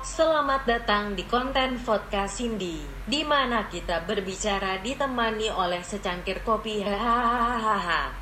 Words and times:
Selamat 0.00 0.64
datang 0.64 1.12
di 1.12 1.28
konten 1.28 1.76
podcast 1.84 2.40
Cindy, 2.40 2.80
di 3.04 3.20
mana 3.22 3.68
kita 3.68 4.08
berbicara 4.08 4.80
ditemani 4.80 5.52
oleh 5.52 5.84
secangkir 5.84 6.40
kopi. 6.40 6.80
Hahaha. 6.80 8.16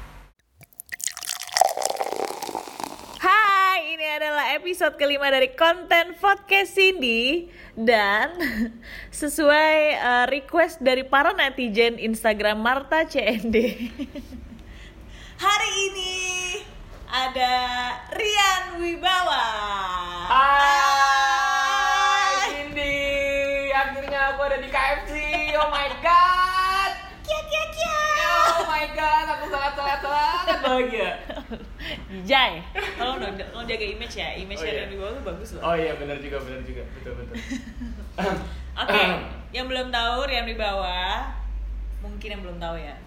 Hai, 3.22 3.78
ini 3.94 4.06
adalah 4.18 4.50
episode 4.58 4.98
kelima 4.98 5.30
dari 5.30 5.54
konten 5.54 6.18
podcast 6.18 6.74
Cindy 6.74 7.46
dan 7.78 8.34
sesuai 9.22 9.78
uh, 10.02 10.26
request 10.26 10.82
dari 10.82 11.06
para 11.06 11.30
netizen 11.32 12.02
Instagram 12.02 12.58
Marta 12.58 13.06
CND. 13.06 13.56
Hari 15.46 15.70
ini 15.94 16.35
ada 17.16 17.56
Rian 18.12 18.76
Wibawa. 18.76 19.48
Hai 20.28 21.48
Cindy, 22.44 23.72
akhirnya 23.72 24.36
aku 24.36 24.40
ada 24.44 24.60
di 24.60 24.68
KFC. 24.68 25.12
Oh 25.56 25.72
my 25.72 25.88
god. 26.04 26.92
Kia 27.24 27.40
kia 27.48 27.64
kia. 27.72 27.96
Oh 28.60 28.68
my 28.68 28.84
god, 28.92 29.32
aku 29.32 29.48
sangat 29.48 29.72
sangat 29.80 29.98
sangat 30.04 30.58
bahagia. 30.60 31.16
Jai, 32.28 32.60
dong, 33.00 33.16
tolong 33.32 33.64
jaga 33.64 33.86
image 33.96 34.20
ya. 34.20 34.36
Image 34.36 34.60
Oh, 34.60 34.68
iya. 34.68 34.84
Rian 34.84 34.92
Wibawa 34.92 35.16
tuh 35.16 35.24
bagus 35.24 35.48
loh. 35.56 35.72
Oh 35.72 35.72
iya 35.72 35.96
benar 35.96 36.20
juga 36.20 36.36
benar 36.44 36.60
juga 36.68 36.84
betul 37.00 37.16
betul. 37.16 37.36
Oke, 38.84 39.04
yang 39.56 39.64
belum 39.72 39.88
tahu 39.88 40.28
Rian 40.28 40.44
Wibawa, 40.44 41.32
mungkin 42.04 42.28
yang 42.28 42.44
belum 42.44 42.60
tahu 42.60 42.76
ya. 42.76 43.05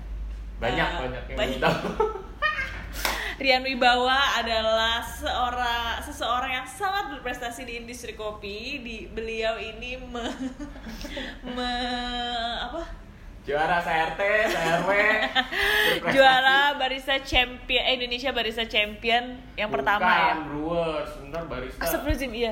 Banyak 0.60 0.88
Eh, 0.88 1.00
banyak 1.00 1.24
yang 1.26 1.38
banyak. 1.38 1.60
tahu. 1.60 1.88
Rian 3.40 3.64
Wibawa 3.64 4.36
adalah 4.36 5.00
seorang 5.00 6.04
seseorang 6.04 6.52
yang 6.54 6.68
sangat 6.68 7.16
berprestasi 7.16 7.64
di 7.64 7.80
industri 7.80 8.12
kopi. 8.12 8.84
Di 8.84 8.98
beliau 9.08 9.56
ini 9.56 9.96
me, 9.98 10.28
me 11.56 11.72
apa? 12.60 12.84
Juara 13.40 13.80
CRT, 13.80 14.20
CRW. 14.52 14.90
Juara 16.14 16.76
barista 16.76 17.16
champion 17.18 17.80
eh, 17.82 17.96
Indonesia 17.96 18.30
barista 18.30 18.68
champion 18.68 19.40
yang 19.56 19.72
pertama 19.72 20.04
ya. 20.04 20.36
Bukan, 20.36 20.40
Brewers, 20.46 21.10
sebentar 21.16 21.42
barista. 21.48 21.80
Astagfirullahaladzim, 21.80 22.32
iya. 22.36 22.52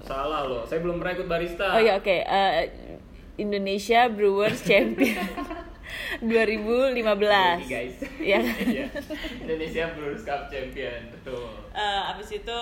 Salah 0.00 0.46
loh, 0.46 0.62
saya 0.62 0.78
belum 0.78 1.02
pernah 1.02 1.18
ikut 1.18 1.26
barista. 1.26 1.66
Oh 1.74 1.82
iya 1.82 1.98
oke, 1.98 2.16
Eh, 2.22 2.62
Indonesia 3.36 4.06
Brewers 4.06 4.62
Champion 4.62 5.18
2015. 6.20 6.98
Jadi, 6.98 7.66
guys. 7.66 7.96
Iya. 8.18 8.38
Iya. 8.68 8.86
Indonesia 9.40 9.84
Brewers 9.92 10.22
Cup 10.22 10.46
Champion, 10.46 11.00
betul. 11.10 11.48
Eh, 11.70 12.10
abis 12.10 12.28
itu 12.34 12.60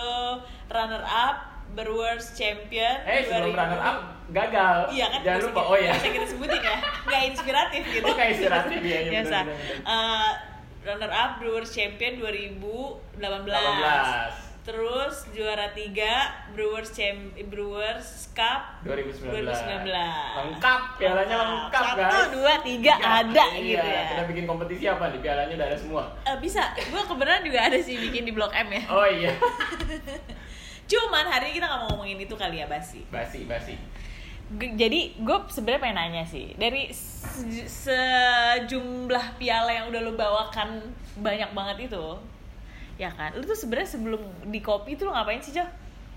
runner 0.67 1.03
up 1.03 1.37
Brewers 1.69 2.33
Champion 2.33 2.97
Eh, 3.03 3.25
sebelum 3.25 3.51
2000. 3.51 3.59
runner 3.59 3.81
up 3.81 3.99
gagal. 4.29 4.77
Iya 4.91 5.07
kan 5.09 5.21
Jangan 5.23 5.41
lupa. 5.47 5.61
Oh 5.65 5.77
iya. 5.77 5.93
bisa 5.93 6.09
kita 6.09 6.27
sebutin 6.27 6.61
ya 6.61 6.77
nggak 7.03 7.23
inspiratif 7.27 7.83
gitu 7.87 8.05
Oh, 8.05 8.13
nggak 8.13 8.29
inspiratif, 8.33 8.79
iya, 8.81 8.99
biasa 9.09 9.37
benar, 9.43 9.57
Eh, 9.85 10.31
runner 10.83 11.13
up 11.13 11.31
Brewers 11.39 11.71
Champion 11.71 12.13
2018 12.17 12.59
18. 13.19 14.46
Terus 14.67 15.31
juara 15.31 15.71
3 15.71 16.51
Brewers 16.51 16.91
Champ 16.91 17.31
Brewers 17.47 18.35
Cup 18.35 18.83
2019. 18.83 19.31
2019. 19.31 19.95
Lengkap, 20.37 20.81
pialanya 20.99 21.37
lengkap, 21.39 21.85
Satu, 21.87 22.03
guys. 22.03 22.29
dua, 22.35 22.53
tiga, 22.61 22.93
ada 22.99 23.45
iya, 23.55 23.79
gitu 23.79 23.87
ya. 23.87 24.03
Kita 24.11 24.23
bikin 24.27 24.45
kompetisi 24.45 24.85
apa 24.85 25.15
di 25.15 25.23
pialanya 25.23 25.55
udah 25.55 25.67
ada 25.71 25.79
semua. 25.79 26.03
Eh, 26.27 26.37
bisa, 26.43 26.75
gue 26.75 26.99
kebenaran 27.01 27.47
juga 27.47 27.63
ada 27.63 27.79
sih 27.79 27.95
bikin 27.95 28.27
di 28.27 28.35
Blok 28.35 28.51
M 28.51 28.69
ya. 28.69 28.83
Oh 28.91 29.07
iya. 29.07 29.31
Cuman 30.91 31.25
hari 31.25 31.51
ini 31.51 31.59
kita 31.59 31.67
nggak 31.67 31.81
mau 31.81 31.89
ngomongin 31.95 32.19
itu 32.21 32.35
kali 32.35 32.59
ya 32.59 32.67
basi. 32.67 33.07
Basi, 33.07 33.47
basi. 33.47 33.75
G- 34.49 34.75
Jadi 34.75 35.19
gue 35.19 35.39
sebenarnya 35.47 35.83
pengen 35.83 35.99
nanya 35.99 36.23
sih 36.23 36.55
dari 36.55 36.91
se- 36.91 37.67
sejumlah 37.67 39.39
piala 39.39 39.71
yang 39.71 39.91
udah 39.91 40.01
lo 40.01 40.15
bawakan 40.15 40.83
banyak 41.19 41.51
banget 41.51 41.91
itu, 41.91 42.05
ya 42.97 43.13
kan? 43.13 43.33
Lu 43.37 43.45
tuh 43.45 43.57
sebenarnya 43.57 43.89
sebelum 43.89 44.23
di 44.49 44.61
kopi 44.65 44.97
itu 44.97 45.05
lo 45.05 45.13
ngapain 45.13 45.41
sih 45.41 45.53
Jo? 45.53 45.65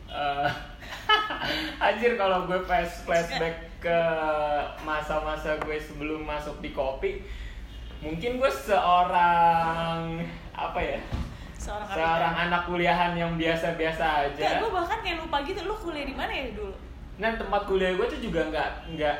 Eh, 0.10 0.50
anjir 1.86 2.18
kalau 2.18 2.50
gue 2.50 2.60
flash 2.66 3.06
flashback 3.06 3.70
ke 3.78 4.00
masa-masa 4.82 5.56
gue 5.62 5.78
sebelum 5.78 6.26
masuk 6.26 6.58
di 6.66 6.74
kopi, 6.74 7.22
mungkin 8.02 8.42
gue 8.42 8.52
seorang 8.52 10.26
apa 10.58 10.80
ya? 10.82 11.00
Seorang 11.60 11.92
Seorang 11.92 12.36
anak 12.50 12.62
kuliahan 12.66 13.14
yang 13.14 13.36
biasa-biasa 13.36 14.32
aja. 14.32 14.42
Gak, 14.42 14.64
gue 14.64 14.72
bahkan 14.72 15.00
kayak 15.04 15.22
lupa 15.22 15.44
gitu. 15.44 15.60
Lu 15.68 15.76
kuliah 15.78 16.08
di 16.08 16.16
mana 16.16 16.32
ya 16.32 16.56
dulu? 16.56 16.74
Nah 17.20 17.36
tempat 17.36 17.62
kuliah 17.68 17.94
gue 17.94 18.08
tuh 18.08 18.20
juga 18.24 18.48
nggak 18.48 18.96
nggak 18.96 19.18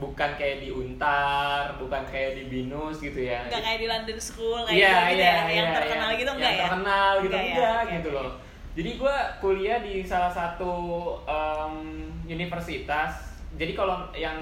bukan 0.00 0.30
kayak 0.38 0.64
di 0.64 0.68
Untar, 0.72 1.76
bukan 1.76 2.02
kayak 2.08 2.36
di 2.38 2.44
Binus 2.46 3.00
gitu 3.02 3.20
ya. 3.20 3.44
Nggak 3.48 3.62
kayak 3.64 3.78
di 3.80 3.88
London 3.88 4.18
School 4.20 4.60
kayak 4.64 4.76
Iya 4.76 4.94
gitu, 4.94 5.16
iya 5.18 5.24
ya? 5.26 5.39
Gitu 7.24 7.34
Enggak 7.34 7.44
ya? 7.44 7.54
enggak 7.54 7.80
Oke, 7.80 7.92
gitu 8.00 8.10
loh. 8.12 8.30
Jadi 8.70 8.90
gue 8.96 9.16
kuliah 9.42 9.78
di 9.82 9.94
salah 10.06 10.30
satu 10.30 10.72
em, 11.26 11.74
universitas. 12.26 13.34
Jadi 13.58 13.72
kalau 13.74 14.06
yang 14.14 14.38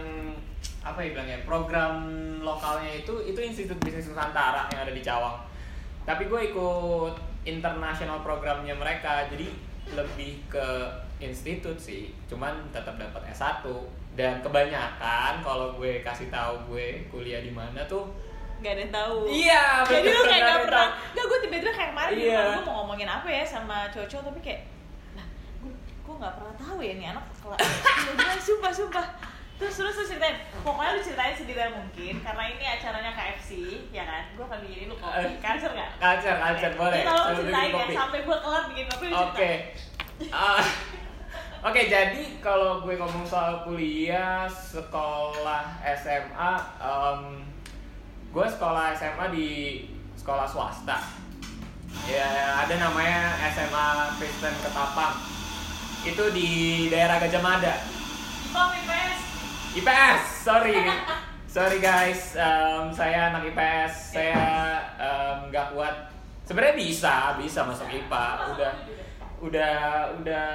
apa 0.84 1.00
ya 1.05 1.12
bilangnya 1.17 1.41
program 1.49 2.05
lokalnya 2.41 2.93
itu 2.93 3.12
itu 3.25 3.41
Institut 3.41 3.77
Bisnis 3.83 4.09
Nusantara 4.09 4.69
yang 4.71 4.84
ada 4.84 4.93
di 4.93 5.03
Cawang. 5.03 5.43
Tapi 6.05 6.28
gue 6.28 6.41
ikut 6.53 7.15
international 7.44 8.21
programnya 8.21 8.77
mereka. 8.77 9.25
Jadi 9.33 9.49
lebih 9.97 10.44
ke 10.53 10.69
institut 11.19 11.81
sih. 11.81 12.12
Cuman 12.28 12.69
tetap 12.71 13.00
dapat 13.00 13.33
S1 13.33 13.65
dan 14.15 14.43
kebanyakan 14.43 15.41
kalau 15.41 15.78
gue 15.78 16.03
kasih 16.03 16.28
tahu 16.28 16.75
gue 16.75 17.06
kuliah 17.09 17.38
di 17.41 17.55
mana 17.55 17.81
tuh 17.87 18.11
Gak 18.58 18.72
ada 18.72 18.80
yang 18.80 18.91
tahu. 18.91 19.16
Iya, 19.24 19.62
Jadi 19.84 20.06
lu 20.08 20.22
kayak 20.24 20.42
gak 20.44 20.60
pernah. 20.66 20.88
Gak 21.12 21.24
gue 21.24 21.38
tiba-tiba 21.41 21.70
kayak 21.70 21.91
kemarin 21.92 22.14
Iya. 22.14 22.41
gue 22.50 22.62
mau 22.62 22.74
ngomongin 22.78 23.08
apa 23.08 23.28
ya 23.28 23.42
sama 23.42 23.86
cowok-cowok 23.88 24.24
tapi 24.26 24.41
kayak, 24.41 24.62
nah 25.14 25.26
gue 25.58 25.70
gue 25.76 26.14
nggak 26.16 26.34
pernah 26.34 26.54
tahu 26.56 26.78
ya 26.78 26.92
nih 26.94 27.06
anak 27.08 27.24
kelas. 27.38 27.60
Gue 28.08 28.41
sumpah 28.41 28.72
sumpah. 28.72 29.06
Terus 29.58 29.74
terus 29.74 29.91
terus 29.92 30.08
ceritain. 30.08 30.38
Pokoknya 30.62 30.94
lu 30.94 31.02
ceritain 31.02 31.34
sedetail 31.34 31.70
mungkin 31.72 32.14
karena 32.19 32.42
ini 32.48 32.64
acaranya 32.64 33.10
KFC, 33.10 33.50
ya 33.91 34.02
kan? 34.02 34.22
Gue 34.32 34.44
akan 34.44 34.58
bikin 34.62 34.86
lu 34.86 34.94
kopi. 34.94 35.19
Eh, 35.20 35.34
Culture 35.38 35.72
nggak? 35.72 35.90
Culture, 35.98 36.36
culture, 36.36 36.75
boleh. 36.75 37.00
Tolong 37.02 37.26
Sambil 37.28 37.42
ceritain 37.42 37.70
ya 37.75 37.86
sampai 37.92 38.19
gue 38.22 38.36
kelar 38.38 38.62
bikin 38.66 38.86
kopi 38.88 39.04
lu 39.04 39.14
Oke. 39.19 39.50
Ah, 40.30 40.62
Oke, 41.58 41.90
jadi 41.90 42.38
kalau 42.38 42.78
gue 42.80 42.94
ngomong 42.94 43.26
soal 43.26 43.66
kuliah, 43.66 44.46
sekolah 44.46 45.66
SMA, 45.92 46.52
em, 46.78 47.42
gue 48.28 48.47
sekolah 48.47 48.93
SMA 48.93 49.27
di 49.33 49.49
sekolah 50.16 50.44
swasta. 50.44 51.00
Ya, 52.05 52.65
ada 52.65 52.75
namanya 52.77 53.37
SMA 53.56 53.89
Kristen 54.21 54.55
Ketapang. 54.61 55.16
Itu 56.05 56.31
di 56.37 56.49
daerah 56.93 57.17
Gajah 57.21 57.43
Mada. 57.43 57.75
Kom 58.53 58.71
IPS. 58.72 59.21
IPS, 59.81 60.22
sorry. 60.44 60.78
Sorry 61.49 61.81
guys, 61.81 62.37
em, 62.37 62.93
saya 62.93 63.33
anak 63.33 63.49
IPS. 63.49 64.12
Saya 64.12 64.44
em, 65.00 65.49
nggak 65.49 65.72
kuat. 65.72 66.12
Sebenarnya 66.44 66.77
bisa, 66.77 67.41
bisa 67.41 67.65
masuk 67.65 67.88
IPA. 67.88 68.27
Udah, 68.53 68.72
udah, 69.41 69.77
udah 70.21 70.49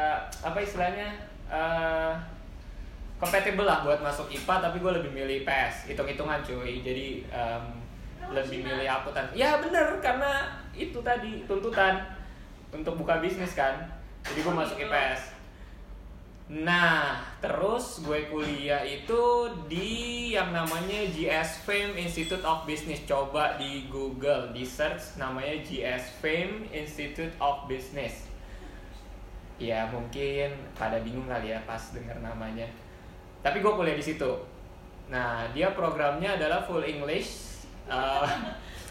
apa 0.46 0.58
istilahnya? 0.62 1.34
eh 1.54 2.14
compatible 3.24 3.64
lah 3.64 3.88
buat 3.88 4.04
masuk 4.04 4.28
IPA, 4.28 4.56
tapi 4.60 4.78
gue 4.84 4.92
lebih 5.00 5.12
milih 5.16 5.36
IPS. 5.48 5.88
Hitung-hitungan 5.88 6.44
cuy. 6.44 6.84
Jadi 6.84 7.24
em, 7.32 7.64
lebih 8.28 8.68
milih 8.68 8.88
akuntan. 8.88 9.32
Ya 9.32 9.56
bener, 9.64 10.04
karena 10.04 10.52
itu 10.76 11.00
tadi 11.00 11.48
tuntutan 11.48 12.04
untuk 12.76 13.00
buka 13.00 13.24
bisnis 13.24 13.56
kan. 13.56 13.80
Jadi 14.28 14.40
gue 14.44 14.54
masuk 14.54 14.76
IPS. 14.76 15.34
Nah, 16.52 17.24
terus 17.40 18.04
gue 18.04 18.28
kuliah 18.28 18.84
itu 18.84 19.48
di 19.72 20.36
yang 20.36 20.52
namanya 20.52 21.08
GS 21.08 21.64
Fame 21.64 21.96
Institute 21.96 22.44
of 22.44 22.68
Business. 22.68 23.08
Coba 23.08 23.56
di 23.56 23.88
Google, 23.88 24.52
di 24.52 24.68
search 24.68 25.16
namanya 25.16 25.56
GS 25.64 26.20
Fame 26.20 26.68
Institute 26.76 27.32
of 27.40 27.64
Business. 27.72 28.28
Ya 29.56 29.88
mungkin 29.88 30.52
pada 30.76 31.00
bingung 31.00 31.32
kali 31.32 31.56
ya 31.56 31.64
pas 31.64 31.80
dengar 31.96 32.20
namanya. 32.20 32.68
Tapi 33.44 33.60
gue 33.60 33.74
kuliah 33.76 33.98
di 34.00 34.06
situ. 34.06 34.32
Nah, 35.12 35.44
dia 35.52 35.76
programnya 35.76 36.40
adalah 36.40 36.64
full 36.64 36.84
English. 36.84 37.30
Eh, 37.84 38.28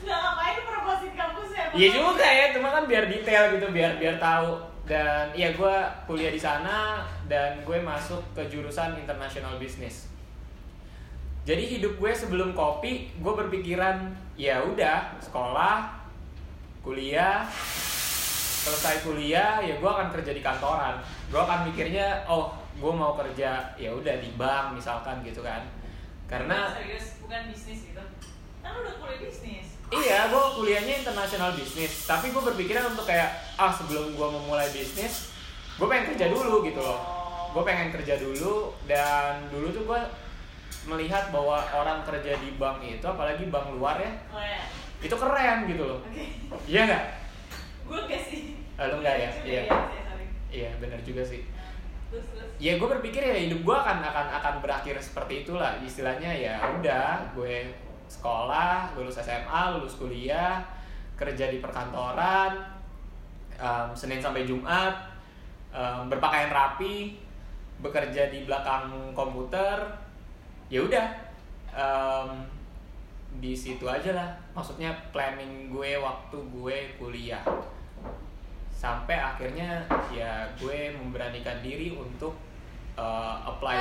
Gak 0.05 0.19
ngapain 0.21 0.53
lu 0.61 0.63
promosiin 0.69 1.15
kampusnya? 1.17 1.65
Iya 1.73 1.89
juga 1.97 2.29
ya, 2.29 2.53
cuma 2.53 2.69
kan 2.69 2.85
biar 2.85 3.09
detail 3.09 3.57
gitu, 3.57 3.73
biar 3.73 3.97
biar 3.97 4.21
tahu. 4.21 4.61
Dan 4.85 5.33
iya 5.33 5.57
gue 5.57 5.75
kuliah 6.05 6.29
di 6.29 6.37
sana 6.37 7.01
dan 7.25 7.65
gue 7.65 7.81
masuk 7.81 8.21
ke 8.37 8.45
jurusan 8.53 9.01
international 9.01 9.57
business. 9.57 10.13
Jadi 11.49 11.65
hidup 11.81 11.97
gue 11.97 12.13
sebelum 12.13 12.53
kopi, 12.53 13.17
gue 13.17 13.33
berpikiran 13.33 14.13
ya 14.37 14.61
udah 14.61 15.17
sekolah, 15.25 15.89
kuliah, 16.85 17.49
selesai 18.63 19.03
kuliah 19.03 19.59
ya 19.59 19.75
gue 19.75 19.91
akan 19.91 20.15
kerja 20.15 20.31
di 20.31 20.39
kantoran 20.39 21.03
gue 21.35 21.41
akan 21.41 21.67
mikirnya 21.67 22.23
oh 22.31 22.55
gue 22.77 22.93
mau 22.93 23.13
kerja 23.15 23.77
ya 23.77 23.91
udah 23.93 24.17
di 24.19 24.31
bank 24.35 24.77
misalkan 24.77 25.21
gitu 25.21 25.41
kan 25.41 25.65
karena 26.27 26.73
serius 26.73 27.21
bukan 27.21 27.53
bisnis 27.53 27.93
gitu 27.93 28.03
kan 28.63 28.73
udah 28.79 28.95
kuliah 28.99 29.21
bisnis 29.21 29.69
Iya, 29.93 30.33
gue 30.33 30.45
kuliahnya 30.57 31.05
international 31.05 31.53
business. 31.53 32.09
Tapi 32.09 32.33
gue 32.33 32.41
berpikiran 32.41 32.97
untuk 32.97 33.05
kayak, 33.05 33.29
ah 33.61 33.69
sebelum 33.69 34.17
gue 34.17 34.25
memulai 34.25 34.65
bisnis, 34.73 35.37
gue 35.77 35.85
pengen 35.85 36.17
kerja 36.17 36.33
dulu 36.33 36.65
gitu 36.65 36.81
loh. 36.81 36.97
Gue 37.53 37.61
pengen 37.61 37.93
kerja 37.93 38.17
dulu 38.17 38.73
dan 38.89 39.53
dulu 39.53 39.69
tuh 39.69 39.85
gue 39.85 40.01
melihat 40.89 41.29
bahwa 41.29 41.61
orang 41.77 42.01
kerja 42.09 42.41
di 42.41 42.57
bank 42.57 42.81
itu, 42.81 43.05
apalagi 43.05 43.53
bank 43.53 43.77
luar 43.77 44.01
ya, 44.01 44.17
oh 44.33 44.41
ya 44.41 44.65
itu 45.03 45.15
keren 45.19 45.59
gitu 45.67 45.83
loh. 45.83 45.99
oke 46.01 46.25
Iya 46.71 46.81
nggak? 46.87 47.05
gue 47.83 47.99
enggak 48.07 48.23
sih 48.23 48.41
Ah, 48.79 48.87
lu 48.89 48.97
nggak 49.03 49.17
ya? 49.19 49.31
Iya. 49.45 49.63
sorry. 49.69 50.27
Iya 50.49 50.71
benar 50.81 50.99
juga 51.05 51.23
sih. 51.27 51.45
Ya 52.63 52.79
gue 52.79 52.89
berpikir 52.89 53.19
ya 53.25 53.35
hidup 53.35 53.67
gue 53.67 53.77
akan 53.77 53.99
akan 54.05 54.27
akan 54.39 54.55
berakhir 54.63 54.95
seperti 55.03 55.43
itulah. 55.43 55.75
Istilahnya 55.83 56.31
ya 56.31 56.55
udah 56.79 57.19
gue 57.35 57.73
sekolah, 58.07 58.93
lulus 58.95 59.19
SMA, 59.19 59.63
lulus 59.75 59.97
kuliah, 59.97 60.63
kerja 61.17 61.49
di 61.49 61.59
perkantoran, 61.59 62.61
em, 63.57 63.89
Senin 63.97 64.21
sampai 64.21 64.45
Jumat, 64.45 64.95
em, 65.73 66.07
berpakaian 66.07 66.53
rapi, 66.53 67.17
bekerja 67.81 68.31
di 68.31 68.45
belakang 68.45 69.17
komputer, 69.17 69.81
ya 70.69 70.85
udah 70.85 71.07
em, 71.73 72.31
di 73.41 73.57
situ 73.57 73.89
aja 73.89 74.13
lah. 74.13 74.29
Maksudnya 74.53 74.93
planning 75.11 75.73
gue 75.73 75.97
waktu 75.97 76.37
gue 76.53 76.77
kuliah 77.01 77.43
sampai 78.83 79.15
akhirnya 79.15 79.87
ya 80.11 80.51
gue 80.59 80.91
memberanikan 80.93 81.63
diri 81.63 81.95
untuk 81.95 82.35
uh, 82.99 83.39
apply. 83.47 83.79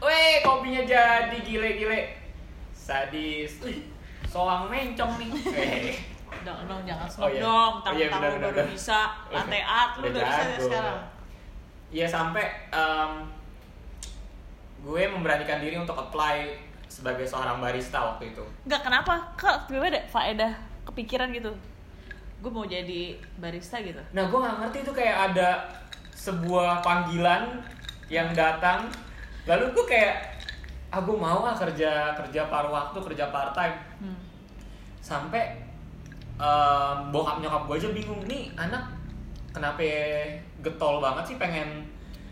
Weh, 0.00 0.40
kopinya 0.40 0.80
jadi 0.80 1.36
gile-gile. 1.44 2.16
Sadis. 2.72 3.60
Soang 4.24 4.72
mencong 4.72 5.20
nih. 5.20 5.30
Eh, 5.52 5.96
Dong, 6.46 6.64
dong, 6.64 6.80
jangan 6.88 7.04
Oh, 7.04 7.12
slow 7.12 7.28
iya. 7.28 7.42
dong. 7.44 7.72
Oh, 7.84 7.92
iya, 7.92 8.08
Tamu-tamu 8.08 8.24
benar, 8.24 8.40
baru 8.40 8.48
benar. 8.56 8.66
bisa. 8.72 8.98
Latte 9.28 9.60
art, 9.60 9.92
lu 10.00 10.08
Udah 10.08 10.12
udah 10.14 10.24
bisa 10.24 10.42
sekarang. 10.64 10.98
Ya 11.90 12.06
sampai 12.08 12.44
em, 12.72 13.12
gue 14.80 15.02
memberanikan 15.10 15.60
diri 15.60 15.76
untuk 15.76 15.98
apply 15.98 16.56
sebagai 16.88 17.28
seorang 17.28 17.60
barista 17.60 18.00
waktu 18.06 18.32
itu. 18.32 18.40
Enggak, 18.64 18.80
kenapa? 18.80 19.36
Kok 19.36 19.68
tiba-tiba 19.68 19.86
ada 19.90 20.02
faedah 20.08 20.52
kepikiran 20.88 21.28
gitu? 21.30 21.52
Gue 22.40 22.50
mau 22.50 22.64
jadi 22.64 23.20
barista 23.36 23.78
gitu. 23.84 24.00
Nah, 24.16 24.24
gue 24.28 24.38
nggak 24.40 24.56
ngerti 24.64 24.78
itu 24.82 24.92
kayak 24.96 25.16
ada 25.32 25.68
sebuah 26.16 26.80
panggilan 26.80 27.60
yang 28.08 28.32
datang. 28.32 28.88
Lalu 29.44 29.72
gue 29.76 29.84
kayak, 29.88 30.40
ah 30.92 31.00
gue 31.00 31.16
mau 31.16 31.44
ah 31.44 31.56
kerja 31.56 32.16
kerja 32.16 32.40
paruh 32.48 32.72
waktu, 32.72 32.98
kerja 33.12 33.28
part 33.28 33.52
time. 33.52 33.76
Hmm. 34.00 34.18
Sampai 35.00 35.60
em, 36.40 36.96
bokap 37.12 37.44
nyokap 37.44 37.68
gue 37.68 37.76
aja 37.76 37.88
bingung 37.92 38.24
nih 38.24 38.52
anak 38.56 38.88
kenapa 39.50 39.82
getol 40.62 41.02
banget 41.02 41.34
sih 41.34 41.36
pengen 41.36 41.84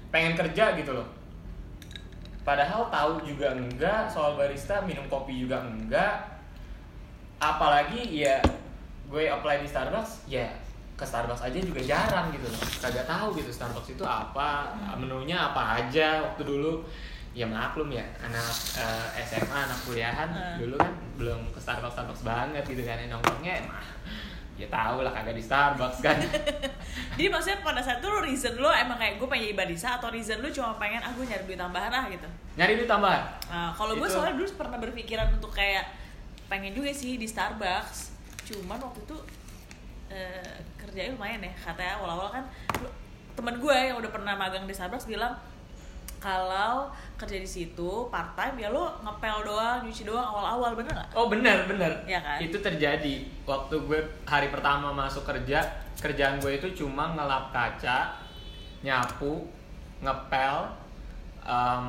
pengen 0.08 0.32
kerja 0.36 0.72
gitu 0.76 0.96
loh. 0.96 1.08
Padahal 2.48 2.88
tahu 2.88 3.28
juga 3.28 3.52
enggak 3.52 4.08
soal 4.08 4.40
barista, 4.40 4.80
minum 4.88 5.04
kopi 5.12 5.44
juga 5.44 5.60
enggak. 5.60 6.40
Apalagi 7.38 8.24
ya 8.24 8.40
gue 9.08 9.24
apply 9.26 9.60
di 9.60 9.68
Starbucks, 9.68 10.26
ya 10.26 10.44
ke 10.92 11.02
Starbucks 11.02 11.42
aja 11.42 11.58
juga 11.58 11.80
jarang 11.80 12.28
gitu 12.28 12.44
loh. 12.44 12.60
Kagak 12.78 13.04
tahu 13.04 13.32
gitu 13.34 13.48
Starbucks 13.48 13.90
itu 13.90 14.04
apa, 14.04 14.68
menunya 14.94 15.38
apa 15.38 15.80
aja 15.80 16.22
waktu 16.22 16.44
dulu. 16.44 16.84
Ya 17.32 17.46
maklum 17.46 17.86
ya, 17.88 18.02
anak 18.18 18.50
eh, 18.74 19.22
SMA, 19.22 19.46
anak 19.54 19.78
kuliahan 19.82 20.26
Hmm. 20.26 20.58
dulu 20.58 20.74
kan 20.74 20.90
belum 21.14 21.40
ke 21.48 21.60
Starbucks 21.60 21.94
Starbucks 21.94 22.22
banget 22.22 22.66
gitu 22.66 22.82
kan 22.82 22.98
nongkrongnya 23.00 23.62
emang 23.62 23.78
ya 24.58 24.66
tau 24.66 25.06
lah 25.06 25.14
kagak 25.14 25.38
di 25.38 25.44
Starbucks 25.44 26.02
kan 26.02 26.18
Jadi 27.14 27.30
maksudnya 27.30 27.62
pada 27.62 27.78
saat 27.78 28.02
itu 28.02 28.10
lo 28.10 28.26
reason 28.26 28.58
lo 28.58 28.74
emang 28.74 28.98
kayak 28.98 29.22
gue 29.22 29.28
pengen 29.30 29.44
jadi 29.46 29.54
barista 29.54 29.88
atau 29.98 30.10
reason 30.10 30.42
lo 30.42 30.50
cuma 30.50 30.74
pengen 30.76 30.98
ah 30.98 31.14
gue 31.14 31.22
nyari 31.22 31.46
duit 31.46 31.54
tambahan 31.56 31.90
lah 31.90 32.04
gitu. 32.10 32.26
nyari 32.58 32.72
duit 32.74 32.90
tambahan 32.90 33.22
Nah, 33.46 33.70
kalau 33.70 33.94
gue 33.94 34.08
soalnya 34.10 34.34
dulu 34.34 34.48
pernah 34.58 34.78
berpikiran 34.82 35.28
untuk 35.30 35.54
kayak 35.54 35.86
pengen 36.50 36.74
juga 36.74 36.90
sih 36.90 37.14
di 37.14 37.26
Starbucks. 37.28 38.17
Cuman 38.48 38.80
waktu 38.80 39.00
itu 39.04 39.16
eh, 40.08 40.56
kerjanya 40.80 41.12
lumayan 41.12 41.44
ya. 41.44 41.52
Katanya 41.52 42.00
awal-awal 42.00 42.28
kan 42.32 42.44
temen 43.36 43.54
gue 43.60 43.76
yang 43.76 43.96
udah 44.00 44.10
pernah 44.10 44.34
magang 44.34 44.66
di 44.66 44.74
Starbucks 44.74 45.06
bilang 45.06 45.36
kalau 46.18 46.90
kerja 47.14 47.38
di 47.38 47.46
situ 47.46 48.10
part 48.10 48.34
time 48.34 48.58
ya 48.58 48.74
lo 48.74 48.98
ngepel 49.06 49.46
doang, 49.46 49.86
nyuci 49.86 50.02
doang 50.02 50.26
awal-awal 50.26 50.74
bener 50.74 50.90
nggak? 50.90 51.10
Oh 51.14 51.30
benar 51.30 51.62
benar. 51.70 52.02
Iya 52.02 52.18
kan? 52.18 52.38
Itu 52.42 52.58
terjadi 52.58 53.22
waktu 53.46 53.74
gue 53.86 54.00
hari 54.26 54.50
pertama 54.50 54.90
masuk 54.90 55.22
kerja 55.22 55.62
kerjaan 55.98 56.42
gue 56.42 56.58
itu 56.58 56.82
cuma 56.82 57.14
ngelap 57.14 57.54
kaca, 57.54 58.18
nyapu, 58.82 59.46
ngepel, 60.02 60.56
em, 61.46 61.86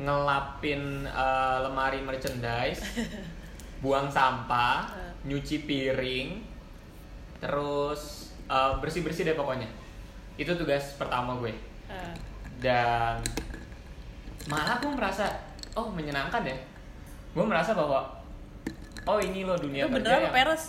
ngelapin 0.00 1.04
eh, 1.08 1.56
lemari 1.64 2.00
merchandise, 2.00 2.80
buang 3.84 4.08
sampah, 4.08 4.88
nyuci 5.24 5.64
piring, 5.64 6.44
terus 7.40 8.32
bersih 8.80 9.00
bersih 9.00 9.24
deh 9.24 9.36
pokoknya. 9.36 9.66
Itu 10.36 10.52
tugas 10.58 10.96
pertama 11.00 11.36
gue 11.40 11.54
Eh, 11.84 12.14
dan 12.64 13.20
malah 14.48 14.80
gue 14.80 14.92
merasa 14.92 15.28
oh 15.76 15.92
menyenangkan 15.92 16.40
ya 16.44 16.56
gue 17.36 17.44
merasa 17.44 17.76
bahwa 17.76 18.08
oh 19.04 19.18
ini 19.20 19.44
loh 19.44 19.56
dunia 19.60 19.84
itu 19.84 19.92
kerja 19.92 20.00
beneran 20.00 20.22
yang 20.24 20.34
peres? 20.34 20.64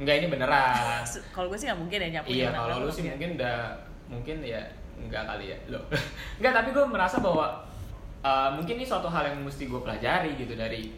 enggak 0.00 0.14
ini 0.20 0.26
beneran 0.32 1.02
Kalau 1.36 1.46
gue 1.52 1.58
sih 1.60 1.66
nggak 1.68 1.80
mungkin 1.80 1.98
ya 2.00 2.08
nyapu 2.20 2.28
iya 2.32 2.48
kalau 2.52 2.66
lu 2.80 2.88
kenapa 2.88 2.92
sih 2.92 3.02
mungkin? 3.04 3.12
mungkin 3.12 3.30
udah 3.36 3.56
mungkin 4.06 4.36
ya 4.44 4.62
enggak 4.96 5.22
kali 5.28 5.44
ya 5.52 5.58
lo 5.68 5.80
enggak 6.40 6.52
tapi 6.56 6.68
gue 6.72 6.84
merasa 6.88 7.16
bahwa 7.20 7.46
uh, 8.24 8.50
mungkin 8.56 8.74
ini 8.80 8.86
suatu 8.88 9.08
hal 9.12 9.28
yang 9.28 9.44
mesti 9.44 9.68
gue 9.68 9.80
pelajari 9.80 10.40
gitu 10.40 10.56
dari 10.56 10.92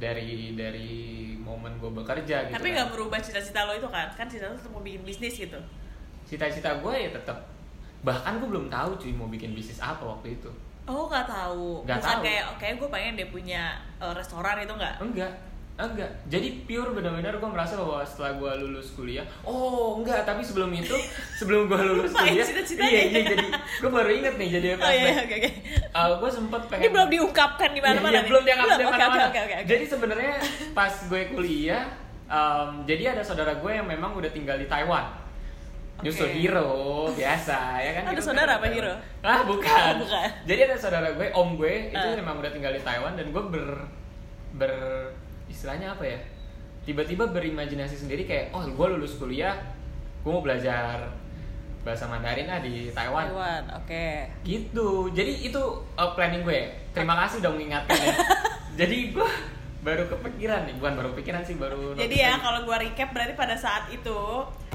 dari 0.00 0.56
dari 0.56 0.90
momen 1.36 1.76
gue 1.76 1.90
bekerja 1.92 2.48
gitu 2.48 2.54
Tapi 2.54 2.66
kan. 2.66 2.74
nggak 2.74 2.88
merubah 2.90 3.18
cita-cita 3.18 3.60
lo 3.62 3.72
itu 3.72 3.84
kan? 3.86 4.08
Kan 4.10 4.26
cita 4.26 4.48
lo 4.48 4.54
tetap 4.54 4.70
mau 4.70 4.80
bikin 4.80 5.02
bisnis 5.02 5.36
gitu. 5.36 5.60
cita-cita 6.22 6.72
gue 6.76 6.94
ya 6.96 7.10
tetap 7.10 7.42
bahkan 8.00 8.38
gue 8.38 8.48
belum 8.48 8.66
tahu 8.66 8.96
cuy 8.96 9.12
mau 9.12 9.26
bikin 9.26 9.50
bisnis 9.50 9.78
apa 9.78 10.00
waktu 10.00 10.32
itu 10.32 10.50
Oh 10.86 11.06
nggak 11.06 11.22
tahu. 11.24 11.84
Nggak 11.84 12.00
tahu. 12.00 12.22
kayak 12.24 12.44
oke 12.50 12.66
gue 12.72 12.88
pengen 12.88 13.12
deh 13.14 13.28
punya 13.28 13.62
eh, 13.96 14.10
restoran 14.10 14.58
itu 14.58 14.72
nggak? 14.72 14.94
enggak 14.98 15.32
enggak 15.82 16.10
jadi 16.26 16.48
pure 16.62 16.90
benar-benar 16.90 17.34
gue 17.34 17.48
merasa 17.48 17.74
bahwa 17.74 18.02
setelah 18.02 18.32
gue 18.34 18.50
lulus 18.60 18.92
kuliah 18.92 19.24
oh 19.42 19.96
enggak 19.96 20.22
tapi 20.22 20.40
sebelum 20.40 20.68
itu 20.70 20.92
sebelum 21.38 21.66
gue 21.66 21.80
lulus 21.80 22.12
kuliah 22.12 22.42
cita-citanya. 22.42 22.86
iya 22.86 23.02
iya 23.06 23.20
jadi 23.30 23.46
gue 23.54 23.90
baru 23.90 24.10
inget 24.10 24.34
nih 24.36 24.48
jadi 24.52 24.66
Oh 24.76 24.88
iya 24.88 25.10
oke 25.18 25.34
oke. 25.36 25.50
gue 26.16 26.30
sempet 26.30 26.60
pengen 26.66 26.82
Ini 26.82 26.88
belum 26.90 27.08
diungkapkan 27.10 27.70
di 27.70 27.80
mana-mana 27.80 28.00
Iya, 28.02 28.10
iya, 28.10 28.20
nih. 28.20 28.28
belum 28.28 28.42
diangkat 28.42 28.66
di 28.66 28.84
mana-mana. 28.84 29.24
oke, 29.24 29.38
oke, 29.38 29.54
oke. 29.56 29.66
Jadi 29.66 29.84
sebenarnya 29.86 30.34
pas 30.70 30.92
gue 31.02 31.22
kuliah, 31.30 31.84
em, 32.26 32.70
jadi 32.84 33.02
ada 33.10 33.22
saudara 33.22 33.52
gue 33.54 33.72
yang 33.72 33.86
memang 33.86 34.12
udah 34.12 34.28
tinggal 34.28 34.54
di 34.54 34.66
Taiwan. 34.66 35.06
Nyusul 36.00 36.26
Oke. 36.26 36.36
Hero, 36.38 36.72
biasa 37.12 37.56
ya 37.76 37.90
kan. 37.92 38.02
Ada 38.06 38.10
Hero 38.10 38.22
saudara 38.22 38.52
apa 38.56 38.66
Hero? 38.68 38.94
Ah, 39.20 39.44
bukan. 39.44 39.92
Oh, 39.94 40.00
bukan. 40.00 40.28
Jadi 40.44 40.60
ada 40.62 40.76
saudara 40.76 41.12
gue, 41.12 41.28
om 41.30 41.48
gue, 41.54 41.74
itu 41.88 42.00
Ah. 42.00 42.16
memang 42.16 42.40
udah 42.40 42.48
tinggal 42.48 42.72
di 42.72 42.80
Taiwan 42.80 43.12
dan 43.14 43.28
gue 43.28 43.42
ber 43.44 43.84
ber 44.52 44.72
istilahnya 45.50 45.98
apa 45.98 46.06
ya? 46.06 46.18
Tiba-tiba 46.86 47.28
berimajinasi 47.28 48.06
sendiri 48.06 48.24
kayak, 48.24 48.54
oh 48.56 48.64
gue 48.64 48.86
lulus 48.96 49.18
kuliah, 49.20 49.58
gue 50.22 50.30
mau 50.30 50.40
belajar 50.40 51.12
bahasa 51.80 52.04
Mandarin 52.08 52.48
ah 52.48 52.60
di 52.60 52.92
Taiwan. 52.92 53.28
Taiwan, 53.32 53.64
oke. 53.82 54.06
gitu. 54.44 55.08
Jadi 55.12 55.48
itu 55.48 55.62
uh, 55.96 56.10
planning 56.14 56.44
gue. 56.44 56.70
Terima 56.92 57.16
kasih 57.24 57.40
dong 57.40 57.56
mengingatkan 57.56 57.96
ya. 57.96 58.14
Jadi 58.80 59.16
gue 59.16 59.28
baru 59.80 60.04
kepikiran 60.08 60.68
nih. 60.68 60.74
Bukan 60.76 60.92
baru 60.96 61.08
kepikiran 61.16 61.42
sih 61.44 61.56
baru 61.56 61.96
Jadi 61.96 62.16
ya 62.20 62.36
kalau 62.36 62.68
gue 62.68 62.76
recap 62.76 63.16
berarti 63.16 63.32
pada 63.32 63.56
saat 63.56 63.88
itu 63.88 64.20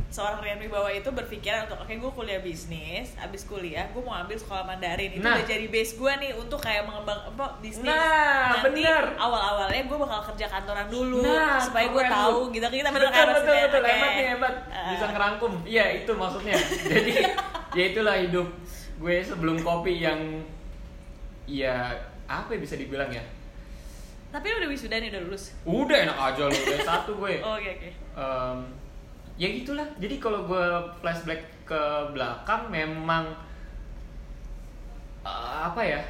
seorang 0.07 0.39
Rian 0.39 0.57
Wibawa 0.57 0.87
itu 0.89 1.07
berpikiran 1.07 1.65
untuk 1.65 1.77
oke 1.77 1.91
gue 1.91 2.11
kuliah 2.13 2.39
bisnis, 2.39 3.13
abis 3.15 3.43
kuliah 3.43 3.83
gue 3.87 3.99
mau 3.99 4.15
ambil 4.15 4.33
sekolah 4.33 4.63
Mandarin 4.63 5.11
itu 5.11 5.19
Nah. 5.19 5.35
udah 5.35 5.45
jadi 5.45 5.65
base 5.65 5.93
gue 5.93 6.11
nih 6.15 6.31
untuk 6.33 6.55
kayak 6.57 6.83
mengembang 6.83 7.19
apa 7.25 7.45
bisnis. 7.57 7.83
Nah, 7.85 8.55
Nanti 8.55 8.79
bener. 8.79 9.03
awal-awalnya 9.13 9.81
gue 9.81 9.97
bakal 9.97 10.21
kerja 10.25 10.45
kantoran 10.47 10.87
dulu 10.87 11.19
Nah, 11.21 11.57
supaya 11.57 11.87
gue 11.89 12.03
tahu 12.05 12.37
lu. 12.41 12.53
gitu 12.53 12.65
kita 12.69 12.89
bener 12.89 13.01
betul 13.03 13.11
kan 13.11 13.25
betul 13.25 13.33
maksudnya? 13.35 13.65
betul 13.65 13.81
Oke. 13.81 13.91
hebat 13.91 14.11
nih 14.11 14.25
hebat 14.29 14.55
Ah. 14.67 14.89
bisa 14.89 15.05
ngerangkum 15.09 15.53
iya 15.65 15.85
itu 15.95 16.11
maksudnya 16.13 16.55
jadi 16.93 17.13
ya 17.71 17.83
itulah 17.87 18.15
hidup 18.17 18.47
gue 18.95 19.15
sebelum 19.21 19.57
kopi 19.59 19.99
yang 19.99 20.19
ya 21.45 21.91
apa 22.23 22.49
ya 22.49 22.59
bisa 22.59 22.75
dibilang 22.75 23.09
ya 23.09 23.21
Tapi 24.27 24.45
lu 24.45 24.57
udah 24.59 24.69
wisuda 24.69 24.95
nih 24.97 25.09
udah 25.09 25.21
lulus. 25.23 25.43
udah 25.63 25.97
enak 26.01 26.17
aja 26.17 26.41
loh 26.43 26.55
udah 26.57 26.79
satu 26.81 27.11
gue 27.17 27.39
Oh, 27.41 27.55
Oke 27.55 27.69
oke. 27.73 27.89
Em, 28.13 28.57
ya 29.35 29.47
gitulah. 29.51 29.87
Jadi 29.99 30.15
kalau 30.19 30.47
gue 30.47 30.65
flashback 30.99 31.43
ke 31.67 31.81
belakang 32.15 32.71
memang 32.71 33.31
eh, 35.23 35.57
apa 35.65 35.81
ya? 35.81 36.01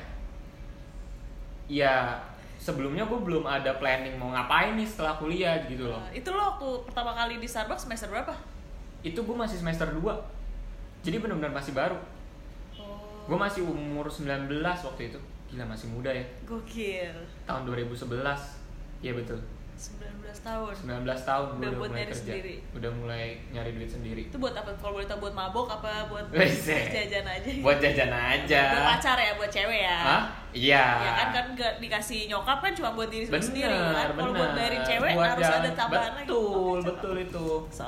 Ya 1.65 2.19
sebelumnya 2.61 3.05
gue 3.05 3.19
belum 3.21 3.45
ada 3.45 3.77
planning 3.77 4.17
mau 4.17 4.33
ngapain 4.33 4.73
nih 4.77 4.85
setelah 4.85 5.17
kuliah 5.17 5.57
gitu 5.69 5.85
loh. 5.89 6.01
Nah, 6.01 6.13
itu 6.13 6.29
lo 6.33 6.41
waktu 6.55 6.69
pertama 6.85 7.13
kali 7.13 7.37
di 7.37 7.45
Starbucks 7.45 7.85
semester 7.85 8.09
berapa? 8.09 8.33
itu 9.05 9.21
gue 9.21 9.37
masih 9.37 9.61
semester 9.61 9.85
2 9.85 10.01
jadi 11.05 11.21
benar-benar 11.21 11.53
masih 11.53 11.77
baru. 11.77 11.93
Oh. 12.81 13.29
gue 13.29 13.37
masih 13.37 13.61
umur 13.61 14.09
19 14.09 14.49
waktu 14.65 15.13
itu. 15.13 15.19
Gila 15.53 15.61
masih 15.69 15.93
muda 15.93 16.09
ya. 16.09 16.25
Gokil. 16.49 17.13
tahun 17.45 17.69
2011 17.69 18.09
iya 19.05 19.13
betul 19.13 19.37
19 19.75 20.07
tahun. 20.41 20.73
19 20.73 20.87
tahun 21.21 21.45
Udah 21.51 21.59
udah 21.59 21.71
buat 21.73 21.89
mulai 21.89 21.97
nyari 21.97 22.07
kerja 22.09 22.23
sendiri. 22.25 22.55
udah 22.71 22.91
mulai 22.93 23.23
nyari 23.49 23.69
duit 23.71 23.89
sendiri 23.89 24.21
Itu 24.25 24.37
buat 24.37 24.53
apa? 24.53 24.71
Kalau 24.73 24.93
boleh 24.93 25.05
tahu 25.05 25.19
buat 25.21 25.33
mabok 25.33 25.67
apa 25.69 26.07
buat 26.07 26.25
Wes, 26.31 26.63
jajan 26.63 27.25
aja? 27.25 27.49
buat 27.59 27.77
jajan 27.77 28.07
aja 28.09 28.61
Buat 28.71 28.85
pacar 28.93 29.17
ya, 29.17 29.31
buat 29.35 29.49
cewek 29.49 29.81
ya. 29.81 29.99
Hah? 30.01 30.23
Iya. 30.49 30.85
Ya 30.97 31.11
kan 31.13 31.27
kan 31.29 31.45
nggak 31.53 31.73
dikasih 31.77 32.19
nyokap 32.27 32.57
kan 32.59 32.71
cuma 32.71 32.89
buat 32.91 33.09
diri 33.09 33.25
bener, 33.25 33.43
sendiri 33.43 33.75
kan. 33.75 34.07
Kalau 34.11 34.31
buat 34.33 34.51
bayarin 34.53 34.81
cewek 34.81 35.11
Buat 35.13 35.27
harus 35.29 35.43
jalan- 35.43 35.61
ada 35.61 35.71
tambahan 35.73 36.11
lagi. 36.13 36.27
betul 36.27 36.77
betul 36.81 37.15
itu 37.17 37.45
So, 37.67 37.87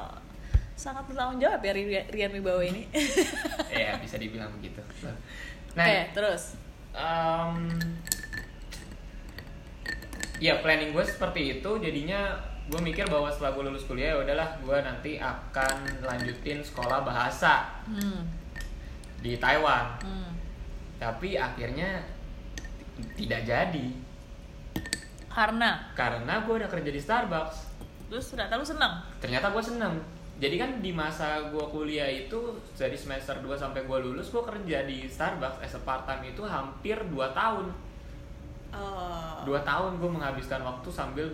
sangat 0.75 1.03
bertanggung 1.06 1.39
jawab 1.39 1.60
ya 1.60 1.72
Rian, 1.72 2.06
Rian 2.08 2.32
Wibawa 2.34 2.62
ini. 2.62 2.84
ya 3.74 3.96
bisa 3.98 4.15
dibilang 4.15 4.51
begitu 4.53 4.84
Oke, 5.70 5.75
nah 5.77 6.10
terus. 6.12 6.58
em, 6.91 7.70
ya 10.38 10.62
planning 10.62 10.91
gue 10.91 11.03
seperti 11.03 11.58
itu. 11.58 11.72
Jadinya 11.77 12.36
gue 12.67 12.79
mikir 12.79 13.08
bahwa 13.08 13.32
setelah 13.32 13.56
gue 13.56 13.63
lulus 13.63 13.88
kuliah 13.88 14.12
ya 14.12 14.17
udahlah 14.20 14.60
gue 14.60 14.77
nanti 14.79 15.15
akan 15.15 16.03
lanjutin 16.03 16.60
sekolah 16.60 17.00
bahasa 17.01 17.79
Hmm. 17.88 18.27
di 19.20 19.36
Taiwan. 19.36 19.98
Hmm. 20.03 20.32
tapi 20.98 21.38
akhirnya 21.38 22.01
tidak 23.13 23.46
jadi. 23.46 23.88
Karena? 25.29 25.94
Karena 25.94 26.41
gue 26.41 26.53
udah 26.58 26.65
kerja 26.65 26.89
di 26.89 26.98
Starbucks. 26.98 27.58
Terus 28.10 28.25
ternyata 28.34 28.58
lu 28.58 28.65
senang. 28.65 28.94
ternyata 29.20 29.53
gue 29.53 29.62
seneng. 29.62 30.01
Jadi 30.38 30.56
kan 30.58 30.72
di 30.82 30.94
masa 30.94 31.50
gue 31.50 31.65
kuliah 31.70 32.06
itu 32.06 32.38
dari 32.74 32.94
semester 32.94 33.38
2 33.38 33.53
sampai 33.53 33.86
gue 33.86 33.98
lulus 34.01 34.29
gue 34.29 34.41
kerja 34.41 34.86
di 34.86 35.06
Starbucks 35.06 35.62
as 35.62 35.74
a 35.74 35.82
part 35.82 36.06
time 36.06 36.25
itu 36.25 36.41
hampir 36.41 36.98
2 36.98 37.13
tahun 37.32 37.70
Eh, 38.70 39.36
dua 39.44 39.60
tahun 39.62 39.96
gue 39.96 40.10
menghabiskan 40.10 40.60
waktu 40.60 40.90
sambil 40.90 41.28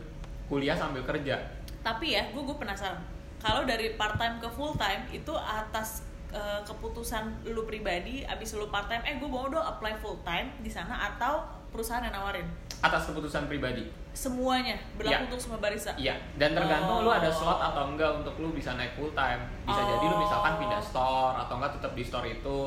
kuliah 0.46 0.74
sambil 0.74 1.02
kerja 1.02 1.40
tapi 1.80 2.13
ya, 2.13 2.24
gue 2.30 2.40
gue 2.40 2.56
penasaran. 2.56 2.96
Kalau 3.38 3.63
dari 3.63 3.96
part 3.96 4.16
time 4.16 4.40
ke 4.40 4.48
full 4.48 4.72
time 4.74 5.04
itu 5.10 5.34
atas 5.36 6.00
eh, 6.30 6.62
keputusan 6.63 7.22
lu 7.46 7.63
pribadi, 7.63 8.24
abis 8.24 8.56
lu 8.56 8.68
part 8.68 8.88
time, 8.88 9.04
eh 9.04 9.16
gue 9.16 9.28
mau 9.28 9.46
dong 9.46 9.60
apply 9.60 9.92
full 9.96 10.16
time 10.22 10.48
di 10.58 10.68
sana 10.68 10.96
atau 11.10 11.44
perusahaan 11.70 12.00
yang 12.02 12.13
nawarin. 12.13 12.48
atas 12.80 13.08
keputusan 13.08 13.48
pribadi 13.48 13.88
Semuanya 14.12 14.75
berlaku 14.94 15.16
Iya. 15.16 15.25
untuk 15.25 15.40
semua 15.40 15.58
barista. 15.58 15.92
iya 15.96 16.20
dan 16.36 16.52
tergantung 16.52 17.00
Oh. 17.00 17.04
lu 17.04 17.10
ada 17.10 17.28
slot 17.28 17.56
atau 17.58 17.88
enggak 17.90 18.12
untuk 18.13 18.36
lu 18.38 18.52
bisa 18.52 18.75
naik 18.75 18.92
full 18.94 19.08
time 19.12 19.40
bisa 19.63 19.80
jadi 19.82 20.04
lu 20.04 20.20
misalkan 20.20 20.52
Oh. 20.52 20.60
pindah 20.60 20.80
store 20.80 21.32
atau 21.34 21.54
enggak 21.58 21.80
tetap 21.80 21.92
di 21.94 22.04
store 22.04 22.28
itu 22.30 22.60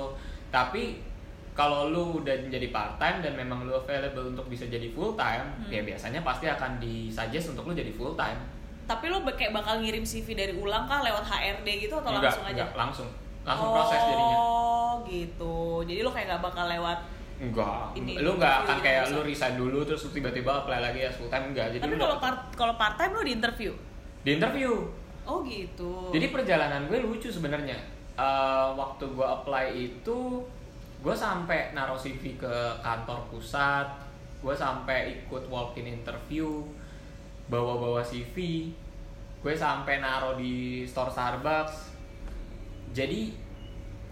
tapi 0.49 1.04
kalau 1.56 1.88
lu 1.88 2.20
udah 2.20 2.36
menjadi 2.38 2.68
part 2.68 2.94
time 2.96 3.18
dan 3.18 3.32
memang 3.32 3.64
lu 3.64 3.72
available 3.72 4.28
untuk 4.28 4.46
bisa 4.46 4.64
jadi 4.66 4.86
full 4.88 5.12
time 5.14 5.56
Hmm. 5.58 5.72
ya 5.72 5.80
biasanya 5.82 6.20
pasti 6.20 6.44
akan 6.46 6.76
disuggest 6.76 7.50
untuk 7.50 7.64
lu 7.64 7.72
jadi 7.72 7.90
full 7.90 8.12
time 8.12 8.36
Tapi 8.84 9.08
lo 9.08 9.18
kayak 9.26 9.50
bakal 9.50 9.80
ngirim 9.80 10.00
CV 10.00 10.30
dari 10.32 10.52
ulang 10.54 10.84
kah 10.84 11.00
lewat 11.00 11.25
HRD 11.25 11.66
gitu 11.82 11.96
atau 11.96 12.06
enggak, 12.08 12.30
langsung 12.30 12.44
aja? 12.44 12.52
enggak, 12.54 12.70
langsung 12.76 13.08
langsung 13.42 13.68
proses 13.72 13.98
jadinya 14.00 14.38
Oh 14.38 14.94
gitu. 15.02 15.56
Jadi 15.82 16.00
lo 16.00 16.10
kayak 16.10 16.26
gak 16.30 16.42
bakal 16.44 16.66
lewat. 16.66 16.98
enggak 17.36 17.82
Ini, 17.94 18.12
lu 18.16 18.32
ini, 18.32 18.42
akan 18.42 18.64
ini, 18.70 18.82
kayak 18.82 19.02
bisa. 19.02 19.12
lu 19.12 19.20
resign 19.22 19.54
dulu 19.56 19.78
terus 19.82 20.00
lu 20.02 20.10
tiba-tiba 20.10 20.50
apply 20.56 20.78
lagi 20.80 21.00
ya 21.00 21.10
full 21.10 21.26
time 21.26 21.50
enggak 21.50 21.66
jadi 21.70 21.82
Tapi 21.82 21.92
lu 21.92 22.00
kalau 22.00 22.16
part 22.16 22.38
kalau 22.52 22.75
part 22.75 22.94
time 22.94 23.12
lo 23.12 23.20
di 23.20 23.32
interview. 23.32 23.72
di 24.20 24.30
interview 24.32 24.72
Oh 25.25 25.42
gitu. 25.42 26.14
Jadi 26.14 26.30
perjalanan 26.30 26.86
gue 26.86 27.02
lucu 27.02 27.26
sebenarnya. 27.26 27.75
Eh, 28.14 28.68
waktu 28.72 29.04
gue 29.04 29.26
apply 29.26 29.66
itu, 29.75 30.18
gue 31.06 31.14
sampai 31.14 31.70
naruh 31.70 31.94
CV 31.94 32.34
ke 32.34 32.54
kantor 32.82 33.30
pusat, 33.30 33.86
gue 34.42 34.50
sampai 34.50 35.22
ikut 35.22 35.46
walk-in 35.46 35.86
interview, 35.86 36.66
bawa-bawa 37.46 38.02
CV, 38.02 38.66
gue 39.38 39.54
sampai 39.54 40.02
naruh 40.02 40.34
di 40.34 40.82
store 40.82 41.14
Starbucks. 41.14 41.94
Jadi 42.90 43.30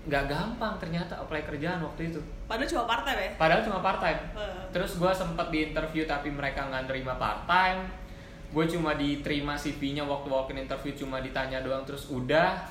nggak 0.06 0.24
gampang 0.30 0.78
ternyata 0.78 1.18
apply 1.18 1.42
kerjaan 1.42 1.82
waktu 1.82 2.14
itu. 2.14 2.22
Padahal 2.46 2.70
cuma 2.70 2.84
part 2.86 3.02
time 3.02 3.20
ya. 3.26 3.30
Padahal 3.42 3.62
cuma 3.66 3.78
part 3.82 3.98
time. 3.98 4.20
Terus 4.70 4.94
gue 4.94 5.10
sempet 5.10 5.46
di 5.50 5.58
interview 5.74 6.06
tapi 6.06 6.30
mereka 6.30 6.70
nggak 6.70 6.86
nerima 6.86 7.18
part 7.18 7.42
time. 7.50 7.90
Gue 8.54 8.70
cuma 8.70 8.94
diterima 8.94 9.58
CV-nya 9.58 10.06
waktu 10.06 10.30
walk-in 10.30 10.62
interview 10.62 10.94
cuma 10.94 11.18
ditanya 11.18 11.58
doang 11.58 11.82
terus 11.82 12.06
udah. 12.06 12.70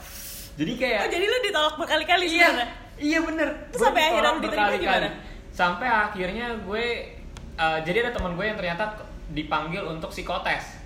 Jadi 0.56 0.80
kayak 0.80 1.00
Oh 1.04 1.12
jadi 1.12 1.26
lo 1.28 1.38
ditolak 1.44 1.76
berkali-kali 1.76 2.26
iya, 2.32 2.48
sebenarnya? 2.48 2.83
Iya 2.96 3.20
bener. 3.20 3.50
Terus 3.70 3.82
sampai 3.84 4.02
akhirnya 4.04 4.32
lu 4.32 4.42
diterima 4.42 4.76
gimana? 4.76 5.08
Sampai 5.50 5.88
akhirnya 5.88 6.48
gue 6.60 6.86
eh, 7.54 7.80
jadi 7.82 7.98
ada 8.02 8.12
teman 8.12 8.34
gue 8.34 8.44
yang 8.44 8.56
ternyata 8.56 8.86
dipanggil 9.30 9.84
untuk 9.84 10.10
psikotes. 10.10 10.82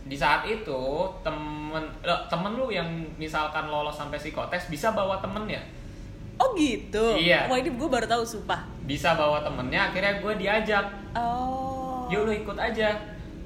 Di 0.00 0.14
saat 0.14 0.44
itu 0.44 0.80
temen 1.20 1.70
lo- 2.00 2.24
temen 2.26 2.52
lu 2.52 2.68
yang 2.68 2.88
misalkan 3.14 3.66
lolos 3.66 3.94
sampai 3.94 4.16
psikotes 4.16 4.66
bisa 4.66 4.90
bawa 4.90 5.18
temennya, 5.18 5.60
Oh 6.34 6.54
gitu. 6.54 7.14
Iya. 7.14 7.44
Wah 7.46 7.54
ini 7.54 7.68
gue 7.70 7.84
baru 7.86 8.06
tahu 8.06 8.24
sumpah. 8.24 8.64
bisa 8.80 9.12
bawa 9.12 9.38
temennya. 9.40 9.92
Akhirnya 9.92 10.18
gue 10.18 10.32
diajak 10.36 10.86
Oh. 11.12 12.08
yuk 12.08 12.24
lu 12.24 12.32
ikut 12.32 12.56
aja 12.56 12.96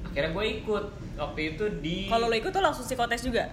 akhirnya 0.05 0.31
gue 0.31 0.45
ikut 0.55 0.83
waktu 1.15 1.41
itu 1.51 1.63
di 1.79 2.07
Kalau 2.07 2.25
lo 2.25 2.33
ikut 2.33 2.49
tuh 2.49 2.61
langsung 2.61 2.81
psikotes 2.81 3.21
juga. 3.21 3.45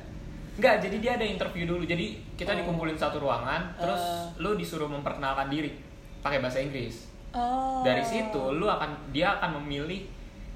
Enggak, 0.52 0.74
jadi 0.80 0.96
dia 0.98 1.12
ada 1.14 1.24
interview 1.24 1.64
dulu 1.64 1.82
jadi 1.82 2.06
kita 2.34 2.52
Oh. 2.52 2.58
dikumpulin 2.58 2.92
satu 2.94 3.16
ruangan 3.18 3.72
terus 3.74 4.00
Eh. 4.00 4.24
lu 4.38 4.52
disuruh 4.52 4.86
memperkenalkan 4.86 5.48
diri 5.48 5.72
pakai 6.20 6.38
bahasa 6.38 6.58
Inggris 6.58 7.08
Oh. 7.30 7.80
dari 7.80 8.00
situ 8.00 8.52
lu 8.52 8.66
akan 8.66 8.92
dia 9.08 9.32
akan 9.32 9.56
memilih 9.58 10.04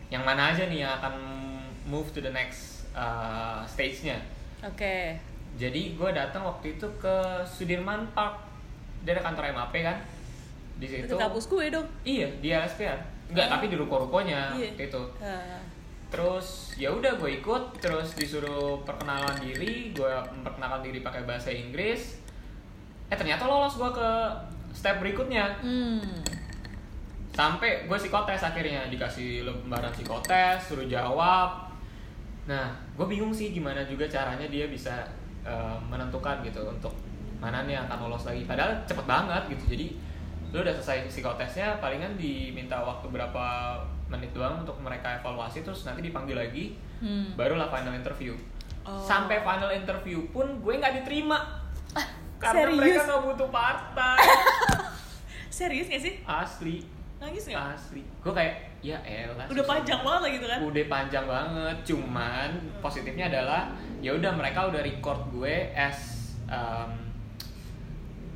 yang 0.06 0.20
mana 0.20 0.52
aja 0.52 0.64
nih 0.64 0.84
yang 0.84 0.92
akan 0.94 1.14
move 1.84 2.06
to 2.10 2.20
the 2.20 2.28
next 2.28 2.84
uh, 2.92 3.64
stage-nya 3.64 4.20
Oke. 4.60 5.16
jadi 5.54 5.82
gue 5.92 6.10
datang 6.12 6.44
waktu 6.44 6.76
itu 6.76 6.86
ke 6.96 7.14
Sudirman 7.42 8.04
Park 8.10 8.36
dia 9.00 9.12
ada 9.12 9.24
kantor 9.24 9.48
MAP 9.50 9.74
kan 9.80 9.96
di 10.76 10.84
situ 10.84 11.06
Itu 11.06 11.16
kampus 11.16 11.46
gue 11.46 11.72
dong. 11.72 11.88
iya 12.02 12.28
di 12.36 12.50
LSPR 12.50 13.00
enggak 13.26 13.46
Oh. 13.46 13.52
tapi 13.56 13.64
di 13.66 13.76
ruko-rukonya 13.76 14.52
Iya. 14.52 14.76
itu 14.78 15.02
Ah. 15.18 15.56
Terus 16.06 16.78
ya 16.78 16.94
udah 16.94 17.18
gue 17.18 17.42
ikut 17.42 17.82
terus 17.82 18.14
disuruh 18.14 18.78
perkenalan 18.86 19.42
diri 19.42 19.90
gue 19.90 20.14
memperkenalkan 20.38 20.86
diri 20.86 21.02
pakai 21.02 21.26
bahasa 21.26 21.50
Inggris. 21.50 22.22
Eh 23.10 23.16
ternyata 23.18 23.46
lolos 23.46 23.75
gue 23.75 23.90
ke 23.90 24.10
step 24.75 25.02
berikutnya. 25.02 25.58
Hmm. 25.60 26.02
sampai 27.36 27.84
gue 27.84 27.98
psikotes 28.00 28.40
akhirnya 28.40 28.88
dikasih 28.88 29.44
lembaran 29.44 29.92
psikotes 29.92 30.72
suruh 30.72 30.88
jawab. 30.88 31.68
Nah 32.48 32.72
gue 32.96 33.04
bingung 33.04 33.28
sih 33.28 33.52
gimana 33.52 33.84
juga 33.84 34.08
caranya 34.08 34.48
dia 34.48 34.64
bisa 34.72 35.04
eh, 35.44 35.76
menentukan 35.84 36.40
gitu 36.40 36.64
untuk 36.64 36.96
mana 37.36 37.68
nih 37.68 37.76
yang 37.76 37.84
akan 37.92 38.08
lolos 38.08 38.25
lagi. 38.25 38.48
Padahal 38.48 38.80
cepet 38.88 39.04
banget 39.04 39.42
gitu 39.52 39.76
jadi 39.76 39.86
lu 40.54 40.64
udah 40.64 40.72
selesai 40.80 41.12
psikotesnya 41.12 41.76
palingan 41.82 42.16
diminta 42.16 42.80
waktu 42.80 43.04
berapa 43.12 43.76
menit 44.06 44.30
doang 44.30 44.60
untuk 44.60 44.78
mereka 44.78 45.16
evaluasi 45.16 45.60
terus 45.60 45.82
nanti 45.82 46.00
dipanggil 46.00 46.34
lagi 46.34 46.78
Hmm. 46.96 47.34
barulah 47.34 47.68
final 47.68 47.92
interview 47.92 48.32
Oh. 48.80 48.96
sampai 48.98 49.40
final 49.40 49.68
interview 49.68 50.25
pun 50.28 50.58
gue 50.58 50.75
nggak 50.75 51.02
diterima 51.02 51.36
karena 52.36 52.64
serius? 52.64 52.78
mereka 52.78 53.00
nggak 53.04 53.22
butuh 53.25 53.48
part 53.50 53.80
time 53.92 54.22
Serius 55.48 55.88
gak 55.88 55.98
sih? 55.98 56.14
asli 56.22 56.76
Nangis 57.16 57.44
gak? 57.46 57.56
asli 57.75 58.00
gue 58.04 58.30
kayak 58.30 58.54
ya 58.80 59.00
elah 59.00 59.44
Udah 59.46 59.56
susah 59.58 59.72
panjang 59.75 60.00
banget 60.00 60.20
lah 60.20 60.30
gitu 60.30 60.46
kan? 60.46 60.58
udah 60.62 60.84
panjang 60.86 61.25
banget 61.26 61.76
cuman 61.84 62.48
positifnya 62.78 63.25
adalah 63.26 63.62
ya 63.98 64.12
udah 64.12 64.32
mereka 64.32 64.60
udah 64.64 64.80
record 64.80 65.20
gue 65.30 65.54
as 65.72 65.98
um, 66.46 66.92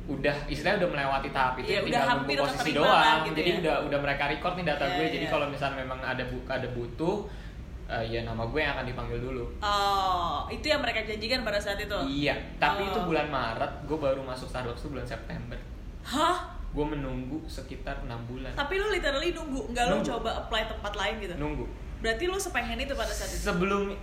udah 0.03 0.35
istilahnya 0.45 0.81
udah 0.81 0.91
melewati 0.91 1.29
tahap 1.29 1.53
itu 1.55 1.69
Iya, 1.69 1.79
tinggal 1.79 1.93
udah 1.93 2.03
hampir 2.09 2.35
posisi 2.37 2.71
doang 2.73 3.17
gitu 3.23 3.37
jadi 3.37 3.49
ya. 3.49 3.57
udah 3.61 3.75
udah 3.85 3.99
mereka 4.01 4.23
record 4.27 4.53
nih 4.55 4.65
data 4.65 4.83
Iya, 4.83 4.93
gue 4.93 5.05
jadi 5.11 5.25
iya. 5.25 5.31
kalau 5.31 5.45
misalnya 5.47 5.77
memang 5.79 5.99
ada 5.99 6.23
bu 6.23 6.37
ada 6.43 6.67
butuh 6.67 7.15
eh, 7.87 8.03
ya 8.07 8.19
nama 8.21 8.43
gue 8.43 8.57
yang 8.57 8.73
akan 8.73 8.85
dipanggil 8.85 9.19
dulu 9.19 9.43
Oh, 9.61 10.47
itu 10.47 10.65
yang 10.65 10.79
mereka 10.79 11.01
janjikan 11.01 11.41
pada 11.41 11.57
saat 11.57 11.77
itu? 11.77 11.97
iya 12.09 12.33
tapi 12.57 12.81
Oh. 12.81 12.89
itu 12.89 12.99
bulan 13.03 13.27
Maret 13.27 13.71
gue 13.83 13.93
baru 13.95 14.21
masuk 14.21 14.47
Starbucks 14.47 14.81
tuh 14.81 14.91
bulan 14.91 15.05
September 15.05 15.59
Hah? 16.01 16.37
gue 16.67 16.85
menunggu 16.87 17.37
sekitar 17.45 18.01
enam 18.01 18.23
bulan 18.25 18.51
Tapi 18.53 18.73
lu 18.75 18.89
literally 18.89 19.31
nunggu, 19.31 19.69
nggak 19.69 19.85
lu 19.87 19.99
coba 20.01 20.39
apply 20.41 20.65
tempat 20.65 20.93
lain 20.93 21.15
gitu? 21.19 21.35
nunggu 21.35 21.67
Berarti 21.99 22.25
lu 22.25 22.35
sepengen 22.35 22.79
itu 22.79 22.91
pada 22.91 23.11
saat 23.11 23.29
itu? 23.29 23.43
sebelum 23.43 23.93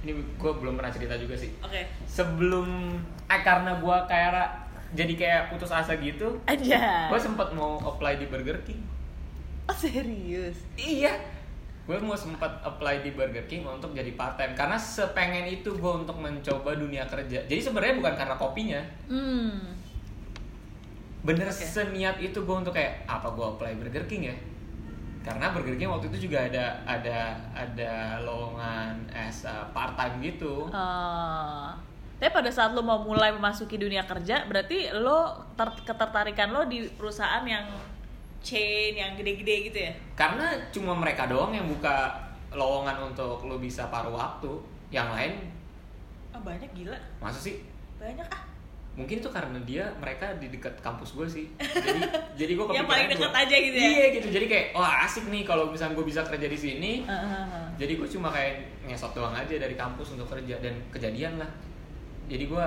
ini 0.00 0.12
gue 0.14 0.52
belum 0.52 0.74
pernah 0.74 0.90
cerita 0.90 1.14
juga 1.14 1.34
sih 1.34 1.50
Oke. 1.58 1.82
sebelum 2.04 2.96
eh 3.24 3.40
karena 3.40 3.74
gue 3.74 3.96
kayak 4.04 4.61
jadi 4.92 5.12
kayak 5.16 5.42
putus 5.52 5.72
asa 5.72 5.96
gitu. 5.96 6.36
Aja. 6.44 7.08
gue 7.08 7.20
sempat 7.20 7.52
mau 7.56 7.80
apply 7.80 8.20
di 8.20 8.26
Burger 8.28 8.60
King. 8.64 8.80
Oh 9.68 9.76
serius? 9.76 10.56
iya. 10.76 11.16
Gue 11.82 11.98
mau 11.98 12.14
sempat 12.14 12.62
apply 12.62 13.02
di 13.02 13.10
Burger 13.10 13.42
King 13.50 13.66
untuk 13.66 13.90
jadi 13.90 14.14
part 14.14 14.38
time 14.38 14.54
karena 14.54 14.78
sepengen 14.78 15.50
itu 15.50 15.74
gue 15.74 15.92
untuk 15.92 16.14
mencoba 16.14 16.78
dunia 16.78 17.02
kerja. 17.10 17.42
Jadi 17.42 17.58
sebenarnya 17.58 17.98
bukan 17.98 18.14
karena 18.14 18.34
kopinya. 18.38 18.82
Hmm. 19.10 19.80
bener 21.22 21.46
Oke. 21.46 21.62
seniat 21.62 22.18
itu 22.18 22.34
gue 22.34 22.56
untuk 22.66 22.74
kayak 22.74 23.06
apa 23.06 23.30
gue 23.30 23.46
apply 23.46 23.78
Burger 23.78 24.04
King 24.10 24.26
ya? 24.30 24.36
Karena 25.22 25.54
Burger 25.54 25.78
King 25.78 25.90
waktu 25.94 26.10
itu 26.10 26.26
juga 26.26 26.42
ada 26.50 26.82
ada 26.82 27.38
ada 27.54 28.18
lowongan 28.26 29.06
as 29.14 29.46
part 29.70 29.94
time 29.94 30.18
gitu. 30.18 30.66
Eh, 30.66 31.68
tapi 32.22 32.30
pada 32.30 32.54
saat 32.54 32.70
lo 32.70 32.86
mau 32.86 33.02
mulai 33.02 33.34
memasuki 33.34 33.74
dunia 33.74 34.06
kerja, 34.06 34.46
berarti 34.46 34.94
lo 34.94 35.42
ter- 35.58 35.82
ketertarikan 35.82 36.54
lo 36.54 36.62
di 36.70 36.86
perusahaan 36.94 37.42
yang 37.42 37.66
chain 38.38 38.94
yang 38.94 39.18
gede-gede 39.18 39.56
gitu 39.66 39.78
ya? 39.90 39.92
karena 40.14 40.54
cuma 40.70 40.94
mereka 40.94 41.26
doang 41.26 41.50
yang 41.50 41.66
buka 41.66 42.14
lowongan 42.54 43.10
untuk 43.10 43.42
lo 43.42 43.58
bisa 43.58 43.90
paruh 43.90 44.14
waktu 44.14 44.50
yang 44.94 45.10
lain 45.10 45.50
Ah 46.30 46.38
banyak 46.38 46.70
gila, 46.78 46.94
masa 47.18 47.42
sih 47.42 47.58
banyak 47.98 48.26
ah. 48.30 48.42
mungkin 48.94 49.18
itu 49.18 49.26
karena 49.26 49.58
dia 49.66 49.90
mereka 49.98 50.30
di 50.38 50.46
dekat 50.46 50.78
kampus 50.78 51.18
gue 51.18 51.26
sih 51.26 51.46
jadi 51.86 52.00
jadi 52.38 52.52
gue 52.54 52.64
Yang 52.70 52.86
paling 52.86 53.08
dekat 53.18 53.34
aja 53.34 53.56
gitu 53.58 53.76
ya? 53.78 53.88
iya 53.90 54.06
gitu 54.14 54.26
jadi 54.30 54.46
kayak 54.46 54.66
wah 54.78 55.06
asik 55.10 55.26
nih 55.26 55.42
kalau 55.42 55.74
misalnya 55.74 55.98
gue 55.98 56.06
bisa 56.06 56.22
kerja 56.22 56.46
di 56.46 56.58
sini 56.58 56.92
Eh, 57.02 57.10
eh, 57.10 57.44
eh. 57.50 57.66
jadi 57.82 57.98
gue 57.98 58.06
cuma 58.06 58.30
kayak 58.30 58.62
ngesot 58.86 59.10
doang 59.10 59.34
aja 59.34 59.54
dari 59.58 59.74
kampus 59.74 60.14
untuk 60.14 60.30
kerja 60.30 60.54
dan 60.62 60.78
kejadian 60.94 61.42
lah 61.42 61.50
jadi 62.26 62.44
gue 62.44 62.66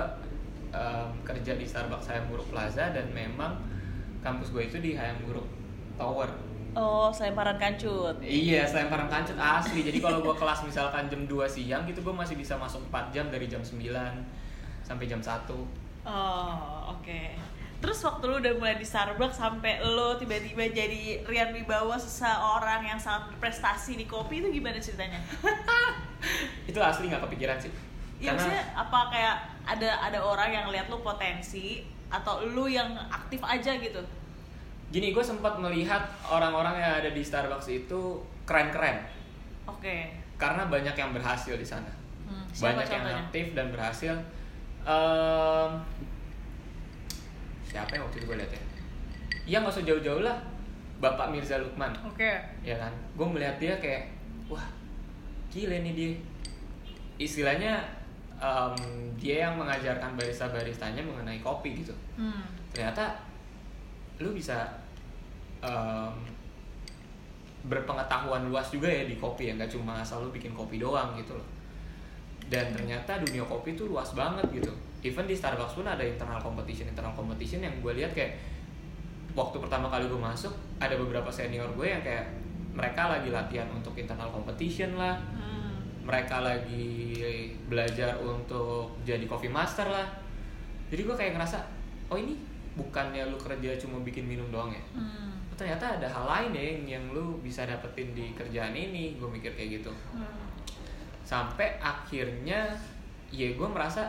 em, 0.70 1.08
kerja 1.22 1.52
di 1.54 1.64
Starbucks 1.64 2.06
Hayam 2.06 2.26
Buruk 2.26 2.48
Plaza 2.48 2.90
dan 2.90 3.08
memang 3.10 3.56
kampus 4.20 4.50
gue 4.50 4.62
itu 4.64 4.78
di 4.78 4.92
Hayam 4.92 5.22
Buruk 5.22 5.46
Tower 5.94 6.28
Oh, 6.76 7.08
selemparan 7.08 7.56
kancut. 7.56 8.20
iya 8.20 8.68
selemparan 8.68 9.08
kancut 9.08 9.32
asli 9.34 9.80
jadi 9.80 9.96
kalau 9.96 10.20
gue 10.20 10.34
kelas 10.34 10.60
misalkan 10.62 11.08
jam 11.08 11.24
2 11.24 11.32
siang 11.46 11.88
gitu 11.88 12.04
gue 12.04 12.12
masih 12.12 12.36
bisa 12.36 12.52
masuk 12.56 12.84
4 12.88 13.08
jam 13.10 13.32
dari 13.32 13.48
jam 13.48 13.64
9 13.64 13.80
sampai 14.82 15.04
jam 15.06 15.18
1 15.18 15.48
Oh, 16.06 16.52
oke. 16.92 17.20
Terus 17.76 17.98
waktu 18.00 18.24
lu 18.24 18.38
udah 18.38 18.54
mulai 18.54 18.76
di 18.76 18.86
Starbucks 18.86 19.36
sampai 19.36 19.82
lo 19.82 20.14
tiba-tiba 20.14 20.70
jadi 20.70 21.24
Rian 21.24 21.50
Wibawa 21.50 21.96
seseorang 21.96 22.86
yang 22.86 22.94
sangat 22.96 23.32
berprestasi 23.32 23.98
di 23.98 24.06
kopi 24.06 24.38
itu 24.38 24.48
gimana 24.50 24.78
ceritanya? 24.78 25.18
itu 26.70 26.78
asli 26.78 27.08
nggak 27.08 27.26
kepikiran 27.26 27.58
sih 27.58 27.72
Iya 28.16 28.32
maksudnya 28.32 28.64
apa 28.72 28.98
kayak 29.08 29.36
ada 29.64 29.90
ada 30.02 30.18
orang 30.18 30.48
yang 30.48 30.66
lihat 30.68 30.86
lu 30.86 31.00
potensi 31.00 31.80
atau 32.06 32.40
lu 32.44 32.64
yang 32.66 32.86
aktif 33.06 33.40
aja 33.40 33.76
gitu? 33.76 33.98
gini 34.86 35.10
gue 35.10 35.20
sempat 35.20 35.58
melihat 35.58 35.98
orang-orang 36.24 36.78
yang 36.78 36.94
ada 36.96 37.10
di 37.10 37.18
Starbucks 37.18 37.66
itu 37.66 38.00
keren-keren 38.44 39.02
Oke. 39.66 40.14
karena 40.36 40.62
banyak 40.66 40.94
yang 40.94 41.10
berhasil 41.10 41.52
di 41.52 41.66
sana 41.66 41.90
Hmm, 42.22 42.46
banyak 42.50 42.86
yang 42.86 43.02
contohnya? 43.02 43.22
aktif 43.24 43.46
dan 43.52 43.66
berhasil 43.70 44.14
Em, 44.82 45.70
siapa 47.64 47.90
yang 47.92 48.02
waktu 48.02 48.16
itu 48.16 48.26
gue 48.26 48.38
lihat 48.38 48.52
ya 48.52 48.62
Iya 49.44 49.56
nggak 49.60 49.74
usah 49.74 49.84
jauh-jauh 49.84 50.22
lah 50.22 50.38
Bapak 50.96 51.28
Mirza 51.28 51.58
Lukman 51.58 51.90
Oke. 52.02 52.30
ya 52.62 52.74
kan 52.76 52.94
gue 53.12 53.26
melihat 53.26 53.58
dia 53.58 53.74
kayak 53.76 54.06
wah 54.46 54.62
gile 55.50 55.82
nih 55.82 55.92
dia 55.92 56.10
istilahnya 57.16 57.82
em, 58.36 58.76
dia 59.14 59.44
yang 59.44 59.56
mengajarkan 59.56 60.12
barista 60.12 60.46
baristanya 60.46 61.00
mengenai 61.00 61.40
kopi 61.40 61.80
gitu 61.80 61.92
Hmm. 62.14 62.44
ternyata 62.70 63.16
lu 64.18 64.32
bisa 64.32 64.64
em, 65.60 66.12
berpengetahuan 67.66 68.46
luas 68.46 68.70
juga 68.70 68.86
ya 68.86 69.02
di 69.02 69.18
kopi 69.18 69.50
ya 69.50 69.58
nggak 69.58 69.66
cuma 69.68 69.98
asal 69.98 70.22
lu 70.22 70.30
bikin 70.30 70.54
kopi 70.54 70.78
doang 70.78 71.18
gitu 71.18 71.34
loh 71.34 71.46
dan 72.46 72.70
ternyata 72.70 73.18
dunia 73.18 73.42
kopi 73.42 73.74
itu 73.74 73.90
luas 73.90 74.14
banget 74.14 74.46
gitu 74.54 74.70
even 75.02 75.26
di 75.26 75.34
Starbucks 75.34 75.74
pun 75.74 75.82
ada 75.82 76.02
internal 76.02 76.38
competition 76.38 76.86
internal 76.86 77.10
competition 77.10 77.58
yang 77.58 77.74
gue 77.82 77.92
lihat 77.92 78.14
kayak 78.14 78.38
waktu 79.34 79.58
pertama 79.58 79.90
kali 79.90 80.06
gue 80.06 80.16
masuk 80.16 80.54
ada 80.78 80.94
beberapa 80.94 81.26
senior 81.28 81.66
gue 81.74 81.86
yang 81.86 82.00
kayak 82.00 82.30
mereka 82.70 83.10
lagi 83.10 83.34
latihan 83.34 83.66
untuk 83.68 83.98
internal 83.98 84.30
competition 84.30 84.94
lah 84.94 85.18
Hmm. 85.18 85.45
Mereka 86.06 86.38
lagi 86.38 87.18
belajar 87.66 88.14
untuk 88.16 88.94
jadi 89.02 89.26
coffee 89.26 89.50
master 89.50 89.84
lah 89.84 90.06
jadi 90.86 91.02
gue 91.02 91.12
kayak 91.12 91.32
ngerasa 91.34 91.58
oh 92.06 92.14
ini 92.14 92.38
bukannya 92.72 93.26
lu 93.26 93.36
kerja 93.36 93.74
cuma 93.76 93.98
bikin 94.00 94.22
minum 94.24 94.46
doang 94.48 94.70
ya 94.70 94.82
Hmm. 94.94 95.34
Oh, 95.50 95.56
ternyata 95.56 95.96
ada 95.96 96.04
hal 96.06 96.24
lain 96.24 96.50
ya 96.52 96.62
yang, 96.62 96.82
yang 96.86 97.04
lu 97.10 97.40
bisa 97.40 97.64
dapetin 97.64 98.12
di 98.12 98.30
kerjaan 98.32 98.70
ini 98.70 99.16
gue 99.16 99.26
mikir 99.26 99.50
kayak 99.52 99.80
gitu 99.80 99.90
Hmm. 100.12 100.46
sampai 101.20 101.76
akhirnya 101.76 102.70
ya 103.28 103.48
gue 103.50 103.66
merasa 103.66 104.06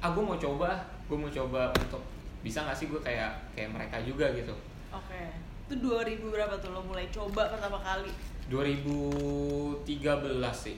ah 0.00 0.08
gue 0.08 0.20
mau 0.20 0.34
coba 0.34 0.72
gue 1.04 1.14
mau 1.14 1.28
coba 1.28 1.68
untuk 1.74 2.00
bisa 2.40 2.60
gak 2.62 2.72
sih 2.72 2.88
gue 2.88 2.96
kayak 2.98 3.28
kayak 3.52 3.68
mereka 3.68 4.00
juga 4.00 4.32
gitu 4.32 4.52
Oke. 4.88 5.26
Itu 5.64 5.80
2000 5.80 6.22
berapa 6.28 6.54
tuh 6.56 6.70
lo 6.70 6.80
mulai 6.80 7.08
coba 7.08 7.48
pertama 7.48 7.80
kali? 7.80 8.12
2013 8.46 9.90
sih 10.54 10.76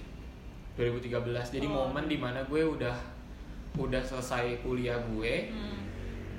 2013 0.77 1.11
jadi 1.51 1.67
Oh. 1.67 1.89
momen 1.89 2.05
di 2.05 2.17
mana 2.17 2.41
gue 2.43 2.61
udah 2.61 2.95
udah 3.77 4.01
selesai 4.01 4.61
kuliah 4.61 4.97
gue 5.07 5.49
Hmm. 5.49 5.81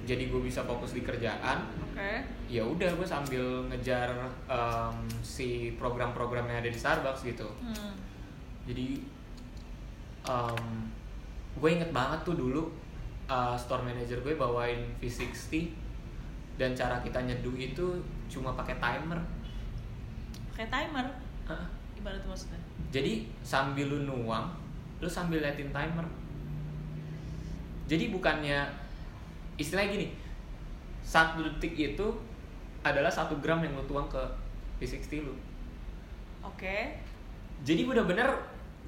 jadi 0.04 0.26
gue 0.26 0.40
bisa 0.40 0.62
fokus 0.62 0.94
di 0.94 1.02
kerjaan 1.02 1.66
Oke. 1.84 2.12
ya 2.48 2.62
udah 2.62 2.90
gue 2.92 3.04
sambil 3.04 3.42
ngejar 3.68 4.10
em, 4.48 4.96
si 5.20 5.48
program-program 5.74 6.46
yang 6.46 6.60
ada 6.60 6.70
di 6.70 6.78
Starbucks 6.78 7.22
gitu 7.24 7.46
Hmm. 7.60 7.94
jadi 8.64 9.02
em, 10.24 10.66
gue 11.54 11.70
inget 11.72 11.90
banget 11.90 12.22
tuh 12.22 12.34
dulu 12.34 12.70
uh, 13.26 13.54
store 13.54 13.82
manager 13.82 14.22
gue 14.22 14.34
bawain 14.34 14.78
V60 14.98 15.74
dan 16.56 16.72
cara 16.72 16.98
kita 17.00 17.18
nyeduh 17.20 17.54
itu 17.54 17.86
cuma 18.28 18.54
pakai 18.54 18.78
timer 18.78 19.18
Kayak 20.54 20.70
timer. 20.72 21.06
Hah? 21.46 21.70
Gimana 21.94 22.18
tuh 22.18 22.30
maksudnya? 22.30 22.58
Jadi 22.94 23.28
sambil 23.44 23.88
lu 23.88 24.08
nuang 24.08 24.50
lu 24.98 25.06
sambil 25.06 25.38
liatin 25.38 25.70
timer. 25.70 26.06
Jadi 27.88 28.10
bukannya 28.12 28.66
istilahnya 29.56 29.94
gini 29.94 30.08
satu 31.06 31.40
detik 31.40 31.74
itu 31.78 32.08
adalah 32.84 33.08
satu 33.08 33.40
gram 33.40 33.64
yang 33.64 33.74
lu 33.78 33.86
tuang 33.88 34.10
ke 34.12 34.22
V60 34.82 35.24
lu. 35.24 35.34
Oke. 36.44 37.00
jadi 37.66 37.90
bener-bener 37.90 38.30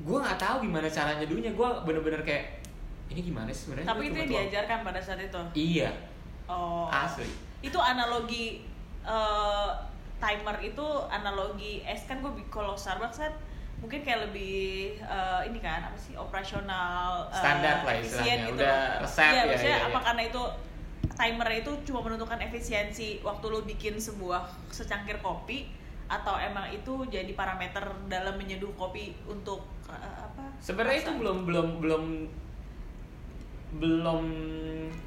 gue 0.06 0.18
nggak 0.22 0.38
tahu 0.38 0.62
gimana 0.62 0.86
cara 0.86 1.18
nyeduhnya 1.18 1.58
gue 1.58 1.70
bener-bener 1.90 2.22
kayak 2.22 2.62
ini 3.10 3.26
gimana 3.26 3.50
sih 3.50 3.66
sebenarnya? 3.66 3.90
Tapi 3.90 4.04
itu 4.14 4.18
yang 4.22 4.30
diajarkan 4.30 4.80
pada 4.86 5.00
saat 5.02 5.18
itu. 5.18 5.42
iya. 5.58 5.90
Oh. 6.46 6.86
asli. 6.90 7.26
Itu 7.66 7.82
analogi 7.82 8.62
eh, 9.02 9.70
timer 10.22 10.58
itu 10.62 10.88
analogi 11.10 11.82
es 11.82 12.06
kan 12.06 12.22
gue 12.22 12.32
kalau 12.54 12.78
Starbucks 12.78 13.18
kan 13.18 13.34
mungkin 13.80 14.00
kayak 14.04 14.30
lebih 14.30 15.00
eh, 15.00 15.42
ini 15.48 15.60
kan 15.64 15.88
apa 15.88 15.98
sih 16.00 16.14
operasional 16.20 17.32
eh, 17.32 17.40
Standar 17.40 17.88
lah 17.88 17.94
efisien 17.96 18.04
istilahnya, 18.04 18.36
gitu. 18.44 18.56
udah 18.60 18.78
resep 19.04 19.24
Iya, 19.24 19.32
ya, 19.40 19.44
maksudnya 19.48 19.78
iya, 19.80 19.88
apa 19.88 20.00
iya. 20.00 20.06
karena 20.06 20.22
itu 20.28 20.44
timer 21.16 21.50
itu 21.56 21.72
cuma 21.88 22.00
menentukan 22.04 22.40
efisiensi 22.44 23.10
waktu 23.24 23.46
lu 23.48 23.60
bikin 23.64 23.96
sebuah 24.00 24.52
secangkir 24.72 25.20
kopi 25.24 25.72
atau 26.10 26.36
emang 26.42 26.74
itu 26.74 27.06
jadi 27.08 27.32
parameter 27.38 27.86
dalam 28.10 28.36
menyeduh 28.36 28.74
kopi 28.76 29.16
untuk 29.30 29.64
eh, 29.88 30.18
apa? 30.28 30.44
sebenarnya 30.60 31.08
itu 31.08 31.12
belum 31.16 31.48
belum 31.48 31.68
belum 31.80 32.04
belum 33.72 34.24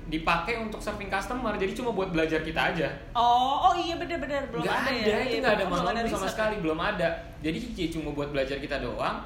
dipakai 0.04 0.60
untuk 0.60 0.78
serving 0.78 1.08
customer 1.08 1.56
jadi 1.56 1.72
cuma 1.72 1.90
buat 1.90 2.08
belajar 2.08 2.40
kita 2.40 2.70
aja 2.70 2.88
Oh, 3.12 3.66
oh 3.66 3.74
iya 3.74 3.96
bener-bener 3.96 4.44
belum 4.46 4.60
nggak 4.60 4.76
ada, 4.76 4.86
ada, 4.86 4.92
ya. 4.92 5.18
itu 5.18 5.30
Iya, 5.30 5.40
nggak 5.40 5.54
ada 5.56 5.66
manual 5.66 5.94
sama 6.06 6.28
sekali 6.28 6.54
belum 6.60 6.76
ada 6.76 7.08
jadi 7.40 7.58
cuma 7.90 8.12
buat 8.12 8.28
belajar 8.28 8.56
kita 8.56 8.78
doang 8.78 9.24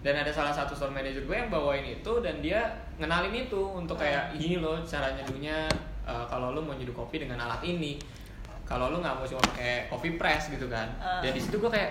dan 0.00 0.14
ada 0.16 0.30
salah 0.30 0.54
satu 0.54 0.70
store 0.70 0.94
manager 0.94 1.18
gue 1.20 1.34
yang 1.36 1.50
bawain 1.50 1.82
itu 1.82 2.12
dan 2.22 2.38
dia 2.38 2.62
ngenalin 2.94 3.34
itu 3.34 3.58
untuk 3.58 3.98
kayak 3.98 4.30
Hmm. 4.30 4.38
gini 4.38 4.56
loh 4.56 4.78
cara 4.80 5.10
nyeduhnya 5.12 5.66
eh, 6.06 6.24
kalau 6.24 6.54
lo 6.54 6.62
mau 6.62 6.72
nyeduh 6.72 6.94
kopi 6.94 7.18
dengan 7.18 7.36
alat 7.40 7.58
ini 7.60 7.98
kalau 8.62 8.88
lo 8.88 8.98
nggak 8.98 9.14
mau 9.14 9.26
cuma 9.26 9.42
pakai 9.44 9.90
coffee 9.90 10.14
press 10.14 10.46
gitu 10.48 10.70
kan 10.70 10.86
Hmm. 10.96 11.20
dan 11.20 11.30
di 11.30 11.40
situ 11.42 11.58
gue 11.58 11.66
kayak 11.66 11.90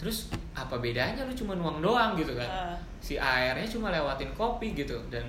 terus 0.00 0.32
apa 0.56 0.80
bedanya 0.80 1.20
lu 1.20 1.34
cuma 1.36 1.52
nuang 1.52 1.84
doang 1.84 2.16
gitu 2.16 2.32
kan 2.32 2.48
Hmm. 2.48 2.76
si 2.98 3.20
airnya 3.20 3.68
cuma 3.68 3.92
lewatin 3.92 4.32
kopi 4.32 4.72
gitu 4.72 4.96
dan 5.12 5.24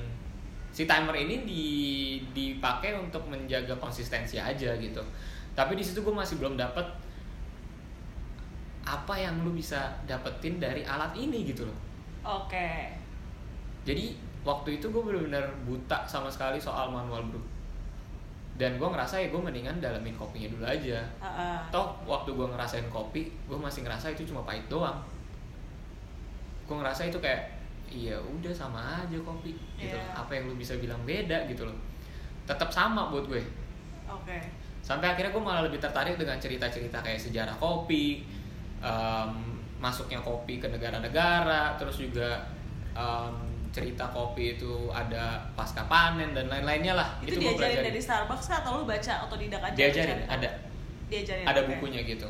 si 0.71 0.87
timer 0.87 1.11
ini 1.13 1.43
di 1.43 1.65
dipakai 2.31 2.95
untuk 2.95 3.27
menjaga 3.27 3.75
konsistensi 3.75 4.39
aja 4.39 4.71
gitu 4.79 5.03
tapi 5.51 5.75
di 5.75 5.83
situ 5.83 5.99
gue 5.99 6.15
masih 6.15 6.39
belum 6.39 6.55
dapet 6.55 6.87
apa 8.81 9.13
yang 9.13 9.43
lu 9.43 9.51
bisa 9.51 9.91
dapetin 10.07 10.57
dari 10.57 10.81
alat 10.81 11.11
ini 11.13 11.43
gitu 11.45 11.67
loh 11.67 11.77
Oke. 12.23 12.87
jadi 13.83 14.15
waktu 14.41 14.79
itu 14.79 14.87
gue 14.87 15.01
bener-bener 15.01 15.43
buta 15.63 16.01
sama 16.05 16.31
sekali 16.31 16.57
soal 16.57 16.89
manual 16.89 17.21
brew 17.27 17.43
dan 18.61 18.77
gue 18.77 18.85
ngerasa 18.85 19.17
ya 19.17 19.27
gue 19.27 19.41
mendingan 19.41 19.81
dalamin 19.81 20.13
kopinya 20.13 20.45
dulu 20.45 20.61
aja. 20.61 21.01
Heeh. 21.17 21.57
toh 21.73 21.97
waktu 22.05 22.29
gue 22.29 22.45
ngerasain 22.45 22.85
kopi 22.87 23.25
gue 23.49 23.57
masih 23.57 23.81
ngerasa 23.81 24.13
itu 24.13 24.29
cuma 24.29 24.45
pahit 24.45 24.61
doang. 24.69 25.01
Gue 26.69 26.77
ngerasa 26.77 27.09
itu 27.09 27.17
kayak 27.17 27.57
iya 27.89 28.15
udah 28.15 28.53
sama 28.53 29.01
aja 29.01 29.17
kopi. 29.19 29.57
Gitu 29.75 29.97
Iya. 29.97 30.13
apa 30.13 30.31
yang 30.31 30.45
lu 30.45 30.55
bisa 30.55 30.77
bilang 30.77 31.01
beda 31.03 31.49
gitu 31.49 31.65
loh. 31.65 31.75
Tetap 32.45 32.69
sama 32.69 33.09
buat 33.09 33.25
gue. 33.25 33.41
Oke. 34.05 34.37
Sampai 34.81 35.09
akhirnya 35.09 35.33
gue 35.33 35.43
malah 35.43 35.65
lebih 35.65 35.81
tertarik 35.81 36.15
dengan 36.15 36.37
cerita-cerita 36.37 37.01
kayak 37.01 37.17
sejarah 37.17 37.57
kopi 37.57 38.23
em, 38.81 39.31
masuknya 39.77 40.21
kopi 40.21 40.57
ke 40.57 40.69
negara-negara 40.69 41.73
terus 41.75 41.97
juga 41.97 42.45
em, 42.93 43.33
cerita 43.71 44.03
kopi 44.11 44.59
itu 44.59 44.91
ada 44.91 45.39
pasca 45.55 45.87
panen 45.87 46.35
dan 46.35 46.51
lain-lainnya 46.51 46.91
lah. 46.91 47.09
Itu, 47.23 47.39
gua 47.39 47.55
diajarin 47.55 47.87
dari 47.87 48.01
Starbucks 48.03 48.51
kah 48.51 48.57
atau 48.61 48.83
lu 48.83 48.85
baca 48.85 49.13
atau 49.25 49.35
tidak 49.39 49.63
aja? 49.63 49.75
Diajarin 49.79 50.19
ada. 50.27 50.49
Diajarin 51.07 51.45
ada 51.47 51.61
oke. 51.63 51.67
bukunya 51.75 52.03
gitu. 52.03 52.27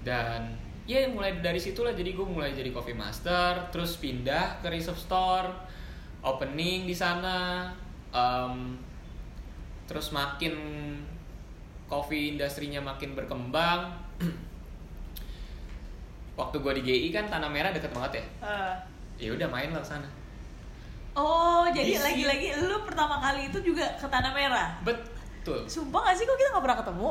Dan 0.00 0.56
ya 0.88 1.04
mulai 1.12 1.44
dari 1.44 1.60
situlah. 1.60 1.92
Jadi 1.92 2.16
gue 2.16 2.24
mulai 2.24 2.56
jadi 2.56 2.72
coffee 2.72 2.96
master 2.96 3.68
terus 3.68 4.00
pindah 4.00 4.64
ke 4.64 4.72
reserve 4.72 4.96
store 4.96 5.52
opening 6.24 6.88
di 6.88 6.96
sana 6.96 7.68
em, 8.10 8.74
terus 9.84 10.10
makin 10.16 10.56
coffee 11.92 12.32
industrinya 12.40 12.80
makin 12.80 13.12
berkembang. 13.12 13.92
Waktu 16.40 16.56
gue 16.56 16.72
di 16.80 16.82
GI 16.88 17.08
kan 17.12 17.28
tanah 17.28 17.52
merah 17.52 17.68
deket 17.68 17.92
banget 17.92 18.24
ya? 18.24 18.24
Eh, 18.48 18.74
ya 19.28 19.30
udah 19.36 19.50
main 19.52 19.68
lah 19.76 19.84
sana 19.84 20.17
oh 21.18 21.66
jadi 21.68 21.92
Di 21.92 22.00
lagi-lagi 22.00 22.46
lu 22.62 22.78
pertama 22.82 23.18
kali 23.18 23.50
itu 23.50 23.58
juga 23.60 23.84
ke 23.94 24.06
Tanah 24.06 24.30
Merah? 24.30 24.78
Betul. 24.80 25.66
Sumpah 25.66 26.00
gak 26.04 26.14
sih 26.14 26.24
kok 26.24 26.34
kita 26.34 26.48
gak 26.50 26.62
pernah 26.62 26.78
ketemu? 26.78 27.08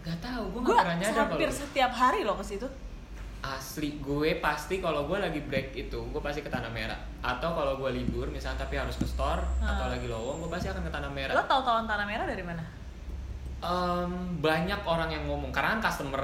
Gak 0.00 0.18
tahu 0.18 0.42
gue 0.46 0.60
gak 0.62 0.76
pernah 0.78 0.96
nyadar 0.96 1.16
hampir 1.26 1.48
kalau 1.48 1.60
setiap 1.60 1.92
hari 1.92 2.20
loh 2.22 2.36
ke 2.36 2.44
situ. 2.44 2.68
Asli 3.40 3.96
gue 3.96 4.36
pasti 4.36 4.78
kalau 4.78 5.04
gue 5.04 5.16
lagi 5.16 5.40
break 5.40 5.72
itu 5.74 5.96
gue 5.96 6.20
pasti 6.20 6.40
ke 6.40 6.48
tanah 6.48 6.68
merah. 6.68 7.00
Atau 7.20 7.52
kalau 7.52 7.76
gue 7.76 7.90
libur 7.90 8.28
misalnya 8.28 8.62
tapi 8.62 8.76
harus 8.76 8.94
ke 8.94 9.04
store 9.04 9.40
atau 9.58 9.88
Hmm. 9.88 9.92
lagi 9.92 10.06
lowong 10.06 10.44
gue 10.44 10.50
pasti 10.50 10.68
akan 10.68 10.82
ke 10.82 10.92
tanah 10.92 11.08
merah. 11.08 11.32
Lo 11.32 11.44
tau 11.44 11.60
tahuan 11.60 11.84
Tanah 11.84 12.04
Merah 12.04 12.24
dari 12.24 12.44
mana? 12.44 12.60
Em, 13.60 14.12
banyak 14.40 14.80
orang 14.82 15.08
yang 15.10 15.24
ngomong. 15.24 15.48
Karena 15.50 15.76
kan 15.76 15.88
customer 15.88 16.20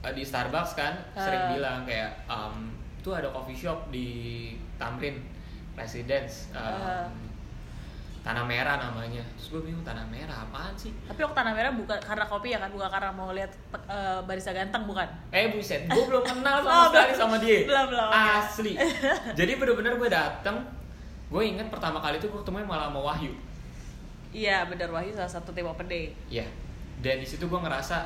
eh, 0.00 0.12
di 0.12 0.20
Starbucks 0.20 0.72
kan 0.72 0.96
sering 1.12 1.42
Eh. 1.42 1.50
bilang 1.56 1.84
kayak 1.84 2.24
em, 2.24 2.72
tuh 3.00 3.12
ada 3.12 3.28
coffee 3.28 3.56
shop 3.56 3.88
di 3.88 4.08
Tamrin 4.76 5.16
Residence 5.72 6.50
em, 6.50 6.60
Eh. 6.60 7.06
tanah 8.20 8.44
merah 8.44 8.76
namanya 8.76 9.24
terus 9.32 9.48
gue 9.50 9.62
bingung 9.64 9.80
tanah 9.80 10.04
merah 10.04 10.44
apaan 10.44 10.76
sih 10.76 10.92
tapi 11.04 11.20
waktu 11.20 11.32
Tanah 11.32 11.50
Merah 11.50 11.72
bukan 11.72 11.96
karena 11.96 12.24
kopi 12.26 12.48
ya 12.50 12.58
kan 12.58 12.68
bukan 12.68 12.84
karena 12.86 13.08
mau 13.10 13.32
lihat 13.32 13.48
eh, 13.88 14.20
barista 14.22 14.52
ganteng 14.52 14.84
bukan 14.84 15.08
Eh 15.30 15.48
buset, 15.48 15.86
gue 15.86 16.04
belum 16.04 16.20
kenal 16.20 16.60
Oh, 16.60 16.68
sama 16.68 16.84
sekali 16.86 17.08
belum. 17.08 17.16
sama 17.18 17.36
dia. 17.38 17.58
Belum, 17.68 17.84
belum. 17.88 18.08
Asli. 18.12 18.72
Jadi 19.38 19.52
bener-bener 19.54 19.96
gue 19.96 20.10
dateng, 20.10 20.56
gue 21.26 21.42
inget 21.42 21.64
pertama 21.66 21.96
kali 21.98 22.16
itu 22.16 22.26
gue 22.26 22.38
ketemuin 22.38 22.64
malah 22.64 22.88
sama 22.88 23.00
Wahyu. 23.02 23.32
iya 24.30 24.62
benar 24.62 24.86
Wahyu 24.88 25.10
salah 25.10 25.32
satu 25.32 25.50
tim 25.50 25.64
open 25.64 25.86
day 25.86 26.12
Iya. 26.28 26.44
Dan 27.00 27.18
di 27.18 27.26
situ 27.26 27.46
gue 27.46 27.56
ngerasa, 27.58 28.04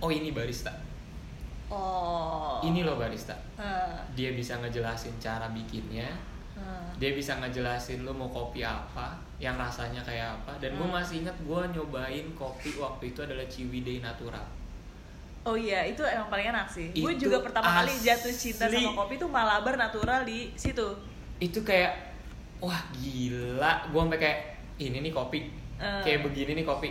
oh 0.00 0.08
ini 0.08 0.32
barista. 0.32 0.72
oh 1.68 2.58
Ini 2.60 2.80
loh 2.80 2.96
barista. 2.96 3.36
Eh, 3.54 3.98
Dia 4.16 4.32
bisa 4.32 4.56
ngejelasin 4.56 5.12
cara 5.18 5.52
bikinnya. 5.52 6.08
Eh. 6.58 6.90
Dia 6.98 7.10
bisa 7.12 7.36
ngejelasin 7.36 8.02
lu 8.02 8.10
mau 8.10 8.26
kopi 8.26 8.60
apa, 8.60 9.14
yang 9.38 9.54
rasanya 9.54 10.02
kayak 10.02 10.34
apa. 10.34 10.58
Dan 10.58 10.74
gue 10.74 10.82
Hmm. 10.82 10.94
masih 10.94 11.22
inget 11.22 11.36
gue 11.38 11.60
nyobain 11.70 12.26
kopi 12.34 12.74
waktu 12.74 13.10
itu 13.10 13.22
adalah 13.22 13.46
Ciwidey 13.46 13.98
Natural. 13.98 14.42
Oh 15.42 15.54
iya, 15.54 15.80
itu 15.82 16.02
emang 16.02 16.28
paling 16.28 16.50
enak 16.50 16.66
sih. 16.68 16.90
Gue 16.92 17.14
juga 17.14 17.40
pertama 17.40 17.70
kali 17.72 17.94
jatuh 17.96 18.28
cinta 18.28 18.66
sama 18.66 18.92
kopi 18.92 19.16
tuh 19.16 19.30
Malabar 19.30 19.74
natural 19.74 20.26
di 20.26 20.50
situ. 20.52 20.84
Itu 21.38 21.62
kayak, 21.62 21.94
wah 22.58 22.82
gila. 22.92 23.88
Gue 23.88 24.00
sampai 24.02 24.18
kayak, 24.18 24.38
ini 24.76 24.98
nih 25.00 25.12
kopi. 25.14 25.48
Eh. 25.78 26.02
Kayak 26.02 26.26
begini 26.26 26.58
nih 26.58 26.66
kopi. 26.66 26.90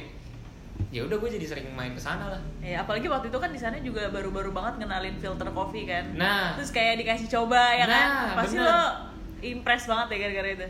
Ya 0.89 1.03
udah 1.03 1.17
gue 1.19 1.30
jadi 1.30 1.43
sering 1.43 1.67
main 1.75 1.91
ke 1.91 1.99
sana 1.99 2.32
lah. 2.32 2.41
Ya, 2.63 2.82
apalagi 2.82 3.06
waktu 3.06 3.27
itu 3.27 3.38
kan 3.38 3.51
di 3.51 3.60
sana 3.60 3.75
juga 3.77 4.08
baru-baru 4.08 4.56
banget 4.56 4.80
ngenalin 4.80 5.17
filter 5.19 5.49
kopi 5.51 5.84
kan. 5.84 6.06
Nah. 6.15 6.56
Terus 6.56 6.71
kayak 6.71 7.03
dikasih 7.03 7.27
coba 7.27 7.75
ya 7.75 7.86
kan. 7.86 8.08
Nah, 8.08 8.34
Pasti 8.39 8.56
bener. 8.56 8.69
lo 8.71 8.80
impress 9.39 9.86
banget 9.86 10.08
ya 10.10 10.17
gara-gara 10.23 10.50
itu. 10.54 10.67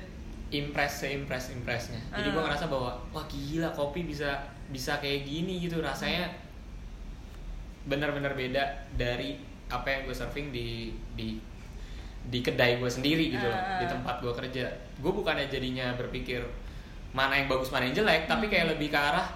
impress 0.49 0.93
seimpress 1.01 1.51
impressnya 1.51 1.99
jadi 2.09 2.23
Eh. 2.23 2.31
gue 2.31 2.39
ngerasa 2.39 2.65
bahwa 2.67 2.95
wah 3.09 3.25
gila 3.25 3.67
kopi 3.69 4.03
bisa 4.03 4.31
bisa 4.67 4.95
kayak 4.97 5.23
gini 5.23 5.59
gitu 5.59 5.79
rasanya 5.79 6.31
benar-benar 7.83 8.31
beda 8.31 8.63
dari 8.93 9.39
apa 9.67 9.87
yang 9.89 10.01
gue 10.03 10.15
surfing 10.15 10.47
di 10.49 10.91
di 11.13 11.39
di 12.23 12.39
kedai 12.41 12.75
gue 12.77 12.87
sendiri 12.87 13.27
gitu 13.29 13.43
loh 13.43 13.59
di 13.77 13.85
tempat 13.85 14.19
gue 14.19 14.33
kerja 14.33 14.67
gue 14.97 15.11
bukannya 15.13 15.47
jadinya 15.47 15.95
berpikir 15.95 16.43
mana 17.11 17.35
yang 17.35 17.47
bagus 17.47 17.67
mana 17.67 17.87
yang 17.87 17.95
jelek 17.97 18.27
tapi 18.27 18.47
Hmm. 18.47 18.53
kayak 18.53 18.67
lebih 18.69 18.87
ke 18.87 18.97
arah 18.97 19.27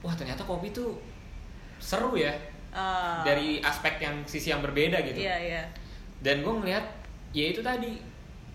wah 0.00 0.12
ternyata 0.12 0.40
kopi 0.42 0.68
tuh 0.70 1.00
seru 1.78 2.12
ya 2.14 2.32
Ah. 2.70 3.22
dari 3.22 3.60
aspek 3.60 3.96
yang 3.98 4.24
sisi 4.24 4.48
yang 4.48 4.58
berbeda 4.58 4.98
gitu 5.02 5.20
Iya, 5.20 5.36
iya. 5.38 5.62
dan 6.20 6.40
gue 6.40 6.52
ngeliat 6.54 6.84
ya 7.30 7.44
itu 7.46 7.60
tadi 7.60 8.00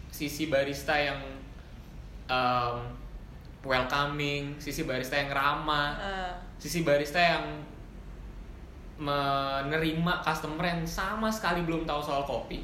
sisi 0.10 0.50
barista 0.50 0.94
yang 0.98 1.22
um, 2.30 2.78
welcoming 3.66 4.56
sisi 4.58 4.84
barista 4.84 5.16
yang 5.18 5.32
ramah 5.32 5.96
Eh, 6.00 6.34
sisi 6.60 6.84
barista 6.84 7.20
yang 7.20 7.46
menerima 9.00 10.14
customer 10.20 10.66
yang 10.68 10.84
sama 10.84 11.32
sekali 11.32 11.64
belum 11.64 11.88
tahu 11.88 12.04
soal 12.04 12.28
kopi 12.28 12.60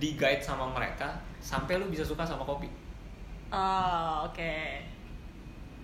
di 0.00 0.16
guide 0.16 0.40
sama 0.40 0.72
mereka 0.72 1.12
sampai 1.44 1.76
lu 1.76 1.92
bisa 1.92 2.00
suka 2.00 2.24
sama 2.24 2.40
kopi. 2.42 2.66
Oh, 3.52 4.24
oke. 4.26 4.56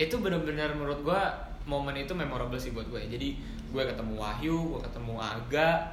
itu 0.00 0.16
bener-bener 0.16 0.72
menurut 0.72 1.04
gue 1.04 1.22
momen 1.68 1.92
itu 1.92 2.16
memorable 2.16 2.56
sih 2.56 2.72
buat 2.72 2.88
gue 2.88 3.04
jadi 3.04 3.36
gue 3.68 3.82
ketemu 3.84 4.16
Wahyu 4.16 4.56
gue 4.72 4.80
ketemu 4.80 5.20
Aga 5.20 5.92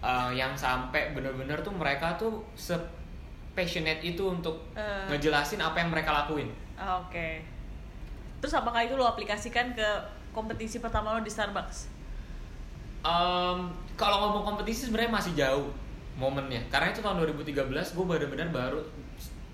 uh, 0.00 0.32
yang 0.32 0.56
sampai 0.56 1.12
bener-bener 1.12 1.60
tuh 1.60 1.76
mereka 1.76 2.16
tuh 2.16 2.40
se 2.56 2.72
passionate 3.58 3.98
itu 4.00 4.22
untuk 4.22 4.62
Eh. 4.72 5.10
ngejelasin 5.10 5.58
apa 5.58 5.82
yang 5.82 5.90
mereka 5.90 6.14
lakuin 6.14 6.46
Ah, 6.78 7.02
Oke. 7.02 7.42
Terus 8.38 8.54
apakah 8.54 8.86
itu 8.86 8.94
lo 8.94 9.02
aplikasikan 9.02 9.74
ke 9.74 9.88
kompetisi 10.30 10.78
pertama 10.78 11.10
lo 11.10 11.20
di 11.20 11.26
Starbucks? 11.26 11.90
Um, 13.00 13.66
kalau 13.94 14.22
ngomong 14.22 14.46
kompetisi 14.46 14.86
sebenarnya 14.86 15.10
masih 15.12 15.34
jauh 15.34 15.66
momennya 16.14 16.62
karena 16.66 16.90
itu 16.90 16.98
tahun 16.98 17.18
2013 17.18 17.54
gue 17.94 18.04
benar-benar 18.04 18.50
baru 18.50 18.82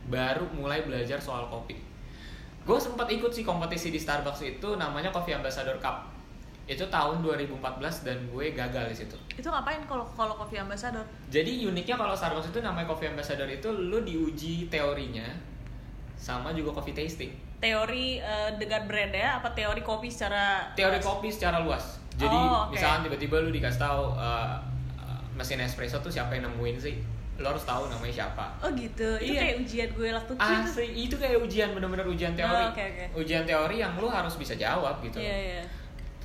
baru 0.04 0.44
mulai 0.50 0.80
belajar 0.80 1.20
soal 1.20 1.48
kopi 1.48 1.76
gue 2.60 2.78
sempat 2.80 3.04
ikut 3.06 3.28
sih 3.28 3.44
kompetisi 3.44 3.88
di 3.88 4.00
Starbucks 4.00 4.40
itu 4.42 4.68
namanya 4.74 5.12
Coffee 5.12 5.36
Ambassador 5.36 5.76
Cup 5.76 6.08
itu 6.64 6.80
tahun 6.82 7.20
2014 7.20 7.60
dan 8.02 8.16
gue 8.24 8.44
gagal 8.50 8.84
di 8.88 8.96
situ 8.96 9.16
Itu 9.34 9.48
ngapain 9.48 9.84
kalau 9.84 10.08
kalau 10.10 10.32
Coffee 10.34 10.56
Ambassador? 10.56 11.04
jadi 11.28 11.64
uniknya 11.64 11.94
kalau 11.94 12.12
Starbucks 12.12 12.48
itu 12.48 12.60
namanya 12.60 12.86
Coffee 12.86 13.06
Ambassador 13.06 13.44
itu 13.44 13.68
lu 13.68 14.00
diuji 14.00 14.66
teorinya 14.66 15.28
sama 16.14 16.50
juga 16.50 16.72
coffee 16.72 16.94
tasting 16.94 17.32
Teori 17.54 18.16
eh, 18.16 18.50
dengan 18.56 18.84
brand 18.84 19.08
ya? 19.08 19.40
Apa 19.40 19.48
teori 19.50 19.80
kopi 19.80 20.12
secara 20.12 20.68
teori 20.72 21.00
kopi 21.00 21.32
secara 21.32 21.60
luas. 21.60 21.96
Jadi 22.12 22.28
Oh, 22.30 22.68
oke. 22.68 22.76
misalkan 22.76 23.00
tiba-tiba 23.02 23.40
lu 23.40 23.48
dikasih 23.50 23.80
tahu 23.80 24.12
uh, 24.12 24.60
uh, 24.94 25.20
mesin 25.32 25.56
espresso 25.58 25.96
tuh 25.98 26.12
siapa 26.12 26.36
yang 26.36 26.44
nemuin 26.46 26.76
sih? 26.76 26.94
Lo 27.40 27.50
harus 27.50 27.64
tahu 27.64 27.88
namanya 27.88 28.20
siapa. 28.20 28.52
Oh 28.60 28.68
gitu. 28.70 29.16
Itu 29.16 29.32
Iya. 29.32 29.40
kayak 29.40 29.56
ujian 29.64 29.88
gue 29.90 30.08
waktu 30.12 30.32
kecil 30.36 30.44
tuh. 30.60 30.68
Asli 30.68 30.86
itu 30.92 31.14
kayak 31.16 31.38
ujian 31.40 31.68
bener-bener 31.72 32.04
ujian 32.04 32.36
teori. 32.36 32.52
Oh, 32.54 32.68
oke, 32.68 32.84
oke. 32.84 33.04
Ujian 33.18 33.42
teori 33.42 33.76
yang 33.80 33.92
lu 33.96 34.06
harus 34.06 34.34
bisa 34.36 34.52
jawab 34.54 35.00
gitu. 35.00 35.16
Iya, 35.16 35.36
iya. 35.56 35.62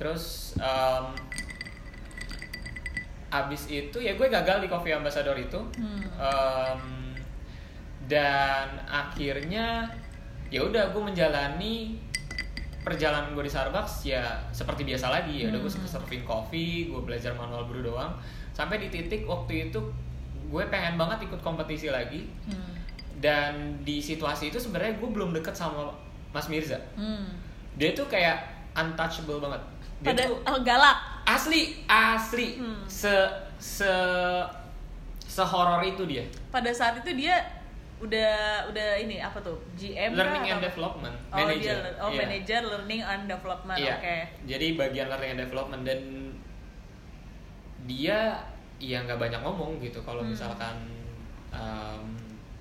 Terus 0.00 0.56
um, 0.56 1.12
abis 3.30 3.70
itu 3.70 3.98
ya 4.00 4.16
gue 4.16 4.26
gagal 4.26 4.58
di 4.58 4.68
Coffee 4.68 4.90
Ambassador 4.90 5.36
itu. 5.36 5.60
Hmm. 5.76 6.02
Um, 6.16 6.82
dan 8.08 8.66
akhirnya 8.84 9.86
ya 10.50 10.66
udah 10.66 10.90
gue 10.90 10.98
menjalani 10.98 11.94
perjalanan 12.80 13.30
gue 13.30 13.44
di 13.44 13.52
Starbucks 13.52 14.02
ya 14.02 14.24
seperti 14.50 14.82
biasa 14.82 15.12
lagi 15.12 15.44
ya 15.44 15.52
udah 15.52 15.60
gue 15.60 15.70
Hmm. 15.70 15.86
serving 15.86 16.24
coffee 16.24 16.88
gue 16.88 16.98
belajar 16.98 17.30
manual 17.32 17.68
brew 17.68 17.84
doang 17.84 18.10
sampai 18.50 18.80
di 18.80 18.88
titik 18.88 19.28
waktu 19.28 19.68
itu 19.68 19.78
gue 20.50 20.64
pengen 20.66 20.98
banget 20.98 21.22
ikut 21.22 21.38
kompetisi 21.38 21.86
lagi 21.86 22.26
Hmm. 22.48 22.72
dan 23.20 23.52
di 23.84 24.02
situasi 24.02 24.50
itu 24.50 24.58
sebenarnya 24.58 24.98
gue 24.98 25.06
belum 25.06 25.30
deket 25.30 25.54
sama 25.54 25.92
Mas 26.32 26.50
Mirza 26.50 26.80
Hmm. 26.96 27.30
dia 27.76 27.94
tuh 27.94 28.08
kayak 28.08 28.42
untouchable 28.72 29.38
banget 29.38 29.62
dia 30.00 30.06
Pada 30.06 30.22
tuh 30.24 30.36
oh, 30.42 30.58
galak. 30.60 30.96
asli 31.24 31.62
asli 31.84 32.48
Hmm. 32.56 32.80
se 32.84 33.12
se 33.56 33.92
sehoror 35.22 35.80
itu 35.80 36.02
dia 36.04 36.24
Pada 36.48 36.68
saat 36.70 36.98
itu 36.98 37.12
dia 37.14 37.36
udah 38.00 38.32
udah 38.66 38.88
ini 38.98 39.20
apa 39.20 39.36
tuh 39.38 39.60
GM 39.74 40.10
kah 40.10 40.24
learning 40.24 40.44
and 40.46 40.56
atau- 40.56 40.66
development 40.66 41.16
oh 41.28 41.36
manager 41.38 41.76
dia 41.76 41.92
oh 41.98 42.08
Iya. 42.08 42.18
manager 42.18 42.60
learning 42.66 43.00
and 43.02 43.22
development 43.26 43.78
Iya. 43.78 43.94
oke 43.94 44.16
Jadi 44.46 44.66
bagian 44.74 45.06
learning 45.06 45.30
and 45.30 45.40
development 45.42 45.82
dan 45.84 46.00
dia 47.82 48.40
ya 48.78 48.98
nggak 48.98 49.18
banyak 49.18 49.40
ngomong 49.40 49.76
gitu 49.78 50.00
kalau 50.00 50.22
Hmm. 50.22 50.32
misalkan 50.32 50.76
em, 51.50 52.04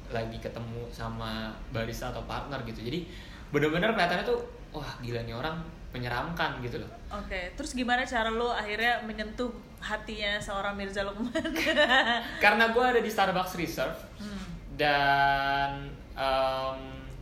lagi 0.09 0.37
ketemu 0.37 0.89
sama 0.89 1.53
barista 1.69 2.09
atau 2.09 2.25
partner 2.25 2.57
gitu. 2.65 2.81
Jadi 2.81 3.05
bener-bener 3.49 3.93
kelihatannya 3.93 4.25
tuh 4.25 4.41
wah 4.71 4.97
gila 4.99 5.21
nih 5.21 5.31
orang 5.31 5.61
menyeramkan 5.89 6.61
gitu 6.61 6.77
loh. 6.77 6.91
Oke, 7.09 7.53
terus 7.57 7.73
gimana 7.73 8.05
cara 8.05 8.29
lo 8.29 8.53
akhirnya 8.53 9.01
menyentuh 9.03 9.49
hatinya 9.79 10.37
seorang 10.37 10.77
Mirza 10.77 11.01
Lukman? 11.01 11.33
Karena 12.43 12.69
gue 12.69 12.83
ada 12.83 13.01
di 13.01 13.09
Starbucks 13.09 13.57
Reserve 13.57 13.97
hmm. 14.21 14.77
dan 14.77 15.89
em, 16.13 16.77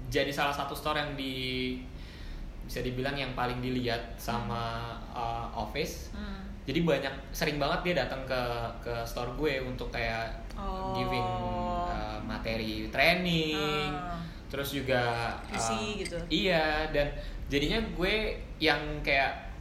jadi 0.08 0.32
salah 0.32 0.52
satu 0.52 0.74
store 0.74 1.00
yang 1.00 1.12
di 1.14 1.36
bisa 2.64 2.84
dibilang 2.84 3.16
yang 3.16 3.32
paling 3.32 3.64
dilihat 3.64 4.20
sama 4.20 4.92
uh, 5.16 5.48
office 5.56 6.12
Hmm. 6.12 6.44
jadi 6.68 6.84
banyak 6.84 7.14
sering 7.32 7.56
banget 7.56 7.80
dia 7.88 8.04
datang 8.04 8.28
ke 8.28 8.42
ke 8.84 8.94
store 9.08 9.32
gue 9.40 9.64
untuk 9.64 9.88
kayak 9.88 10.44
Oh. 10.58 10.92
giving 10.92 11.24
uh, 11.88 12.20
materi 12.26 12.90
training 12.92 13.88
Ah. 13.88 14.20
terus 14.52 14.74
juga 14.74 15.32
uh, 15.48 15.80
gitu. 15.96 16.18
iya 16.28 16.90
dan 16.92 17.08
jadinya 17.48 17.80
gue 17.96 18.36
yang 18.60 18.80
kayak 19.02 19.52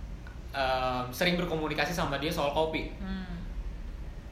um, 0.50 1.08
sering 1.14 1.38
berkomunikasi 1.38 1.94
sama 1.94 2.18
dia 2.18 2.30
soal 2.32 2.50
kopi. 2.50 2.90
Hmm. 2.98 3.24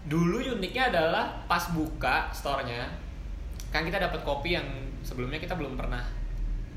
dulu 0.04 0.44
uniknya 0.60 0.92
adalah 0.92 1.32
pas 1.48 1.72
buka 1.72 2.28
store-nya 2.28 2.84
kan 3.72 3.88
kita 3.88 3.96
dapat 3.96 4.20
kopi 4.20 4.52
yang 4.52 4.68
sebelumnya 5.00 5.40
kita 5.40 5.56
belum 5.56 5.80
pernah 5.80 6.04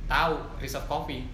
tahu 0.08 0.40
reserve 0.64 0.88
coffee 0.88 1.28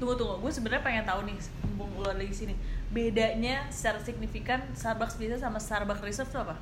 Tunggu 0.00 0.16
tunggu, 0.16 0.40
gue 0.40 0.48
sebenarnya 0.48 0.80
pengen 0.80 1.04
tahu 1.04 1.28
nih, 1.28 1.36
mumpung 1.60 2.00
lo 2.00 2.08
lagi 2.08 2.32
sini, 2.32 2.56
bedanya 2.88 3.68
secara 3.68 4.00
signifikan 4.00 4.64
Starbucks 4.72 5.20
biasa 5.20 5.44
sama 5.44 5.60
Starbucks 5.60 6.00
Reserve 6.00 6.32
tuh 6.32 6.40
apa? 6.40 6.56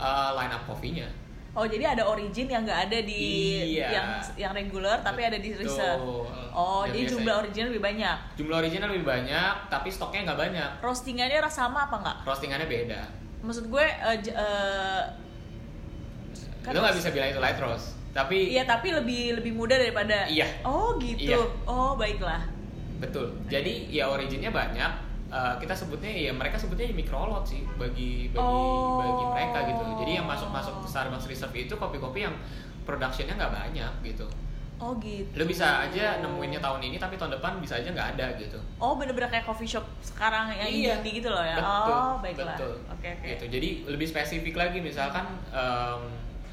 uh, 0.00 0.30
line 0.36 0.52
up 0.52 0.64
coffee-nya 0.64 1.08
Oh 1.50 1.64
jadi 1.64 1.82
ada 1.88 2.06
origin 2.06 2.46
yang 2.46 2.62
nggak 2.62 2.80
ada 2.86 2.98
di 3.00 3.22
Iya. 3.72 3.90
yang 3.90 4.08
yang 4.38 4.52
regular 4.52 5.00
tapi 5.00 5.20
ada 5.20 5.34
di 5.34 5.50
reserve. 5.52 5.98
Oh 6.48 6.82
Ya, 6.82 6.88
jadi 6.88 6.98
biasanya. 7.00 7.10
jumlah 7.12 7.34
original 7.40 7.66
lebih 7.68 7.84
banyak. 7.84 8.16
jumlah 8.34 8.56
original 8.58 8.88
lebih 8.88 9.06
banyak 9.08 9.52
tapi 9.66 9.88
stoknya 9.88 10.20
nggak 10.24 10.40
banyak 10.40 10.70
Roastingannya 10.78 11.38
rasa 11.40 11.66
sama 11.66 11.84
apa 11.84 11.96
nggak? 11.98 12.16
roastingannya 12.22 12.66
beda 12.66 13.00
Maksud 13.40 13.66
gue 13.66 13.84
j- 14.20 14.30
eh, 14.32 15.02
kan- 16.60 16.70
lo 16.70 16.80
nggak 16.80 16.96
bisa 16.96 17.10
bilang 17.10 17.28
itu 17.28 17.40
light 17.40 17.58
roast 17.58 17.98
tapi 18.10 18.50
Iya 18.50 18.62
tapi 18.64 18.90
lebih 18.92 19.38
lebih 19.38 19.52
muda 19.52 19.74
daripada. 19.74 20.26
Iya. 20.26 20.46
Oh 20.62 20.98
gitu. 20.98 21.30
Iya. 21.30 21.38
Oh 21.64 21.94
baiklah. 21.94 22.42
betul 22.98 23.32
jadi 23.46 23.88
ya 23.88 24.06
originnya 24.06 24.50
banyak 24.50 24.92
Uh, 25.30 25.54
kita 25.56 25.70
sebutnya 25.70 26.10
ya 26.10 26.30
mereka 26.30 26.54
sebutnya 26.54 26.90
mikrolot 26.90 27.42
sih 27.42 27.62
bagi 27.74 28.28
bagi 28.28 28.42
Oh. 28.42 28.98
bagi 28.98 29.24
mereka 29.28 29.58
gitu 29.64 29.82
jadi 29.96 30.12
yang 30.18 30.26
masuk 30.26 30.50
masuk 30.50 30.74
ke 30.76 30.86
Starbucks 30.86 31.24
Reserve 31.24 31.54
itu 31.56 31.70
kopi-kopi 31.72 32.20
yang 32.20 32.34
productionnya 32.82 33.34
nggak 33.34 33.52
banyak 33.52 33.92
gitu 34.04 34.26
Oh 34.76 34.96
gitu. 34.96 35.30
lo 35.30 35.44
bisa 35.44 35.84
aja 35.84 36.18
nemuinnya 36.18 36.58
tahun 36.58 36.82
ini 36.82 36.96
tapi 36.96 37.14
tahun 37.14 37.36
depan 37.36 37.56
bisa 37.58 37.76
aja 37.76 37.86
nggak 37.86 38.16
ada 38.16 38.26
gitu 38.34 38.58
Oh 38.76 38.96
bener-bener 38.96 39.28
kayak 39.28 39.44
coffee 39.44 39.68
shop 39.68 39.86
sekarang 40.00 40.50
yang 40.50 40.66
Iya. 40.66 40.92
indie 40.98 41.12
gitu 41.14 41.28
loh 41.28 41.44
ya. 41.44 41.54
betul 41.54 41.94
oh 41.94 42.14
baiklah. 42.18 42.56
betul 42.56 42.74
Oke 42.90 43.08
oke. 43.12 43.26
gitu 43.28 43.44
jadi 43.50 43.68
lebih 43.86 44.06
spesifik 44.06 44.54
lagi 44.56 44.78
misalkan 44.80 45.22
em, 45.46 46.02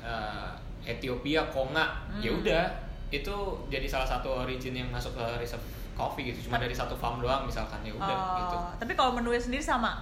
eh, 0.01 0.49
Ethiopia 0.85 1.49
Konga 1.49 2.05
Hmm. 2.07 2.19
ya 2.19 2.29
udah 2.31 2.65
itu 3.09 3.35
jadi 3.67 3.87
salah 3.89 4.05
satu 4.05 4.37
origin 4.37 4.75
yang 4.75 4.87
masuk 4.87 5.15
ke 5.15 5.25
reserve 5.37 5.63
coffee 5.97 6.29
gitu 6.29 6.45
cuma 6.45 6.55
dari 6.55 6.71
satu 6.71 6.93
farm 6.93 7.17
doang 7.17 7.43
misalkan 7.43 7.81
ya 7.81 7.91
udah 7.91 8.05
Oh, 8.07 8.37
gitu 8.39 8.57
Tapi 8.77 8.93
kalau 8.93 9.11
menunya 9.11 9.41
sendiri 9.41 9.59
sama. 9.59 9.97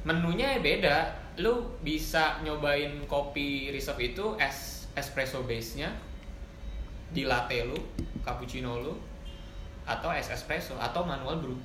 menunya 0.00 0.54
ya 0.54 0.60
beda 0.60 0.96
lu 1.36 1.52
bisa 1.80 2.40
nyobain 2.40 2.88
kopi 3.04 3.68
reserve 3.68 4.00
itu 4.06 4.36
es 4.36 4.88
espresso 4.92 5.40
base 5.42 5.76
nya 5.76 5.88
di 7.10 7.24
latte 7.24 7.64
lu 7.64 7.76
cappuccino 8.20 8.78
lu 8.78 8.92
atau 9.82 10.08
es 10.10 10.28
espresso 10.28 10.76
atau 10.76 11.02
manual 11.02 11.36
brew 11.38 11.56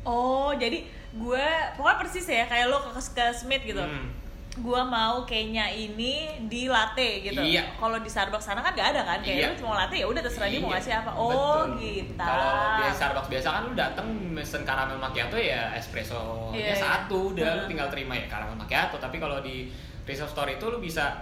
Oh 0.00 0.50
jadi 0.52 0.80
gue 1.12 1.46
pokoknya 1.74 1.96
persis 1.98 2.24
ya 2.24 2.44
kayak 2.44 2.66
lo 2.66 2.80
ke 2.80 2.90
ke 2.96 3.24
Smith 3.30 3.60
gitu. 3.62 3.78
Hmm. 3.78 4.08
Gue 4.50 4.82
mau 4.82 5.22
kayaknya 5.22 5.70
ini 5.70 6.26
di 6.44 6.66
latte 6.66 7.22
gitu. 7.22 7.38
Iya. 7.38 7.70
Kalau 7.74 7.96
di 7.96 8.10
Starbucks 8.10 8.42
sana 8.44 8.58
kan 8.58 8.74
gak 8.74 8.90
ada 8.90 9.06
kan? 9.06 9.18
Kayak 9.20 9.36
Iya. 9.36 9.46
lu 9.46 9.56
cuma 9.56 9.74
latte 9.78 9.94
ya 9.94 10.06
udah 10.06 10.18
terserah 10.18 10.46
dia 10.46 10.58
mau 10.58 10.68
Iya, 10.68 10.76
ngasih 10.76 10.94
apa. 10.96 11.10
Oh 11.14 11.30
betul. 11.30 11.68
gitu. 11.78 12.12
Kalau 12.16 12.50
di 12.74 12.84
Starbucks 12.90 13.28
biasa 13.30 13.48
kan 13.48 13.62
lu 13.62 13.72
dateng 13.72 14.08
mesen 14.30 14.62
caramel 14.64 14.98
macchiato 14.98 15.36
ya 15.36 15.70
espresso 15.72 16.50
Iya, 16.50 16.66
nya 16.66 16.74
iya. 16.74 16.76
satu 16.76 17.30
udah 17.30 17.50
lu 17.56 17.64
tinggal 17.66 17.88
terima 17.88 18.12
ya 18.14 18.26
caramel 18.26 18.54
macchiato 18.54 18.98
tapi 18.98 19.16
kalau 19.16 19.38
di 19.38 19.70
reserve 20.02 20.28
store 20.28 20.50
itu 20.52 20.66
lu 20.66 20.78
bisa 20.78 21.14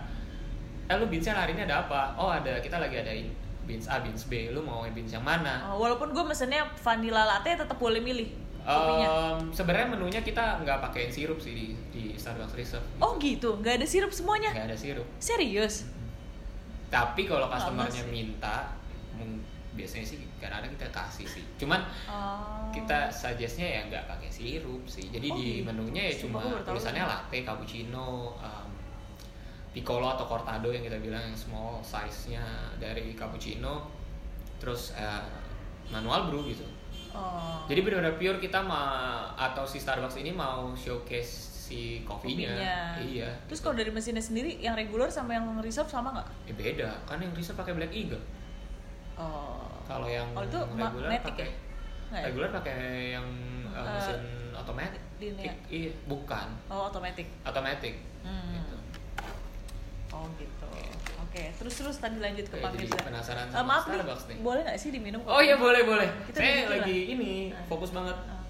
eh 0.84 0.96
lu 0.96 1.04
beansnya 1.04 1.36
hari 1.36 1.52
ini 1.52 1.62
ada 1.62 1.84
apa 1.84 2.16
oh 2.16 2.32
ada 2.32 2.56
kita 2.58 2.80
lagi 2.80 2.96
adain 2.96 3.28
beans 3.62 3.84
A 3.84 4.00
beans 4.00 4.24
B 4.24 4.48
lu 4.48 4.64
mau 4.64 4.80
beans 4.88 5.12
yang 5.12 5.20
mana 5.20 5.68
Oh, 5.68 5.76
walaupun 5.78 6.08
gue 6.08 6.24
mesennya 6.24 6.64
vanilla 6.74 7.28
latte 7.28 7.52
tetap 7.54 7.76
boleh 7.76 8.00
milih 8.00 8.32
kopinya. 8.70 9.08
Em, 9.08 9.38
sebenarnya 9.48 9.88
menunya 9.88 10.20
kita 10.20 10.60
nggak 10.60 10.78
pakein 10.84 11.08
sirup 11.08 11.40
sih 11.40 11.52
di, 11.52 11.66
di 11.88 12.02
Starbucks 12.12 12.52
Reserve 12.52 12.84
Oh 13.00 13.16
gitu, 13.16 13.56
nggak 13.56 13.80
ada 13.80 13.86
sirup 13.88 14.12
semuanya? 14.12 14.52
nggak 14.52 14.68
ada 14.68 14.76
sirup 14.76 15.08
Serius? 15.16 15.88
tapi 16.88 17.24
kalau 17.24 17.48
customernya 17.48 18.00
minta 18.08 18.72
biasanya 19.76 20.02
sih 20.04 20.18
kadang-kadang 20.42 20.74
kita 20.74 20.88
kasih 20.90 21.26
sih 21.28 21.44
cuman 21.54 21.78
Oh. 22.10 22.66
kita 22.74 23.06
suggestnya 23.08 23.62
ya 23.62 23.80
nggak 23.86 24.10
pakai 24.10 24.26
sirup 24.26 24.82
sih 24.84 25.06
jadi 25.06 25.28
Oh, 25.30 25.36
di 25.38 25.62
gitu. 25.62 25.70
menunya 25.70 26.02
ya 26.10 26.14
cuma 26.18 26.42
tulisannya 26.66 27.04
latte 27.06 27.46
cappuccino 27.46 28.34
um, 28.34 28.68
piccolo 29.70 30.10
atau 30.10 30.26
cortado 30.26 30.72
yang 30.72 30.82
kita 30.82 30.98
bilang 30.98 31.22
yang 31.22 31.38
small 31.38 31.78
size 31.78 32.34
nya 32.34 32.42
dari 32.74 33.14
cappuccino 33.14 33.86
terus 34.58 34.90
eh, 34.98 35.22
manual 35.88 36.26
brew 36.26 36.42
gitu 36.50 36.66
Oh. 37.10 37.64
jadi 37.64 37.80
benar-benar 37.80 38.14
pure 38.14 38.38
kita 38.38 38.60
mau 38.60 38.78
atau 39.32 39.62
si 39.62 39.76
Starbucks 39.76 40.16
ini 40.16 40.30
mau 40.30 40.70
showcase 40.72 41.30
si 41.62 42.00
kopinya, 42.02 42.48
Kopinya. 42.48 42.78
iya 42.98 43.28
Terus 43.44 43.60
kalau 43.60 43.74
dari 43.74 43.88
mesinnya 43.88 44.20
sendiri, 44.20 44.56
yang 44.56 44.72
regular 44.72 45.06
sama 45.06 45.32
yang 45.32 45.44
reserve 45.58 45.84
sama 45.86 46.10
nggak? 46.10 46.28
ya 46.46 46.54
beda 46.54 46.88
kan 47.04 47.16
yang 47.18 47.32
reserve 47.32 47.56
pakai 47.56 47.74
black 47.74 47.92
eagle 47.92 48.20
Oh. 49.14 49.66
kalau 49.82 50.06
yang 50.06 50.24
Oh, 50.32 50.40
itu 50.40 50.54
regular 50.54 51.10
pakai 51.18 51.48
ya? 52.08 52.14
Ya? 52.14 52.24
regular 52.24 52.48
pakai 52.50 52.76
yang 53.12 53.26
uh, 53.68 53.78
Eh, 53.78 53.92
mesin 53.92 54.20
otomatis 54.54 55.02
linear. 55.18 55.54
iya 55.68 55.90
bukan 56.04 56.48
Oh, 56.66 56.86
otomatis. 56.86 57.26
otomatis 57.42 57.94
Hmm. 58.20 58.54
gitu. 58.54 58.76
Oh 60.08 60.24
gitu. 60.34 60.57
Oke, 61.28 61.44
terus 61.54 61.74
terus 61.74 61.96
tadi 61.98 62.16
lanjut 62.16 62.40
ke 62.42 62.56
Pak 62.56 62.72
Mirza. 62.72 62.96
penasaran 62.98 63.44
Eh, 63.44 63.52
sama 63.52 63.68
maaf 63.70 63.84
nih, 63.84 63.94
Starbucks 63.94 64.24
nih. 64.26 64.36
boleh 64.40 64.60
nggak 64.62 64.76
sih 64.76 64.90
diminum? 64.90 65.20
oh 65.22 65.38
iya 65.38 65.54
boleh 65.54 65.82
boleh 65.82 66.08
Kita 66.26 66.38
saya 66.38 66.72
lagi 66.72 66.98
lah. 66.98 67.12
ini 67.12 67.32
Nah. 67.48 67.64
fokus 67.66 67.90
banget 67.90 68.16
Ah. 68.18 68.40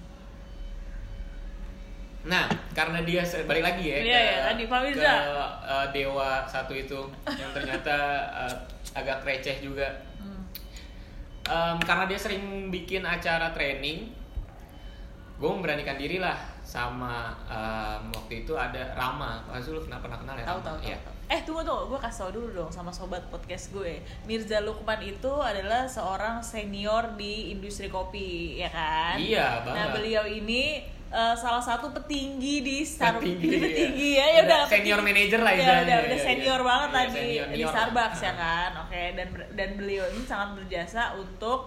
nah 2.21 2.45
karena 2.71 2.99
dia 3.01 3.19
balik 3.41 3.63
lagi 3.65 3.85
ya 3.85 3.97
Iya, 3.97 4.19
iya, 4.21 4.37
tadi 4.45 4.63
Pak 4.65 4.79
Mirza. 4.81 4.99
ke 5.01 5.11
uh, 5.65 5.87
dewa 5.89 6.29
satu 6.45 6.73
itu 6.73 6.99
yang 7.29 7.51
ternyata 7.51 7.95
uh, 8.29 8.55
agak 8.95 9.23
receh 9.23 9.59
juga 9.59 9.87
Hmm. 10.15 10.43
Em, 11.45 11.77
karena 11.79 12.03
dia 12.05 12.15
sering 12.15 12.43
bikin 12.67 13.01
acara 13.01 13.49
training 13.49 14.11
gue 15.33 15.49
memberanikan 15.49 15.95
diri 15.95 16.17
lah 16.17 16.35
sama 16.61 17.31
em, 17.41 18.03
waktu 18.09 18.43
itu 18.43 18.51
ada 18.53 18.91
Rama 18.93 19.39
pasti 19.45 19.67
lu 19.69 19.79
pernah 19.79 19.97
pernah 19.97 20.17
kenal 20.17 20.35
ya 20.35 20.43
Tahu 20.45 20.59
tahu 20.59 20.75
tahu. 20.75 20.85
Iya. 20.85 20.97
tahu. 20.99 21.15
Eh 21.29 21.45
tunggu 21.45 21.61
tuh, 21.61 21.85
gue 21.85 21.99
kasih 21.99 22.19
tau 22.19 22.31
dulu 22.33 22.49
dong 22.51 22.71
sama 22.71 22.89
sobat 22.89 23.21
podcast 23.29 23.69
gue. 23.69 24.01
Mirza 24.25 24.57
Lukman 24.59 24.97
itu 24.99 25.29
adalah 25.29 25.85
seorang 25.85 26.41
senior 26.41 27.13
di 27.15 27.53
industri 27.53 27.85
kopi, 27.87 28.57
ya 28.57 28.69
kan? 28.69 29.13
Iya, 29.15 29.61
Nah 29.61 29.85
banget. 29.85 29.89
beliau 29.93 30.25
ini 30.25 30.81
eh, 31.07 31.35
salah 31.35 31.61
satu 31.61 31.89
petinggi 31.91 32.61
di 32.61 32.77
Starbucks. 32.81 33.21
Petinggi, 33.21 33.45
iya. 33.47 33.61
petinggi 33.61 34.09
ya, 34.11 34.25
ya 34.27 34.41
Udah 34.43 34.61
senior 34.65 34.99
petinggi. 34.99 35.05
manager 35.21 35.39
lah 35.39 35.53
Ya, 35.53 35.61
udah, 35.61 35.77
udah 36.01 36.01
iya, 36.11 36.17
senior 36.19 36.59
iya. 36.59 36.65
banget 36.65 36.89
Iya, 36.89 36.97
tadi 36.97 37.13
senior, 37.13 37.45
di 37.45 37.53
senior. 37.53 37.69
Starbucks 37.69 38.19
ya 38.19 38.33
kan. 38.35 38.71
Oke, 38.83 39.03
dan 39.13 39.27
dan 39.53 39.69
beliau 39.73 40.05
ini 40.07 40.21
sangat 40.23 40.49
berjasa 40.55 41.01
untuk 41.13 41.59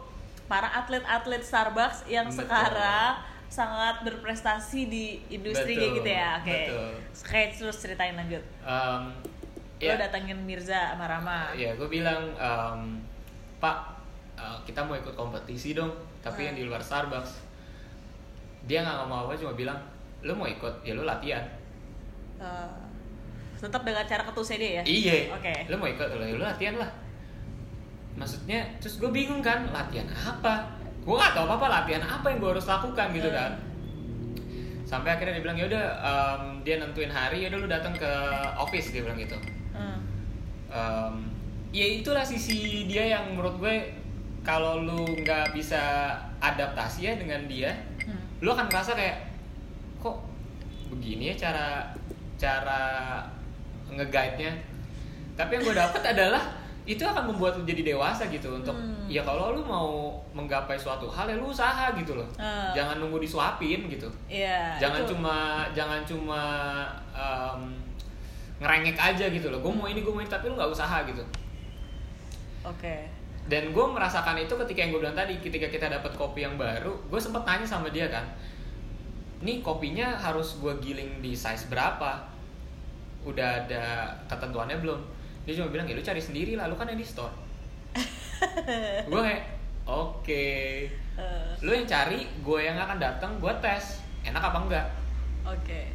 para 0.44 0.68
atlet-atlet 0.74 1.42
Starbucks 1.42 1.98
yang 2.06 2.26
Betul. 2.26 2.38
sekarang 2.44 3.10
sangat 3.46 4.02
berprestasi 4.02 4.80
di 4.86 5.04
industri 5.28 5.72
kayak 5.72 5.86
Betul, 5.86 5.98
gitu 5.98 6.10
ya. 6.10 6.30
Oke. 6.36 6.50
betul. 6.50 6.88
Oke, 7.22 7.40
terus 7.54 7.76
ceritain 7.78 8.14
lanjut. 8.14 8.42
Em, 9.82 9.90
Lo 9.90 9.94
ya, 9.94 10.00
datengin 10.00 10.38
Mirza 10.38 10.94
sama 10.94 11.04
Rama. 11.04 11.50
ya 11.52 11.74
gue 11.74 11.88
bilang 11.88 12.30
em, 12.32 13.02
Pak 13.58 13.76
eh, 14.34 14.58
kita 14.62 14.80
mau 14.80 14.94
ikut 14.94 15.10
kompetisi 15.12 15.74
dong 15.74 15.90
tapi 16.20 16.46
yang 16.46 16.54
di 16.54 16.62
luar 16.62 16.78
Starbucks. 16.78 17.42
Dia 18.62 18.80
nggak 18.80 18.96
ngomong 18.96 19.18
apa 19.26 19.34
cuma 19.34 19.52
bilang 19.52 19.78
lu 20.20 20.32
mau 20.32 20.46
ikut? 20.46 20.70
Ya 20.82 20.94
lu 20.94 21.02
latihan. 21.02 21.42
Eh, 22.38 22.70
tetap 23.58 23.82
dengan 23.82 24.02
cara 24.02 24.22
ketusnya 24.22 24.56
dia 24.56 24.70
ya? 24.72 24.82
Iya. 24.82 25.14
Oke. 25.34 25.54
lu 25.66 25.74
mau 25.76 25.86
ikut? 25.86 26.06
Lu, 26.08 26.22
lu 26.32 26.42
latihan 26.42 26.78
lah. 26.78 26.90
Maksudnya 28.12 28.62
terus 28.78 28.98
gue 28.98 29.10
bingung 29.10 29.42
kan 29.42 29.66
latihan 29.68 30.06
apa? 30.12 30.62
Gue 31.02 31.18
gak 31.18 31.34
tau 31.34 31.42
apa 31.44 31.58
apa 31.58 31.66
latihan 31.82 32.02
apa 32.04 32.30
yang 32.30 32.38
gue 32.38 32.50
harus 32.54 32.66
lakukan 32.66 33.10
gitu 33.10 33.26
Hmm. 33.26 33.34
kan. 33.36 33.52
Sampai 34.84 35.10
akhirnya 35.10 35.34
dia 35.34 35.42
bilang 35.42 35.56
ya 35.56 35.66
udah 35.66 35.84
em, 35.98 36.42
dia 36.62 36.76
nentuin 36.76 37.08
hari 37.08 37.42
ya 37.42 37.48
udah 37.48 37.58
lu 37.58 37.66
datang 37.66 37.90
ke 37.90 38.10
office 38.54 38.92
dia 38.92 39.02
bilang 39.02 39.16
gitu 39.16 39.34
Em, 40.72 41.14
ya 41.70 41.84
itulah 41.84 42.20
sisi 42.22 42.56
dia 42.84 43.04
yang 43.10 43.30
menurut 43.30 43.56
gue 43.58 43.76
kalau 44.40 44.80
lu 44.80 45.04
nggak 45.18 45.52
bisa 45.52 46.12
adaptasi 46.38 47.06
ya 47.06 47.14
dengan 47.14 47.44
dia 47.44 47.70
Hmm. 48.02 48.18
lu 48.40 48.50
akan 48.50 48.66
merasa 48.66 48.92
kayak 48.92 49.14
kok 49.98 50.16
begini 50.90 51.30
ya 51.30 51.36
cara 51.38 51.86
cara 52.34 52.82
nge-guide 53.86 54.36
nya 54.38 54.52
tapi 55.32 55.54
yang 55.54 55.64
gue 55.64 55.76
dapat 55.76 56.02
adalah 56.08 56.42
itu 56.82 56.98
akan 56.98 57.30
membuat 57.30 57.54
lu 57.54 57.62
jadi 57.62 57.94
dewasa 57.94 58.26
gitu 58.26 58.50
untuk 58.52 58.74
Hmm. 58.74 59.06
ya 59.06 59.22
kalau 59.22 59.54
lu 59.54 59.62
mau 59.62 60.10
menggapai 60.32 60.74
suatu 60.74 61.06
hal 61.06 61.30
ya 61.30 61.36
lu 61.36 61.46
usaha 61.46 61.94
gitu 61.94 62.18
loh 62.18 62.26
Ah. 62.34 62.74
jangan 62.74 62.98
nunggu 62.98 63.20
disuapin 63.20 63.86
gitu 63.86 64.10
Iya. 64.26 64.80
jangan 64.80 65.04
itu. 65.04 65.14
cuma 65.14 65.36
jangan 65.70 66.00
cuma 66.02 66.42
em, 67.14 67.60
ngerengek 68.62 68.94
aja 68.94 69.26
gitu 69.26 69.50
loh. 69.50 69.58
Gue 69.58 69.74
mau 69.74 69.90
ini 69.90 70.00
gue 70.00 70.12
mau 70.14 70.22
ini 70.22 70.30
tapi 70.30 70.46
lu 70.46 70.54
nggak 70.54 70.70
usaha 70.70 71.02
gitu. 71.04 71.22
Oke. 72.62 73.10
dan 73.50 73.74
gue 73.74 73.86
merasakan 73.90 74.38
itu 74.38 74.54
ketika 74.54 74.86
yang 74.86 74.94
gue 74.94 75.02
bilang 75.02 75.18
tadi 75.18 75.34
ketika 75.42 75.66
kita 75.66 75.90
dapat 75.90 76.14
kopi 76.14 76.46
yang 76.46 76.54
baru 76.54 76.94
gue 77.10 77.18
sempat 77.18 77.42
tanya 77.42 77.66
sama 77.66 77.90
dia 77.90 78.06
kan 78.06 78.22
nih 79.42 79.58
kopinya 79.58 80.14
harus 80.14 80.62
gue 80.62 80.70
giling 80.78 81.18
di 81.18 81.34
size 81.34 81.66
berapa? 81.66 82.22
Udah 83.26 83.66
ada 83.66 84.14
ketentuannya 84.30 84.78
belum? 84.78 85.02
Dia 85.42 85.58
cuma 85.58 85.74
bilang 85.74 85.90
ya 85.90 85.98
lu 85.98 86.02
cari 86.02 86.22
sendiri 86.22 86.54
lah 86.54 86.70
lu 86.70 86.78
kan 86.78 86.86
yang 86.86 86.98
di 86.98 87.02
store. 87.02 87.34
Gue 89.10 89.20
kayak 89.20 89.42
oke. 89.84 90.46
Eh, 91.18 91.50
lu 91.66 91.70
yang 91.74 91.86
cari 91.86 92.22
gue 92.22 92.60
yang 92.62 92.78
akan 92.78 93.02
datang 93.02 93.34
gue 93.42 93.50
tes. 93.58 93.98
Enak 94.22 94.38
apa 94.38 94.58
enggak? 94.62 94.86
Oke. 95.42 95.90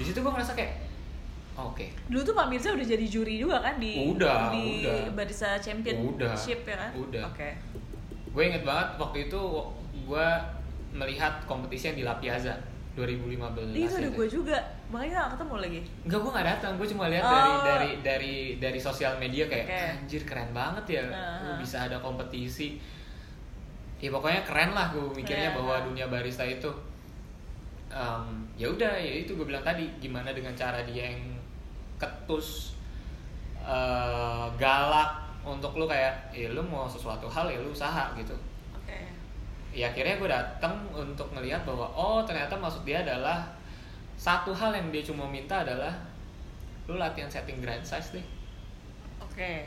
di 0.00 0.08
situ 0.08 0.24
gue 0.24 0.32
ngerasa 0.32 0.56
kayak 0.56 0.81
oke 1.54 1.86
Dulu 2.06 2.20
tuh 2.22 2.32
Pak 2.32 2.46
Mirza 2.46 2.70
udah 2.70 2.86
jadi 2.86 3.04
juri 3.04 3.36
juga 3.36 3.60
kan 3.60 3.76
di 3.76 4.08
Udah, 4.08 4.48
di 4.50 4.84
udah. 4.84 5.12
Barista 5.12 5.56
Championship 5.56 6.64
ya 6.64 6.76
kan? 6.78 6.90
Udah. 6.94 7.28
Oke. 7.28 7.50
gue 8.32 8.42
inget 8.42 8.64
banget 8.64 8.88
waktu 8.96 9.18
itu 9.26 9.40
gue 10.02 10.28
melihat 10.92 11.44
kompetisi 11.44 11.88
yang 11.88 11.98
di 11.98 12.04
La 12.04 12.16
Piazza 12.16 12.56
2015 12.92 13.72
Itu 13.72 13.96
ada 13.96 14.10
gue 14.10 14.26
juga. 14.28 14.56
Makanya 14.88 15.24
gak 15.24 15.30
ketemu 15.32 15.54
lagi. 15.56 15.80
Enggak, 16.04 16.18
gue 16.20 16.32
gak 16.32 16.46
datang. 16.46 16.72
Gue 16.76 16.84
cuma 16.86 17.04
lihat 17.08 17.24
Oh. 17.24 17.32
dari 17.32 17.52
dari 17.64 17.90
dari 18.04 18.34
dari 18.60 18.76
sosial 18.78 19.16
media 19.16 19.48
kayak 19.48 19.64
Oke. 19.64 19.80
anjir 19.96 20.22
keren 20.22 20.52
banget 20.52 20.84
ya. 20.86 21.04
Uh-huh. 21.08 21.48
Lu 21.48 21.52
bisa 21.58 21.88
ada 21.88 21.96
kompetisi. 21.96 22.76
Ya 23.96 24.08
pokoknya 24.08 24.44
keren 24.44 24.72
lah 24.72 24.92
gue 24.92 25.08
mikirnya 25.10 25.52
Iya. 25.52 25.56
bahwa 25.56 25.74
dunia 25.82 26.06
barista 26.06 26.44
itu 26.44 26.68
em, 27.88 28.24
ya 28.54 28.66
udah 28.66 28.92
ya 28.94 29.12
itu 29.18 29.32
gue 29.32 29.44
bilang 29.44 29.60
tadi 29.62 29.88
gimana 29.96 30.32
dengan 30.32 30.52
cara 30.52 30.80
dia 30.82 31.12
yang 31.12 31.20
ketus 32.02 32.74
eh, 33.58 34.46
galak 34.58 35.22
untuk 35.42 35.74
lu 35.74 35.86
kayak 35.86 36.30
ya 36.30 36.50
lu 36.50 36.62
mau 36.62 36.86
sesuatu 36.86 37.26
hal 37.26 37.46
ya 37.46 37.58
lu 37.58 37.70
usaha 37.70 38.10
gitu 38.14 38.34
Oke. 38.74 38.98
ya 39.70 39.86
akhirnya 39.86 40.18
gue 40.18 40.30
datang 40.30 40.74
untuk 40.90 41.30
ngelihat 41.30 41.62
bahwa 41.62 41.86
oh 41.88 42.22
ternyata 42.22 42.54
maksud 42.54 42.82
dia 42.82 43.02
adalah 43.02 43.46
satu 44.14 44.50
hal 44.50 44.70
yang 44.70 44.90
dia 44.90 45.02
cuma 45.02 45.26
minta 45.26 45.62
adalah 45.62 45.90
lu 46.86 46.94
latihan 46.94 47.26
setting 47.26 47.58
grind 47.58 47.82
size 47.82 48.10
deh 48.12 48.26
Oke. 49.22 49.64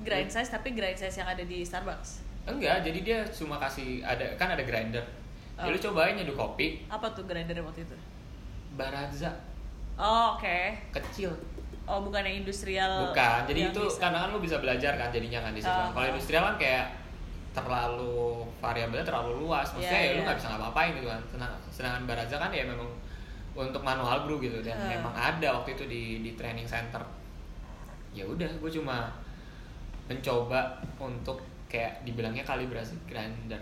Grind 0.00 0.32
size 0.32 0.48
tapi 0.48 0.72
grind 0.72 0.96
size 0.96 1.12
yang 1.14 1.28
ada 1.28 1.44
di 1.44 1.60
Starbucks. 1.60 2.24
enggak 2.48 2.80
jadi 2.80 2.98
dia 3.04 3.18
cuma 3.28 3.60
kasih 3.60 4.00
ada 4.00 4.24
kan 4.34 4.48
ada 4.50 4.64
grinder 4.64 5.04
ya 5.54 5.68
lu 5.68 5.76
Oh. 5.76 5.82
cobain 5.92 6.16
nyeduh 6.16 6.32
kopi 6.32 6.88
Apa 6.88 7.12
tuh 7.12 7.28
grinder 7.28 7.52
waktu 7.60 7.84
itu? 7.84 7.92
barazza 8.72 9.28
Oh, 10.00 10.34
oke. 10.34 10.58
kecil 10.90 11.28
Oh, 11.84 12.00
bukan 12.00 12.22
yang 12.22 12.40
industrial. 12.40 13.04
bukan 13.04 13.44
jadi 13.44 13.60
itu 13.68 13.82
bisa. 13.82 13.98
karena 14.00 14.18
kan 14.22 14.28
lu 14.30 14.38
bisa 14.38 14.56
belajar 14.56 14.94
kan 14.94 15.10
jadinya 15.10 15.42
kan 15.42 15.52
di 15.52 15.60
situ 15.60 15.68
Oh, 15.70 15.90
kalau 15.90 16.06
oh. 16.06 16.10
industrial 16.10 16.42
kan 16.44 16.56
kayak 16.56 16.86
terlalu 17.50 18.16
variabelnya 18.58 19.02
terlalu 19.02 19.42
luas 19.42 19.66
maksudnya 19.68 19.90
Iya, 19.92 20.06
ya 20.06 20.10
lu 20.10 20.16
iya. 20.16 20.24
nggak 20.24 20.38
bisa 20.38 20.48
ngapa-ngapain 20.48 20.92
gitu 20.94 21.08
kan 21.08 21.20
Sedang- 21.28 21.60
sedangkan 21.68 22.02
barazza 22.06 22.36
kan 22.38 22.50
ya 22.50 22.62
memang 22.64 22.86
untuk 23.52 23.82
manual 23.82 24.22
brew 24.22 24.38
gitu 24.38 24.62
dan 24.62 24.78
Hmm. 24.78 24.86
memang 24.88 25.10
ada 25.12 25.48
waktu 25.52 25.74
itu 25.74 25.84
di 25.84 26.02
di 26.20 26.32
training 26.32 26.64
center 26.64 27.02
ya 28.10 28.22
udah 28.24 28.46
gue 28.46 28.70
cuma 28.72 29.10
mencoba 30.06 30.60
untuk 30.96 31.38
kayak 31.66 32.02
dibilangnya 32.02 32.42
kalibrasi 32.42 32.94
grinder 33.04 33.58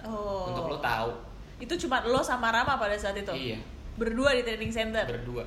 Oh. 0.00 0.46
untuk 0.46 0.68
lo 0.68 0.78
tahu 0.78 1.10
Itu 1.56 1.74
cuma 1.76 2.02
lo 2.02 2.18
sama 2.20 2.50
Rama 2.50 2.76
pada 2.76 2.92
saat 2.94 3.14
itu. 3.14 3.30
iya 3.32 3.58
Berdua 3.94 4.30
di 4.32 4.42
training 4.42 4.68
center. 4.68 5.06
berdua 5.06 5.42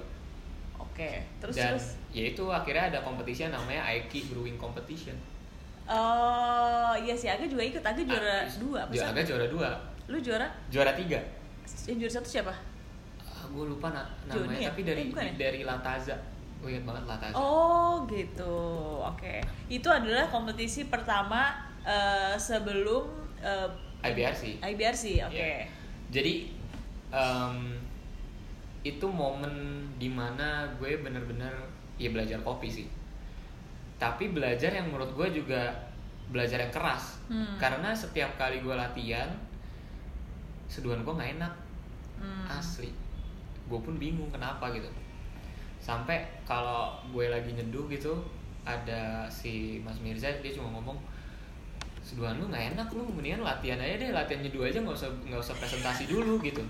Oke. 0.98 1.14
Terus 1.38 1.54
dan 1.54 1.72
terus. 1.72 1.94
ya 2.10 2.24
itu 2.28 2.42
akhirnya 2.44 2.90
ada 2.90 3.00
kompetisi 3.00 3.46
namanya 3.46 3.86
Aiki 3.86 4.26
Brewing 4.28 4.58
Competition 4.58 5.14
Oh, 5.88 6.92
iya 6.98 7.14
sih 7.14 7.30
Aga 7.30 7.46
juga 7.46 7.64
ikut. 7.64 7.80
Aga 7.80 8.02
juara 8.02 8.44
Ah, 8.44 8.50
dua. 8.58 8.80
apa 8.82 8.92
ju- 8.92 9.00
satu? 9.00 9.12
agak 9.14 9.24
juara 9.26 9.46
dua 9.48 9.70
Lu 10.08 10.18
juara? 10.18 10.48
juara 10.68 10.92
tiga 10.92 11.20
Yang 11.86 11.98
juara 12.02 12.14
satu 12.16 12.30
siapa? 12.32 12.54
gue 13.48 13.64
lupa 13.66 13.88
na- 13.90 14.04
Joni 14.28 14.44
namanya 14.44 14.60
ya? 14.60 14.68
tapi 14.68 14.82
dari 14.84 15.00
Eh, 15.00 15.08
bukan 15.08 15.24
ya? 15.24 15.34
dari 15.40 15.62
Lataza 15.64 16.16
gue 16.58 16.70
ingat 16.70 16.84
banget 16.84 17.04
Lataza 17.06 17.34
Oh 17.34 18.04
gitu, 18.06 18.58
oke. 19.00 19.34
Itu 19.70 19.88
adalah 19.88 20.28
kompetisi 20.28 20.84
pertama 20.86 21.56
eh, 21.82 22.36
sebelum 22.36 23.08
eh, 23.40 23.70
IBRC 24.04 24.60
IBRC, 24.60 25.04
oke. 25.24 25.32
Iya. 25.32 25.64
jadi 26.10 26.34
em, 27.08 27.80
itu 28.95 29.06
momen 29.10 29.84
di 29.97 30.08
mana 30.08 30.67
gue 30.78 31.02
bener-bener 31.02 31.52
ya 31.97 32.13
belajar 32.13 32.39
kopi 32.45 32.69
sih. 32.69 32.88
Tapi 33.97 34.30
belajar 34.30 34.69
yang 34.69 34.93
menurut 34.93 35.12
gue 35.17 35.41
juga 35.43 35.73
belajar 36.30 36.60
yang 36.62 36.73
keras. 36.73 37.19
Hmm. 37.28 37.60
karena 37.60 37.91
setiap 37.91 38.39
kali 38.39 38.63
gue 38.63 38.71
latihan 38.71 39.28
seduhan 40.71 41.04
gue 41.04 41.13
nggak 41.13 41.32
enak. 41.41 41.54
Hmm. 42.17 42.45
asli. 42.50 42.89
Gue 43.67 43.80
pun 43.84 44.00
bingung 44.00 44.32
kenapa 44.32 44.71
gitu. 44.71 44.88
Sampai 45.78 46.23
kalau 46.47 46.97
gue 47.12 47.30
lagi 47.30 47.54
nyeduh 47.54 47.86
gitu 47.91 48.23
ada 48.67 49.23
si 49.32 49.80
Mas 49.80 49.95
Mirza 50.04 50.28
dia 50.43 50.52
cuma 50.52 50.67
ngomong 50.76 51.00
seduhan 52.04 52.39
lu 52.39 52.47
nggak 52.52 52.76
enak 52.76 52.88
lu 52.91 53.04
mendingan 53.15 53.43
latihan 53.43 53.80
aja 53.80 53.95
deh 54.00 54.12
latihan 54.12 54.39
nyeduh 54.43 54.63
aja 54.67 54.80
nggak 54.80 54.95
usah 54.95 55.12
nggak 55.28 55.39
usah 55.43 55.56
presentasi 55.60 56.08
dulu 56.08 56.39
gitu 56.39 56.63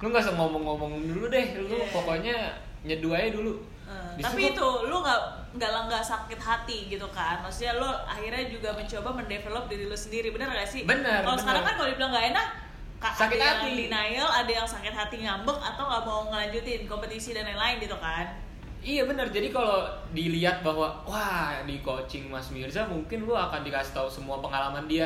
lu 0.00 0.06
nggak 0.06 0.22
usah 0.22 0.34
ngomong-ngomong 0.34 0.92
dulu 1.04 1.26
deh 1.28 1.46
lu 1.58 1.76
Iya. 1.76 1.86
pokoknya 1.90 2.36
nyeduh 2.82 3.12
aja 3.12 3.30
dulu 3.30 3.54
Di 4.16 4.22
tapi 4.22 4.54
itu 4.54 4.68
lu 4.86 4.96
nggak 4.96 5.20
nggak 5.52 5.70
nggak 5.84 5.98
sakit 6.00 6.38
hati 6.38 6.86
gitu 6.88 7.04
kan 7.10 7.40
maksudnya 7.40 7.74
lu 7.74 7.84
akhirnya 8.06 8.46
juga 8.46 8.70
mencoba 8.70 9.10
mendevelop 9.12 9.66
diri 9.66 9.84
lu 9.84 9.94
sendiri 9.94 10.30
bener 10.30 10.46
gak 10.48 10.64
sih 10.64 10.82
Bener, 10.84 11.20
kalau 11.20 11.34
sekarang 11.36 11.62
kan 11.62 11.74
kalau 11.74 11.88
dibilang 11.90 12.10
nggak 12.10 12.26
enak 12.30 12.46
ka- 12.96 13.16
Sakit 13.16 13.34
ada 13.34 13.44
yang 13.44 13.58
hati. 13.60 13.74
denial 13.82 14.28
ada 14.30 14.52
yang 14.54 14.64
sakit 14.64 14.94
hati 14.94 15.16
ngambek 15.20 15.58
atau 15.58 15.82
nggak 15.84 16.02
mau 16.04 16.20
ngelanjutin 16.28 16.86
kompetisi 16.86 17.32
dan 17.32 17.44
lain-lain 17.44 17.76
gitu 17.78 17.96
kan 17.96 18.26
Iya 18.80 19.04
benar. 19.04 19.28
Jadi 19.28 19.52
kalau 19.52 19.84
dilihat 20.10 20.64
bahwa 20.64 21.04
wah 21.04 21.52
di 21.68 21.84
coaching 21.84 22.32
Mas 22.32 22.48
Mirza 22.48 22.88
mungkin 22.88 23.28
lu 23.28 23.36
akan 23.36 23.60
dikasih 23.60 23.92
tahu 23.92 24.08
semua 24.08 24.40
pengalaman 24.40 24.88
dia. 24.88 25.04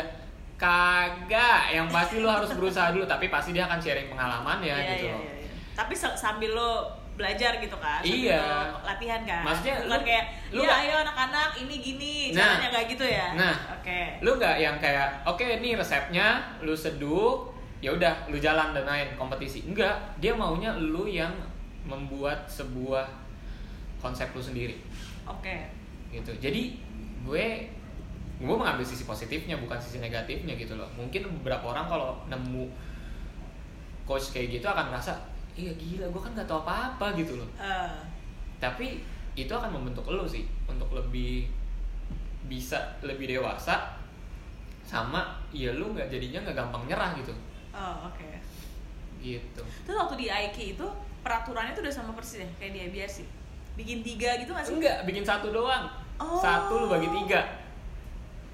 Kagak, 0.54 1.68
yang 1.68 1.86
pasti 1.86 2.18
lu 2.18 2.26
harus 2.26 2.50
berusaha 2.50 2.90
dulu 2.90 3.02
tapi 3.04 3.26
pasti 3.26 3.50
dia 3.50 3.64
akan 3.64 3.76
sharing 3.76 4.06
pengalaman 4.06 4.58
ya 4.58 4.74
Iya, 4.74 4.90
gitu. 4.94 5.06
loh. 5.08 5.20
iya, 5.20 5.32
iya. 5.40 5.50
tapi 5.74 5.92
sambil 5.92 6.50
lo 6.50 6.86
belajar 7.14 7.58
gitu 7.58 7.74
kan 7.76 7.98
sambil 8.00 8.26
Iya. 8.26 8.42
lo 8.70 8.78
latihan 8.84 9.22
kan 9.22 9.42
Maksudnya 9.44 9.74
bukan 9.80 9.90
lu- 9.92 10.04
kayak 10.04 10.24
lu 10.50 10.60
ya 10.60 10.66
nggak- 10.68 10.80
ayo 10.80 10.94
anak-anak 11.00 11.50
ini 11.56 11.74
gini 11.76 12.14
Nah. 12.30 12.38
caranya 12.54 12.68
kayak 12.70 12.86
gitu 12.88 13.04
ya 13.04 13.26
Nah. 13.34 13.54
oke 13.72 14.00
Lu 14.20 14.30
nggak 14.32 14.56
yang 14.56 14.76
kayak 14.78 15.08
oke 15.24 15.44
ini 15.44 15.68
resepnya 15.74 16.26
lu 16.60 16.74
seduh, 16.74 17.50
ya 17.78 17.90
udah 17.90 18.14
lu 18.26 18.36
jalan 18.36 18.70
dan 18.70 18.82
main 18.82 19.08
kompetisi. 19.12 19.62
Enggak, 19.64 19.92
dia 20.16 20.32
maunya 20.32 20.70
lu 20.72 21.04
yang 21.04 21.30
membuat 21.84 22.46
sebuah 22.46 23.04
konsep 23.98 24.30
lu 24.30 24.40
sendiri 24.40 24.78
oke 25.24 25.56
gitu. 26.10 26.30
Jadi 26.34 26.78
gue 27.20 27.46
gue 28.44 28.56
mengambil 28.56 28.84
sisi 28.84 29.08
positifnya 29.08 29.56
bukan 29.56 29.80
sisi 29.80 29.98
negatifnya 29.98 30.54
gitu 30.54 30.76
loh. 30.76 30.88
Mungkin 30.94 31.24
beberapa 31.40 31.72
orang 31.72 31.88
kalau 31.88 32.20
nemu 32.28 32.68
coach 34.04 34.36
kayak 34.36 34.60
gitu 34.60 34.66
akan 34.68 34.92
merasa 34.92 35.16
iya 35.56 35.72
gila 35.74 36.04
gue 36.10 36.20
kan 36.20 36.30
nggak 36.36 36.48
tahu 36.48 36.60
apa-apa 36.62 37.16
gitu 37.16 37.40
loh. 37.40 37.48
Eh, 37.56 37.96
Tapi 38.60 39.00
itu 39.34 39.50
akan 39.50 39.70
membentuk 39.72 40.06
lo 40.06 40.28
sih 40.28 40.46
untuk 40.68 40.92
lebih 40.94 41.48
bisa 42.44 42.76
lebih 43.00 43.26
dewasa 43.26 43.96
sama 44.84 45.40
ya 45.48 45.72
lu 45.72 45.96
nggak 45.96 46.12
jadinya 46.12 46.44
nggak 46.44 46.56
gampang 46.60 46.84
nyerah 46.84 47.16
gitu. 47.16 47.32
Oh, 47.72 48.12
oke. 48.12 48.28
Gitu. 49.18 49.62
Terus 49.88 49.96
waktu 49.96 50.14
di 50.20 50.26
Aiki 50.28 50.76
itu 50.76 50.86
peraturannya 51.24 51.72
tuh 51.72 51.82
udah 51.82 51.94
sama 51.94 52.12
persis 52.12 52.44
ya? 52.44 52.48
Kayak 52.60 52.72
di 52.76 52.80
IBRC 52.92 53.16
bikin 53.74 54.04
tiga 54.04 54.36
gitu 54.38 54.52
nggak 54.52 54.66
sih? 54.68 54.76
Enggak 54.76 55.02
bikin 55.08 55.24
satu 55.24 55.50
doang. 55.50 55.88
Oh. 56.14 56.38
satu 56.38 56.86
lu 56.86 56.86
bagi 56.86 57.10
tiga 57.10 57.63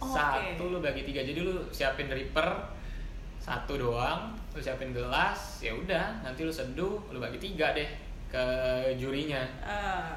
Oh, 0.00 0.08
satu 0.08 0.64
oke. 0.64 0.72
lu 0.72 0.78
bagi 0.80 1.02
tiga 1.02 1.20
jadi 1.20 1.40
lu 1.40 1.60
siapin 1.68 2.08
dripper 2.08 2.48
satu 3.36 3.76
doang 3.76 4.32
lu 4.50 4.58
siapin 4.58 4.90
gelas 4.90 5.60
ya 5.60 5.70
udah 5.70 6.20
nanti 6.20 6.40
lu 6.40 6.50
seduh 6.50 6.96
lu 7.08 7.18
bagi 7.18 7.36
tiga 7.36 7.72
deh 7.72 7.88
ke 8.26 8.44
jurinya 8.96 9.40
Ah. 9.60 10.16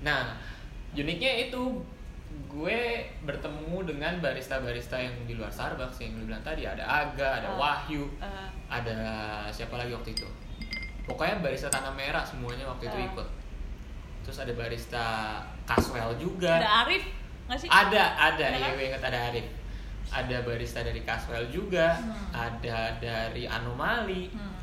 nah 0.00 0.36
uniknya 0.90 1.46
itu 1.46 1.80
gue 2.46 2.80
bertemu 3.22 3.76
dengan 3.84 4.20
barista-barista 4.20 4.96
yang 4.96 5.14
di 5.24 5.32
luar 5.32 5.48
Starbucks 5.48 5.98
yang 5.98 6.12
lu 6.14 6.24
bilang 6.24 6.42
tadi 6.42 6.64
ada 6.64 6.84
Aga 6.84 7.40
ada 7.40 7.48
Ah. 7.48 7.56
Wahyu 7.56 8.04
Ah. 8.18 8.48
ada 8.68 8.98
siapa 9.48 9.74
lagi 9.74 9.90
waktu 9.90 10.12
itu 10.12 10.28
pokoknya 11.04 11.40
barista 11.40 11.68
tanah 11.68 11.90
merah 11.90 12.20
semuanya 12.20 12.64
waktu 12.64 12.84
itu 12.86 12.98
Ah. 12.98 13.08
ikut 13.08 13.28
terus 14.20 14.38
ada 14.38 14.52
barista 14.52 15.06
Caswell 15.64 16.12
juga 16.16 16.58
ada 16.58 16.84
Arif 16.84 17.04
nggak 17.48 17.58
sih 17.58 17.66
ada 17.66 18.02
ada 18.14 18.44
ya 18.46 18.60
kan? 18.60 18.70
gue 18.70 18.84
ingat 18.86 19.02
ada 19.02 19.18
Arif 19.26 19.46
ada 20.08 20.36
barista 20.40 20.80
dari 20.80 21.00
Caswell 21.00 21.48
juga 21.48 21.92
Hmm. 21.94 22.28
ada 22.30 22.78
dari 22.96 23.44
Anomali 23.44 24.28
Hmm. 24.28 24.56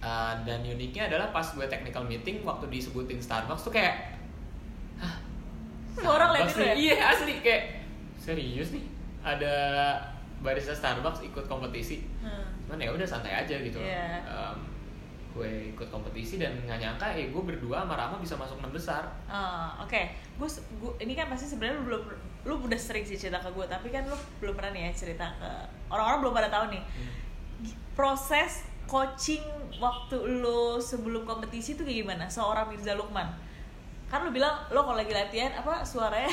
Uh, 0.00 0.32
dan 0.42 0.62
uniknya 0.62 1.06
adalah 1.06 1.28
pas 1.28 1.44
gue 1.46 1.66
technical 1.66 2.00
meeting 2.02 2.40
waktu 2.40 2.64
disebutin 2.68 3.18
Starbucks 3.18 3.62
tuh 3.62 3.70
kayak 3.70 4.16
Hah, 4.96 5.12
Semua 5.90 6.16
orang 6.16 6.40
itu 6.40 6.56
ya? 6.58 6.72
nih?" 6.72 6.76
Iya 6.82 6.96
asli 7.06 7.32
kayak 7.38 7.64
serius 8.16 8.70
nih 8.70 8.84
ada 9.20 9.54
barista 10.40 10.72
Starbucks 10.72 11.20
ikut 11.22 11.44
kompetisi 11.44 12.00
Hmm. 12.18 12.48
cuman 12.64 12.80
ya 12.80 12.90
udah 12.90 13.04
santai 13.04 13.34
aja 13.36 13.52
gitu 13.54 13.76
Iya. 13.76 14.24
Um, 14.24 14.56
gue 15.30 15.70
ikut 15.70 15.88
kompetisi 15.88 16.42
dan 16.42 16.58
nggak 16.66 16.78
nyangka 16.82 17.06
eh 17.14 17.30
gue 17.30 17.42
berdua 17.42 17.86
sama 17.86 17.94
Rama 17.94 18.18
bisa 18.18 18.34
masuk 18.34 18.58
enam 18.58 18.74
besar 18.74 19.06
Ah, 19.30 19.78
oke. 19.78 20.00
Gue 20.36 20.48
ini 20.98 21.14
kan 21.14 21.30
pasti 21.30 21.46
sebenarnya 21.46 21.78
lu 21.78 21.84
belum 21.86 22.02
lu 22.40 22.54
udah 22.66 22.80
sering 22.80 23.04
sih 23.06 23.14
cerita 23.14 23.38
ke 23.38 23.52
gue, 23.52 23.66
tapi 23.68 23.92
kan 23.92 24.02
lu 24.08 24.16
belum 24.42 24.56
pernah 24.58 24.74
nih 24.74 24.82
ya 24.88 24.92
cerita 25.06 25.28
ke 25.38 25.50
orang-orang 25.92 26.18
belum 26.26 26.34
pada 26.34 26.48
tahu 26.50 26.64
nih. 26.74 26.82
Proses 27.94 28.64
coaching 28.88 29.44
waktu 29.78 30.16
lu 30.42 30.80
sebelum 30.82 31.22
kompetisi 31.22 31.78
itu 31.78 31.86
kayak 31.86 32.02
gimana? 32.02 32.24
Seorang 32.26 32.66
Mirza 32.72 32.96
Lukman. 32.96 33.28
Kan 34.10 34.26
lu 34.26 34.34
bilang 34.34 34.66
lo 34.74 34.82
kalau 34.82 34.98
lagi 34.98 35.14
latihan 35.14 35.54
apa 35.54 35.86
suaranya 35.86 36.26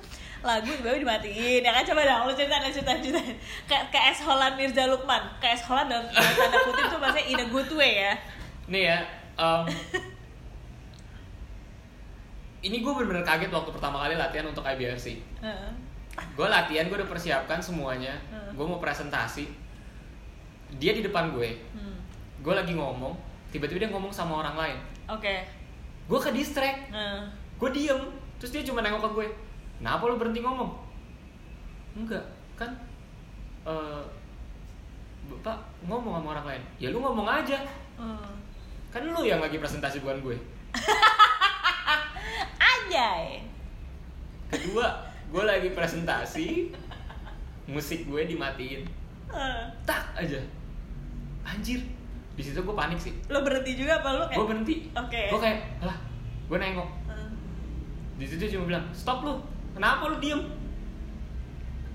lagu 0.48 0.70
tiba-tiba 0.70 1.02
dimatiin 1.02 1.66
ya 1.66 1.74
kan 1.74 1.82
coba 1.82 2.06
dong 2.06 2.30
lu 2.30 2.32
cerita 2.32 2.62
cerita 2.70 2.94
cerita 3.02 3.18
kayak 3.66 3.90
kayak 3.90 4.14
es 4.14 4.22
Holland 4.22 4.54
Mirza 4.54 4.86
Lukman 4.86 5.18
kayak 5.42 5.58
es 5.58 5.66
Holland 5.66 5.90
dalam 5.90 6.06
tanda 6.14 6.58
kutip 6.62 6.86
tuh 6.86 6.98
maksudnya 7.02 7.26
in 7.26 7.38
a 7.42 7.46
good 7.50 7.66
way 7.74 8.06
ya 8.06 8.14
nih 8.68 8.92
ya 8.92 8.98
um, 9.40 9.64
ini 12.66 12.82
gue 12.82 12.92
bener-bener 12.92 13.22
kaget 13.22 13.50
waktu 13.54 13.70
pertama 13.70 14.02
kali 14.02 14.18
latihan 14.18 14.50
untuk 14.50 14.66
IBRC 14.66 15.06
Heeh. 15.40 15.72
gue 16.34 16.46
latihan 16.46 16.90
gue 16.90 16.98
udah 16.98 17.06
persiapkan 17.06 17.62
semuanya. 17.62 18.10
Hmm. 18.26 18.50
gue 18.50 18.66
mau 18.66 18.82
presentasi. 18.82 19.46
Dia 20.82 20.90
di 20.90 21.06
depan 21.06 21.30
gue. 21.30 21.54
Hmm. 21.70 21.94
gue 22.42 22.54
lagi 22.54 22.74
ngomong 22.74 23.14
tiba-tiba 23.54 23.86
dia 23.86 23.90
ngomong 23.94 24.10
sama 24.10 24.42
orang 24.42 24.58
lain. 24.58 24.78
Oke. 25.06 25.46
Gue 26.10 26.18
ke 26.18 26.34
distract. 26.34 26.90
Heeh. 26.90 27.22
gue 27.58 27.70
diem 27.74 27.98
terus 28.38 28.54
dia 28.54 28.62
cuma 28.66 28.82
nengok 28.82 29.06
ke 29.06 29.10
gue. 29.14 29.26
Kenapa 29.78 30.10
lu 30.10 30.18
berhenti 30.18 30.42
ngomong? 30.42 30.74
Enggak 31.94 32.26
kan 32.58 32.74
eh 33.62 34.02
bapak 35.30 35.54
ngomong 35.86 36.18
sama 36.18 36.28
orang 36.34 36.46
lain. 36.50 36.62
Ya 36.82 36.90
lu 36.90 36.98
ngomong 36.98 37.30
aja. 37.30 37.62
Hmm. 37.94 38.34
Kan 38.88 39.04
lu 39.04 39.20
yang 39.24 39.40
lagi 39.40 39.60
presentasi 39.60 40.00
bukan 40.00 40.18
gue. 40.24 40.36
Anjay. 42.68 43.44
kedua 44.48 45.04
gue 45.28 45.44
lagi 45.44 45.68
presentasi 45.76 46.72
musik 47.68 48.08
gue 48.08 48.24
dimatiin. 48.24 48.82
Eh, 49.28 49.62
tak 49.84 50.08
aja. 50.16 50.40
Anjir 51.44 51.84
di 52.32 52.42
situ 52.42 52.56
gue 52.64 52.72
panik 52.72 52.96
sih. 52.96 53.12
Lo 53.28 53.44
berhenti 53.44 53.76
juga 53.76 54.00
apa 54.00 54.08
lo 54.16 54.24
kayak? 54.24 54.38
gue 54.40 54.46
berhenti. 54.48 54.74
Oke. 54.96 55.22
gue 55.28 55.40
kayak 55.40 55.60
lah 55.84 55.96
gue 56.48 56.56
nengok. 56.56 56.88
Eh, 57.12 57.28
di 58.16 58.24
situ 58.24 58.56
cuma 58.56 58.72
bilang 58.72 58.86
stop 58.96 59.20
lu. 59.20 59.36
Kenapa 59.76 60.08
lu 60.08 60.16
diem? 60.16 60.40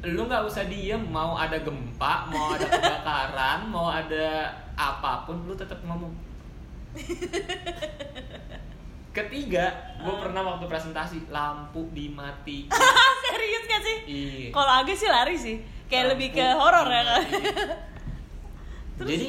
Lu 0.05 0.29
nggak 0.29 0.45
usah 0.45 0.69
diem. 0.69 1.01
Mau 1.09 1.33
ada 1.33 1.57
gempa 1.57 2.29
mau 2.29 2.53
ada 2.53 2.69
kebakaran 2.69 3.65
mau 3.65 3.89
ada 3.89 4.53
apa 4.77 5.25
pun 5.25 5.41
lu 5.49 5.57
tetap 5.57 5.81
ngomong 5.85 6.32
ketiga 9.13 9.65
gue 9.99 10.15
pernah 10.17 10.41
waktu 10.43 10.65
presentasi 10.65 11.17
lampu 11.29 11.85
dimati 11.91 12.67
Serius 13.23 13.63
gak 13.63 13.81
sih? 13.81 13.97
iya 14.05 14.47
Kalau 14.49 14.71
agak 14.75 14.93
sih 14.93 15.07
lari 15.07 15.35
sih. 15.35 15.55
Kayak 15.85 16.05
lebih 16.13 16.27
ke 16.31 16.39
Lampu 16.39 16.59
horor 16.59 16.85
ya 16.87 17.01
kan. 17.03 17.21
dimatiin. 17.21 19.05
jadi 19.09 19.27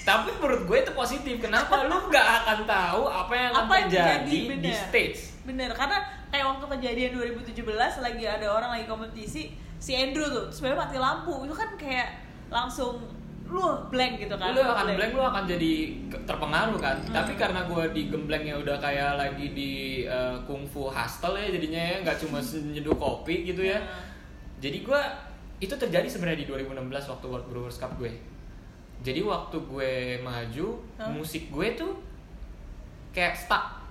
tapi 0.00 0.28
menurut 0.34 0.60
gue 0.64 0.76
itu 0.80 0.92
positif 0.92 1.34
kenapa 1.38 1.84
lu 1.84 1.96
nggak 2.04 2.26
akan 2.40 2.58
tahu 2.64 3.00
apa 3.04 3.32
yang 3.32 3.50
akan 3.52 3.60
Apa 3.60 3.72
yang 3.76 3.88
terjadi 3.88 4.08
terjadi, 4.24 4.32
di 4.32 4.38
bener. 4.48 4.74
stage 4.80 5.18
Bener, 5.44 5.68
karena 5.70 5.96
kayak 6.30 6.44
waktu 6.48 6.64
kejadian 6.72 7.10
2017 7.12 8.00
lagi 8.00 8.24
ada 8.24 8.46
orang 8.48 8.70
lagi 8.72 8.86
kompetisi 8.86 9.52
si 9.76 9.90
Andrew 9.92 10.24
tuh 10.24 10.46
sebenarnya 10.48 10.78
mati 10.80 10.96
lampu 10.96 11.44
itu 11.44 11.52
kan 11.52 11.68
kayak 11.76 12.08
langsung 12.48 12.96
lu 13.54 13.62
blank 13.86 14.18
gitu 14.18 14.34
kan? 14.34 14.50
Lu 14.50 14.60
akan 14.66 14.98
blank 14.98 15.12
lu 15.14 15.22
akan 15.22 15.42
jadi 15.46 15.72
terpengaruh 16.26 16.78
kan? 16.82 16.98
Hmm. 16.98 17.14
tapi 17.14 17.38
karena 17.38 17.62
gue 17.70 17.84
di 17.94 18.02
gemblengnya 18.10 18.58
udah 18.58 18.76
kayak 18.82 19.14
lagi 19.14 19.54
di 19.54 19.72
uh, 20.10 20.34
kungfu 20.42 20.90
hustle 20.90 21.38
ya 21.38 21.54
jadinya 21.54 21.78
ya 21.78 21.96
nggak 22.02 22.18
cuma 22.18 22.42
nyeduh 22.42 22.98
kopi 22.98 23.46
gitu 23.46 23.62
ya. 23.62 23.78
Hmm. 23.78 24.02
jadi 24.58 24.82
gue 24.82 25.00
itu 25.62 25.70
terjadi 25.70 26.08
sebenarnya 26.10 26.42
di 26.42 26.46
2016 26.50 27.12
waktu 27.14 27.26
World 27.30 27.46
Brewers 27.46 27.78
Cup 27.78 27.94
gue. 27.94 28.10
Jadi 29.06 29.20
waktu 29.22 29.56
gue 29.62 29.92
maju 30.18 30.66
Hah? 30.98 31.12
musik 31.14 31.54
gue 31.54 31.78
tuh 31.78 31.94
kayak 33.14 33.38
stuck. 33.38 33.86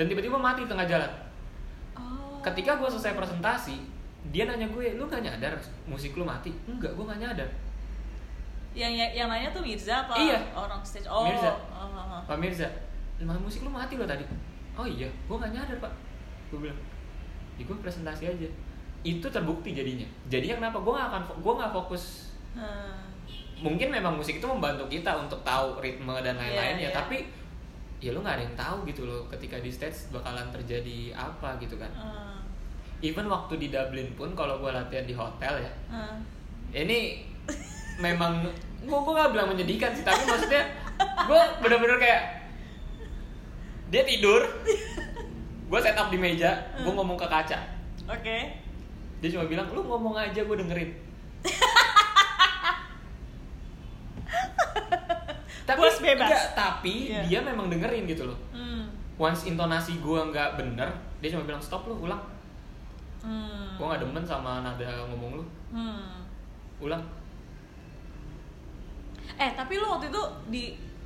Dan 0.00 0.08
tiba-tiba 0.08 0.40
mati 0.40 0.64
di 0.64 0.70
tengah 0.72 0.88
jalan. 0.88 1.12
Oh. 1.94 2.42
ketika 2.42 2.74
gue 2.74 2.90
selesai 2.90 3.14
presentasi 3.14 3.78
dia 4.34 4.50
nanya 4.50 4.66
gue 4.66 4.98
lu 4.98 5.06
gak 5.06 5.22
nyadar 5.22 5.54
musik 5.84 6.16
lu 6.16 6.24
mati? 6.24 6.50
Enggak 6.64 6.96
gue 6.96 7.04
gak 7.04 7.20
nyadar 7.20 7.48
yang 8.74 8.90
yang, 8.90 9.28
nanya 9.28 9.48
tuh 9.48 9.62
Mirza 9.62 10.02
apa 10.02 10.14
Iya. 10.14 10.38
orang 10.52 10.82
stage 10.82 11.06
oh 11.06 11.22
Mirza. 11.24 11.50
oh, 11.70 11.86
oh, 11.86 12.18
oh. 12.18 12.20
Pak 12.26 12.36
Mirza, 12.36 12.66
"Lah, 13.20 13.38
musik 13.38 13.62
lu 13.62 13.70
mati 13.70 13.94
lo 13.94 14.02
tadi. 14.04 14.26
Oh 14.74 14.82
iya, 14.82 15.06
gue 15.06 15.36
gak 15.36 15.50
nyadar 15.50 15.78
pak. 15.78 15.92
Gue 16.50 16.58
bilang, 16.60 16.74
ya 17.54 17.62
gue 17.62 17.76
presentasi 17.76 18.26
aja. 18.26 18.48
Itu 19.00 19.26
terbukti 19.26 19.70
jadinya. 19.70 20.02
Jadinya 20.26 20.58
kenapa? 20.58 20.82
Gue 20.82 20.92
gak 20.92 21.06
akan, 21.08 21.22
gue 21.38 21.52
gak 21.54 21.70
fokus. 21.72 22.04
Hmm. 22.52 22.98
Mungkin 23.56 23.88
memang 23.88 24.18
musik 24.18 24.36
itu 24.36 24.44
membantu 24.44 24.82
kita 24.88 25.14
untuk 25.14 25.38
tahu 25.40 25.78
ritme 25.78 26.10
dan 26.18 26.34
lain-lain 26.34 26.74
Iya, 26.74 26.80
ya. 26.80 26.90
iya. 26.90 26.90
Tapi 26.92 27.16
ya 28.02 28.10
lu 28.10 28.20
nggak 28.20 28.36
ada 28.36 28.44
yang 28.44 28.56
tahu 28.58 28.76
gitu 28.84 29.06
loh 29.06 29.24
ketika 29.30 29.56
di 29.56 29.70
stage 29.70 30.10
bakalan 30.10 30.50
terjadi 30.50 31.14
apa 31.14 31.54
gitu 31.56 31.78
kan. 31.78 31.88
Hmm. 31.88 32.42
Even 32.98 33.24
waktu 33.24 33.56
di 33.56 33.68
Dublin 33.68 34.10
pun 34.12 34.34
kalau 34.34 34.58
gue 34.58 34.68
latihan 34.68 35.04
di 35.04 35.14
hotel 35.14 35.62
ya, 35.62 35.72
Hmm. 35.86 36.18
ini 36.72 37.22
memang 37.96 38.42
gue 38.80 38.92
gue 38.96 39.12
gak 39.14 39.30
bilang 39.30 39.48
menyedihkan 39.48 39.90
sih 39.90 40.02
tapi 40.02 40.22
maksudnya 40.24 40.62
gue 40.98 41.40
bener-bener 41.58 41.96
kayak 41.96 42.22
dia 43.88 44.02
tidur 44.02 44.42
gue 45.64 45.78
setup 45.80 46.08
di 46.08 46.18
meja 46.18 46.50
gue 46.76 46.92
ngomong 46.92 47.16
ke 47.16 47.24
kaca 47.24 47.58
oke 48.04 48.36
dia 49.18 49.28
cuma 49.30 49.46
bilang 49.46 49.66
lu 49.70 49.80
ngomong 49.82 50.14
aja 50.14 50.36
gue 50.38 50.56
dengerin 50.56 50.90
tapi 55.64 55.80
bebas. 55.80 56.28
enggak, 56.28 56.44
tapi 56.52 56.94
Iya. 57.08 57.22
dia 57.24 57.40
memang 57.40 57.72
dengerin 57.72 58.04
gitu 58.04 58.28
loh 58.28 58.36
hmm. 58.52 58.84
once 59.16 59.48
intonasi 59.48 59.96
gue 59.96 60.20
nggak 60.28 60.60
bener 60.60 60.92
dia 61.18 61.32
cuma 61.32 61.44
bilang 61.44 61.62
stop 61.62 61.88
lu 61.88 61.96
ulang 62.00 62.20
Hmm. 63.24 63.72
gue 63.74 63.84
nggak 63.88 64.04
demen 64.04 64.20
sama 64.20 64.60
nada 64.60 64.84
ngomong 65.08 65.40
lu 65.40 65.44
Hmm. 65.72 66.20
ulang 66.78 67.00
Eh 69.38 69.50
tapi 69.54 69.78
lu 69.78 69.86
waktu 69.90 70.10
itu 70.10 70.22
di 70.50 70.64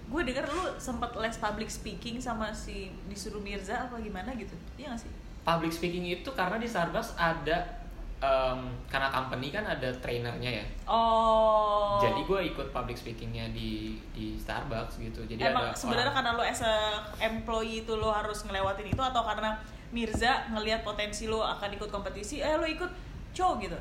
gue 0.09 0.22
denger 0.24 0.45
lu 0.49 0.64
sempat 0.81 1.12
les 1.20 1.37
public 1.37 1.68
speaking 1.68 2.16
sama 2.16 2.49
si 2.57 2.89
disuruh 3.12 3.41
Mirza 3.45 3.89
apa 3.89 4.01
gimana 4.01 4.33
gitu. 4.37 4.57
Iya 4.81 4.97
gak 4.97 5.05
sih? 5.05 5.12
Public 5.45 5.72
speaking 5.72 6.05
itu 6.09 6.29
karena 6.33 6.57
di 6.57 6.68
Starbucks 6.68 7.16
ada 7.20 7.85
em, 8.20 8.61
karena 8.89 9.09
company 9.12 9.53
kan 9.53 9.68
ada 9.68 9.93
trainernya 10.01 10.64
ya. 10.64 10.66
Oh. 10.89 12.01
Jadi 12.01 12.24
gue 12.24 12.41
ikut 12.53 12.72
public 12.72 12.97
speakingnya 12.97 13.53
di 13.53 14.01
di 14.16 14.41
Starbucks 14.41 14.97
gitu. 14.97 15.29
Jadi 15.29 15.41
emang 15.45 15.76
sebenarnya 15.76 16.12
karena 16.16 16.31
lu 16.37 16.43
as 16.45 16.64
a 16.64 17.05
employee 17.20 17.85
itu 17.85 17.93
lu 17.93 18.09
harus 18.09 18.45
ngelewatin 18.49 18.89
itu 18.89 19.03
atau 19.05 19.24
karena 19.29 19.61
Mirza 19.89 20.49
ngelihat 20.53 20.85
potensi 20.85 21.29
lu 21.29 21.41
akan 21.41 21.68
ikut 21.76 21.89
kompetisi 21.89 22.41
eh 22.41 22.57
lu 22.57 22.64
ikut 22.64 22.93
cow 23.37 23.61
gitu? 23.61 23.76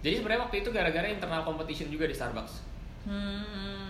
Jadi 0.00 0.20
sebenarnya 0.20 0.40
waktu 0.48 0.56
itu 0.64 0.68
gara-gara 0.72 1.08
internal 1.08 1.44
competition 1.44 1.92
juga 1.92 2.08
di 2.08 2.16
Starbucks. 2.16 2.64
Hmm 3.04 3.85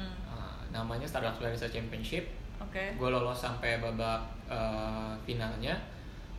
namanya 0.77 1.05
Starbucks 1.05 1.41
Barista 1.41 1.64
Championship 1.66 2.29
oke 2.57 2.68
Oke. 2.68 2.85
gue 2.93 3.09
lolos 3.09 3.35
sampai 3.35 3.79
babak 3.79 4.20
eh, 4.47 5.12
finalnya 5.22 5.72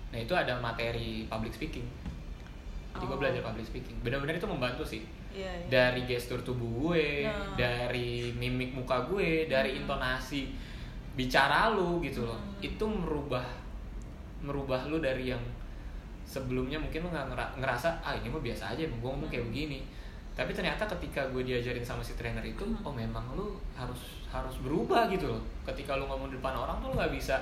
nah 0.08 0.18
itu 0.18 0.32
ada 0.32 0.54
materi 0.56 1.26
public 1.26 1.52
speaking 1.52 1.86
jadi 2.90 3.04
gue 3.04 3.12
Oh. 3.12 3.20
belajar 3.20 3.42
public 3.42 3.66
speaking 3.66 3.98
benar-benar 4.00 4.34
itu 4.34 4.46
membantu 4.46 4.82
sih 4.84 5.02
Iya, 5.30 5.46
iya. 5.46 5.68
dari 5.68 6.02
gestur 6.04 6.42
tubuh 6.42 6.66
gue 6.90 7.22
Nah. 7.24 7.54
dari 7.54 8.32
mimik 8.32 8.74
muka 8.74 9.06
gue 9.06 9.46
dari 9.46 9.74
Hmm. 9.74 9.80
intonasi 9.84 10.50
bicara 11.14 11.70
lu 11.70 11.98
gitu 12.00 12.24
loh 12.24 12.38
Hmm. 12.38 12.58
itu 12.64 12.86
merubah 12.86 13.46
merubah 14.40 14.86
lu 14.86 14.98
dari 14.98 15.30
yang 15.30 15.42
sebelumnya 16.24 16.76
mungkin 16.76 17.02
lu 17.02 17.10
nggak 17.10 17.28
ngera- 17.30 17.54
ngerasa 17.56 17.90
ah 18.00 18.14
ini 18.14 18.28
mah 18.28 18.40
biasa 18.40 18.74
aja 18.74 18.82
emang 18.82 18.98
gue 18.98 19.10
ngomong 19.12 19.30
kayak 19.30 19.44
Hmm. 19.44 19.52
begini 19.52 19.80
tapi 20.34 20.52
ternyata 20.52 20.86
ketika 20.88 21.22
gue 21.28 21.42
diajarin 21.44 21.82
sama 21.82 22.02
si 22.02 22.14
trainer 22.14 22.42
itu 22.42 22.62
Hmm. 22.62 22.82
oh 22.82 22.94
memang 22.94 23.24
lu 23.34 23.58
harus 23.74 24.17
harus 24.40 24.56
berubah 24.60 25.08
gitu 25.08 25.28
loh 25.28 25.42
ketika 25.64 25.96
lu 25.96 26.06
ngomong 26.06 26.30
di 26.30 26.38
depan 26.38 26.54
orang 26.54 26.78
tuh 26.78 26.92
lu 26.92 26.96
nggak 26.96 27.12
bisa 27.12 27.36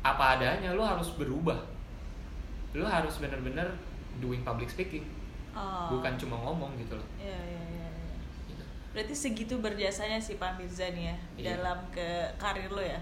apa 0.00 0.38
adanya 0.38 0.70
lu 0.72 0.80
harus 0.80 1.10
berubah 1.14 1.58
lu 2.72 2.84
harus 2.84 3.18
bener-bener 3.18 3.66
doing 4.18 4.42
public 4.42 4.68
speaking 4.68 5.04
Oh. 5.48 5.90
bukan 5.90 6.14
cuma 6.14 6.38
ngomong 6.38 6.76
gitu 6.78 6.94
loh 6.94 7.08
Iya, 7.18 7.34
iya, 7.34 7.62
iya. 7.66 7.88
iya. 7.90 8.14
gitu. 8.46 8.62
Berarti 8.94 9.14
segitu 9.16 9.58
berjasanya 9.58 10.20
si 10.20 10.38
Pak 10.38 10.54
Mirza 10.54 10.86
nih 10.92 11.10
ya 11.10 11.16
Iya. 11.34 11.44
dalam 11.58 11.78
ke 11.90 12.06
karir 12.38 12.70
lo 12.70 12.78
ya. 12.78 13.00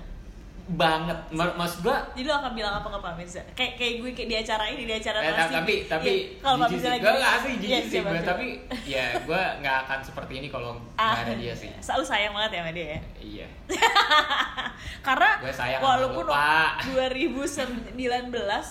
Banget 0.68 1.14
maksud 1.30 1.78
gua 1.80 2.02
Jadi 2.10 2.26
lo 2.26 2.34
akan 2.36 2.50
bilang 2.52 2.74
apa 2.74 2.88
ke 2.88 2.98
Pak 2.98 3.14
Mirza? 3.14 3.38
Kayak 3.54 3.72
kayak 3.76 3.94
gue 3.96 4.10
kayak 4.12 4.28
di 4.28 4.36
acara 4.36 4.64
ini 4.66 4.82
di 4.82 4.94
acara 4.94 5.18
eh, 5.18 5.30
TV. 5.30 5.38
tapi 5.48 5.74
tapi 5.86 6.06
Iya, 6.08 6.42
kalau 6.42 6.56
Pak 6.56 6.68
Mirza 6.68 6.82
sih 6.82 6.90
lagi 6.90 7.00
gue 7.00 7.12
nggak 7.12 7.30
Iya, 7.30 7.54
jijik 7.54 7.84
sih 7.86 8.00
gue 8.00 8.20
tapi 8.20 8.46
ya 8.84 9.06
gue 9.20 9.42
nggak 9.62 9.76
akan 9.82 9.98
seperti 10.02 10.32
ini 10.36 10.48
kalau 10.48 10.70
Ah, 10.94 11.12
nggak 11.12 11.22
ada 11.22 11.34
dia 11.36 11.54
sih 11.54 11.70
Selalu 11.86 12.04
sayang 12.04 12.32
banget 12.32 12.50
ya 12.50 12.60
sama 12.60 12.72
dia 12.72 12.86
ya. 12.88 13.00
iya 13.16 13.46
Karena 15.06 15.30
Gue 15.38 15.52
sayang 15.52 15.80
walaupun 15.80 16.24
Pak. 16.26 16.70
2019 16.90 17.94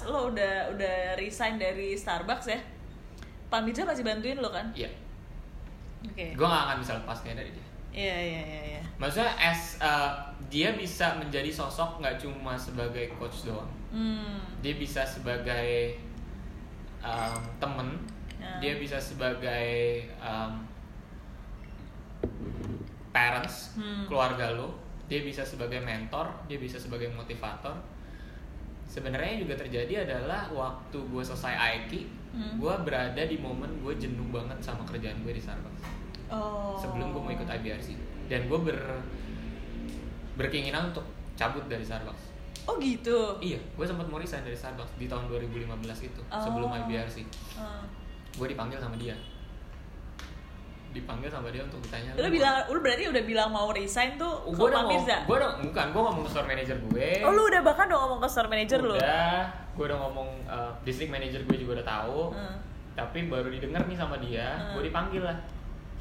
lo 0.06 0.20
udah 0.30 0.54
udah 0.70 0.96
resign 1.16 1.56
dari 1.56 1.94
Starbucks 1.94 2.48
ya. 2.48 2.60
Pak 3.46 3.62
Mirza 3.62 3.84
masih 3.84 4.04
bantuin 4.04 4.36
lo 4.36 4.50
kan? 4.50 4.68
iya 4.74 4.92
Oke. 6.04 6.34
gue 6.34 6.46
nggak 6.46 6.64
akan 6.66 6.78
bisa 6.78 6.92
lepasnya 6.94 7.34
dari 7.34 7.50
dia 7.50 7.65
Iya 7.96 8.18
iya 8.20 8.42
iya 8.44 8.62
iya. 8.70 8.82
maksudnya 8.96 9.32
as 9.34 9.80
uh, 9.80 10.12
dia 10.46 10.72
bisa 10.72 11.16
menjadi 11.16 11.48
sosok 11.48 11.98
nggak 11.98 12.20
cuma 12.20 12.54
sebagai 12.56 13.08
coach 13.16 13.44
doang 13.44 13.72
Hmm. 13.88 14.44
dia 14.60 14.76
bisa 14.76 15.02
sebagai 15.02 15.96
um, 17.00 17.40
temen 17.58 17.96
Ya. 18.36 18.60
dia 18.60 18.74
bisa 18.76 19.00
sebagai 19.00 19.64
um, 20.20 20.60
parents 23.10 23.74
Hmm. 23.74 24.04
keluarga 24.06 24.52
lo 24.52 24.76
dia 25.08 25.24
bisa 25.24 25.42
sebagai 25.42 25.80
mentor 25.80 26.28
dia 26.46 26.58
bisa 26.58 26.76
sebagai 26.76 27.08
motivator 27.10 27.80
sebenarnya 28.86 29.34
yang 29.34 29.42
juga 29.42 29.56
terjadi 29.58 30.04
adalah 30.04 30.52
waktu 30.52 30.98
gue 31.00 31.24
selesai 31.24 31.56
Aiki 31.56 32.12
Hmm. 32.36 32.60
gue 32.60 32.74
berada 32.84 33.24
di 33.24 33.40
momen 33.40 33.72
gue 33.80 33.96
jenuh 33.96 34.28
banget 34.28 34.60
sama 34.60 34.84
kerjaan 34.84 35.16
gue 35.24 35.32
di 35.32 35.40
Starbucks 35.40 35.88
Oh. 36.28 36.74
sebelum 36.76 37.10
gue 37.10 37.22
mau 37.22 37.32
ikut 37.32 37.46
IBRC 37.46 37.94
dan 38.26 38.46
gue 38.46 38.60
ber 38.60 38.78
berkeinginan 40.36 40.90
untuk 40.90 41.06
cabut 41.34 41.64
dari 41.66 41.82
Starbucks 41.82 42.34
Oh 42.66 42.76
gitu. 42.78 43.38
iya 43.40 43.58
gue 43.60 43.86
sempat 43.86 44.06
mau 44.06 44.18
resign 44.18 44.42
dari 44.42 44.54
Starbucks 44.54 44.96
di 44.96 45.06
tahun 45.06 45.28
2015 45.28 45.70
itu 46.04 46.22
Oh. 46.26 46.40
sebelum 46.40 46.70
IBRC 46.76 47.18
Hmm. 47.54 47.86
gue 48.34 48.48
dipanggil 48.48 48.78
sama 48.78 48.96
dia 48.96 49.14
dipanggil 50.92 51.28
sama 51.28 51.52
dia 51.52 51.60
untuk 51.62 51.78
ditanya 51.82 52.16
Lu 52.16 52.32
bilang, 52.32 52.56
lu 52.66 52.80
berarti 52.80 53.04
udah 53.06 53.20
bilang 53.22 53.52
mau 53.52 53.68
resign 53.70 54.16
tuh 54.16 54.32
ke 54.46 54.56
gue 54.56 54.66
udah 54.66 54.80
Pak 54.80 54.88
Mirza? 54.88 55.18
gue 55.22 55.36
udah 55.36 55.52
bukan 55.62 55.86
gue 55.92 56.02
ngomong 56.02 56.24
ke 56.24 56.32
store 56.32 56.48
manager 56.48 56.78
gue 56.82 57.10
Oh 57.22 57.32
lu 57.32 57.42
udah 57.46 57.62
bahkan 57.62 57.86
udah 57.86 58.00
ngomong 58.02 58.20
ke 58.20 58.28
store 58.28 58.48
manager 58.48 58.80
lu? 58.82 58.96
udah 58.96 59.44
gue 59.76 59.86
udah 59.86 60.00
ngomong 60.02 60.30
uh, 60.46 60.72
district 60.82 61.12
manager 61.12 61.44
gue 61.44 61.58
juga 61.58 61.72
udah 61.76 61.88
tahu 61.90 62.20
Hmm. 62.32 62.56
tapi 62.96 63.28
baru 63.28 63.52
didengar 63.52 63.84
nih 63.84 63.98
sama 63.98 64.16
dia 64.18 64.48
Hmm. 64.48 64.72
gue 64.74 64.84
dipanggil 64.88 65.22
lah 65.22 65.36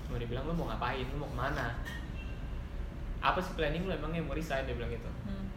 gue 0.04 0.18
dibilang 0.18 0.44
lu 0.44 0.54
mau 0.54 0.66
ngapain 0.66 1.04
lu 1.04 1.16
mau 1.16 1.26
ke 1.26 1.36
mana 1.38 1.66
apa 3.18 3.38
sih 3.38 3.52
planning 3.52 3.82
lu 3.82 3.92
emangnya 3.92 4.20
mau 4.20 4.32
resign 4.32 4.62
dia 4.62 4.72
bilang 4.72 4.90
gitu 4.90 5.10
Hmm. 5.24 5.48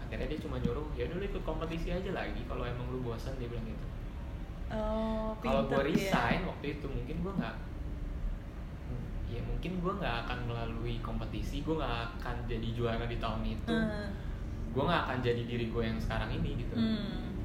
akhirnya 0.00 0.26
dia 0.26 0.38
cuma 0.38 0.58
nyuruh 0.58 0.90
ya 0.92 1.06
dulu 1.06 1.22
ikut 1.22 1.40
kompetisi 1.40 1.88
aja 1.88 2.10
lagi 2.10 2.42
kalau 2.44 2.62
emang 2.62 2.86
lu 2.88 3.00
bosan 3.00 3.34
dia 3.36 3.46
bilang 3.46 3.64
gitu 3.64 3.86
Oh, 4.70 5.34
kalau 5.40 5.66
gue 5.66 5.82
dia. 5.88 6.06
resign 6.06 6.40
waktu 6.44 6.66
itu 6.72 6.86
mungkin 6.86 7.16
gue 7.20 7.32
nggak 7.32 7.56
ya 9.28 9.40
mungkin 9.40 9.72
gue 9.76 9.92
nggak 9.96 10.16
akan 10.24 10.38
melalui 10.44 10.98
kompetisi 11.00 11.60
gue 11.60 11.74
nggak 11.74 11.90
akan 12.16 12.36
jadi 12.44 12.68
juara 12.72 13.02
di 13.04 13.16
tahun 13.16 13.42
itu 13.44 13.70
Hmm. 13.70 14.10
gue 14.70 14.82
nggak 14.84 15.02
akan 15.04 15.18
jadi 15.20 15.42
diri 15.44 15.66
gue 15.68 15.82
yang 15.84 15.98
sekarang 15.98 16.30
ini 16.32 16.54
gitu 16.56 16.74
Hmm. 16.74 17.38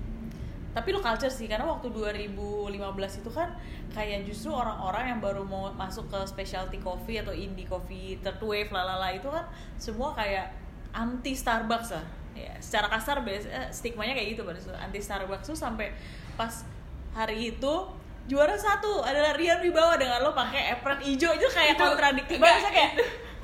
Tapi 0.76 0.92
lu 0.92 1.00
culture 1.00 1.32
sih, 1.32 1.48
karena 1.48 1.64
waktu 1.64 1.88
2015 1.88 3.24
itu 3.24 3.32
kan 3.32 3.56
kayak 3.96 4.28
justru 4.28 4.52
orang-orang 4.52 5.16
yang 5.16 5.20
baru 5.24 5.48
mau 5.48 5.72
masuk 5.72 6.12
ke 6.12 6.20
specialty 6.28 6.84
coffee 6.84 7.24
atau 7.24 7.32
indie 7.32 7.64
coffee, 7.64 8.20
third 8.20 8.44
wave, 8.44 8.68
lalala 8.76 9.16
itu 9.16 9.32
kan 9.32 9.48
semua 9.80 10.12
kayak 10.12 10.52
anti 10.92 11.32
Starbucks 11.32 11.96
lah. 11.96 12.06
Ya, 12.36 12.52
secara 12.60 12.92
kasar 12.92 13.24
biasa 13.24 13.48
eh, 13.48 13.68
stigmanya 13.72 14.12
kayak 14.12 14.36
gitu 14.36 14.44
pada 14.44 14.60
saat 14.60 14.76
anti 14.84 15.00
Starbucks 15.00 15.48
tuh 15.48 15.56
sampai 15.56 15.96
pas 16.36 16.52
hari 17.16 17.56
itu 17.56 17.74
juara 18.28 18.60
satu 18.60 19.00
adalah 19.00 19.32
Rian 19.40 19.64
Wibawa 19.64 19.96
dengan 19.96 20.20
lo 20.20 20.36
pakai 20.36 20.76
apron 20.76 21.00
hijau. 21.00 21.32
Itu 21.32 21.48
kayak 21.48 21.80
Itu- 21.80 21.88
kontradiktif 21.88 22.36
banget 22.36 22.76
kayak 22.76 22.92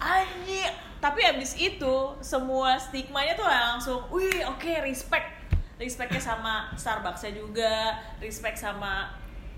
anjir 0.01 0.71
tapi 1.01 1.25
abis 1.25 1.57
itu 1.57 1.95
semua 2.21 2.77
stigmanya 2.77 3.33
tuh 3.33 3.45
langsung 3.49 3.99
wih 4.13 4.45
oke 4.45 4.69
respect 4.85 5.40
respectnya 5.81 6.21
sama 6.21 6.69
Starbucksnya 6.77 7.33
juga 7.33 7.97
respect 8.21 8.55
sama 8.55 9.09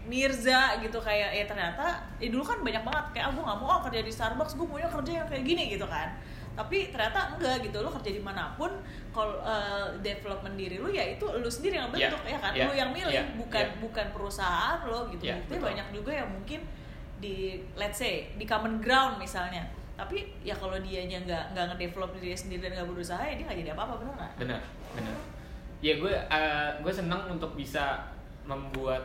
Mirza 0.03 0.79
gitu 0.79 0.99
kayak 0.99 1.31
ya 1.31 1.45
ternyata 1.47 1.99
ya 2.19 2.27
dulu 2.27 2.43
kan 2.43 2.59
banyak 2.59 2.83
banget 2.83 3.05
kayak 3.11 3.25
ah 3.27 3.31
gue 3.31 3.43
nggak 3.43 3.59
mau 3.59 3.69
ah 3.71 3.79
kerja 3.83 3.99
di 3.99 4.11
Starbucks 4.11 4.55
gue 4.55 4.63
maunya 4.63 4.87
kerja 4.87 5.11
yang 5.23 5.27
kayak 5.27 5.43
gini 5.43 5.63
gitu 5.71 5.83
kan. 5.87 6.11
Tapi 6.53 6.93
ternyata 6.93 7.33
enggak 7.33 7.65
gitu 7.65 7.81
lo 7.81 7.89
kerja 7.89 8.11
di 8.13 8.21
mana 8.21 8.51
pun 8.53 8.69
kalau 9.09 9.39
eh, 9.41 9.95
development 9.99 10.53
diri 10.53 10.77
lu 10.77 10.87
ya 10.87 11.01
itu 11.07 11.23
lu 11.25 11.49
sendiri 11.49 11.75
yang 11.75 11.89
bentuk 11.89 12.19
Ya, 12.23 12.35
ya 12.35 12.39
kan? 12.39 12.51
ya, 12.53 12.63
lu 12.67 12.73
yang 12.75 12.91
milih 12.93 13.09
ya, 13.09 13.23
bukan 13.33 13.65
ya. 13.65 13.79
bukan 13.79 14.05
perusahaan 14.13 14.77
lo 14.85 15.07
gitu. 15.09 15.23
Ya, 15.23 15.39
Buktinya 15.39 15.59
betul. 15.59 15.69
banyak 15.71 15.87
juga 15.95 16.11
yang 16.13 16.29
mungkin 16.29 16.59
di 17.17 17.35
let's 17.73 17.97
say 17.97 18.27
di 18.35 18.43
common 18.43 18.83
ground 18.83 19.17
misalnya. 19.17 19.63
Tapi 19.95 20.29
ya 20.43 20.53
kalau 20.53 20.75
dianya 20.77 21.23
nggak 21.23 21.43
nggak 21.55 21.65
ngedevelop 21.73 22.11
diri 22.19 22.35
sendiri 22.35 22.67
dan 22.67 22.75
nggak 22.77 22.89
berusaha 22.91 23.23
ya 23.23 23.33
dia 23.33 23.45
nggak 23.47 23.59
jadi 23.63 23.71
apa 23.71 23.81
apa 23.81 23.93
bener 23.97 24.13
nggak 24.13 24.31
benar 24.35 24.61
benar 24.93 25.15
ya 25.83 25.99
gue 25.99 26.13
uh, 26.15 26.69
gue 26.79 26.93
seneng 26.95 27.27
untuk 27.27 27.59
bisa 27.59 28.07
membuat 28.47 29.03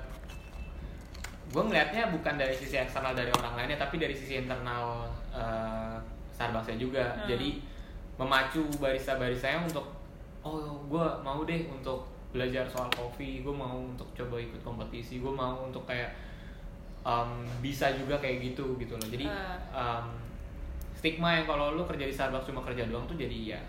gue 1.51 1.63
ngelihatnya 1.65 2.15
bukan 2.15 2.39
dari 2.39 2.55
sisi 2.55 2.79
eksternal 2.79 3.19
dari 3.19 3.35
orang 3.35 3.59
lainnya 3.59 3.83
tapi 3.83 3.99
dari 3.99 4.15
sisi 4.15 4.39
internal 4.39 5.11
uh, 5.35 5.99
Starbucksnya 6.31 6.79
juga. 6.79 7.19
Hmm. 7.19 7.27
jadi 7.27 7.49
memacu 8.15 8.63
barista-baristanya 8.79 9.67
untuk 9.67 9.91
oh 10.47 10.87
gue 10.87 11.07
mau 11.27 11.43
deh 11.43 11.67
untuk 11.67 12.07
belajar 12.31 12.63
soal 12.71 12.87
kopi 12.95 13.43
gue 13.43 13.55
mau 13.55 13.75
untuk 13.75 14.07
coba 14.15 14.39
ikut 14.39 14.63
kompetisi 14.63 15.19
gue 15.19 15.33
mau 15.35 15.67
untuk 15.67 15.83
kayak 15.83 16.15
um, 17.03 17.43
bisa 17.59 17.91
juga 17.99 18.23
kayak 18.23 18.55
gitu 18.55 18.79
gitu 18.79 18.95
loh. 18.95 19.09
Jadi 19.11 19.27
um, 19.75 20.07
stigma 20.95 21.43
yang 21.43 21.47
kalau 21.47 21.75
lu 21.75 21.83
kerja 21.87 22.07
di 22.07 22.15
Starbucks 22.15 22.51
cuma 22.51 22.63
kerja 22.63 22.87
doang 22.87 23.07
tuh 23.11 23.19
jadi 23.19 23.59
ya 23.59 23.61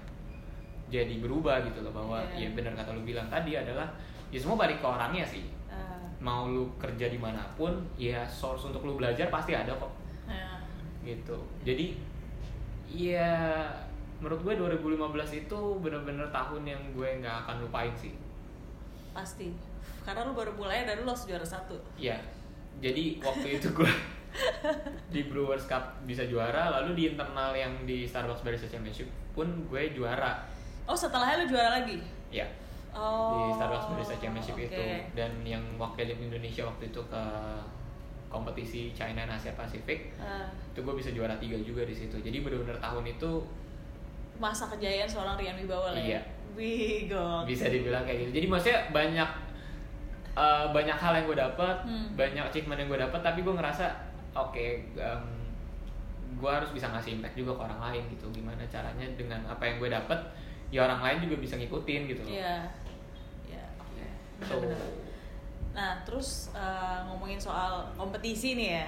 jadi 0.89 1.21
berubah 1.21 1.61
gitu 1.63 1.79
loh 1.81 1.93
bahwa 1.93 2.19
Iya. 2.33 2.49
ya 2.49 2.57
benar 2.57 2.73
kata 2.73 2.91
lu 2.93 3.05
bilang 3.05 3.29
tadi 3.29 3.53
adalah 3.53 3.85
ya 4.29 4.37
semua 4.37 4.57
balik 4.59 4.81
ke 4.81 4.85
orangnya 4.85 5.23
sih. 5.23 5.45
Ah, 5.69 6.01
mau 6.19 6.49
lu 6.49 6.65
kerja 6.75 7.07
di 7.07 7.17
mana 7.17 7.45
pun 7.53 7.71
ya 7.95 8.25
source 8.25 8.67
untuk 8.67 8.81
lu 8.83 8.97
belajar 8.97 9.29
pasti 9.29 9.53
ada 9.53 9.71
kok. 9.73 9.91
Ya. 10.29 10.59
gitu. 11.05 11.37
Jadi 11.63 11.97
ya 12.89 13.65
menurut 14.19 14.43
gue 14.43 14.53
2015 14.59 15.47
itu 15.47 15.59
bener-bener 15.79 16.27
tahun 16.29 16.65
yang 16.67 16.81
gue 16.91 17.09
nggak 17.21 17.35
akan 17.45 17.63
lupain 17.63 17.93
sih. 17.95 18.13
Pasti. 19.15 19.53
Karena 20.03 20.25
lu 20.25 20.33
baru 20.33 20.51
mulai 20.53 20.83
dan 20.83 21.01
lu 21.01 21.05
langsung 21.07 21.29
juara 21.29 21.45
satu. 21.45 21.77
Ya 21.95 22.17
jadi 22.79 23.19
waktu 23.19 23.59
itu 23.59 23.67
gue 23.75 23.91
di 25.13 25.27
Brewers 25.27 25.67
Cup 25.67 25.99
bisa 26.05 26.23
juara 26.23 26.71
lalu 26.71 26.95
di 26.95 27.03
internal 27.11 27.51
yang 27.51 27.73
di 27.83 28.07
Starbucks 28.07 28.45
Barista 28.45 28.69
Championship 28.69 29.09
pun 29.35 29.47
gue 29.67 29.91
juara 29.91 30.39
oh 30.89 30.97
setelahnya 30.97 31.39
lu 31.39 31.47
juara 31.47 31.69
lagi? 31.77 32.01
Ya 32.29 32.49
oh 32.89 33.53
di 33.53 33.53
Starbucks 33.53 33.85
Barista 33.87 34.15
Championship 34.17 34.57
oke. 34.57 34.65
itu. 34.65 34.81
Dan 35.13 35.31
yang 35.45 35.61
wakilin 35.77 36.17
Indonesia 36.19 36.65
waktu 36.65 36.89
itu 36.89 37.01
ke 37.05 37.23
kompetisi 38.27 38.89
China 38.91 39.25
dan 39.25 39.31
Asia 39.31 39.53
Pasifik 39.53 40.13
Ah, 40.15 40.45
itu 40.67 40.79
gue 40.79 40.93
bisa 40.93 41.09
juara 41.09 41.33
tiga 41.37 41.57
juga 41.57 41.81
di 41.81 41.93
situ. 41.93 42.13
Jadi 42.15 42.41
benar-benar 42.41 42.77
tahun 42.77 43.05
itu 43.07 43.31
masa 44.37 44.65
kejayaan 44.67 45.05
seorang 45.05 45.35
Rian 45.35 45.57
Wibawa 45.57 45.93
lah 45.93 46.01
Iya. 46.01 46.17
ya 46.17 46.21
bisa 47.45 47.65
dibilang 47.67 48.03
kayak 48.03 48.19
gitu. 48.25 48.31
Jadi 48.41 48.47
maksudnya 48.47 48.79
banyak 48.89 49.29
eh, 50.31 50.65
banyak 50.69 50.93
hal 50.95 51.13
yang 51.13 51.25
gue 51.25 51.37
dapat 51.37 51.75
Hmm. 51.83 52.07
banyak 52.13 52.43
achievement 52.43 52.77
yang 52.77 52.87
gue 52.87 52.99
dapat 52.99 53.19
tapi 53.19 53.39
gue 53.41 53.51
ngerasa 53.51 53.85
oke 54.31 54.65
em, 54.95 55.23
gue 56.31 56.51
harus 56.51 56.69
bisa 56.69 56.87
ngasih 56.87 57.17
impact 57.17 57.35
juga 57.35 57.51
ke 57.53 57.61
orang 57.63 57.81
lain 57.83 58.03
gitu. 58.09 58.25
Gimana 58.31 58.61
caranya 58.65 59.05
dengan 59.13 59.41
apa 59.45 59.63
yang 59.63 59.77
gue 59.77 59.89
dapat 59.89 60.19
ya 60.69 60.85
orang 60.85 61.01
lain 61.01 61.17
juga 61.25 61.35
bisa 61.41 61.53
ngikutin 61.57 62.01
gitu 62.07 62.21
loh 62.23 62.31
Iya. 62.31 62.55
Iya. 63.49 63.63
so 64.45 64.57
Benar-benar. 64.61 64.81
Nah, 65.69 65.91
terus 66.03 66.51
eh, 66.51 66.99
ngomongin 67.07 67.39
soal 67.39 67.87
kompetisi 67.95 68.57
nih 68.57 68.69
ya. 68.83 68.87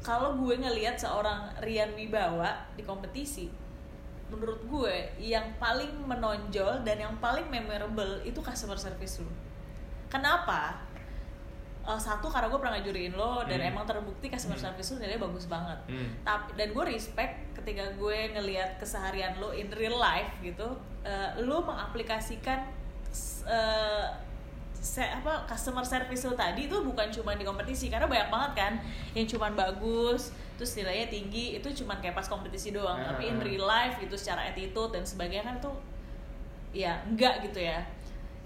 Kalau 0.00 0.38
gue 0.38 0.54
ngelihat 0.56 0.94
seorang 0.96 1.50
Rian 1.60 1.92
Wibawa 1.92 2.54
di 2.78 2.86
kompetisi, 2.86 3.50
menurut 4.30 4.62
gue 4.64 4.94
yang 5.18 5.58
paling 5.58 5.90
menonjol 6.06 6.86
dan 6.86 6.96
yang 7.02 7.14
paling 7.18 7.44
memorable 7.50 8.22
itu 8.24 8.38
customer 8.40 8.78
service 8.78 9.20
lu. 9.20 9.28
Kenapa? 10.08 10.80
Eh, 11.88 11.96
satu 11.98 12.28
karena 12.28 12.46
gue 12.46 12.58
pernah 12.58 12.76
ngajurin 12.76 13.12
lo 13.12 13.40
dan 13.42 13.58
Hmm. 13.58 13.70
emang 13.70 13.82
terbukti 13.82 14.28
customer 14.28 14.54
Hmm. 14.54 14.68
service 14.68 14.88
lu 14.90 15.00
nilainya 15.00 15.22
bagus 15.22 15.46
banget. 15.46 15.78
hmm. 15.88 16.20
Tapi 16.20 16.52
dan 16.54 16.68
gue 16.70 16.84
respect 16.86 17.32
ketika 17.54 17.88
gue 17.90 18.18
ngelihat 18.30 18.76
keseharian 18.76 19.36
lo 19.36 19.50
in 19.50 19.72
real 19.72 19.96
life 19.96 20.36
gitu, 20.38 20.68
eh, 21.00 21.32
lo 21.40 21.60
mengaplikasikan 21.62 22.60
eh, 23.46 24.06
se- 24.74 25.00
apa 25.02 25.42
customer 25.44 25.80
service 25.82 26.22
lo 26.22 26.36
tadi 26.36 26.68
itu 26.68 26.76
bukan 26.78 27.08
cuma 27.10 27.32
di 27.32 27.42
kompetisi 27.42 27.88
karena 27.88 28.04
banyak 28.04 28.28
banget 28.28 28.52
kan 28.54 28.72
yang 29.12 29.24
cuman 29.26 29.56
bagus 29.56 30.28
terus 30.54 30.76
nilainya 30.76 31.08
tinggi 31.08 31.56
itu 31.56 31.72
cuman 31.74 31.98
kayak 31.98 32.12
pas 32.12 32.26
kompetisi 32.26 32.70
doang 32.70 32.94
Ah. 32.96 33.10
tapi 33.10 33.26
in 33.26 33.40
real 33.40 33.64
life 33.64 33.96
gitu 33.96 34.14
secara 34.14 34.44
attitude 34.44 34.92
dan 34.92 35.02
sebagainya 35.02 35.42
kan 35.42 35.56
itu 35.56 35.72
ya 36.76 37.00
enggak 37.02 37.40
gitu 37.42 37.58
ya 37.58 37.80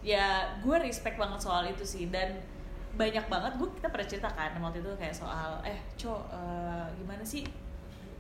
ya 0.01 0.27
gue 0.57 0.77
respect 0.79 1.17
banget 1.17 1.39
soal 1.39 1.65
itu 1.65 1.83
sih 1.83 2.07
dan 2.07 2.39
banyak 2.93 3.25
banget 3.29 3.53
gue 3.57 3.69
kita 3.81 3.89
pernah 3.89 4.09
cerita 4.09 4.29
kan 4.33 4.53
waktu 4.61 4.85
itu 4.85 4.91
kayak 5.01 5.15
soal 5.17 5.57
eh 5.65 5.81
co 5.97 6.29
eh, 6.29 6.87
gimana 7.01 7.25
sih? 7.25 7.45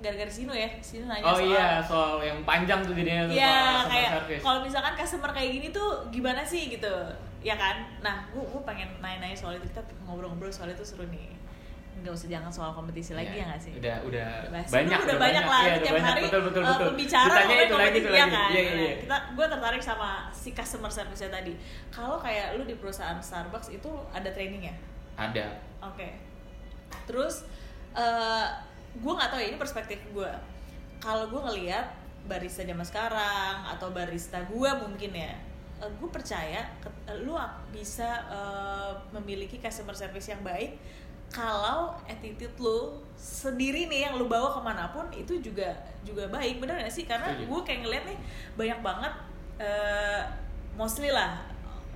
Gara-gara 0.02 0.26
Sino 0.26 0.50
ya 0.50 0.66
Sino 0.82 1.06
nanya 1.06 1.22
oh 1.22 1.38
soal 1.38 1.46
iya 1.46 1.68
soal 1.78 2.12
yang 2.18 2.38
panjang 2.42 2.82
tuh 2.82 2.90
jadinya 2.90 3.30
tuh 3.30 3.36
customer 3.38 3.86
kayak 4.26 4.42
kalau 4.42 4.58
misalkan 4.66 4.94
customer 4.98 5.30
kayak 5.30 5.50
gini 5.54 5.68
tuh 5.70 5.88
gimana 6.10 6.42
sih 6.42 6.72
gitu 6.72 6.90
ya 7.42 7.54
kan? 7.58 7.86
Nah 8.02 8.26
gue 8.34 8.42
gue 8.42 8.62
pengen 8.66 8.90
nanya-nanya 8.98 9.34
soal 9.38 9.54
itu 9.58 9.66
kita 9.70 9.82
ngobrol-ngobrol 10.06 10.50
soal 10.50 10.70
itu 10.70 10.82
seru 10.82 11.06
nih 11.06 11.34
nggak 11.95 12.09
usah 12.11 12.26
jangan 12.26 12.49
soal 12.49 12.72
kompetisi 12.72 13.12
lagi 13.12 13.30
ya 13.32 13.45
nggak 13.45 13.61
sih? 13.61 13.72
udah 13.74 13.97
udah 14.03 14.28
Bahas. 14.49 14.68
banyak 14.68 14.97
Lu 14.97 15.05
udah 15.05 15.18
banyak 15.20 15.45
lah 15.45 15.61
Iya, 15.61 15.68
tiap 15.68 15.78
udah 15.78 15.93
banyak. 15.93 16.09
hari 16.09 16.22
betul 16.24 16.43
betul 16.43 16.62
uh, 16.62 16.68
betul. 16.68 16.86
pembicara 16.88 17.26
Ditanya 17.26 17.45
ngomongin 17.45 17.62
itu 17.62 17.74
lagi 17.74 17.90
itu 17.93 18.01
kompetisi, 18.03 18.11
ya 18.11 18.24
lagi. 18.24 18.32
kan? 18.32 18.49
Iya 18.49 18.61
iya 18.61 18.72
Nah, 18.72 18.80
iya. 18.80 18.95
Kita 18.99 19.16
gue 19.30 19.47
tertarik 19.49 19.82
sama 19.82 20.09
si 20.32 20.51
customer 20.51 20.90
service 20.90 21.22
tadi. 21.22 21.53
Kalau 21.88 22.16
kayak 22.18 22.47
lu 22.55 22.64
di 22.64 22.74
perusahaan 22.74 23.18
Starbucks 23.18 23.68
itu 23.70 23.86
ada 24.11 24.28
training 24.28 24.62
ya? 24.64 24.74
Ada. 25.14 25.47
Oke. 25.84 26.09
Terus 27.05 27.45
eh 27.93 28.47
gue 28.95 29.12
nggak 29.12 29.28
tahu 29.28 29.38
ya 29.38 29.49
ini 29.49 29.57
perspektif 29.57 30.01
gue. 30.07 30.30
Kalau 30.99 31.28
gue 31.28 31.40
ngelihat 31.40 31.86
barista 32.24 32.62
zaman 32.62 32.82
sekarang 32.82 33.66
atau 33.68 33.90
barista 33.90 34.38
gue 34.43 34.70
mungkin 34.76 35.11
ya, 35.12 35.34
gue 35.82 36.09
percaya 36.09 36.62
ke- 36.78 37.03
eh, 37.05 37.18
lu 37.20 37.34
bisa 37.68 38.07
eh, 38.24 38.93
memiliki 39.12 39.59
customer 39.59 39.93
service 39.93 40.26
yang 40.26 40.40
baik 40.40 40.78
kalau 41.32 41.96
attitude 42.04 42.52
lu 42.60 43.00
sendiri 43.16 43.88
nih 43.88 44.06
yang 44.10 44.20
lu 44.20 44.28
bawa 44.28 44.52
ke 44.52 44.60
mana 44.60 44.92
pun 44.92 45.08
itu 45.16 45.40
juga 45.40 45.72
juga 46.04 46.28
baik. 46.28 46.60
Bener 46.60 46.76
gak 46.84 46.92
sih? 46.92 47.08
Karena 47.08 47.32
gue 47.32 47.60
kayak 47.64 47.80
ngeliat 47.88 48.04
nih 48.04 48.18
banyak 48.54 48.78
banget 48.84 49.12
eh, 49.56 50.22
mostly 50.76 51.08
lah 51.08 51.40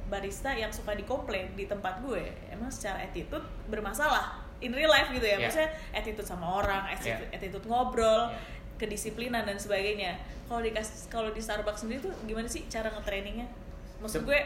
barista 0.09 0.55
yang 0.55 0.72
suka 0.72 0.97
dikomplain 0.97 1.53
di 1.53 1.68
tempat 1.68 2.01
gue. 2.01 2.32
Emang 2.49 2.72
secara 2.72 3.05
attitude 3.05 3.45
bermasalah 3.68 4.41
in 4.64 4.72
real 4.72 4.89
life 4.89 5.12
gitu 5.12 5.26
ya. 5.28 5.37
Yeah. 5.37 5.53
maksudnya 5.53 5.70
attitude 5.93 6.24
sama 6.24 6.47
orang 6.49 6.89
attitude, 6.89 7.28
Yeah. 7.28 7.37
attitude 7.37 7.66
ngobrol 7.68 8.32
Yeah. 8.32 8.41
kedisiplinan 8.80 9.45
dan 9.45 9.61
sebagainya. 9.61 10.16
Kalau 10.49 10.64
di 10.64 10.72
kalau 11.12 11.28
di 11.34 11.43
Starbucks 11.45 11.84
sendiri 11.84 12.09
tuh 12.09 12.14
gimana 12.24 12.49
sih 12.49 12.64
cara 12.72 12.89
nge-trainingnya? 12.89 13.45
Maksud 14.01 14.24
gue 14.24 14.41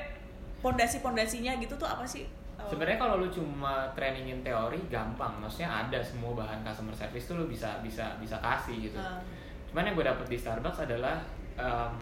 pondasi-pondasinya 0.64 1.57
gitu 1.62 1.78
tuh 1.78 1.86
apa 1.86 2.05
sih 2.09 2.26
Sebenarnya 2.69 2.99
kalau 3.01 3.23
lu 3.23 3.29
cuma 3.31 3.89
trainingin 3.95 4.43
teori 4.43 4.79
gampang, 4.91 5.39
maksudnya 5.41 5.71
ada 5.71 6.03
semua 6.03 6.35
bahan 6.35 6.61
customer 6.67 6.93
service 6.93 7.31
tuh 7.31 7.41
lu 7.41 7.47
bisa 7.47 7.81
bisa 7.81 8.19
bisa 8.21 8.37
kasih 8.43 8.91
gitu. 8.91 8.99
uh, 8.99 9.23
Cuman 9.71 9.87
yang 9.87 9.95
gue 9.95 10.07
dapet 10.07 10.27
di 10.27 10.37
Starbucks 10.37 10.83
adalah 10.85 11.23
em, 11.55 11.95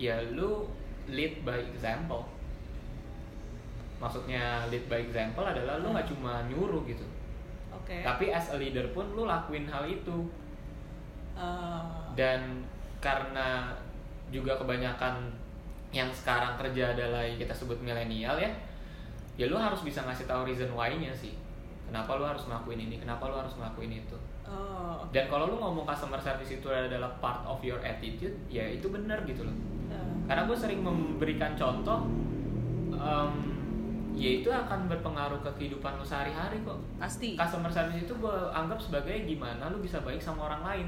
ya 0.00 0.16
lu 0.32 0.64
lead 1.06 1.44
by 1.44 1.60
example. 1.70 2.24
Maksudnya 4.00 4.68
lead 4.68 4.84
by 4.88 5.00
example 5.04 5.44
adalah 5.44 5.80
lu 5.80 5.92
nggak 5.92 6.08
cuma 6.08 6.44
nyuruh 6.48 6.84
gitu, 6.84 7.04
oke. 7.72 7.96
Tapi 8.04 8.28
as 8.28 8.52
a 8.52 8.56
leader 8.60 8.84
pun 8.92 9.08
lu 9.16 9.24
lakuin 9.24 9.64
hal 9.68 9.84
itu. 9.88 10.28
Uh, 11.36 11.84
Dan 12.16 12.64
karena 13.00 13.68
juga 14.32 14.56
kebanyakan 14.56 15.28
yang 15.92 16.08
sekarang 16.12 16.56
kerja 16.60 16.96
adalah 16.96 17.24
yang 17.24 17.36
kita 17.36 17.52
sebut 17.52 17.76
milenial 17.80 18.36
ya, 18.40 18.48
ya 19.36 19.46
lu 19.48 19.56
harus 19.56 19.84
bisa 19.84 20.00
ngasih 20.04 20.24
tahu 20.24 20.48
reason 20.48 20.72
why-nya 20.72 21.12
sih. 21.12 21.36
Kenapa 21.86 22.18
lu 22.18 22.26
harus 22.26 22.42
ngelakuin 22.50 22.90
ini? 22.90 22.96
Kenapa 22.98 23.30
lu 23.30 23.36
harus 23.38 23.54
ngelakuin 23.54 24.02
itu? 24.02 24.18
oh. 24.50 24.98
Dan 25.10 25.30
kalau 25.30 25.50
lu 25.50 25.56
ngomong 25.58 25.86
customer 25.86 26.18
service 26.18 26.58
itu 26.58 26.66
adalah 26.66 27.10
part 27.22 27.42
of 27.46 27.62
your 27.62 27.78
attitude, 27.82 28.34
ya 28.50 28.66
itu 28.66 28.90
benar 28.90 29.22
gitu 29.26 29.46
loh. 29.46 29.54
Uh, 29.90 30.14
Karena 30.26 30.46
gue 30.50 30.58
sering 30.58 30.82
memberikan 30.82 31.54
contoh, 31.54 32.06
em, 32.90 33.32
ya 34.16 34.30
itu 34.42 34.48
akan 34.50 34.90
berpengaruh 34.90 35.38
ke 35.44 35.50
kehidupan 35.60 36.00
lu 36.00 36.04
sehari-hari 36.06 36.58
kok. 36.64 36.78
pasti 36.96 37.36
Customer 37.36 37.70
service 37.70 38.02
itu 38.02 38.14
gue 38.16 38.36
anggap 38.50 38.80
sebagai 38.80 39.14
gimana 39.28 39.68
lu 39.70 39.78
bisa 39.78 40.00
baik 40.02 40.18
sama 40.18 40.50
orang 40.50 40.62
lain, 40.64 40.86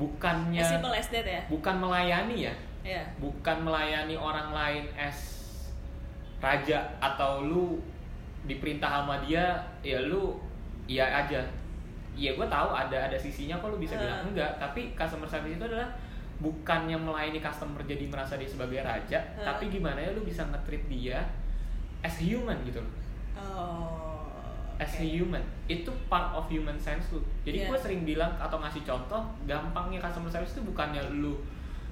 bukannya 0.00 0.58
as 0.64 0.72
as 0.72 1.08
that 1.12 1.26
ya 1.28 1.42
bukan 1.52 1.76
melayani 1.76 2.48
ya, 2.48 2.54
ya 2.80 3.02
bukan 3.20 3.56
melayani 3.60 4.16
orang 4.16 4.56
lain 4.56 4.84
as 4.96 5.39
raja 6.40 6.78
atau 6.98 7.40
lu 7.42 7.76
diperintah 8.42 8.88
sama 9.00 9.20
dia 9.20 9.60
ya 9.80 10.00
lu 10.02 10.40
iya 10.84 11.04
aja 11.20 11.44
iya 12.12 12.32
gue 12.32 12.46
tahu 12.46 12.68
ada 12.72 12.96
ada 13.06 13.14
sisinya 13.14 13.56
kok 13.56 13.68
lu 13.68 13.78
bisa 13.78 13.94
Uh. 13.94 14.00
bilang 14.00 14.20
enggak 14.26 14.50
tapi 14.56 14.92
customer 14.92 15.24
service 15.24 15.54
itu 15.54 15.64
adalah 15.64 15.88
bukannya 16.38 16.96
melayani 16.96 17.38
customer 17.38 17.78
jadi 17.82 18.08
merasa 18.08 18.34
dia 18.34 18.48
sebagai 18.48 18.80
raja 18.80 19.20
Uh. 19.36 19.44
tapi 19.44 19.68
gimana 19.68 20.00
ya 20.00 20.10
lu 20.10 20.24
bisa 20.24 20.42
nge-treat 20.42 20.84
dia 20.86 21.20
as 22.00 22.16
human 22.18 22.56
gitu 22.64 22.80
loh 22.80 22.92
oh 23.36 24.24
as 24.80 24.96
a 24.96 25.04
human 25.04 25.44
itu 25.66 25.92
part 26.08 26.32
of 26.32 26.48
human 26.48 26.74
sense 26.74 27.12
lu 27.12 27.20
jadi 27.42 27.64
Iya. 27.64 27.68
gue 27.68 27.78
sering 27.78 28.02
bilang 28.02 28.32
atau 28.34 28.56
ngasih 28.56 28.80
contoh 28.80 29.20
gampangnya 29.44 30.00
customer 30.00 30.32
service 30.32 30.56
itu 30.56 30.64
bukannya 30.64 31.04
lu 31.12 31.36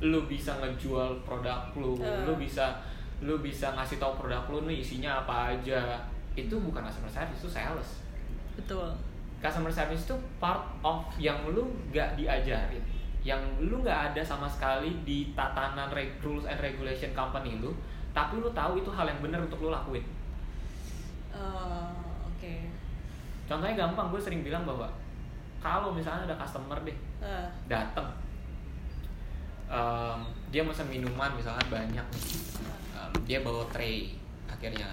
lu 0.00 0.24
bisa 0.24 0.56
ngejual 0.56 1.20
produk 1.22 1.68
lu 1.74 2.00
Eh. 2.00 2.24
lu 2.24 2.32
bisa 2.34 2.80
lu 3.18 3.42
bisa 3.42 3.74
ngasih 3.74 3.98
tahu 3.98 4.14
produk 4.14 4.46
lu 4.50 4.68
nih 4.70 4.78
isinya 4.82 5.24
apa 5.24 5.54
aja. 5.54 5.98
Itu 6.38 6.58
bukan 6.62 6.82
customer 6.86 7.10
service 7.10 7.40
itu 7.42 7.50
sales. 7.50 7.88
Betul. 8.54 8.88
Customer 9.38 9.70
service 9.70 10.06
itu 10.06 10.16
part 10.42 10.62
of 10.82 11.06
yang 11.18 11.38
lu 11.50 11.66
nggak 11.90 12.14
diajarin. 12.14 12.82
Yang 13.22 13.42
lu 13.62 13.82
nggak 13.82 14.14
ada 14.14 14.22
sama 14.22 14.46
sekali 14.46 14.94
di 15.02 15.34
tatanan 15.34 15.90
rules 16.22 16.46
and 16.46 16.58
regulation 16.62 17.10
company 17.12 17.58
lu 17.58 17.74
tapi 18.16 18.40
lu 18.40 18.50
tahu 18.50 18.80
itu 18.80 18.90
hal 18.90 19.06
yang 19.06 19.20
benar 19.22 19.38
untuk 19.38 19.62
lu 19.62 19.70
lakuin. 19.70 20.02
Oh, 21.30 21.92
oke. 22.26 22.54
Contohnya 23.46 23.78
gampang 23.78 24.10
gue 24.10 24.18
sering 24.18 24.42
bilang 24.42 24.66
bahwa 24.66 24.90
kalau 25.62 25.94
misalnya 25.94 26.26
ada 26.26 26.36
customer 26.38 26.78
deh 26.86 26.94
Eh, 27.18 27.46
datang 27.66 28.06
Em, 29.68 30.18
dia 30.48 30.64
pesan 30.64 30.88
minuman 30.88 31.28
misalkan 31.36 31.68
banyak 31.68 32.00
nih. 32.00 32.24
Em, 32.98 33.12
dia 33.22 33.38
bawa 33.46 33.62
tray 33.70 34.18
akhirnya. 34.50 34.86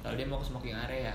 Kan 0.00 0.08
lalu 0.08 0.24
dia 0.24 0.26
mau 0.26 0.40
ke 0.40 0.46
smoking 0.48 0.76
area. 0.76 1.12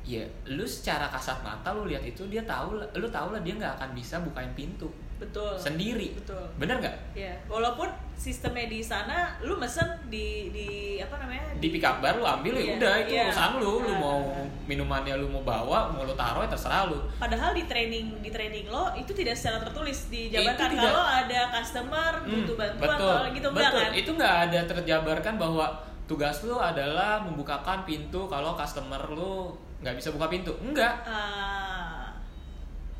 Ya 0.00 0.24
lu 0.48 0.64
secara 0.64 1.12
kasat 1.12 1.44
mata 1.44 1.76
lu 1.76 1.84
lihat 1.84 2.00
itu 2.00 2.24
dia 2.32 2.40
tahu 2.48 2.80
lu 2.80 3.08
tahu 3.12 3.36
lah 3.36 3.40
dia 3.44 3.54
nggak 3.60 3.76
akan 3.76 3.90
bisa 3.92 4.16
bukain 4.24 4.48
pintu 4.56 4.88
betul. 5.20 5.52
sendiri. 5.60 6.16
Betul. 6.16 6.40
Bener 6.56 6.80
nggak? 6.80 6.96
Ya 7.12 7.36
walaupun 7.46 7.92
sistemnya 8.20 8.68
di 8.68 8.80
sana 8.80 9.16
lu 9.40 9.56
mesen 9.56 9.80
di 10.06 10.26
di 10.50 10.68
apa 10.98 11.16
namanya 11.16 11.56
di 11.56 11.68
pick 11.68 11.80
up 11.80 11.98
bar 11.98 12.12
lu 12.12 12.22
ambil 12.22 12.52
ya 12.52 12.60
Iya, 12.60 12.72
udah 12.76 12.94
itu 13.00 13.12
iya. 13.14 13.24
urusan 13.24 13.50
lu 13.56 13.72
lu 13.80 13.88
Ah, 13.88 13.96
mau 13.98 14.20
minumannya 14.62 15.16
lu 15.16 15.26
mau 15.26 15.40
bawa 15.40 15.88
mau 15.88 16.04
lu 16.04 16.12
taruh 16.12 16.44
ya 16.44 16.48
terserah 16.48 16.84
lu 16.86 17.00
Padahal 17.16 17.50
di 17.50 17.64
training 17.64 18.20
di 18.20 18.28
training 18.28 18.68
lo 18.68 18.92
itu 18.92 19.08
tidak 19.10 19.32
secara 19.34 19.56
tertulis 19.58 20.06
dijabarkan 20.06 20.68
tidak. 20.68 20.84
kalau 20.84 21.04
ada 21.06 21.40
customer 21.50 22.12
Hmm, 22.20 22.32
butuh 22.36 22.54
bantuan 22.54 22.76
betul, 22.92 23.08
kalau 23.10 23.30
gitu 23.32 23.48
enggak 23.48 23.64
betul. 23.66 23.80
kan? 23.80 23.90
Itu 23.96 24.10
nggak 24.14 24.34
ada 24.42 24.60
terjabarkan 24.66 25.34
bahwa 25.36 25.66
tugas 26.04 26.36
lu 26.42 26.56
adalah 26.56 27.12
membukakan 27.20 27.78
pintu 27.82 28.26
kalau 28.26 28.52
customer 28.52 29.00
lu 29.08 29.56
nggak 29.80 29.96
bisa 29.96 30.12
buka 30.12 30.28
pintu. 30.28 30.52
Enggak. 30.60 30.92
Ah, 31.02 32.12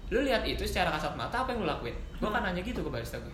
Lu 0.09 0.19
lihat 0.21 0.43
itu 0.43 0.65
secara 0.65 0.91
kasat 0.91 1.13
mata 1.13 1.37
apa 1.39 1.53
yang 1.53 1.61
lu 1.61 1.69
lakuin? 1.69 1.95
Gua 2.17 2.27
Hmm. 2.27 2.35
kan 2.35 2.43
nanya 2.47 2.63
gitu 2.63 2.81
ke 2.81 2.89
barista 2.89 3.15
gue. 3.17 3.31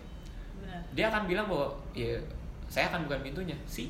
Dia 0.91 1.05
akan 1.07 1.23
bilang 1.25 1.45
bahwa 1.45 1.67
ya 1.91 2.17
saya 2.65 2.87
akan 2.87 3.05
bukan 3.05 3.19
pintunya. 3.21 3.55
sih 3.65 3.89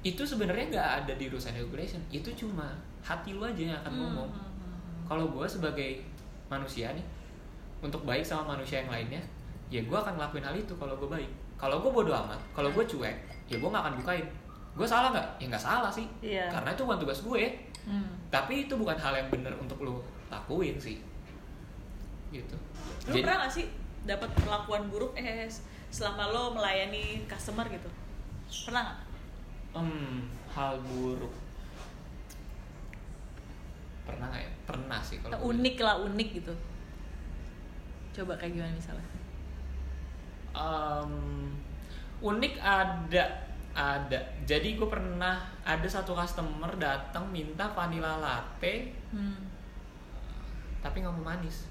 itu 0.00 0.22
sebenarnya 0.22 0.70
nggak 0.70 0.88
ada 1.02 1.12
di 1.12 1.26
rules 1.26 1.44
and 1.44 1.58
regulation. 1.58 1.98
Itu 2.08 2.30
cuma 2.32 2.70
hati 3.00 3.32
lu 3.32 3.42
aja 3.42 3.58
yang 3.64 3.78
akan 3.78 3.90
Hmm, 3.90 4.00
ngomong. 4.00 4.28
hmm, 4.28 4.38
hmm, 4.38 4.54
hmm. 4.54 5.02
Kalau 5.04 5.26
gue 5.28 5.44
sebagai 5.44 5.90
manusia 6.46 6.92
nih 6.92 7.02
untuk 7.78 8.02
baik 8.02 8.22
sama 8.22 8.54
manusia 8.54 8.80
yang 8.80 8.88
lainnya, 8.88 9.20
ya 9.66 9.80
gue 9.80 9.94
akan 9.94 10.14
ngelakuin 10.14 10.42
hal 10.42 10.54
itu 10.54 10.72
kalau 10.74 10.94
gue 10.94 11.08
baik 11.08 11.30
kalau 11.54 11.78
gue 11.78 11.90
bodoh 11.90 12.14
amat 12.16 12.38
kalau 12.52 12.70
gue 12.70 12.84
cuek 12.86 13.12
ya 13.44 13.58
gue 13.58 13.66
nggak 13.66 13.82
akan 13.82 13.94
bukain 13.98 14.22
gue 14.72 14.86
salah 14.86 15.10
nggak 15.10 15.26
ya 15.36 15.46
nggak 15.46 15.60
salah 15.60 15.90
sih 15.90 16.06
Iya. 16.22 16.46
karena 16.48 16.70
itu 16.70 16.82
bukan 16.82 16.98
tugas 16.98 17.20
gue 17.20 17.42
Hmm. 17.82 18.04
tapi 18.28 18.64
itu 18.64 18.74
bukan 18.74 18.94
hal 18.94 19.10
yang 19.12 19.26
bener 19.26 19.50
untuk 19.54 19.80
lo 19.80 19.98
lakuin 20.28 20.76
sih 20.76 21.02
gitu 22.30 22.56
Lu 23.08 23.18
pernah 23.18 23.42
gak 23.42 23.52
sih 23.52 23.66
dapat 24.04 24.28
perlakuan 24.34 24.86
buruk 24.86 25.12
eh 25.14 25.48
selama 25.88 26.28
lo 26.28 26.42
melayani 26.52 27.24
customer 27.24 27.64
gitu? 27.68 27.88
Pernah 28.66 28.82
nggak? 28.84 28.98
Hmm, 29.74 30.16
hal 30.48 30.80
buruk 30.82 31.32
pernah 34.04 34.24
nggak 34.32 34.40
ya 34.40 34.52
pernah 34.64 35.00
sih 35.04 35.20
kalau 35.20 35.36
gue. 35.36 35.44
Unik 35.52 35.76
lah 35.78 35.96
unik 36.00 36.28
gitu. 36.40 36.54
Coba 38.16 38.32
kayak 38.40 38.56
gimana 38.56 38.72
misalnya? 38.72 39.08
Em, 40.56 41.12
unik 42.18 42.54
ada 42.58 43.24
ada 43.78 44.18
jadi 44.42 44.74
gue 44.74 44.88
pernah 44.90 45.38
ada 45.62 45.86
satu 45.86 46.16
customer 46.16 46.72
datang 46.80 47.28
minta 47.30 47.68
vanilla 47.70 48.18
latte 48.18 48.90
Hmm. 49.08 49.40
tapi 50.84 51.00
nggak 51.00 51.14
mau 51.16 51.32
manis 51.32 51.64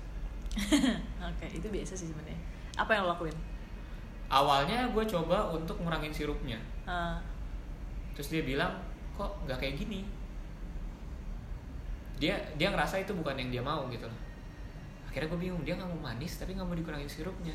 Oke, 1.30 1.45
itu 1.53 1.68
biasa 1.70 1.93
sih 1.93 2.09
sebenarnya. 2.09 2.34
Apa 2.74 2.97
yang 2.97 3.05
lo 3.05 3.13
lakuin? 3.13 3.36
Awalnya 4.28 4.88
gue 4.88 5.03
coba 5.03 5.49
untuk 5.49 5.80
ngurangin 5.80 6.11
sirupnya 6.11 6.59
Ah, 6.84 7.19
terus 8.11 8.28
dia 8.28 8.41
bilang 8.41 8.71
kok 9.13 9.32
nggak 9.43 9.57
kayak 9.57 9.75
gini 9.78 10.07
dia 12.17 12.34
dia 12.55 12.73
ngerasa 12.73 12.97
itu 12.99 13.13
bukan 13.13 13.38
yang 13.38 13.49
dia 13.51 13.61
mau 13.61 13.86
gitu 13.88 14.05
loh 14.05 14.19
akhirnya 15.05 15.30
gue 15.30 15.39
bingung 15.39 15.61
dia 15.61 15.75
nggak 15.75 15.86
mau 15.88 16.01
manis 16.03 16.38
tapi 16.38 16.53
nggak 16.53 16.65
mau 16.65 16.73
dikurangin 16.73 17.05
sirupnya 17.05 17.53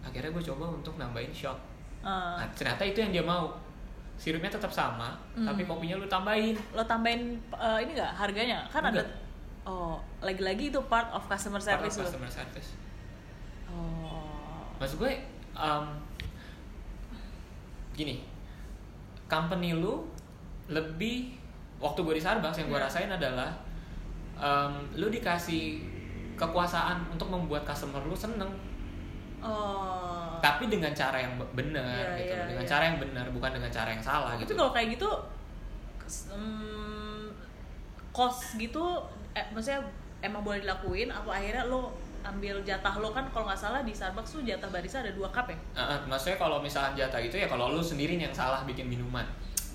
akhirnya 0.00 0.30
gue 0.30 0.44
coba 0.44 0.64
untuk 0.70 0.94
nambahin 0.96 1.34
shot 1.34 1.58
ah. 2.00 2.38
nah 2.38 2.46
ternyata 2.54 2.82
itu 2.82 2.98
yang 3.00 3.12
dia 3.12 3.24
mau 3.24 3.50
sirupnya 4.16 4.48
tetap 4.48 4.70
sama 4.70 5.12
Hmm. 5.36 5.44
tapi 5.44 5.64
kopinya 5.64 6.00
lu 6.00 6.06
tambahin 6.06 6.56
lo 6.72 6.80
tambahin 6.82 7.36
eh, 7.52 7.78
ini 7.84 7.92
nggak 7.92 8.12
harganya? 8.16 8.64
Kan 8.72 8.88
Enggak. 8.88 9.04
ada. 9.04 9.24
Oh, 9.68 10.00
lagi-lagi 10.22 10.70
itu 10.70 10.80
part 10.88 11.12
of 11.12 11.20
customer 11.26 11.60
Part 11.60 11.84
of 11.84 11.90
service 11.92 11.96
customer 12.00 12.30
service 12.30 12.70
Oh. 13.68 14.62
maksud 14.78 14.96
gue 14.96 15.12
um, 15.56 15.86
gini 17.92 18.20
company 19.26 19.72
lu 19.72 20.04
lebih 20.68 21.32
waktu 21.76 22.00
gue 22.00 22.14
di 22.14 22.22
Starbucks 22.22 22.58
yang 22.58 22.68
gue 22.68 22.76
Iya. 22.76 22.86
rasain 22.86 23.10
adalah 23.10 23.50
um, 24.34 24.72
lu 24.94 25.08
dikasih 25.08 25.80
kekuasaan 26.34 27.08
untuk 27.08 27.26
membuat 27.26 27.64
customer 27.64 28.00
lu 28.00 28.14
seneng 28.14 28.48
Oh. 29.36 30.40
tapi 30.40 30.66
dengan 30.66 30.90
cara 30.90 31.14
yang 31.14 31.36
be- 31.36 31.52
benar 31.54 31.84
Iya, 31.84 32.18
gitu 32.18 32.34
iya, 32.34 32.44
dengan 32.48 32.64
iya. 32.64 32.70
cara 32.72 32.82
yang 32.84 32.98
benar 32.98 33.24
bukan 33.30 33.50
dengan 33.52 33.68
cara 33.68 33.88
yang 33.88 34.02
salah 34.02 34.32
Tapi 34.32 34.42
gitu 34.42 34.52
kalau 34.56 34.72
kayak 34.72 34.88
gitu, 34.96 35.10
em, 36.32 37.30
cost 38.10 38.56
gitu, 38.56 38.84
eh, 39.32 39.44
maksudnya 39.52 39.84
emang 40.18 40.40
boleh 40.40 40.64
dilakuin? 40.64 41.12
Apa 41.12 41.36
akhirnya 41.36 41.68
lo 41.68 41.92
ambil 42.26 42.58
jatah 42.62 42.94
lo 42.96 43.10
kan 43.10 43.24
kalau 43.30 43.46
nggak 43.46 43.56
salah 43.56 43.80
di 43.80 43.90
Starbucks 43.90 44.30
tuh 44.30 44.42
jatah 44.42 44.66
barista 44.66 44.98
ada 44.98 45.10
dua 45.10 45.28
cup 45.28 45.46
ya? 45.46 45.56
Uh, 45.72 45.80
uh, 45.86 45.98
maksudnya 46.04 46.36
kalau 46.36 46.58
misalkan 46.58 46.94
jatah 46.94 47.18
itu 47.18 47.34
ya 47.34 47.46
kalau 47.46 47.70
lu 47.70 47.80
sendiri 47.80 48.14
yang 48.14 48.30
salah 48.30 48.62
bikin 48.62 48.86
minuman 48.86 49.24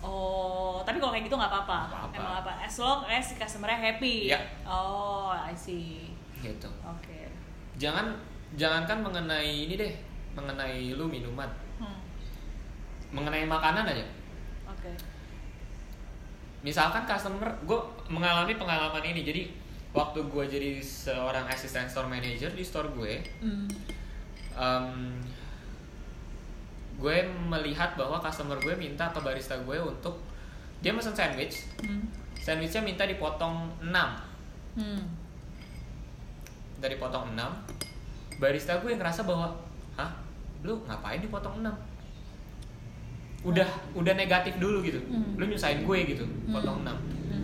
Oh, 0.01 0.81
tapi 0.81 0.97
kalau 0.97 1.13
kayak 1.13 1.29
gitu 1.29 1.37
nggak 1.37 1.45
apa-apa. 1.47 1.79
Nggak 1.85 1.99
apa-apa. 2.09 2.17
Emang 2.17 2.35
apa? 2.41 2.51
As 2.57 2.73
long 2.75 3.05
as 3.05 3.21
si 3.21 3.37
customer-nya 3.37 3.77
happy. 3.77 4.33
Iya. 4.33 4.41
Oh, 4.65 5.29
I 5.29 5.53
see. 5.53 6.09
gitu 6.41 6.65
Oke. 6.81 7.29
jangan 7.77 8.17
jangankan 8.57 8.97
mengenai 8.99 9.69
ini 9.69 9.77
deh 9.77 9.93
mengenai 10.33 10.97
lu 10.97 11.05
minuman 11.05 11.45
Hmm. 11.77 12.01
mengenai 13.13 13.45
makanan 13.45 13.85
aja 13.85 14.01
Oke. 14.65 14.89
misalkan 16.61 17.05
customer 17.05 17.45
gue 17.61 17.79
mengalami 18.07 18.53
pengalaman 18.53 19.01
ini 19.01 19.21
jadi 19.21 19.41
waktu 19.91 20.23
gue 20.23 20.43
jadi 20.45 20.69
seorang 20.77 21.43
asisten 21.45 21.83
store 21.83 22.07
manager 22.07 22.47
di 22.49 22.63
store 22.63 22.87
gue 22.91 23.19
Hmm. 23.39 23.67
em, 24.53 25.19
gue 26.93 27.17
melihat 27.45 27.95
bahwa 27.95 28.17
customer 28.17 28.55
gue 28.57 28.71
minta 28.73 29.09
ke 29.09 29.19
barista 29.19 29.57
gue 29.57 29.77
untuk 29.77 30.15
dia 30.79 30.91
pesan 30.91 31.11
sandwich 31.11 31.67
Hmm. 31.79 32.07
sandwichnya 32.35 32.81
minta 32.81 33.03
dipotong 33.03 33.67
6 33.81 34.09
Hmm. 34.73 35.03
dari 36.77 36.95
potong 36.95 37.31
6 37.31 37.51
barista 38.37 38.79
gue 38.79 38.91
ngerasa 38.91 39.21
bahwa 39.21 39.53
hah 39.93 40.09
lu 40.61 40.81
ngapain 40.81 41.19
dipotong 41.19 41.59
6 41.59 41.69
udah 43.43 43.65
udah 43.93 44.13
negatif 44.13 44.55
dulu 44.55 44.81
gitu 44.81 45.01
Hmm. 45.03 45.35
lu 45.35 45.45
nyusahin 45.45 45.83
gue 45.83 45.97
gitu 46.07 46.23
potong 46.47 46.81
6 46.81 46.93
Hmm. 47.29 47.43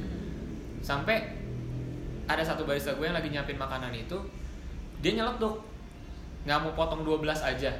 sampai 0.80 1.37
ada 2.28 2.44
satu 2.44 2.64
barista 2.64 2.92
gue 2.92 3.04
yang 3.04 3.16
lagi 3.16 3.28
nyiapin 3.28 3.56
makanan 3.56 3.92
itu 3.92 4.18
dia 5.00 5.14
nyeletuk 5.14 5.64
nggak 6.44 6.60
mau 6.60 6.74
potong 6.74 7.02
12 7.02 7.24
aja 7.26 7.72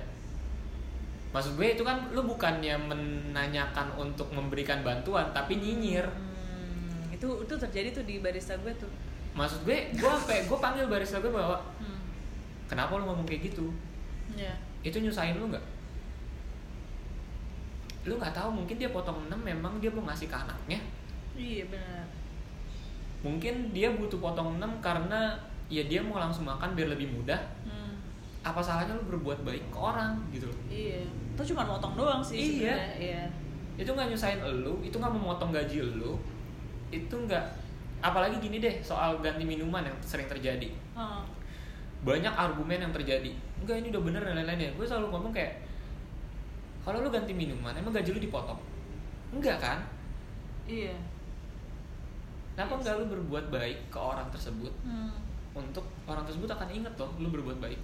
maksud 1.30 1.54
gue 1.54 1.68
itu 1.70 1.84
kan 1.84 2.08
lu 2.10 2.24
bukannya 2.24 2.76
menanyakan 2.78 3.92
untuk 3.96 4.32
memberikan 4.32 4.82
bantuan 4.82 5.30
tapi 5.32 5.58
nyinyir 5.58 6.08
Hmm. 6.08 7.10
Itu 7.12 7.42
itu 7.42 7.54
terjadi 7.58 7.90
tuh 7.92 8.04
di 8.04 8.18
barista 8.18 8.54
gue 8.56 8.70
tuh. 8.74 8.90
maksud 9.34 9.62
gue 9.64 9.78
gue 9.92 10.06
sampai 10.08 10.46
gue 10.46 10.58
panggil 10.58 10.86
barista 10.86 11.18
gue 11.18 11.30
bahwa 11.30 11.58
Hmm. 11.78 12.00
kenapa 12.66 12.96
lu 12.96 13.06
ngomong 13.06 13.26
kayak 13.26 13.50
gitu 13.50 13.70
Iya. 14.34 14.54
itu 14.82 14.98
nyusahin 14.98 15.36
lu 15.36 15.48
nggak 15.48 15.66
lu 18.06 18.16
nggak 18.16 18.32
tahu 18.32 18.50
mungkin 18.54 18.76
dia 18.78 18.88
potong 18.88 19.28
6 19.28 19.36
memang 19.36 19.78
dia 19.78 19.90
mau 19.90 20.04
ngasih 20.04 20.26
ke 20.26 20.36
anaknya 20.36 20.80
Iya 21.34 21.70
benar. 21.70 22.06
Mungkin 23.20 23.72
dia 23.72 23.90
butuh 23.90 24.18
potong 24.18 24.58
6 24.58 24.64
karena 24.80 25.34
ya 25.68 25.84
dia 25.84 26.00
mau 26.00 26.18
langsung 26.18 26.44
makan 26.44 26.74
biar 26.74 26.90
lebih 26.90 27.10
mudah 27.12 27.38
Hmm. 27.62 27.98
apa 28.42 28.62
salahnya 28.62 28.94
lu 28.94 29.04
berbuat 29.10 29.44
baik 29.44 29.64
ke 29.68 29.78
orang 29.78 30.16
gitu 30.30 30.48
loh 30.48 30.58
Iya. 30.68 31.04
Itu 31.36 31.54
cuma 31.54 31.62
motong 31.64 31.94
doang 31.94 32.22
sih 32.22 32.64
Iya. 32.64 32.78
Iya. 32.96 33.24
itu 33.76 33.86
nggak 33.86 34.10
nyusahin 34.10 34.42
lu 34.42 34.82
itu 34.82 34.96
nggak 34.96 35.12
memotong 35.12 35.52
gaji 35.52 35.78
lu 35.84 36.18
itu 36.90 37.14
nggak 37.14 37.46
apalagi 38.00 38.38
gini 38.38 38.58
deh 38.58 38.74
soal 38.80 39.18
ganti 39.20 39.44
minuman 39.44 39.82
yang 39.82 39.98
sering 40.00 40.26
terjadi 40.26 40.70
Heeh. 40.96 41.22
banyak 42.02 42.32
argumen 42.32 42.78
yang 42.80 42.90
terjadi 42.90 43.30
enggak 43.58 43.78
ini 43.78 43.90
udah 43.90 44.02
bener 44.02 44.22
dan 44.24 44.34
lain-lain 44.36 44.66
ya 44.66 44.72
gue 44.72 44.82
selalu 44.84 45.10
ngomong 45.12 45.30
kayak 45.30 45.62
kalau 46.82 47.02
lu 47.02 47.10
ganti 47.10 47.34
minuman 47.34 47.74
emang 47.74 47.92
gaji 47.92 48.10
lu 48.12 48.22
dipotong 48.22 48.58
enggak 49.30 49.58
kan 49.58 49.80
Iya. 50.66 50.94
Kenapa 52.58 52.74
Yes. 52.74 52.80
enggak 52.82 52.96
lu 52.98 53.06
berbuat 53.08 53.46
baik 53.48 53.80
ke 53.88 54.00
orang 54.02 54.26
tersebut 54.28 54.74
Hmm. 54.82 55.14
untuk 55.54 55.86
orang 56.04 56.26
tersebut 56.26 56.50
akan 56.50 56.68
inget 56.68 56.94
loh 56.98 57.14
lu 57.16 57.30
berbuat 57.30 57.60
baik 57.60 57.78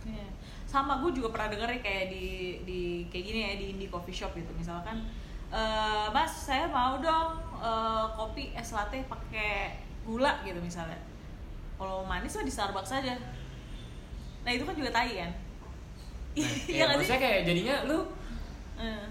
Iya. 0.00 0.24
Sama 0.64 0.96
gue 0.96 1.12
juga 1.12 1.28
pernah 1.28 1.48
denger 1.50 1.68
ya 1.70 1.80
kayak 1.82 2.06
di 2.08 2.26
di 2.62 2.80
kayak 3.06 3.24
gini 3.26 3.38
ya 3.38 3.52
di 3.54 3.66
indie 3.70 3.88
coffee 3.88 4.14
shop 4.14 4.32
gitu 4.32 4.48
misalkan 4.54 4.96
eh 5.50 6.06
Mas 6.08 6.30
saya 6.30 6.64
mau 6.64 6.96
dong 6.96 7.36
eh, 7.58 8.04
kopi 8.14 8.52
es 8.52 8.70
latte 8.70 9.04
pakai 9.04 9.76
gula 10.00 10.40
gitu 10.40 10.56
misalnya. 10.56 10.96
Kalau 11.76 12.00
manis 12.02 12.32
mah 12.32 12.44
di 12.44 12.48
Starbucks 12.48 12.92
aja. 12.94 13.12
Nah 14.40 14.50
itu 14.50 14.64
kan 14.64 14.72
juga 14.72 14.88
tai 14.90 15.20
kan? 15.20 15.32
Nah, 16.32 16.48
Iya 16.72 16.80
ya, 16.80 16.84
maksudnya 16.88 17.20
kayak 17.20 17.40
jadinya 17.44 17.74
lu 17.84 17.98
Eh, 18.78 19.04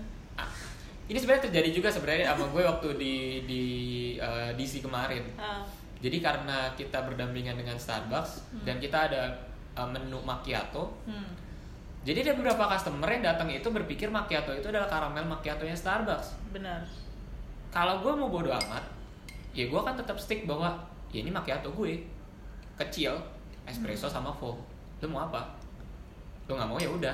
ini 1.09 1.17
sebenarnya 1.17 1.49
terjadi 1.49 1.69
juga 1.73 1.89
sebenarnya 1.89 2.29
sama 2.29 2.45
gue 2.53 2.61
waktu 2.61 2.89
di 3.01 3.15
di 3.49 3.63
eh, 4.21 4.53
DC 4.53 4.85
kemarin. 4.85 5.25
Eh, 5.35 5.61
jadi 5.99 6.17
karena 6.23 6.71
kita 6.79 7.03
berdampingan 7.03 7.59
dengan 7.59 7.75
Starbucks 7.75 8.55
Hmm. 8.55 8.63
dan 8.63 8.79
kita 8.79 9.11
ada 9.11 9.21
eh, 9.75 9.87
menu 9.89 10.21
macchiato 10.23 10.95
hmm. 11.03 11.31
jadi 12.07 12.23
ada 12.23 12.33
beberapa 12.39 12.71
customer 12.71 13.09
yang 13.11 13.19
datang 13.25 13.51
itu 13.51 13.67
berpikir 13.67 14.07
macchiato 14.07 14.55
itu 14.55 14.71
adalah 14.71 14.87
karamel 14.87 15.27
macchiatonya 15.27 15.75
Starbucks. 15.75 16.39
Benar. 16.55 16.81
kalau 17.69 18.01
gue 18.01 18.13
mau 18.15 18.31
bodo 18.31 18.49
amat 18.49 18.81
ya 19.53 19.67
gue 19.67 19.75
akan 19.75 19.93
tetap 19.97 20.15
stick 20.17 20.47
bahwa 20.47 20.71
ya 21.11 21.19
ini 21.25 21.33
macchiato 21.33 21.73
gue. 21.73 22.05
Kecil 22.79 23.11
espresso 23.67 24.07
sama 24.07 24.31
foam. 24.31 24.55
Lu 25.03 25.11
mau 25.11 25.27
apa? 25.27 25.43
Lu 26.47 26.55
nggak 26.55 26.69
mau 26.69 26.79
ya 26.79 26.87
udah 26.87 27.11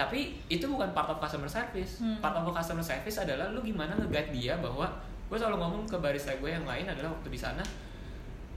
tapi 0.00 0.40
itu 0.48 0.64
bukan 0.64 0.88
part 0.90 1.06
of 1.06 1.18
customer 1.18 1.44
service 1.46 2.00
Hmm. 2.00 2.16
part 2.18 2.32
of 2.32 2.48
customer 2.48 2.80
service 2.80 3.16
adalah 3.18 3.52
lu 3.52 3.60
gimana 3.60 3.92
nge-guide 3.94 4.32
dia 4.32 4.56
bahwa 4.56 4.88
gue 5.28 5.36
selalu 5.36 5.60
ngomong 5.60 5.84
ke 5.84 5.96
barista 5.96 6.32
gue 6.32 6.48
yang 6.48 6.64
lain 6.64 6.88
adalah 6.88 7.12
waktu 7.12 7.28
di 7.28 7.36
sana 7.36 7.60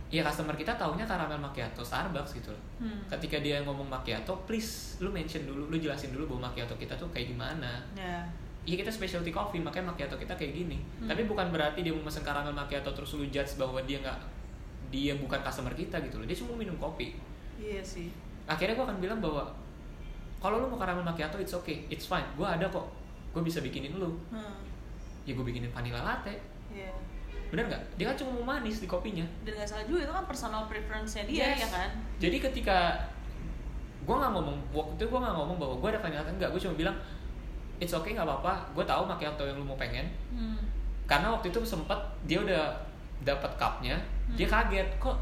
ya 0.08 0.22
customer 0.22 0.54
kita 0.54 0.72
taunya 0.74 1.04
karamel 1.04 1.36
macchiato 1.36 1.82
Starbucks 1.82 2.38
gitu 2.38 2.50
loh 2.50 2.64
Hmm. 2.80 3.02
ketika 3.10 3.38
dia 3.40 3.60
ngomong 3.62 3.86
macchiato 3.86 4.34
please 4.46 4.98
lu 5.00 5.10
mention 5.10 5.44
dulu 5.44 5.68
lu 5.68 5.76
jelasin 5.76 6.14
dulu 6.14 6.32
bahwa 6.32 6.48
macchiato 6.48 6.74
kita 6.76 6.94
tuh 6.94 7.10
kayak 7.10 7.34
gimana 7.34 7.82
Ya. 7.94 8.24
Iya 8.64 8.80
kita 8.80 8.88
specialty 8.90 9.28
coffee 9.28 9.60
makanya 9.60 9.92
macchiato 9.92 10.16
kita 10.16 10.32
kayak 10.40 10.56
gini. 10.56 10.80
Hmm. 10.96 11.12
Tapi 11.12 11.28
bukan 11.28 11.52
berarti 11.52 11.84
dia 11.84 11.92
mau 11.92 12.00
mesen 12.00 12.24
karamel 12.24 12.56
macchiato 12.56 12.96
terus 12.96 13.12
lu 13.14 13.28
judge 13.28 13.60
bahwa 13.60 13.84
dia 13.84 14.00
nggak 14.00 14.16
dia 14.88 15.20
bukan 15.20 15.36
customer 15.44 15.76
kita 15.76 16.00
gitu 16.00 16.16
loh. 16.16 16.24
Dia 16.24 16.38
cuma 16.40 16.56
minum 16.56 16.80
kopi. 16.80 17.12
Iya 17.60 17.84
sih. 17.84 18.08
Akhirnya 18.48 18.80
gue 18.80 18.86
akan 18.88 19.04
bilang 19.04 19.20
bahwa 19.20 19.52
kalau 20.44 20.60
lu 20.60 20.68
mau 20.68 20.76
caramel 20.76 21.00
macchiato 21.00 21.40
it's 21.40 21.56
okay. 21.56 21.88
It's 21.88 22.04
fine. 22.04 22.28
Gue 22.36 22.44
ada 22.44 22.68
kok. 22.68 22.84
Gue 23.32 23.40
bisa 23.42 23.64
bikinin 23.64 23.96
lu. 23.96 24.12
Hmm. 24.28 24.60
ya 25.24 25.32
gue 25.32 25.46
bikinin 25.48 25.72
vanilla 25.72 26.04
latte. 26.04 26.36
Iya. 26.68 26.92
bener 27.48 27.72
nggak? 27.72 27.84
Dia 27.96 28.12
kan 28.12 28.16
cuma 28.20 28.32
mau 28.36 28.46
manis 28.52 28.84
di 28.84 28.88
kopinya. 28.90 29.24
Dan 29.48 29.56
gak 29.56 29.70
salah 29.70 29.86
juga 29.88 30.04
itu 30.04 30.12
kan 30.12 30.26
personal 30.28 30.68
preference-nya 30.68 31.24
dia 31.24 31.54
Yes. 31.54 31.64
ya 31.64 31.70
kan. 31.72 31.90
jadi 32.20 32.38
ketika 32.44 32.98
gue 34.04 34.12
nggak 34.12 34.34
ngomong 34.36 34.58
waktu 34.76 35.00
itu 35.00 35.06
gue 35.08 35.20
nggak 35.22 35.36
ngomong 35.38 35.56
bahwa 35.62 35.76
gue 35.80 35.90
ada 35.96 36.00
vanilla 36.04 36.20
latte. 36.28 36.34
Enggak 36.36 36.50
gue 36.52 36.60
cuma 36.60 36.76
bilang 36.76 36.96
it's 37.80 37.96
okay 37.96 38.12
nggak 38.12 38.28
apa-apa. 38.28 38.54
Gue 38.76 38.84
tahu 38.84 39.08
macchiato 39.08 39.48
yang 39.48 39.56
lu 39.56 39.64
mau 39.64 39.80
pengen. 39.80 40.04
Hmm. 40.36 40.60
karena 41.04 41.32
waktu 41.32 41.52
itu 41.52 41.60
sempet 41.64 42.00
dia 42.28 42.44
udah 42.44 42.76
dapat 43.24 43.52
cupnya. 43.56 43.96
Dia 44.36 44.48
kaget 44.50 44.88
kok 45.00 45.16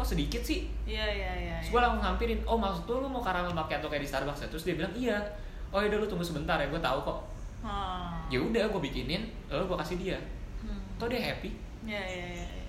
kok 0.00 0.08
sedikit 0.08 0.40
sih 0.40 0.64
Iya 0.88 1.04
iya 1.06 1.32
iya. 1.36 1.56
Terus 1.60 1.70
gue 1.70 1.80
langsung 1.80 2.00
hampirin, 2.00 2.40
oh 2.42 2.56
maksud 2.56 2.88
lu 2.88 3.04
lu 3.04 3.08
mau 3.08 3.20
caramel 3.20 3.52
macchiato 3.52 3.86
kayak 3.86 4.02
di 4.02 4.08
Starbucks 4.08 4.42
ya? 4.42 4.48
Terus 4.48 4.64
dia 4.64 4.74
bilang 4.74 4.90
iya. 4.96 5.20
Oh 5.68 5.78
yaudah 5.78 6.00
lu 6.00 6.06
tunggu 6.08 6.24
sebentar 6.24 6.56
ya, 6.56 6.66
gue 6.66 6.80
tahu 6.80 6.98
kok. 7.04 7.18
Hmm. 7.60 8.24
Ya 8.32 8.40
udah 8.40 8.64
gue 8.66 8.80
bikinin, 8.80 9.28
lalu 9.46 9.68
gue 9.68 9.78
kasih 9.78 9.96
dia. 10.00 10.18
Hmm. 10.64 10.80
Toh 10.96 11.06
dia 11.06 11.20
happy, 11.20 11.52
Iya 11.84 12.00
iya 12.00 12.26
iya. 12.32 12.46
iya. 12.48 12.64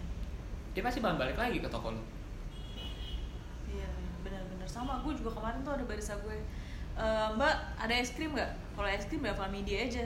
dia 0.71 0.83
pasti 0.83 0.99
bakal 0.99 1.17
balik 1.17 1.35
lagi 1.35 1.59
ke 1.59 1.67
toko 1.67 1.91
lu. 1.91 2.03
Iya, 3.67 3.87
benar-benar 4.21 4.67
sama. 4.67 4.99
Gue 5.01 5.15
juga 5.15 5.31
kemarin 5.31 5.63
tuh 5.63 5.71
ada 5.71 5.83
barista 5.83 6.15
gue. 6.19 6.35
"Eh, 6.95 7.27
Mbak, 7.35 7.55
ada 7.79 7.93
es 7.95 8.11
krim 8.11 8.31
nggak? 8.31 8.51
Kalau 8.75 8.87
es 8.87 9.07
krim 9.07 9.23
ya 9.23 9.31
Flamidi 9.31 9.79
aja. 9.79 10.03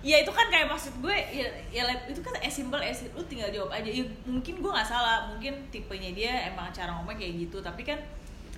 Ya 0.00 0.16
itu 0.18 0.30
kan 0.30 0.46
kayak 0.46 0.66
maksud 0.66 0.94
gue 0.98 1.10
ya, 1.28 1.42
ya 1.68 1.82
itu 2.06 2.20
kan 2.20 2.30
as 2.38 2.52
simple 2.52 2.78
as 2.78 3.02
lu 3.08 3.22
tinggal 3.26 3.48
jawab 3.48 3.70
aja. 3.72 3.86
Ya, 3.86 4.02
mungkin 4.24 4.58
gue 4.58 4.70
nggak 4.70 4.86
salah, 4.86 5.26
mungkin 5.26 5.58
tipenya 5.68 6.10
dia 6.10 6.32
emang 6.46 6.70
cara 6.70 6.94
ngomong 6.94 7.12
kayak 7.12 7.34
gitu. 7.40 7.58
Tapi 7.58 7.82
kan 7.82 7.98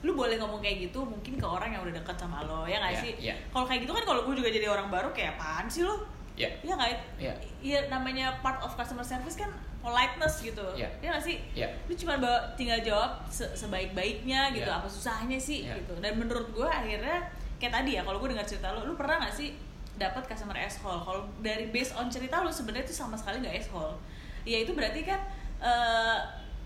lu 0.00 0.12
boleh 0.12 0.36
ngomong 0.36 0.58
kayak 0.58 0.86
gitu 0.86 1.00
mungkin 1.00 1.36
ke 1.36 1.44
orang 1.44 1.70
yang 1.70 1.80
udah 1.80 1.92
deket 1.94 2.16
sama 2.16 2.40
lo 2.40 2.64
ya 2.64 2.76
nggak 2.76 2.92
Iya, 2.92 3.00
sih? 3.00 3.12
iya. 3.20 3.34
Kalau 3.48 3.64
kayak 3.64 3.84
gitu 3.84 3.92
kan 3.92 4.04
kalau 4.04 4.20
gue 4.24 4.34
juga 4.34 4.48
jadi 4.48 4.66
orang 4.66 4.88
baru 4.88 5.12
kayak 5.12 5.36
apaan 5.36 5.64
sih 5.66 5.84
lo? 5.84 5.96
Ya, 6.36 6.48
Iya 6.60 6.72
nggak? 6.72 6.90
Iya. 7.16 7.34
Iya 7.60 7.78
namanya 7.88 8.32
part 8.40 8.60
of 8.60 8.72
customer 8.72 9.04
service 9.04 9.36
kan 9.36 9.52
politeness 9.80 10.40
gitu. 10.40 10.64
Iya. 10.72 10.88
Iya 10.98 11.08
nggak 11.10 11.24
sih? 11.26 11.36
ya, 11.52 11.68
Lu 11.84 11.92
cuma 11.94 12.16
bawa, 12.16 12.36
tinggal 12.54 12.80
jawab 12.80 13.20
se- 13.26 13.52
sebaik-baiknya 13.52 14.52
gitu. 14.52 14.64
Iya. 14.64 14.76
Apa 14.76 14.88
susahnya 14.88 15.36
sih 15.36 15.64
Iya. 15.64 15.76
gitu. 15.80 15.92
Dan 15.98 16.16
menurut 16.16 16.48
gue 16.48 16.64
akhirnya 16.64 17.20
kayak 17.56 17.72
tadi 17.74 17.96
ya 17.96 18.02
kalau 18.02 18.16
gue 18.18 18.28
dengar 18.28 18.44
cerita 18.44 18.72
lu, 18.72 18.84
lu 18.84 18.94
pernah 18.94 19.20
nggak 19.20 19.34
sih 19.34 19.52
dapat 20.00 20.24
customer 20.24 20.56
asshole? 20.56 21.04
Kalau 21.04 21.28
dari 21.38 21.68
based 21.68 21.92
on 21.92 22.08
cerita 22.08 22.40
lu 22.40 22.48
sebenarnya 22.48 22.88
itu 22.88 22.96
sama 22.96 23.14
sekali 23.14 23.38
nggak 23.38 23.60
asshole. 23.60 24.00
Ya 24.42 24.56
itu 24.58 24.72
berarti 24.72 25.04
kan 25.04 25.20
eh, 25.60 26.18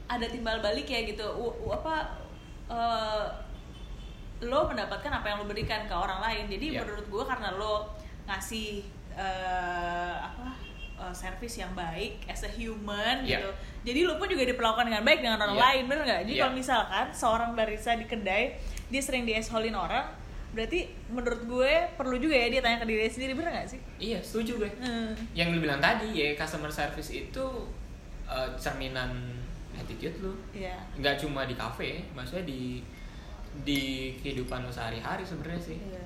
ada 0.07 0.27
timbal 0.27 0.63
balik 0.63 0.87
ya 0.87 1.03
gitu. 1.03 1.27
U- 1.35 1.59
u- 1.61 1.75
apa 1.75 2.15
eh, 2.71 3.27
lo 4.43 4.69
mendapatkan 4.69 5.11
apa 5.11 5.27
yang 5.27 5.39
lo 5.41 5.47
berikan 5.47 5.85
ke 5.85 5.95
orang 5.95 6.21
lain 6.21 6.45
jadi 6.49 6.67
Iya. 6.71 6.81
menurut 6.85 7.07
gue 7.09 7.25
karena 7.25 7.49
lo 7.55 7.89
ngasih 8.25 8.83
eh, 9.15 10.15
apa 10.21 10.53
eh, 11.01 11.15
service 11.15 11.57
yang 11.57 11.73
baik 11.73 12.27
as 12.27 12.45
a 12.45 12.51
human 12.51 13.25
Iya. 13.25 13.41
gitu 13.41 13.51
jadi 13.85 14.01
lo 14.05 14.17
pun 14.17 14.29
juga 14.29 14.45
diperlakukan 14.45 14.85
dengan 14.85 15.01
baik 15.03 15.21
dengan 15.23 15.39
orang 15.39 15.57
Iya. 15.57 15.63
lain 15.65 15.83
bener 15.89 16.03
nggak 16.05 16.21
jadi 16.27 16.33
Iya. 16.35 16.43
kalau 16.45 16.55
misalkan 16.55 17.07
seorang 17.15 17.51
barista 17.57 17.97
di 17.97 18.05
kedai 18.05 18.59
dia 18.91 19.01
sering 19.01 19.25
diesholin 19.25 19.73
orang 19.73 20.13
berarti 20.55 20.87
menurut 21.11 21.43
gue 21.45 21.73
perlu 21.95 22.17
juga 22.17 22.33
ya 22.33 22.47
dia 22.49 22.61
tanya 22.63 22.79
ke 22.79 22.87
diri 22.87 23.05
sendiri 23.05 23.35
bener 23.35 23.51
nggak 23.53 23.69
sih 23.69 23.81
iya 23.99 24.23
setuju 24.23 24.63
gue. 24.63 24.71
Hmm. 24.79 25.11
Yang 25.35 25.59
lu 25.59 25.59
bilang 25.61 25.83
tadi 25.83 26.15
ya 26.15 26.33
customer 26.35 26.71
service 26.71 27.11
itu 27.11 27.45
eh, 28.25 28.49
cerminan 28.55 29.11
attitude 29.75 30.15
lu. 30.23 30.33
Iya. 30.55 30.79
Nggak 30.95 31.19
cuma 31.19 31.45
di 31.45 31.53
cafe, 31.53 32.07
maksudnya 32.15 32.47
di 32.47 32.79
di 33.61 33.83
kehidupan 34.19 34.63
lu 34.63 34.71
sehari-hari 34.71 35.23
sebenarnya 35.23 35.61
sih. 35.61 35.79
Iya. 35.79 36.03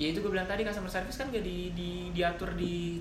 ya 0.00 0.06
itu 0.10 0.18
gue 0.18 0.30
bilang 0.30 0.48
tadi 0.48 0.62
customer 0.62 0.88
service 0.88 1.14
kan 1.14 1.30
gak 1.30 1.44
di, 1.44 1.70
di 1.76 2.10
diatur 2.10 2.56
di 2.56 2.98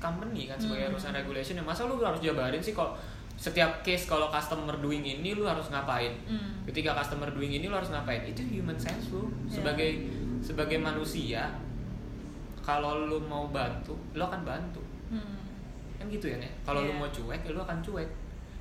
company 0.00 0.48
kan 0.48 0.56
sebagai 0.56 0.88
Hmm. 0.88 0.94
rules 0.94 1.04
and 1.04 1.16
regulation 1.16 1.54
ya 1.56 1.60
masa 1.60 1.84
lu 1.84 2.00
harus 2.00 2.20
jabarin 2.20 2.62
sih 2.62 2.72
kalau 2.72 2.96
setiap 3.40 3.80
case 3.80 4.04
kalau 4.04 4.28
customer 4.28 4.76
doing 4.76 5.00
ini 5.00 5.32
lu 5.32 5.42
harus 5.42 5.64
ngapain 5.66 6.12
Hmm. 6.22 6.60
ketika 6.62 6.92
customer 6.92 7.24
doing 7.26 7.48
ini 7.50 7.64
lu 7.64 7.74
harus 7.74 7.88
ngapain 7.88 8.20
itu 8.22 8.44
human 8.44 8.76
sense 8.76 9.08
lu 9.08 9.24
Ya. 9.48 9.56
sebagai 9.56 9.90
sebagai 10.38 10.76
manusia 10.76 11.48
kalau 12.60 13.06
lu 13.06 13.16
mau 13.18 13.48
bantu 13.48 13.96
lu 14.12 14.20
akan 14.20 14.44
bantu 14.44 14.84
Hmm. 15.08 15.40
kan 15.96 16.06
gitu 16.06 16.28
ya 16.28 16.36
nih 16.36 16.52
kalau 16.62 16.84
lu 16.84 16.92
Iya. 16.92 16.98
mau 16.98 17.08
cuek 17.08 17.40
ya 17.40 17.50
lu 17.50 17.60
akan 17.60 17.80
cuek 17.80 18.08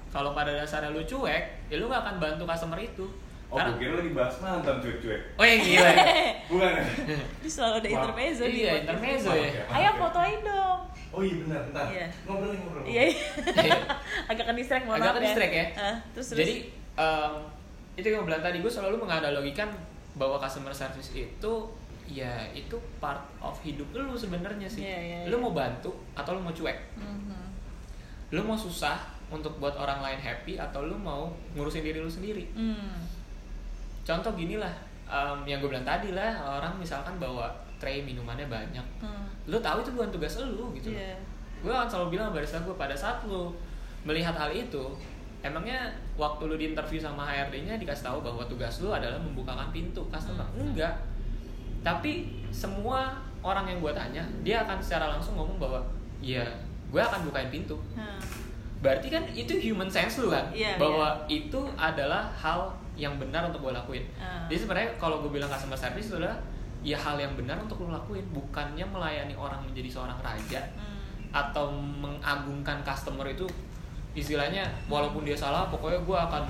kalau 0.09 0.31
pada 0.31 0.49
dasarnya 0.49 0.89
lu 0.89 1.03
cuek 1.03 1.43
ya 1.67 1.75
lu 1.75 1.85
gak 1.85 2.01
akan 2.01 2.15
bantu 2.17 2.43
customer 2.45 2.79
itu 2.79 3.05
Oh, 3.49 3.57
Karena- 3.57 3.73
gue 3.73 3.81
kira 3.81 3.93
lagi 3.97 4.13
bahas 4.13 4.35
mantan 4.39 4.77
cuek-cuek. 4.77 5.21
oh 5.33 5.41
ya 5.41 5.57
gila 5.57 5.89
ya. 5.89 6.05
Bukan 6.53 6.69
ya? 6.69 6.85
Ini 7.17 7.49
selalu 7.49 7.75
ada 7.75 7.89
intermezzo 7.89 8.43
di 8.45 8.61
Iya, 8.61 8.73
intermezzo 8.85 9.31
ya. 9.33 9.49
Ayo 9.67 9.89
fotoin 9.97 10.39
dong. 10.45 10.79
Oh 11.09 11.21
iya 11.25 11.35
benar, 11.41 11.59
bentar. 11.65 11.85
Iya. 11.89 12.07
Ngobrol 12.29 12.53
ngobrol. 12.53 12.83
Iya. 12.85 13.01
iya. 13.09 13.77
Agak 14.29 14.45
ke 14.45 14.53
distract 14.61 14.85
mohon 14.85 15.01
agak 15.01 15.09
maaf 15.09 15.17
ke 15.17 15.21
distract 15.25 15.53
ya. 15.53 15.65
Ah, 15.73 15.95
terus 16.13 16.27
terus. 16.33 16.39
Jadi 16.45 16.55
em, 17.01 17.33
itu 17.97 18.05
yang 18.05 18.17
gue 18.21 18.27
bilang 18.29 18.43
tadi 18.45 18.57
gue 18.61 18.71
selalu 18.71 18.95
menganalogikan 19.01 19.69
bahwa 20.13 20.37
customer 20.37 20.71
service 20.71 21.09
itu 21.17 21.53
ya 22.09 22.41
itu 22.57 22.73
part 22.97 23.21
of 23.41 23.57
hidup 23.65 23.89
lu 23.93 24.13
sebenarnya 24.13 24.69
sih. 24.69 24.85
Iya, 24.85 24.99
iya, 25.01 25.17
Lu 25.29 25.37
iya. 25.37 25.43
mau 25.43 25.53
bantu 25.53 25.93
atau 26.13 26.37
lu 26.37 26.41
mau 26.45 26.53
cuek? 26.53 26.77
Mhm. 26.97 27.41
Lu 28.33 28.41
mau 28.45 28.57
susah 28.57 28.97
untuk 29.29 29.57
buat 29.61 29.73
orang 29.77 30.01
lain 30.01 30.21
happy 30.21 30.57
atau 30.57 30.85
lu 30.85 30.97
mau 30.97 31.29
ngurusin 31.57 31.85
diri 31.85 32.01
lu 32.01 32.09
sendiri? 32.09 32.49
Hmm. 32.53 33.01
Contoh 34.05 34.33
gini 34.33 34.57
lah, 34.57 34.73
em, 35.05 35.45
yang 35.45 35.61
gue 35.61 35.69
bilang 35.69 35.85
tadi 35.85 36.13
lah 36.13 36.37
orang 36.61 36.77
misalkan 36.77 37.17
bawa 37.21 37.49
tray 37.79 38.01
minumannya 38.01 38.45
banyak, 38.45 38.85
Hmm. 38.99 39.25
lu 39.45 39.57
tahu 39.57 39.79
itu 39.79 39.91
bukan 39.91 40.09
tugas 40.09 40.35
lu 40.37 40.69
gitu. 40.73 40.91
Iya. 40.91 41.15
gue 41.59 41.67
akan 41.67 41.83
selalu 41.85 42.15
bilang 42.15 42.31
barista 42.31 42.55
gue 42.57 42.71
pada 42.73 42.93
saat 42.93 43.19
lu 43.23 43.51
melihat 44.01 44.31
hal 44.31 44.47
itu 44.49 44.79
emangnya 45.39 45.87
waktu 46.15 46.43
lu 46.45 46.55
di 46.55 46.65
interview 46.69 46.95
sama 46.97 47.23
HRD-nya 47.25 47.75
dikasih 47.75 48.03
tahu 48.05 48.19
bahwa 48.21 48.43
tugas 48.45 48.79
lu 48.79 48.87
adalah 48.89 49.19
membukakan 49.19 49.67
pintu 49.69 49.99
customer 50.07 50.47
Hmm. 50.49 50.71
enggak 50.71 50.95
tapi 51.79 52.27
semua 52.49 53.11
orang 53.39 53.63
yang 53.65 53.79
gue 53.79 53.91
tanya 53.91 54.23
dia 54.41 54.61
akan 54.61 54.79
secara 54.79 55.07
langsung 55.09 55.35
ngomong 55.35 55.55
bahwa 55.57 55.79
ya 56.19 56.43
gue 56.89 57.01
akan 57.01 57.23
bukain 57.23 57.47
pintu 57.49 57.75
Hmm. 57.91 58.19
berarti 58.79 59.07
kan 59.07 59.23
itu 59.29 59.59
human 59.61 59.87
sense 59.87 60.19
lu 60.19 60.27
kan 60.29 60.47
Iya, 60.51 60.75
bahwa 60.75 61.11
itu 61.27 61.59
adalah 61.75 62.31
hal 62.33 62.71
yang 62.95 63.15
benar 63.15 63.47
untuk 63.47 63.59
gue 63.61 63.73
lakuin 63.73 64.03
Ah. 64.15 64.47
jadi 64.47 64.59
sebenarnya 64.59 64.89
kalau 64.95 65.19
gue 65.19 65.27
bilang 65.29 65.47
customer 65.47 65.75
service 65.75 66.07
itu 66.07 66.15
adalah 66.15 66.39
ya 66.81 66.95
hal 66.95 67.15
yang 67.15 67.33
benar 67.33 67.57
untuk 67.57 67.81
lo 67.81 67.91
lakuin 67.91 68.23
bukannya 68.29 68.83
melayani 68.83 69.35
orang 69.35 69.59
menjadi 69.61 69.89
seorang 69.91 70.19
raja 70.19 70.61
Hmm. 70.73 70.95
atau 71.29 71.69
mengagungkan 71.73 72.81
customer 72.81 73.27
itu 73.27 73.45
istilahnya 74.11 74.65
walaupun 74.85 75.21
dia 75.21 75.35
salah 75.35 75.67
pokoknya 75.67 76.01
gue 76.01 76.17
akan 76.19 76.43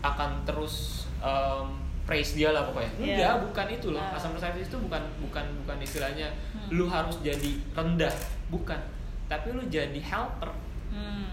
akan 0.00 0.30
terus 0.42 1.06
um, 1.18 1.78
praise 2.02 2.34
dia 2.34 2.50
lah 2.50 2.66
pokoknya 2.66 2.90
Iya. 2.98 3.06
enggak 3.08 3.34
bukan 3.46 3.66
itu 3.70 3.86
loh 3.90 4.02
Ah. 4.02 4.10
customer 4.12 4.36
service 4.36 4.66
itu 4.66 4.78
bukan 4.78 5.00
bukan 5.20 5.44
bukan 5.64 5.76
istilahnya 5.78 6.28
Hmm. 6.52 6.68
lu 6.70 6.84
harus 6.86 7.16
jadi 7.20 7.52
rendah 7.72 8.12
bukan 8.48 8.80
tapi 9.26 9.48
lu 9.50 9.62
jadi 9.66 9.96
helper 9.96 10.50
Hmm. 10.90 11.32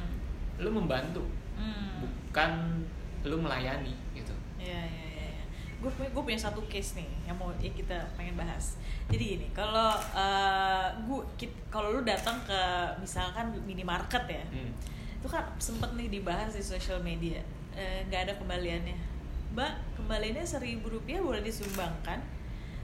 lu 0.57 0.69
membantu 0.69 1.25
Hmm. 1.53 1.99
bukan 1.99 2.51
lu 3.21 3.35
melayani 3.35 3.91
gitu 4.13 4.31
iya. 4.57 4.79
iya. 4.85 4.98
Gue 5.79 5.87
punya 5.89 6.09
gue 6.09 6.23
punya 6.25 6.39
satu 6.39 6.59
case 6.65 6.95
nih 6.95 7.07
yang 7.23 7.35
mau 7.35 7.49
ya 7.55 7.71
kita 7.71 7.95
pengen 8.13 8.35
bahas. 8.35 8.75
Jadi 9.07 9.23
gini, 9.35 9.47
kalau 9.51 9.89
eh, 10.13 10.85
gue 11.01 11.19
kalau 11.67 11.91
lu 11.91 12.01
datang 12.03 12.35
ke 12.43 12.61
misalkan 12.97 13.55
minimarket 13.63 14.23
ya, 14.27 14.43
Hmm. 14.45 14.71
itu 15.15 15.27
kan 15.27 15.43
sempet 15.57 15.91
nih 15.93 16.07
dibahas 16.09 16.51
di 16.51 16.61
sosial 16.61 16.99
media 16.99 17.39
Eh, 17.71 18.03
nggak 18.05 18.21
ada 18.27 18.33
kembaliannya 18.35 18.97
mbak 19.49 19.71
kembaliannya 19.95 20.43
seribu 20.43 20.91
rupiah 20.91 21.17
boleh 21.17 21.39
disumbangkan 21.39 22.19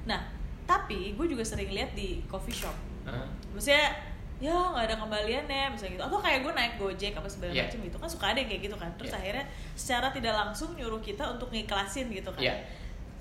nah 0.04 0.24
tapi 0.64 1.12
gue 1.12 1.26
juga 1.28 1.44
sering 1.44 1.68
lihat 1.70 1.92
di 1.92 2.24
coffee 2.26 2.56
shop 2.56 2.72
Hah? 3.04 3.28
maksudnya 3.52 3.92
ya 4.38 4.56
nggak 4.56 4.86
ada 4.88 4.96
kembaliannya 4.96 5.62
misalnya 5.70 5.94
gitu 5.94 6.04
atau 6.06 6.18
kayak 6.18 6.42
gue 6.42 6.54
naik 6.54 6.74
gojek 6.78 7.12
apa 7.12 7.28
segala 7.28 7.52
Iya. 7.52 7.68
macam 7.68 7.80
gitu 7.84 7.98
kan 7.98 8.08
suka 8.08 8.26
ada 8.32 8.38
yang 8.40 8.48
kayak 8.48 8.64
gitu 8.64 8.76
kan 8.78 8.90
terus 8.96 9.12
Iya. 9.12 9.20
akhirnya 9.20 9.46
secara 9.76 10.08
tidak 10.10 10.34
langsung 10.34 10.70
nyuruh 10.74 11.02
kita 11.02 11.24
untuk 11.28 11.50
ngiklasin 11.52 12.08
gitu 12.10 12.30
kan 12.32 12.42
Iya. 12.42 12.56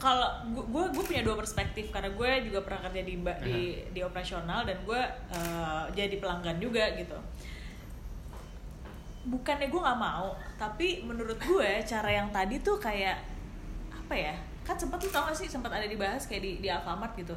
Kalau 0.05 0.29
gue 0.53 0.85
gue 0.93 1.05
punya 1.09 1.25
dua 1.25 1.33
perspektif 1.33 1.89
karena 1.89 2.13
gue 2.13 2.31
juga 2.45 2.61
pernah 2.61 2.85
kerja 2.85 3.01
di 3.01 3.17
ba- 3.17 3.41
di, 3.41 3.81
di 3.89 4.01
operasional 4.05 4.69
dan 4.69 4.77
gue 4.85 5.01
eh, 5.33 5.83
jadi 5.97 6.21
pelanggan 6.21 6.61
juga 6.61 6.85
gitu. 6.93 7.17
Bukannya 9.25 9.73
gue 9.73 9.81
nggak 9.81 10.01
mau 10.01 10.37
tapi 10.61 11.01
menurut 11.01 11.41
gue 11.41 11.71
cara 11.89 12.11
yang 12.13 12.29
tadi 12.29 12.61
tuh 12.61 12.77
kayak 12.77 13.17
apa 13.89 14.13
ya 14.13 14.35
kan 14.65 14.77
sempat 14.77 15.01
tuh 15.01 15.09
tau 15.09 15.25
gak 15.29 15.37
sih 15.37 15.49
sempat 15.49 15.73
ada 15.73 15.89
dibahas 15.89 16.29
kayak 16.29 16.45
di 16.45 16.53
di 16.61 16.69
Alfamart 16.69 17.17
gitu 17.17 17.33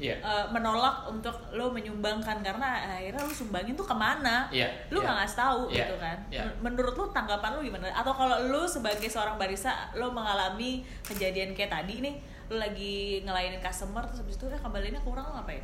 Iya. 0.00 0.16
eh, 0.16 0.46
menolak 0.48 1.04
untuk 1.12 1.36
lo 1.52 1.68
menyumbangkan 1.68 2.40
karena 2.40 2.80
akhirnya 2.88 3.20
lo 3.20 3.28
sumbangin 3.28 3.76
tuh 3.76 3.84
ke 3.84 3.92
mana? 3.92 4.48
Iya, 4.48 4.72
lo 4.88 4.98
iya. 4.98 5.04
nggak 5.04 5.16
ngasih 5.20 5.38
tahu 5.38 5.60
Iya, 5.68 5.76
gitu 5.84 5.96
kan? 6.00 6.18
iya. 6.32 6.42
Men- 6.48 6.72
menurut 6.72 6.94
lo 6.96 7.04
tanggapan 7.12 7.50
lo 7.52 7.60
gimana? 7.60 7.92
Atau 7.92 8.16
kalau 8.16 8.36
lo 8.48 8.64
sebagai 8.64 9.06
seorang 9.06 9.36
barista 9.36 9.92
lo 9.92 10.08
mengalami 10.08 10.80
kejadian 11.04 11.52
kayak 11.52 11.68
tadi 11.68 12.00
nih 12.00 12.16
lo 12.48 12.56
lagi 12.56 13.20
ngelayanin 13.22 13.60
customer 13.60 14.02
terus 14.08 14.24
habis 14.24 14.40
itu 14.40 14.48
eh 14.48 14.58
kembaliannya 14.58 15.04
kurang 15.04 15.28
lo 15.28 15.32
ngapain? 15.36 15.62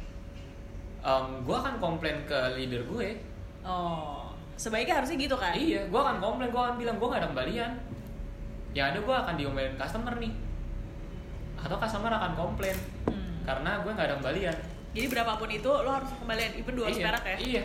Em, 1.01 1.27
gue 1.41 1.57
akan 1.57 1.75
komplain 1.81 2.21
ke 2.29 2.39
leader 2.55 2.85
gue. 2.85 3.09
Oh 3.65 4.27
sebaiknya 4.57 5.01
harusnya 5.01 5.17
gitu 5.21 5.37
kan? 5.37 5.53
Iya 5.53 5.85
gue 5.87 6.01
akan 6.01 6.17
komplain. 6.19 6.49
Gue 6.51 6.63
akan 6.65 6.77
bilang 6.81 6.97
gue 6.97 7.09
gak 7.13 7.21
ada 7.23 7.29
kembalian. 7.31 7.73
Yang 8.73 8.87
ada 8.93 8.99
gue 9.05 9.17
akan 9.17 9.35
diomelin 9.37 9.77
customer 9.77 10.15
nih. 10.17 10.33
Atau 11.61 11.77
customer 11.77 12.13
akan 12.13 12.33
komplain. 12.35 12.77
Hmm. 13.09 13.26
Karena 13.47 13.79
gue 13.81 13.91
nggak 13.91 14.07
ada 14.11 14.17
kembalian. 14.19 14.57
Jadi 14.91 15.07
berapapun 15.07 15.49
itu 15.49 15.69
lo 15.71 15.91
harus 15.93 16.11
kembalian 16.19 16.53
even 16.57 16.75
dua 16.75 16.89
iya, 16.89 17.05
perak 17.07 17.25
ya? 17.25 17.39
iya. 17.39 17.63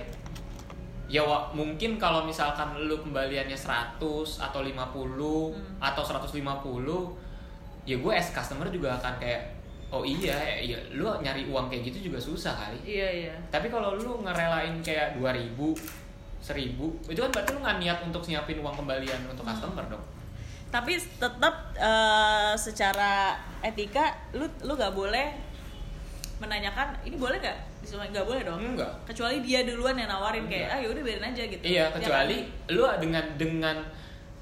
Ya 1.11 1.21
wa, 1.27 1.51
mungkin 1.51 1.99
kalau 1.99 2.23
misalkan 2.23 2.71
lu 2.88 3.03
kembaliannya 3.03 3.55
100 3.57 3.99
atau 4.39 4.59
50 4.63 4.71
Hmm. 5.51 5.75
atau 5.84 6.03
150 6.03 7.19
ya 7.84 7.97
gue 7.97 8.13
as 8.13 8.32
customer 8.32 8.69
juga 8.69 8.93
akan 8.95 9.17
kayak 9.19 9.41
oh 9.91 10.05
iya 10.05 10.38
iya 10.55 10.77
lu 10.93 11.03
nyari 11.19 11.49
uang 11.51 11.67
kayak 11.67 11.91
gitu 11.91 12.07
juga 12.07 12.19
susah 12.21 12.53
kali. 12.55 12.79
Iya 12.88 13.27
iya. 13.27 13.34
Tapi 13.51 13.67
kalau 13.67 13.99
lu 13.99 14.23
ngerelain 14.23 14.79
kayak 14.79 15.19
2000 15.19 15.75
1000 16.39 17.11
itu 17.11 17.19
kan 17.19 17.29
berarti 17.29 17.49
lu 17.53 17.59
nggak 17.59 17.77
niat 17.84 17.99
untuk 18.07 18.23
siapin 18.23 18.63
uang 18.63 18.75
kembalian 18.75 19.19
untuk 19.27 19.43
Hmm. 19.43 19.51
customer 19.51 19.84
dong. 19.91 20.03
Tapi 20.71 20.95
tetap 20.95 21.55
eh, 21.75 22.53
secara 22.55 23.36
etika 23.59 24.15
lu 24.32 24.47
lu 24.63 24.79
nggak 24.79 24.95
boleh 24.95 25.51
menanyakan 26.42 26.98
ini 27.06 27.16
boleh 27.16 27.38
nggak 27.38 27.58
disuruh 27.80 28.02
nggak 28.04 28.26
boleh 28.26 28.42
dong 28.42 28.58
enggak 28.58 28.89
kecuali 29.06 29.39
dia 29.39 29.62
duluan 29.62 29.94
yang 29.94 30.10
nawarin 30.10 30.50
kayak 30.50 30.68
Enggak. 30.68 30.74
ah 30.74 30.80
yaudah 30.82 31.04
biarin 31.06 31.26
aja 31.30 31.44
gitu 31.46 31.62
Iya, 31.64 31.86
Ya 31.86 31.94
kecuali 31.94 32.38
kan? 32.42 32.74
lu 32.74 32.82
dengan 32.98 33.26
dengan 33.38 33.78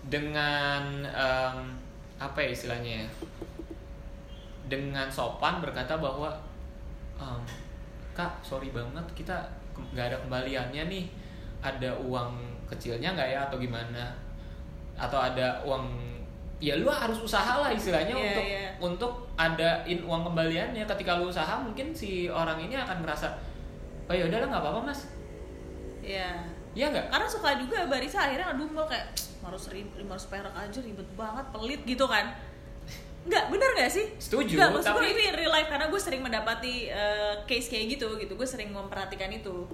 dengan 0.07 0.83
em, 1.03 1.57
apa 2.17 2.39
ya 2.39 2.49
istilahnya 2.49 3.03
ya? 3.03 3.07
Dengan 4.69 5.09
sopan 5.09 5.59
berkata 5.59 5.97
bahwa 5.97 6.29
em, 7.17 7.41
Kak, 8.13 8.39
sorry 8.41 8.69
banget 8.69 9.03
kita 9.13 9.35
nggak 9.95 10.05
ada 10.11 10.17
kembaliannya 10.19 10.83
nih. 10.87 11.05
Ada 11.59 11.91
uang 11.99 12.35
kecilnya 12.67 13.11
nggak 13.11 13.29
ya 13.29 13.39
atau 13.47 13.57
gimana? 13.57 14.11
Atau 14.95 15.15
ada 15.17 15.59
uang 15.63 15.87
ya 16.59 16.75
lu 16.75 16.87
harus 16.87 17.15
usaha 17.17 17.55
lah 17.57 17.71
istilahnya 17.71 18.11
Iya, 18.11 18.23
untuk 18.27 18.43
iya. 18.45 18.67
untuk 18.77 19.13
adain 19.35 19.99
uang 20.01 20.21
kembaliannya. 20.25 20.83
Ketika 20.85 21.15
lu 21.15 21.27
usaha 21.27 21.55
mungkin 21.55 21.91
si 21.91 22.27
orang 22.27 22.59
ini 22.59 22.75
akan 22.75 22.99
merasa 22.99 23.31
oh 24.05 24.13
ya 24.13 24.27
udahlah 24.27 24.47
nggak 24.47 24.61
apa-apa 24.61 24.81
mas. 24.85 25.07
Iya. 25.99 26.43
Iya 26.71 26.85
nggak? 26.89 27.05
Karena 27.09 27.27
suka 27.27 27.49
juga 27.55 27.87
barista 27.87 28.19
akhirnya 28.21 28.51
ngedumel 28.51 28.85
kayak 28.85 29.07
harus 29.39 29.63
lima 29.71 30.13
ratus 30.13 30.27
perak 30.27 30.51
aja 30.51 30.79
ribet 30.79 31.07
banget 31.15 31.45
pelit 31.49 31.81
gitu 31.83 32.05
kan. 32.05 32.35
Nggak, 33.19 33.51
bener 33.51 33.69
gak 33.75 33.91
sih? 33.91 34.05
Setuju, 34.15 34.55
Nggak, 34.55 34.69
maksud 34.79 34.89
gue 34.89 35.01
tapi- 35.01 35.11
ini 35.11 35.25
real 35.35 35.51
life 35.51 35.67
karena 35.67 35.91
gue 35.91 35.99
sering 35.99 36.21
mendapati 36.21 36.87
eh, 36.87 37.33
case 37.43 37.67
kayak 37.67 37.95
gitu 37.95 38.15
gitu. 38.15 38.31
Gue 38.33 38.47
sering 38.47 38.71
memperhatikan 38.71 39.27
itu. 39.29 39.67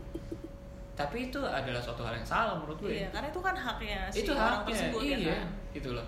Tapi 0.94 1.30
itu 1.30 1.38
adalah 1.40 1.78
suatu 1.78 2.02
hal 2.02 2.16
yang 2.16 2.26
salah 2.26 2.56
menurut 2.56 2.80
gue 2.80 2.96
Iya, 2.96 3.12
karena 3.12 3.28
itu 3.28 3.40
kan 3.40 3.54
haknya 3.54 4.00
si 4.10 4.24
itu 4.24 4.32
orang 4.32 4.64
haknya 4.64 4.72
tersebut 4.72 5.02
ya 5.04 5.18
iya 5.20 5.36
kan? 5.36 5.48
gitu 5.76 5.90
loh 5.92 6.08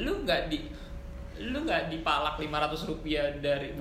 lu 0.00 0.24
nggak 0.24 0.48
di 0.48 0.58
lu 1.42 1.64
nggak 1.64 1.92
dipalak 1.92 2.36
500 2.40 2.88
rupiah 2.88 3.24
dari 3.40 3.72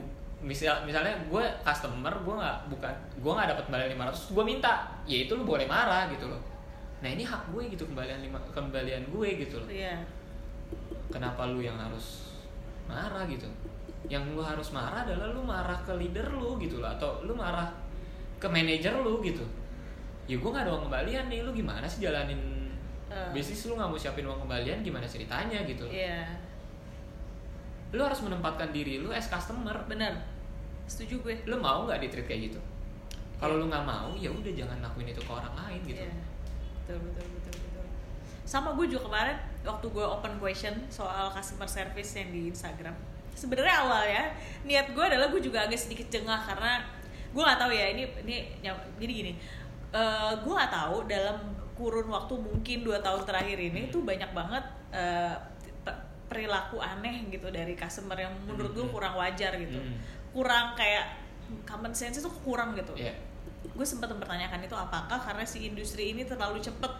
misal 0.41 0.82
misalnya 0.89 1.14
gue 1.30 1.43
customer 1.62 2.09
gue 2.26 2.36
nggak 2.36 2.57
bukan 2.74 2.93
gue 3.22 3.32
nggak 3.32 3.49
dapat 3.53 3.64
kembalian 3.70 3.89
500 3.93 4.34
gue 4.34 4.43
minta 4.43 4.74
ya 5.05 5.18
itu 5.30 5.32
lu 5.38 5.43
boleh 5.45 5.70
marah 5.70 6.09
gitu 6.09 6.26
loh. 6.26 6.41
Nah 7.01 7.09
ini 7.09 7.22
hak 7.22 7.53
gue 7.53 7.70
gitu 7.70 7.86
kembalian 7.86 8.26
lima 8.26 8.41
kembalian 8.49 9.05
gue 9.14 9.30
gitu 9.41 9.62
loh. 9.62 9.70
Iya, 9.70 10.01
kenapa 11.14 11.45
lu 11.49 11.62
yang 11.62 11.78
harus 11.78 12.34
marah 12.89 13.26
gitu? 13.30 13.45
Yang 14.09 14.34
lu 14.34 14.41
harus 14.41 14.70
marah 14.74 15.05
adalah 15.05 15.30
lu 15.30 15.45
marah 15.45 15.78
ke 15.86 15.93
leader 15.93 16.34
lu 16.34 16.57
gitu 16.57 16.82
loh 16.82 16.89
atau 16.89 17.22
lu 17.22 17.38
marah 17.38 17.70
ke 18.41 18.47
manajer 18.49 18.97
lu 18.97 19.22
gitu. 19.22 19.45
Ya 20.26 20.38
gue 20.38 20.49
gak 20.49 20.66
ada 20.66 20.74
uang 20.74 20.89
kembalian 20.89 21.30
nih 21.30 21.45
lu 21.45 21.53
gimana 21.53 21.86
sih 21.86 22.01
jalanin 22.01 22.51
Eh. 23.12 23.30
bisnis 23.36 23.68
lu 23.68 23.76
nggak 23.76 23.91
mau 23.91 23.99
siapin 23.99 24.24
uang 24.24 24.39
kembalian 24.47 24.80
gimana 24.80 25.03
ceritanya 25.03 25.68
gitu 25.68 25.84
iya 25.91 26.32
lu 27.91 27.99
harus 27.99 28.24
menempatkan 28.24 28.72
diri 28.72 29.03
lu 29.03 29.12
as 29.12 29.28
customer 29.28 29.76
bener 29.86 30.16
Setuju 30.88 31.20
gue 31.20 31.36
lu 31.47 31.59
mau 31.59 31.84
nggak 31.84 31.99
di 31.99 32.07
treat 32.07 32.28
kayak 32.28 32.41
gitu 32.51 32.59
kalau 33.36 33.59
lu 33.59 33.68
nggak 33.68 33.84
mau 33.84 34.12
ya 34.16 34.32
udah 34.32 34.51
jangan 34.51 34.80
lakuin 34.80 35.12
itu 35.12 35.20
ke 35.20 35.32
orang 35.32 35.51
lain 35.55 35.80
gitu 35.84 36.03
Iya. 36.03 36.14
Betul, 36.82 36.97
betul, 37.07 37.26
betul, 37.36 37.53
betul. 37.55 37.86
Sama 38.43 38.76
gue 38.76 38.86
juga 38.91 39.07
kemarin 39.07 39.38
waktu 39.64 39.86
gue 39.88 40.05
open 40.07 40.34
question 40.39 40.76
soal 40.88 41.32
customer 41.32 41.68
service 41.68 42.12
yang 42.16 42.32
di 42.32 42.51
Instagram. 42.51 42.91
Sebenarnya 43.32 43.76
awal 43.88 44.03
ya 44.07 44.24
niat 44.64 44.91
gue 44.91 45.03
adalah 45.03 45.32
gue 45.32 45.39
juga 45.39 45.64
agak 45.64 45.80
sedikit 45.80 46.07
jengah 46.12 46.41
karena 46.43 46.84
gue 47.32 47.39
nggak 47.39 47.59
tahu 47.59 47.72
ya 47.72 47.86
ini 47.95 48.03
ini 48.24 48.38
jadi 48.99 49.14
gini. 49.14 49.34
eh 49.91 50.32
gue 50.36 50.51
nggak 50.51 50.72
tahu 50.72 51.07
dalam 51.07 51.38
kurun 51.82 52.05
waktu 52.07 52.34
mungkin 52.38 52.77
dua 52.86 53.01
tahun 53.01 53.25
terakhir 53.25 53.57
ini 53.57 53.89
tuh 53.89 54.05
banyak 54.05 54.29
banget 54.32 54.61
pe- 55.82 56.01
perilaku 56.29 56.77
aneh 56.77 57.25
gitu 57.27 57.49
dari 57.49 57.73
customer 57.73 58.13
yang 58.15 58.34
menurut 58.45 58.69
gue 58.71 58.86
Hmm. 58.86 58.93
kurang 58.93 59.17
wajar 59.17 59.57
gitu, 59.57 59.75
Hmm. 59.75 59.97
kurang 60.29 60.77
kayak 60.77 61.17
common 61.65 61.89
sense 61.91 62.15
itu 62.15 62.29
kurang 62.45 62.77
gitu 62.77 62.93
Iya. 62.93 63.11
gue 63.67 63.84
sempat 63.84 64.07
mempertanyakan 64.07 64.61
itu 64.61 64.71
apakah 64.71 65.17
karena 65.17 65.41
si 65.43 65.65
industri 65.65 66.13
ini 66.13 66.23
terlalu 66.23 66.61
cepet 66.61 66.91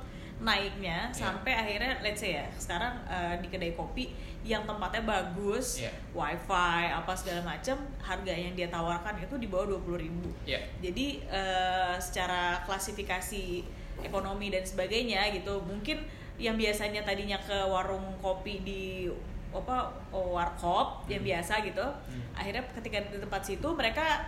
naiknya 0.42 1.08
Iya. 1.08 1.16
sampai 1.16 1.54
akhirnya 1.54 2.02
let's 2.02 2.18
say 2.18 2.34
ya 2.34 2.50
sekarang 2.52 2.98
eh, 3.06 3.38
di 3.40 3.48
kedai 3.48 3.72
kopi 3.72 4.10
yang 4.42 4.66
tempatnya 4.66 5.06
bagus 5.06 5.78
Iya. 5.80 5.94
wifi 6.12 6.84
apa 6.90 7.14
segala 7.14 7.46
macam 7.48 7.78
harga 8.00 8.34
yang 8.34 8.52
dia 8.52 8.66
tawarkan 8.68 9.22
itu 9.22 9.38
di 9.38 9.46
bawah 9.46 9.70
20.000 9.72 10.02
ribu 10.02 10.28
Iya. 10.44 10.60
jadi 10.82 11.08
eh, 11.30 11.96
secara 11.96 12.66
klasifikasi 12.66 13.64
ekonomi 14.00 14.48
dan 14.48 14.64
sebagainya 14.64 15.28
gitu 15.32 15.60
mungkin 15.62 16.02
yang 16.36 16.56
biasanya 16.56 17.02
tadinya 17.02 17.38
ke 17.38 17.54
warung 17.64 18.02
kopi 18.18 18.60
di 18.60 19.12
apa 19.52 19.84
oh, 20.10 20.34
warkop 20.34 21.04
yang 21.06 21.20
Hmm. 21.20 21.30
biasa 21.30 21.54
gitu 21.62 21.84
Hmm. 21.84 22.24
akhirnya 22.34 22.64
ketika 22.72 22.98
di 23.06 23.20
tempat 23.20 23.42
situ 23.44 23.68
mereka 23.70 24.24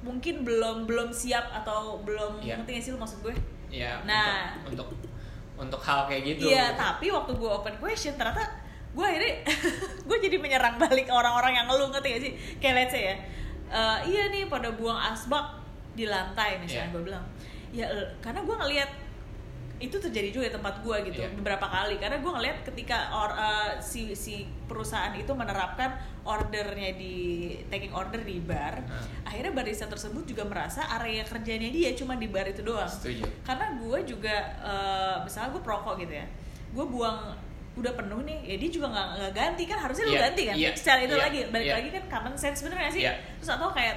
mungkin 0.00 0.42
belum 0.42 0.84
belum 0.84 1.10
siap 1.10 1.50
atau 1.52 1.98
belum 2.00 2.38
Iya. 2.40 2.54
ngerti 2.56 2.70
gak 2.72 2.82
sih 2.82 2.92
lu 2.92 2.98
maksud 2.98 3.18
gue 3.20 3.34
Iya, 3.68 4.00
Nah. 4.02 4.56
untuk, 4.64 4.88
untuk 4.88 5.10
untuk 5.58 5.80
hal 5.80 6.06
kayak 6.06 6.22
gitu 6.24 6.48
iya 6.48 6.72
tapi 6.72 7.10
waktu 7.10 7.30
gue 7.32 7.50
open 7.50 7.74
question 7.76 8.14
ternyata 8.14 8.46
gue 8.88 9.04
akhirnya 9.04 9.42
gue 10.08 10.18
jadi 10.20 10.36
menyerang 10.36 10.78
balik 10.78 11.06
orang-orang 11.08 11.52
yang 11.54 11.66
ngeluh 11.66 11.90
ngerti 11.90 12.08
gak 12.08 12.22
sih 12.22 12.32
kayak 12.56 12.74
let's 12.76 12.92
say 12.92 13.02
ya 13.04 13.16
"Eh, 13.68 13.98
iya 14.08 14.22
nih 14.28 14.46
pada 14.46 14.70
buang 14.70 14.96
asbak 14.96 15.60
di 15.92 16.06
lantai 16.06 16.56
misalnya 16.56 16.86
Iya. 16.86 16.94
gue 16.94 17.02
bilang 17.04 17.24
ya 17.70 17.86
eh, 17.86 18.08
karena 18.18 18.40
gue 18.42 18.56
ngelihat 18.56 18.90
itu 19.78 19.94
terjadi 19.94 20.34
juga 20.34 20.44
di 20.50 20.54
tempat 20.58 20.82
gue 20.82 20.96
gitu 21.06 21.22
Iya. 21.22 21.30
beberapa 21.38 21.62
kali. 21.62 22.02
Karena 22.02 22.18
gue 22.18 22.32
ngelihat 22.34 22.66
ketika 22.66 23.14
or, 23.14 23.30
eh, 23.30 23.72
si 23.78 24.10
si 24.12 24.42
perusahaan 24.66 25.14
itu 25.14 25.30
menerapkan 25.30 25.94
ordernya 26.26 26.98
di 26.98 27.14
taking 27.70 27.94
order 27.94 28.18
di 28.20 28.42
bar 28.42 28.82
Nah. 28.82 29.06
akhirnya 29.22 29.54
barista 29.54 29.86
tersebut 29.86 30.26
juga 30.26 30.42
merasa 30.44 30.82
area 30.98 31.22
kerjanya 31.22 31.70
dia 31.70 31.94
cuma 31.94 32.18
di 32.18 32.26
bar 32.26 32.44
itu 32.44 32.60
doang. 32.60 32.90
Setuju. 32.90 33.22
Karena 33.46 33.70
gue 33.78 33.98
juga 34.04 34.34
eh, 34.60 35.16
misalnya 35.22 35.54
gue 35.54 35.62
perokok 35.62 35.94
gitu 36.00 36.14
ya 36.14 36.26
gue 36.68 36.84
buang 36.84 37.32
udah 37.78 37.94
penuh 37.94 38.20
nih 38.26 38.38
ya 38.44 38.54
dia 38.58 38.70
juga 38.74 38.86
nggak 38.90 39.30
ganti 39.30 39.62
kan? 39.64 39.78
Harusnya 39.78 40.04
lu 40.04 40.12
Iya, 40.12 40.22
ganti 40.26 40.42
kan? 40.42 40.54
Iya, 40.58 40.70
secara 40.74 41.00
itu 41.00 41.14
iya, 41.14 41.22
lagi 41.22 41.40
balik 41.48 41.66
iya. 41.70 41.74
lagi 41.78 41.88
kan 41.94 42.04
common 42.10 42.34
sense 42.34 42.66
bener 42.66 42.76
gak 42.82 42.90
sih? 42.90 43.02
Iya. 43.06 43.14
terus 43.38 43.50
atau 43.54 43.70
kayak 43.70 43.94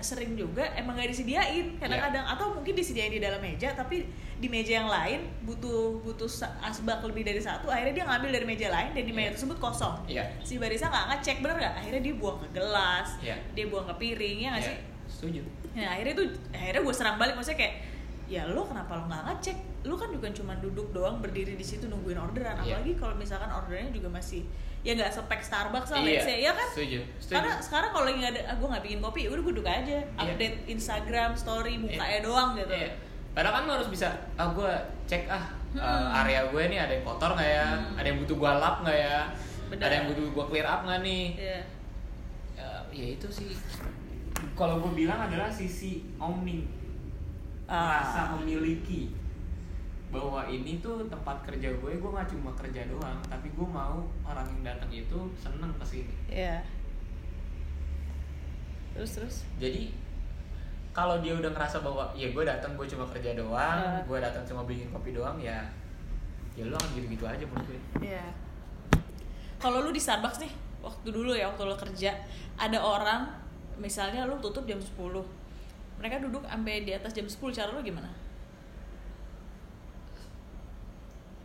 sering 0.00 0.34
juga 0.34 0.62
emang 0.74 0.92
gak 0.92 1.08
disediain 1.08 1.76
kadang-kadang 1.76 2.20
Iya. 2.22 2.34
atau 2.34 2.52
mungkin 2.52 2.72
disediain 2.72 3.08
di 3.08 3.18
dalam 3.18 3.40
meja 3.40 3.72
tapi 3.72 4.04
di 4.36 4.46
meja 4.46 4.76
yang 4.76 4.88
lain 4.88 5.24
butuh 5.42 6.00
butuh 6.00 6.28
asbak 6.60 7.00
lebih 7.02 7.24
dari 7.24 7.38
satu 7.38 7.66
akhirnya 7.66 7.94
dia 7.94 8.04
ngambil 8.04 8.30
dari 8.30 8.46
meja 8.46 8.68
lain 8.68 8.92
dan 8.92 9.02
di 9.02 9.10
meja 9.10 9.26
Iya. 9.26 9.34
tersebut 9.34 9.56
kosong 9.56 9.94
Iya. 10.04 10.24
si 10.40 10.56
barista 10.56 10.86
nggak 10.86 11.06
ngecek 11.10 11.36
bener 11.40 11.56
gak 11.58 11.74
akhirnya 11.76 12.02
dia 12.02 12.14
buang 12.14 12.38
ke 12.38 12.48
gelas 12.52 13.08
Iya. 13.18 13.36
dia 13.52 13.64
buang 13.66 13.86
ke 13.86 13.94
piring 13.96 14.38
ya 14.38 14.48
nggak 14.50 14.62
Iya, 14.62 14.68
sih 14.68 14.76
setuju 15.08 15.42
Nah 15.70 15.86
akhirnya 15.88 16.14
tuh 16.14 16.26
akhirnya 16.50 16.82
gue 16.82 16.94
serang 16.94 17.16
balik 17.16 17.34
maksudnya 17.34 17.58
kayak 17.60 17.74
ya 18.26 18.42
lo 18.46 18.62
kenapa 18.62 18.94
lo 18.94 19.04
nggak 19.06 19.22
ngecek 19.26 19.58
lo 19.82 19.94
kan 19.94 20.08
juga 20.08 20.28
cuma 20.30 20.52
duduk 20.56 20.90
doang 20.90 21.18
berdiri 21.18 21.54
di 21.54 21.64
situ 21.64 21.86
nungguin 21.86 22.14
orderan 22.14 22.58
Iya. 22.60 22.78
apalagi 22.78 22.92
kalau 22.94 23.14
misalkan 23.14 23.48
ordernya 23.48 23.88
juga 23.90 24.06
masih 24.08 24.44
ya 24.80 24.92
nggak 24.94 25.12
spek 25.12 25.40
Starbucks 25.40 25.90
lah 25.90 26.00
Iya, 26.00 26.20
say 26.20 26.36
ya 26.40 26.52
kan 26.52 26.68
setuju, 26.68 27.04
setuju. 27.18 27.34
karena 27.36 27.52
sekarang 27.58 27.90
kalau 27.90 28.04
lagi 28.04 28.16
nggak 28.18 28.32
ada 28.32 28.42
ah, 28.44 28.56
gue 28.56 28.68
nggak 28.68 28.84
bikin 28.84 28.98
kopi 28.98 29.20
udah 29.26 29.42
gue 29.42 29.52
duduk 29.52 29.68
aja 29.68 29.98
update 30.16 30.56
Instagram 30.66 31.30
story 31.34 31.76
mukanya 31.76 32.20
doang 32.20 32.50
gitu 32.54 32.72
Iya. 32.72 32.90
Padahal 33.30 33.54
kan 33.54 33.64
lo 33.64 33.72
harus 33.76 33.86
bisa, 33.86 34.08
ah 34.34 34.48
gue 34.50 34.72
cek 35.04 35.24
ah 35.26 35.44
Hmm. 35.70 35.78
eh, 35.78 36.18
area 36.18 36.42
gue 36.46 36.62
nih 36.66 36.80
ada 36.80 36.92
yang 36.92 37.04
kotor 37.04 37.30
nggak 37.30 37.46
ya, 37.48 37.68
Hmm. 37.70 37.94
ada 37.94 38.06
yang 38.08 38.18
butuh 38.18 38.36
gue 38.36 38.50
lap 38.52 38.76
nggak 38.82 38.98
ya, 38.98 39.18
Benar. 39.70 39.86
ada 39.86 39.94
yang 39.94 40.06
butuh 40.08 40.24
gue 40.28 40.44
clear 40.48 40.66
up 40.66 40.80
nggak 40.82 41.00
nih. 41.00 41.24
Iya. 41.36 41.60
ya, 42.56 42.70
ya 42.90 43.06
itu 43.14 43.26
sih 43.30 43.54
kalau 44.52 44.80
gue 44.80 44.92
bilang 44.96 45.20
adalah 45.20 45.46
sisi 45.46 46.02
owning 46.16 46.66
Ah. 47.64 48.02
merasa 48.02 48.20
memiliki 48.34 49.14
bahwa 50.10 50.42
ini 50.44 50.78
tuh 50.78 51.06
tempat 51.06 51.38
kerja 51.42 51.70
gue 51.72 51.92
gue 51.94 52.10
nggak 52.10 52.28
cuma 52.28 52.50
kerja 52.52 52.82
doang 52.84 53.18
tapi 53.24 53.46
gue 53.48 53.62
mau 53.64 54.02
orang 54.20 54.46
yang 54.50 54.62
datang 54.68 54.90
itu 54.90 55.18
seneng 55.34 55.70
ke 55.72 55.84
sini 55.84 56.14
Iya. 56.26 56.58
Terus 58.90 59.10
terus. 59.16 59.36
jadi 59.56 59.94
kalau 60.90 61.22
dia 61.22 61.32
udah 61.32 61.46
ngerasa 61.48 61.80
bahwa 61.80 62.10
ya 62.12 62.28
gue 62.28 62.42
datang 62.42 62.74
gue 62.74 62.82
cuma 62.84 63.06
kerja 63.06 63.32
doang 63.32 63.78
Ah. 63.78 64.02
gue 64.02 64.18
datang 64.18 64.42
cuma 64.42 64.66
bikin 64.66 64.90
kopi 64.90 65.14
doang 65.14 65.38
ya 65.38 65.62
ya 66.52 66.66
lu 66.66 66.74
akan 66.74 66.90
gitu-gitu 66.92 67.24
aja 67.24 67.40
menurut 67.40 67.66
gue 67.68 67.80
Iya. 68.02 68.26
Kalau 69.56 69.84
lu 69.84 69.92
di 69.92 70.00
Starbucks 70.00 70.40
nih, 70.40 70.48
waktu 70.80 71.08
dulu 71.10 71.30
ya 71.30 71.44
waktu 71.46 71.62
lu 71.62 71.76
kerja, 71.76 72.16
ada 72.56 72.78
orang 72.80 73.28
misalnya 73.76 74.24
lu 74.24 74.40
tutup 74.40 74.64
jam 74.64 74.80
10. 74.80 74.96
Mereka 76.00 76.16
duduk 76.18 76.40
sampai 76.42 76.80
di 76.82 76.96
atas 76.96 77.12
jam 77.12 77.28
10, 77.28 77.36
cara 77.52 77.68
lu 77.68 77.84
gimana? 77.84 78.08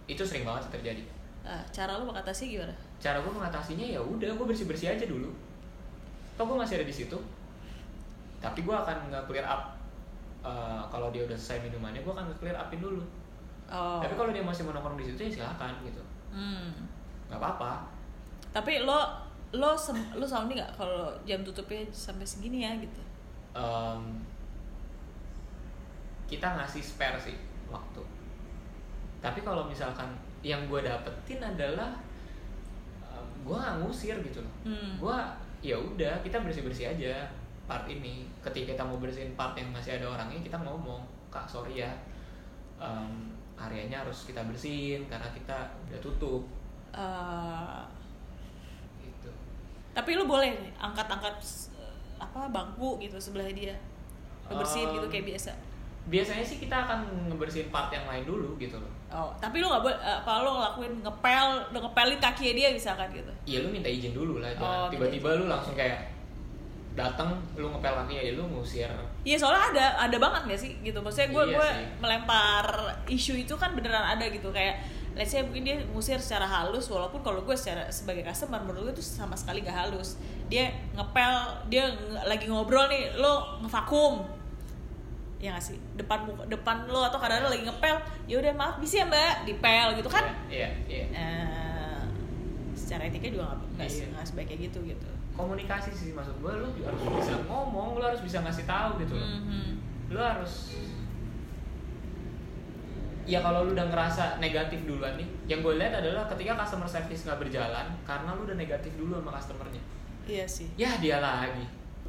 Itu 0.06 0.22
sering 0.22 0.44
banget 0.44 0.70
terjadi 0.72 1.04
Nah, 1.46 1.62
cara 1.70 1.94
lu 1.96 2.10
mengatasi 2.10 2.58
gimana? 2.58 2.74
cara 2.98 3.22
gue 3.22 3.30
mengatasinya 3.30 3.86
ya 3.86 4.02
udah 4.02 4.34
gue 4.34 4.46
bersih 4.46 4.66
bersih 4.66 4.90
aja 4.90 5.06
dulu 5.06 5.30
toh 6.34 6.44
gue 6.44 6.58
masih 6.58 6.82
ada 6.82 6.86
di 6.86 6.96
situ 6.96 7.18
tapi 8.38 8.62
gue 8.62 8.74
akan 8.74 9.10
nggak 9.10 9.26
clear 9.26 9.46
up 9.46 9.74
Eh, 10.46 10.82
kalau 10.94 11.10
dia 11.10 11.26
udah 11.26 11.34
selesai 11.34 11.66
minumannya 11.66 12.02
gue 12.02 12.14
akan 12.14 12.30
clear 12.38 12.54
upin 12.56 12.78
dulu 12.80 13.02
Oh. 13.66 13.98
tapi 13.98 14.14
kalau 14.14 14.30
dia 14.30 14.46
masih 14.46 14.62
mau 14.62 14.74
nongkrong 14.74 14.94
di 14.94 15.10
situ 15.10 15.18
ya 15.20 15.32
silakan 15.42 15.74
gitu 15.82 15.98
Hmm. 16.30 16.70
nggak 17.26 17.42
apa-apa 17.42 17.82
Tapi 18.54 18.86
lo 18.86 19.10
lo 19.54 19.74
sem 19.74 19.98
lo 20.14 20.22
sounding 20.22 20.54
nggak 20.56 20.74
kalau 20.76 21.10
jam 21.26 21.42
tutupnya 21.42 21.82
sampai 21.90 22.22
segini 22.22 22.62
ya 22.62 22.78
gitu? 22.78 23.02
Em, 23.54 24.22
kita 26.26 26.46
ngasih 26.52 26.82
spare 26.82 27.18
sih 27.18 27.34
waktu 27.68 28.02
tapi 29.26 29.42
kalau 29.42 29.66
misalkan 29.66 30.06
yang 30.46 30.70
gue 30.70 30.86
dapetin 30.86 31.42
adalah 31.42 31.98
gue 33.46 33.54
nggak 33.54 33.78
ngusir 33.82 34.18
gitu 34.26 34.42
loh. 34.42 34.54
Hmm. 34.66 34.98
gue 34.98 35.18
ya 35.62 35.78
udah 35.78 36.18
kita 36.22 36.42
bersih 36.42 36.66
bersih 36.66 36.94
aja 36.94 37.26
part 37.66 37.86
ini. 37.90 38.26
Ketika 38.42 38.74
kita 38.74 38.84
mau 38.86 38.98
bersihin 39.02 39.34
part 39.34 39.58
yang 39.58 39.70
masih 39.74 39.98
ada 39.98 40.06
orangnya 40.10 40.42
kita 40.42 40.58
ngomong 40.62 41.02
kak 41.30 41.46
sorry 41.50 41.82
ya 41.82 41.90
em, 42.82 43.34
areanya 43.58 44.06
harus 44.06 44.30
kita 44.30 44.46
bersihin 44.46 45.06
karena 45.10 45.30
kita 45.34 45.58
udah 45.90 46.00
tutup. 46.02 46.42
Eh, 46.94 47.82
gitu. 49.02 49.30
Tapi 49.94 50.10
lu 50.18 50.26
boleh 50.26 50.54
nih 50.54 50.70
angkat-angkat 50.78 51.38
eh, 51.78 51.98
apa 52.22 52.50
bangku 52.50 52.98
gitu 53.02 53.18
sebelah 53.22 53.50
dia. 53.54 53.78
Bersihin 54.46 54.94
gitu 54.94 55.10
Um, 55.10 55.14
kayak 55.14 55.26
biasa 55.34 55.54
biasanya 56.06 56.42
sih 56.42 56.58
kita 56.58 56.86
akan 56.86 57.00
ngebersihin 57.28 57.70
part 57.70 57.90
yang 57.90 58.06
lain 58.06 58.24
dulu 58.24 58.54
gitu 58.56 58.78
loh. 58.78 58.92
Oh 59.10 59.30
tapi 59.38 59.58
lu 59.58 59.66
nggak 59.66 59.82
boleh 59.82 59.98
eh, 59.98 60.18
apa 60.18 60.32
lu 60.40 60.52
ngelakuin 60.54 60.94
ngepel 61.02 61.48
udah 61.72 61.82
ngepelin 61.82 62.20
kakinya 62.20 62.54
dia 62.54 62.68
misalkan 62.70 63.08
gitu? 63.10 63.32
Iya 63.44 63.58
lu 63.62 63.70
minta 63.70 63.90
izin 63.90 64.14
dulu 64.14 64.38
lah, 64.38 64.54
Oh, 64.54 64.60
jangan 64.60 64.92
tiba-tiba 64.94 65.30
lu 65.36 65.46
langsung 65.46 65.74
kayak 65.74 66.14
datang 66.96 67.36
lu 67.54 67.68
ngepel 67.70 67.92
kaki 67.92 68.14
ya 68.16 68.32
lu 68.34 68.48
ngusir. 68.48 68.88
Iya 69.22 69.36
soalnya 69.36 69.74
ada 69.74 69.86
ada 70.06 70.18
banget 70.18 70.42
gak 70.48 70.60
sih? 70.62 70.72
Gitu 70.80 70.96
maksudnya 70.96 71.28
gue 71.28 71.44
Iya 71.44 71.58
gue 71.58 71.70
melempar 72.00 72.66
isu 73.10 73.36
itu 73.36 73.52
kan 73.58 73.76
beneran 73.76 74.06
ada 74.06 74.24
gitu 74.26 74.48
kayak 74.50 74.80
let's 75.16 75.32
say 75.32 75.42
mungkin 75.42 75.64
dia 75.64 75.80
ngusir 75.90 76.20
secara 76.20 76.44
halus 76.44 76.88
walaupun 76.88 77.20
kalau 77.20 77.42
gue 77.42 77.56
secara 77.56 77.88
sebagai 77.88 78.22
customer 78.22 78.60
menurut 78.60 78.92
gue 78.92 78.96
itu 78.96 79.04
sama 79.04 79.34
sekali 79.34 79.60
gak 79.60 79.76
halus. 79.76 80.16
Dia 80.48 80.70
ngepel 80.94 81.34
dia 81.68 81.90
nge- 81.90 82.26
lagi 82.26 82.46
ngobrol 82.46 82.86
nih 82.86 83.18
lo 83.18 83.60
ngevakum 83.60 84.24
ya 85.38 85.52
gak 85.52 85.64
sih 85.64 85.78
depan 85.94 86.24
muka, 86.24 86.48
depan 86.48 86.88
lo 86.88 87.04
atau 87.04 87.20
kadang-kadang 87.20 87.52
lagi 87.52 87.64
ngepel 87.64 87.96
ya 88.26 88.36
udah 88.40 88.54
maaf 88.56 88.76
bisa 88.80 89.04
ya 89.04 89.06
mbak 89.06 89.34
dipel 89.44 89.88
gitu 89.96 90.08
kan 90.08 90.24
Iya, 90.48 90.70
iya. 90.88 91.06
Eh, 91.12 92.00
secara 92.74 93.06
etika 93.06 93.28
juga 93.28 93.44
nggak 93.46 93.60
nggak 93.76 93.88
Iya. 93.90 94.06
nggak 94.12 94.26
sebaiknya 94.26 94.58
gitu 94.66 94.80
gitu 94.82 95.08
Komunikasi 95.36 95.92
sih 95.92 96.16
maksud 96.16 96.40
gue 96.40 96.48
lu 96.48 96.68
harus 96.80 97.02
bisa 97.12 97.36
ngomong, 97.44 98.00
lu 98.00 98.04
harus 98.04 98.24
bisa 98.24 98.40
ngasih 98.40 98.64
tahu 98.64 99.04
gitu 99.04 99.14
loh. 99.14 99.28
Mhm. 99.28 99.68
Lu 100.08 100.20
harus 100.20 100.72
Ya 103.26 103.42
kalau 103.42 103.66
lu 103.66 103.74
udah 103.74 103.90
ngerasa 103.90 104.38
negatif 104.38 104.86
duluan 104.86 105.18
nih, 105.18 105.26
yang 105.50 105.60
gue 105.60 105.76
lihat 105.76 105.98
adalah 105.98 106.30
ketika 106.30 106.54
customer 106.56 106.86
service 106.86 107.26
nggak 107.26 107.42
berjalan 107.42 107.90
karena 108.06 108.30
lu 108.32 108.46
udah 108.46 108.54
negatif 108.54 108.94
dulu 108.96 109.18
sama 109.18 109.34
customernya. 109.34 109.82
iya 110.26 110.46
sih 110.46 110.70
Ya 110.74 110.94
dia 110.96 111.18
lagi, 111.20 111.66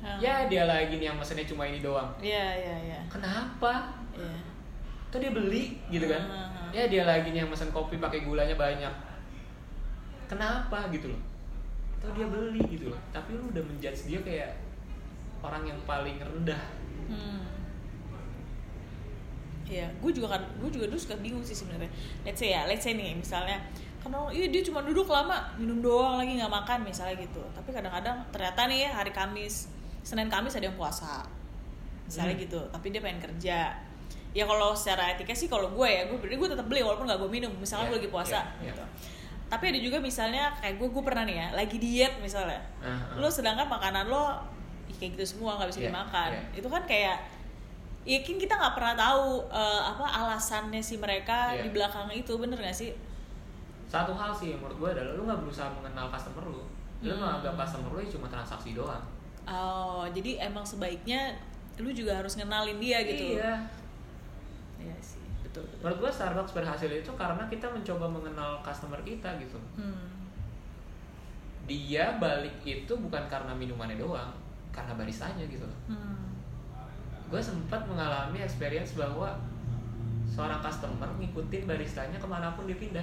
Hmm. 0.06 0.22
ya 0.22 0.46
dia 0.46 0.70
lagi 0.70 1.02
nih 1.02 1.10
yang 1.10 1.18
mesennya 1.18 1.42
cuma 1.50 1.66
ini 1.66 1.82
doang. 1.82 2.06
iya 2.22 2.54
iya 2.54 2.76
iya 2.94 3.00
Kenapa? 3.10 3.90
iya 4.14 4.38
Tuh 5.10 5.18
dia 5.18 5.34
beli 5.34 5.78
gitu 5.90 6.06
kan? 6.06 6.22
Hmm. 6.22 6.70
Ya 6.70 6.86
dia 6.86 7.02
lagi 7.02 7.34
nih 7.34 7.46
yang 7.46 7.50
mesen 7.50 7.70
kopi 7.74 7.98
pakai 7.98 8.22
gulanya 8.22 8.54
banyak. 8.54 8.94
Kenapa 10.26 10.90
gitu 10.90 11.10
loh? 11.10 11.22
Tuh 12.02 12.10
dia 12.14 12.26
beli 12.26 12.62
gitu 12.70 12.90
loh. 12.92 13.00
Tapi 13.14 13.34
lu 13.38 13.50
udah 13.50 13.62
menjudge 13.64 14.10
dia 14.10 14.20
kayak 14.22 14.50
orang 15.42 15.62
yang 15.66 15.78
paling 15.86 16.18
rendah. 16.18 16.62
Hmm. 17.06 17.46
Iya, 19.66 19.90
gue 19.98 20.10
juga 20.14 20.38
kan, 20.38 20.42
gue 20.62 20.70
juga 20.70 20.86
dulu 20.86 20.98
suka 20.98 21.18
bingung 21.18 21.42
sih 21.42 21.54
sebenarnya. 21.58 21.90
Let's 22.22 22.38
say 22.38 22.54
ya, 22.54 22.70
let's 22.70 22.86
say 22.86 22.94
nih, 22.94 23.18
misalnya, 23.18 23.58
orang, 23.98 24.30
iya 24.30 24.46
dia 24.46 24.62
cuma 24.62 24.78
duduk 24.78 25.10
lama, 25.10 25.42
minum 25.58 25.82
doang 25.82 26.22
lagi 26.22 26.38
nggak 26.38 26.54
makan 26.54 26.86
misalnya 26.86 27.18
gitu. 27.18 27.42
Tapi 27.50 27.74
kadang-kadang 27.74 28.22
ternyata 28.30 28.70
nih 28.70 28.86
hari 28.86 29.10
Kamis, 29.10 29.66
Senin 30.06 30.30
Kamis 30.30 30.54
ada 30.54 30.64
yang 30.64 30.78
puasa, 30.78 31.26
misalnya 32.06 32.32
Hmm. 32.32 32.44
gitu. 32.46 32.60
Tapi 32.70 32.86
dia 32.88 33.02
pengen 33.02 33.18
kerja. 33.18 33.74
Ya 34.30 34.44
kalau 34.44 34.70
secara 34.70 35.10
etika 35.10 35.32
sih 35.32 35.48
kalau 35.48 35.66
gue 35.68 35.88
ya, 35.88 36.06
gue 36.06 36.14
berarti 36.14 36.36
gue 36.36 36.48
tetap 36.48 36.66
beli 36.66 36.80
walaupun 36.80 37.04
nggak 37.04 37.18
gue 37.18 37.30
minum. 37.32 37.50
Misalnya 37.56 37.88
Iya, 37.88 37.90
gue 37.90 37.98
lagi 37.98 38.10
puasa, 38.12 38.38
iya, 38.38 38.44
iya. 38.62 38.66
gitu. 38.70 38.84
Tapi 39.46 39.64
ada 39.66 39.78
juga 39.80 39.98
misalnya 39.98 40.54
kayak 40.56 40.76
gue, 40.76 40.88
gue 40.88 41.02
pernah 41.02 41.22
nih 41.22 41.36
ya, 41.36 41.48
lagi 41.52 41.76
diet 41.76 42.14
misalnya. 42.18 42.60
Ah, 42.78 42.94
ah. 42.94 43.16
Lo 43.16 43.26
sedangkan 43.26 43.66
makanan 43.66 44.06
lo 44.06 44.38
ih, 44.86 44.94
kayak 44.94 45.18
gitu 45.18 45.24
semua 45.34 45.56
nggak 45.56 45.68
bisa 45.68 45.80
Iya, 45.80 45.88
dimakan. 45.88 46.28
iya. 46.30 46.42
Itu 46.54 46.68
kan 46.68 46.82
kayak 46.84 47.18
ya 48.06 48.18
kan 48.22 48.36
kita 48.36 48.54
nggak 48.54 48.74
pernah 48.74 48.94
tahu 48.94 49.26
eh, 49.50 49.82
apa 49.84 50.06
alasannya 50.06 50.78
si 50.78 50.94
mereka 50.96 51.50
Iya. 51.50 51.64
di 51.64 51.70
belakang 51.70 52.06
itu 52.08 52.32
bener 52.36 52.54
gak 52.56 52.70
sih? 52.72 52.94
Satu 53.86 54.12
hal 54.12 54.30
sih 54.30 54.52
yang 54.52 54.60
menurut 54.60 54.76
gue 54.76 54.90
adalah 54.94 55.12
lu 55.12 55.22
nggak 55.24 55.40
berusaha 55.40 55.66
mengenal 55.72 56.06
customer 56.08 56.44
lu. 56.44 56.62
Lu 57.00 57.08
Hmm. 57.08 57.18
menganggap 57.18 57.54
customer 57.56 57.88
lu 57.88 57.98
ya 57.98 58.08
cuma 58.08 58.26
transaksi 58.28 58.74
doang. 58.74 59.02
Oh 59.46 60.04
jadi 60.10 60.50
emang 60.50 60.66
sebaiknya 60.66 61.38
lu 61.78 61.92
juga 61.94 62.18
harus 62.18 62.34
ngenalin 62.34 62.82
dia 62.82 63.00
gitu. 63.06 63.38
Iya. 63.38 63.54
Iya 64.82 64.96
sih 65.00 65.22
betul. 65.46 65.62
betul. 65.64 65.78
Menurut 65.86 65.98
gue 66.02 66.10
Starbucks 66.12 66.52
berhasil 66.52 66.90
itu 66.90 67.10
karena 67.14 67.46
kita 67.46 67.70
mencoba 67.70 68.06
mengenal 68.10 68.58
customer 68.60 68.98
kita 69.06 69.30
gitu. 69.38 69.58
Hmm. 69.78 70.10
Dia 71.66 72.18
balik 72.22 72.62
itu 72.62 72.92
bukan 72.94 73.26
karena 73.26 73.50
minumannya 73.50 73.98
doang, 73.98 74.30
karena 74.70 74.94
baristanya 74.94 75.42
gitu 75.50 75.66
loh. 75.66 75.80
Hmm. 75.90 76.26
gue 77.26 77.42
sempat 77.42 77.82
mengalami 77.90 78.38
experience 78.38 78.94
bahwa 78.94 79.34
seorang 80.30 80.62
customer 80.62 81.10
ngikutin 81.18 81.66
baristanya 81.66 82.18
ke 82.22 82.28
mana 82.30 82.54
pun 82.54 82.70
dia 82.70 82.78
pindah 82.78 83.02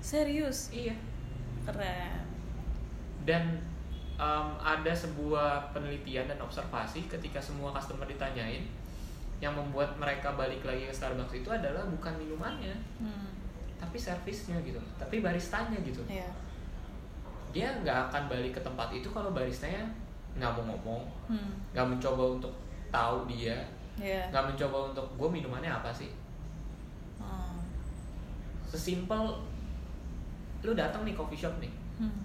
Serius? 0.00 0.72
iya 0.72 0.96
Keren. 1.68 2.24
dan 3.28 3.60
em, 4.16 4.48
ada 4.58 4.92
sebuah 4.92 5.48
penelitian 5.70 6.24
dan 6.24 6.38
observasi 6.38 7.04
ketika 7.04 7.36
semua 7.36 7.68
customer 7.70 8.04
ditanyain 8.04 8.64
yang 9.36 9.52
membuat 9.52 9.92
mereka 9.94 10.32
balik 10.32 10.64
lagi 10.64 10.82
ke 10.82 10.94
Starbucks 10.94 11.36
itu 11.36 11.48
adalah 11.48 11.84
bukan 11.84 12.16
minumannya 12.16 12.72
Hmm. 12.96 13.28
tapi 13.76 13.94
servisnya 13.94 14.56
gitu 14.60 14.80
tapi 14.96 15.20
baristanya 15.20 15.76
gitu 15.80 16.00
Iya. 16.06 16.24
dia 17.52 17.68
nggak 17.76 18.08
akan 18.08 18.22
balik 18.26 18.52
ke 18.52 18.60
tempat 18.60 18.88
itu 18.90 19.08
kalau 19.08 19.30
baristanya 19.30 19.84
nggak 20.34 20.50
mau 20.50 20.64
ngomong 20.66 21.04
Hmm. 21.28 21.52
nggak 21.70 21.86
mencoba 21.86 22.24
untuk 22.34 22.52
tahu 22.88 23.28
dia 23.28 23.60
Iya. 23.96 24.28
nggak 24.28 24.44
mencoba 24.50 24.90
untuk 24.90 25.04
gue 25.14 25.28
minumannya 25.30 25.68
apa 25.70 25.92
sih 25.92 26.08
Hmm. 27.16 27.60
sesimpel 28.64 29.36
lu 30.62 30.72
datang 30.72 31.04
nih 31.04 31.12
coffee 31.12 31.36
shop 31.38 31.52
nih 31.58 31.72
Hmm. 31.96 32.24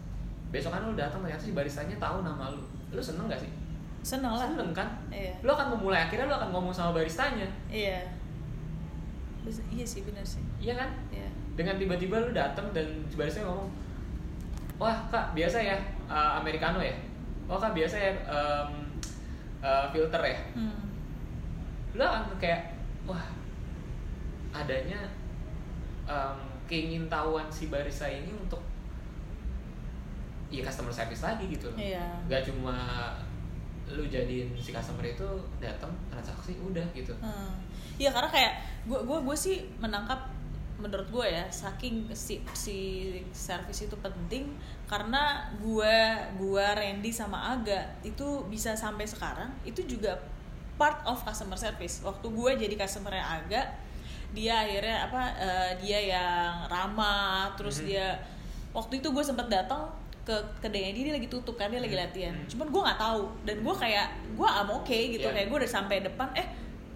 Besok 0.52 0.70
kan 0.70 0.84
lu 0.84 0.94
datang 0.94 1.20
ternyata 1.20 1.42
si 1.42 1.52
baristanya 1.52 1.96
tahu 1.96 2.22
nama 2.22 2.52
lu 2.52 2.62
lu 2.92 3.00
seneng 3.00 3.26
gak 3.26 3.40
sih 3.40 3.52
Seneng 4.02 4.34
lah. 4.34 4.50
seneng 4.50 4.72
kan 4.72 4.90
Iya. 5.08 5.32
lu 5.40 5.50
akan 5.50 5.74
memulai 5.74 6.04
akhirnya 6.04 6.26
lu 6.26 6.34
akan 6.34 6.50
ngomong 6.52 6.72
sama 6.72 6.92
baristanya 6.92 7.48
Iya. 7.68 8.02
Iya 9.72 9.86
sih 9.88 10.06
benar 10.06 10.22
sih. 10.22 10.44
iya 10.58 10.76
kan 10.76 10.90
Iya. 11.10 11.26
dengan 11.54 11.76
tiba-tiba 11.76 12.20
lu 12.20 12.32
datang 12.32 12.70
dan 12.72 12.86
si 13.08 13.16
baristanya 13.16 13.50
ngomong 13.50 13.70
wah 14.78 14.98
kak 15.08 15.34
biasa 15.34 15.58
ya 15.58 15.78
uh, 16.06 16.38
americano 16.38 16.78
ya 16.78 16.94
wah 17.46 17.58
kak 17.58 17.74
biasa 17.74 17.96
ya 17.96 18.12
um, 18.26 18.72
uh, 19.60 19.86
filter 19.90 20.22
ya 20.22 20.38
Hmm. 20.54 20.74
lu 21.94 22.02
akan 22.02 22.24
kayak 22.38 22.74
wah 23.06 23.22
adanya 24.52 24.98
um, 26.06 26.38
keingintahuan 26.66 27.46
si 27.48 27.68
barista 27.68 28.06
ini 28.06 28.32
untuk 28.32 28.60
ya 30.52 30.62
customer 30.62 30.92
service 30.92 31.22
lagi 31.22 31.48
gitu 31.48 31.68
loh 31.68 31.80
Iya. 31.80 32.04
nggak 32.28 32.44
cuma 32.44 32.76
lu 33.88 34.04
jadiin 34.06 34.52
si 34.56 34.70
customer 34.70 35.04
itu 35.06 35.28
datang 35.58 35.92
transaksi 36.08 36.56
udah 36.58 36.84
gitu 36.92 37.12
Hmm. 37.18 37.56
Iya 37.96 38.10
karena 38.10 38.30
kayak 38.30 38.54
gue 38.84 39.00
gue 39.00 39.20
gue 39.22 39.38
sih 39.38 39.58
menangkap 39.78 40.26
menurut 40.76 41.06
gue 41.08 41.28
ya 41.30 41.46
saking 41.48 42.10
si 42.12 42.42
si 42.52 42.78
service 43.30 43.86
itu 43.86 43.94
penting 43.96 44.58
karena 44.86 45.22
gue 45.56 45.96
gue 46.36 46.66
Randy 46.68 47.12
sama 47.12 47.54
Aga 47.54 48.02
itu 48.02 48.26
bisa 48.48 48.74
sampai 48.74 49.06
sekarang 49.06 49.54
itu 49.62 49.86
juga 49.86 50.18
part 50.76 51.06
of 51.06 51.22
customer 51.22 51.54
service 51.56 52.02
waktu 52.02 52.26
gue 52.26 52.52
jadi 52.58 52.76
customernya 52.76 53.22
Aga 53.22 53.62
dia 54.32 54.56
akhirnya 54.58 55.06
apa 55.06 55.22
eh, 55.38 55.72
dia 55.78 56.00
yang 56.10 56.52
ramah 56.66 57.54
terus 57.54 57.80
Mhm. 57.80 57.86
dia 57.86 58.08
waktu 58.72 58.98
itu 58.98 59.12
gue 59.12 59.22
sempet 59.22 59.46
datang 59.46 59.94
ke 60.22 60.36
kedainya 60.62 60.94
dia, 60.94 61.04
dia 61.10 61.16
lagi 61.18 61.30
tutup 61.30 61.58
kan 61.58 61.74
dia 61.74 61.82
lagi 61.82 61.98
Mhm. 61.98 62.04
latihan. 62.06 62.34
Mhm. 62.38 62.48
cuman 62.48 62.68
gue 62.70 62.82
nggak 62.86 63.00
tahu. 63.02 63.24
Dan 63.46 63.56
gue 63.66 63.76
kayak 63.76 64.08
gue 64.38 64.48
am 64.48 64.70
oke 64.70 64.98
gitu. 65.18 65.26
Iya. 65.26 65.34
kayak 65.34 65.48
gue 65.50 65.58
udah 65.66 65.72
sampai 65.72 65.98
depan 66.06 66.30
eh 66.38 66.48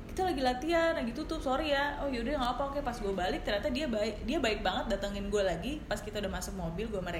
kita 0.05 0.31
lagi 0.31 0.41
latihan 0.45 0.91
lagi 0.95 1.11
tutup 1.11 1.41
sorry 1.41 1.73
ya. 1.73 1.97
Oh 1.99 2.07
yaudah 2.07 2.37
nggak 2.37 2.53
apa 2.55 2.63
oke 2.71 2.79
pas 2.85 2.95
gue 2.95 3.11
balik 3.11 3.41
ternyata 3.43 3.67
dia 3.73 3.89
baik 3.89 4.23
dia 4.23 4.37
baik 4.39 4.61
banget 4.61 4.95
datengin 4.95 5.27
gue 5.27 5.43
lagi 5.43 5.81
pas 5.89 5.99
kita 5.99 6.21
udah 6.21 6.31
masuk 6.31 6.53
mobil 6.55 6.85
gue 6.87 7.01
sama 7.01 7.11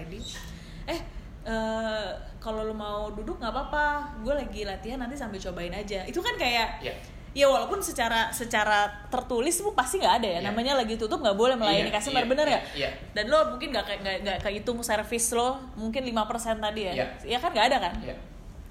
eh 0.85 0.99
eh, 1.45 2.09
kalau 2.41 2.65
lo 2.65 2.73
mau 2.73 3.09
duduk 3.13 3.37
nggak 3.41 3.53
apa-apa. 3.53 4.17
Gue 4.21 4.33
lagi 4.33 4.61
latihan 4.65 4.97
nanti 5.01 5.17
sambil 5.17 5.41
cobain 5.41 5.73
aja. 5.73 6.05
Itu 6.05 6.21
kan 6.21 6.37
kayak 6.37 6.81
ya 6.81 6.93
ya 7.35 7.45
walaupun 7.45 7.83
secara 7.83 8.31
secara 8.31 8.87
tertulis 9.11 9.59
itu 9.59 9.67
pasti 9.75 9.99
nggak 9.99 10.15
ada 10.17 10.27
ya 10.27 10.39
Iya. 10.39 10.47
namanya 10.47 10.73
lagi 10.73 10.95
tutup 10.95 11.19
nggak 11.19 11.35
boleh 11.35 11.53
melayani 11.53 11.91
Iya, 11.91 11.99
customer 11.99 12.23
iya, 12.23 12.29
bener 12.31 12.45
iya, 12.45 12.51
nggak 12.55 12.63
iya. 12.73 12.89
dan 13.11 13.25
lo 13.27 13.39
mungkin 13.51 13.67
nggak 13.69 13.85
kayak- 13.85 14.01
nggak 14.01 14.15
nggak 14.23 14.37
kehitung 14.41 14.79
service 14.79 15.27
lo 15.29 15.59
mungkin 15.75 16.01
5% 16.01 16.15
tadi 16.57 16.81
ya 16.87 16.93
Iya. 16.95 17.05
ya 17.27 17.37
kan 17.37 17.51
nggak 17.51 17.67
ada 17.69 17.77
kan 17.81 17.93
ya 18.01 18.15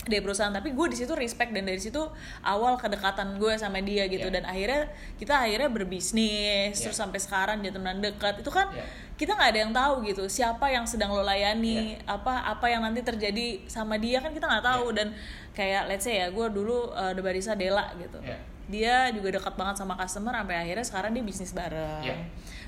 dari 0.04 0.20
perusahaan 0.20 0.52
tapi 0.52 0.68
gue 0.70 0.86
di 0.86 0.96
situ 0.96 1.12
respect 1.12 1.48
dan 1.50 1.64
dari 1.64 1.80
situ 1.80 1.96
awal 2.42 2.76
kedekatan 2.76 3.36
gue 3.36 3.52
sama 3.54 3.80
dia 3.80 4.04
gitu 4.04 4.28
Iya. 4.28 4.36
dan 4.36 4.44
akhirnya 4.44 4.82
kita 5.16 5.32
akhirnya 5.38 5.68
berbisnis 5.68 6.72
Iya. 6.72 6.82
terus 6.82 6.96
sampai 6.98 7.16
sekarang 7.16 7.60
jadi 7.60 7.72
teman 7.72 8.00
dekat 8.00 8.40
itu 8.40 8.48
kan 8.48 8.68
Iya. 8.70 8.84
kita 9.14 9.32
nggak 9.32 9.48
ada 9.48 9.60
yang 9.60 9.72
tahu 9.72 9.94
gitu 10.04 10.24
siapa 10.26 10.68
yang 10.68 10.84
sedang 10.84 11.08
lo 11.08 11.20
layani 11.22 11.96
apa 12.04 12.36
apa 12.46 12.66
yang 12.66 12.80
nanti 12.80 13.00
terjadi 13.00 13.64
sama 13.64 13.96
dia 13.96 14.20
kan 14.20 14.28
kita 14.30 14.44
nggak 14.44 14.64
tahu 14.66 14.86
Iya. 14.86 14.96
dan 14.98 15.08
kayak 15.52 15.82
let's 15.86 16.02
say 16.02 16.16
ya 16.18 16.28
gue 16.28 16.46
dulu 16.50 16.88
uh, 16.90 17.12
the 17.12 17.20
barista 17.20 17.52
Dela 17.54 17.88
gitu 17.94 18.20
Iya. 18.20 18.36
Dia 18.66 19.12
juga 19.12 19.28
dekat 19.30 19.54
banget 19.54 19.76
sama 19.76 19.94
customer 19.94 20.32
sampai 20.34 20.56
akhirnya 20.58 20.82
sekarang 20.82 21.10
dia 21.12 21.22
bisnis 21.22 21.52
bareng 21.52 22.00
Iya. 22.02 22.16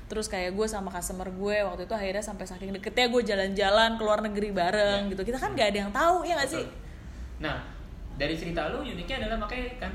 terus 0.05 0.27
kayak 0.27 0.53
gue 0.53 0.63
sama 0.65 0.87
customer 0.87 1.27
gue 1.27 1.57
waktu 1.61 1.83
itu 1.83 1.93
akhirnya 1.93 2.21
sampai 2.21 2.45
saking 2.45 2.71
deketnya 2.71 3.07
gue 3.07 3.21
jalan-jalan 3.23 3.97
ke 3.97 4.03
luar 4.03 4.19
negeri 4.21 4.49
bareng 4.51 5.01
Iya. 5.05 5.11
gitu 5.11 5.21
kita 5.25 5.37
kan 5.37 5.51
nggak 5.51 5.67
ada 5.67 5.79
yang 5.79 5.91
tahu 5.91 6.17
ya 6.21 6.33
nggak 6.35 6.51
sih. 6.51 6.65
Nah, 7.37 7.61
dari 8.15 8.33
cerita 8.33 8.69
lu 8.69 8.81
uniknya 8.81 9.21
adalah 9.21 9.37
makanya 9.39 9.67
kan 9.79 9.91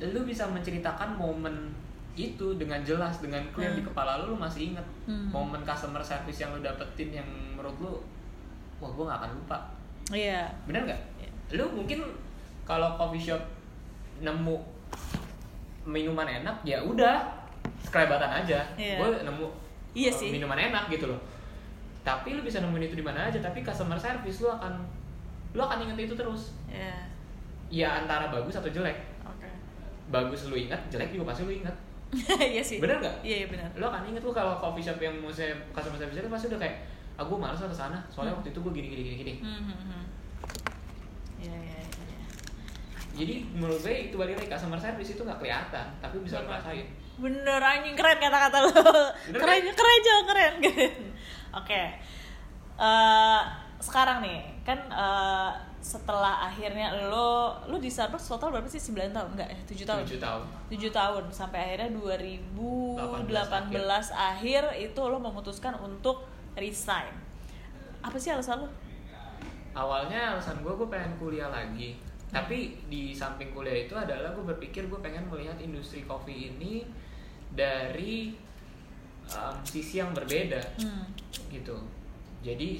lu 0.00 0.20
bisa 0.22 0.46
menceritakan 0.46 1.14
momen 1.14 1.74
itu 2.14 2.54
dengan 2.54 2.82
jelas 2.82 3.18
dengan 3.18 3.42
clear 3.48 3.70
Hmm. 3.70 3.78
di 3.78 3.84
kepala 3.84 4.18
lu 4.18 4.32
lu 4.32 4.36
masih 4.36 4.72
inget 4.72 4.86
Hmm. 5.04 5.30
momen 5.30 5.62
customer 5.62 6.00
service 6.00 6.38
yang 6.38 6.50
lu 6.50 6.60
dapetin 6.60 7.14
yang 7.14 7.28
menurut 7.52 7.76
lu 7.78 7.92
wah 8.78 8.88
gue 8.88 9.04
gak 9.04 9.18
akan 9.18 9.30
lupa 9.34 9.58
Iya. 10.08 10.50
bener 10.64 10.82
nggak 10.84 11.00
Iya. 11.16 11.30
lu 11.54 11.64
mungkin 11.72 12.02
kalau 12.64 12.94
coffee 12.94 13.22
shop 13.22 13.42
nemu 14.18 14.58
minuman 15.84 16.26
enak 16.26 16.56
ya 16.62 16.78
udah 16.78 17.24
skrabatan 17.80 18.28
aja 18.34 18.60
Iya. 18.74 18.96
gue 18.98 19.08
nemu 19.24 19.46
Iya 19.92 20.10
uh, 20.10 20.14
sih. 20.14 20.28
minuman 20.30 20.58
enak 20.58 20.88
gitu 20.88 21.06
loh 21.06 21.20
tapi 22.00 22.32
lu 22.32 22.40
bisa 22.40 22.60
nemuin 22.60 22.84
itu 22.84 22.94
di 22.94 23.02
mana 23.02 23.24
aja 23.24 23.38
tapi 23.38 23.60
customer 23.60 23.96
service 23.96 24.40
lu 24.40 24.48
akan 24.48 24.80
lu 25.50 25.60
akan 25.60 25.80
inget 25.82 26.06
itu 26.06 26.14
terus 26.14 26.52
Iya. 26.66 26.94
ya 27.68 27.88
antara 27.98 28.28
bagus 28.28 28.52
atau 28.54 28.68
jelek 28.68 28.96
Oke. 29.22 29.48
bagus 30.08 30.46
lu 30.46 30.56
ingat 30.56 30.80
jelek 30.88 31.10
juga 31.10 31.32
pasti 31.32 31.42
lu 31.42 31.52
ingat 31.54 31.72
Iya 32.52 32.60
sih. 32.60 32.78
bener 32.78 32.96
nggak 32.98 33.16
Iya, 33.20 33.36
iya 33.38 33.46
benar. 33.46 33.68
lu 33.74 33.84
akan 33.84 34.02
inget 34.06 34.20
tuh 34.20 34.32
kalau 34.32 34.56
coffee 34.56 34.80
shop 34.82 34.96
yang 34.98 35.12
mau 35.16 35.28
saya 35.28 35.52
customer 35.70 35.96
service 35.96 36.16
itu 36.18 36.28
pasti 36.28 36.46
udah 36.48 36.56
kayak 36.58 36.76
ah 37.14 37.24
gue 37.24 37.34
males 37.34 37.58
lah 37.58 37.66
ke 37.66 37.76
sana 37.78 37.98
soalnya 38.06 38.30
Hmm. 38.30 38.40
waktu 38.40 38.48
itu 38.50 38.60
gue 38.60 38.72
gini 38.74 38.88
gini 38.88 39.02
gini 39.02 39.16
gini 39.18 39.34
Hmm, 39.40 39.62
hmm, 39.64 39.78
hmm. 39.82 40.02
Jadi 43.18 43.34
menurut 43.50 43.82
gue 43.82 43.94
itu 44.10 44.14
balik 44.14 44.38
lagi 44.38 44.46
customer 44.46 44.78
service 44.78 45.10
itu 45.10 45.22
nggak 45.26 45.42
kelihatan 45.42 45.86
tapi 45.98 46.22
bisa 46.22 46.38
lu 46.38 46.50
Bener. 47.18 47.58
anjing 47.58 47.98
keren 47.98 48.18
kata-kata 48.22 48.58
lo. 48.62 48.70
Bener 49.26 49.40
keren, 49.42 49.60
kan? 49.66 49.74
keren 49.74 50.00
Jo, 50.06 50.16
keren. 50.30 50.54
Oke. 51.58 51.82
Eh, 52.78 53.40
sekarang 53.82 54.22
nih, 54.22 54.62
kan 54.62 54.78
eh, 54.86 55.50
setelah 55.82 56.46
akhirnya 56.46 57.10
lo 57.10 57.58
lo 57.66 57.76
di 57.82 57.90
Starbucks 57.90 58.30
total 58.30 58.54
berapa 58.54 58.70
sih? 58.70 58.78
9 58.78 59.10
tahun 59.10 59.34
enggak 59.34 59.50
ya? 59.50 59.58
7 59.66 59.82
tahun. 59.82 60.00
tujuh 60.06 60.20
tahun 60.22 60.42
7 60.70 60.90
tahun 60.94 61.22
sampai 61.34 61.58
akhirnya 61.58 61.90
2018 61.98 63.26
18 63.34 64.14
akhir 64.14 64.62
itu 64.78 65.00
lo 65.02 65.18
memutuskan 65.18 65.74
untuk 65.82 66.22
resign. 66.54 67.10
Apa 67.98 68.14
sih 68.14 68.30
alasan 68.30 68.62
lo? 68.62 68.70
awalnya 69.78 70.34
alasan 70.34 70.58
gue 70.66 70.74
gue 70.74 70.88
pengen 70.90 71.14
kuliah 71.22 71.46
lagi 71.54 71.94
tapi 72.28 72.76
di 72.92 73.16
samping 73.16 73.56
kuliah 73.56 73.88
itu 73.88 73.96
adalah 73.96 74.36
gue 74.36 74.44
berpikir 74.44 74.84
gue 74.84 75.00
pengen 75.00 75.24
melihat 75.32 75.56
industri 75.64 76.04
kopi 76.04 76.52
ini 76.52 76.84
dari 77.48 78.36
um, 79.32 79.56
sisi 79.64 80.00
yang 80.00 80.12
berbeda. 80.12 80.60
Hmm. 80.76 81.08
gitu. 81.48 81.76
Jadi 82.44 82.78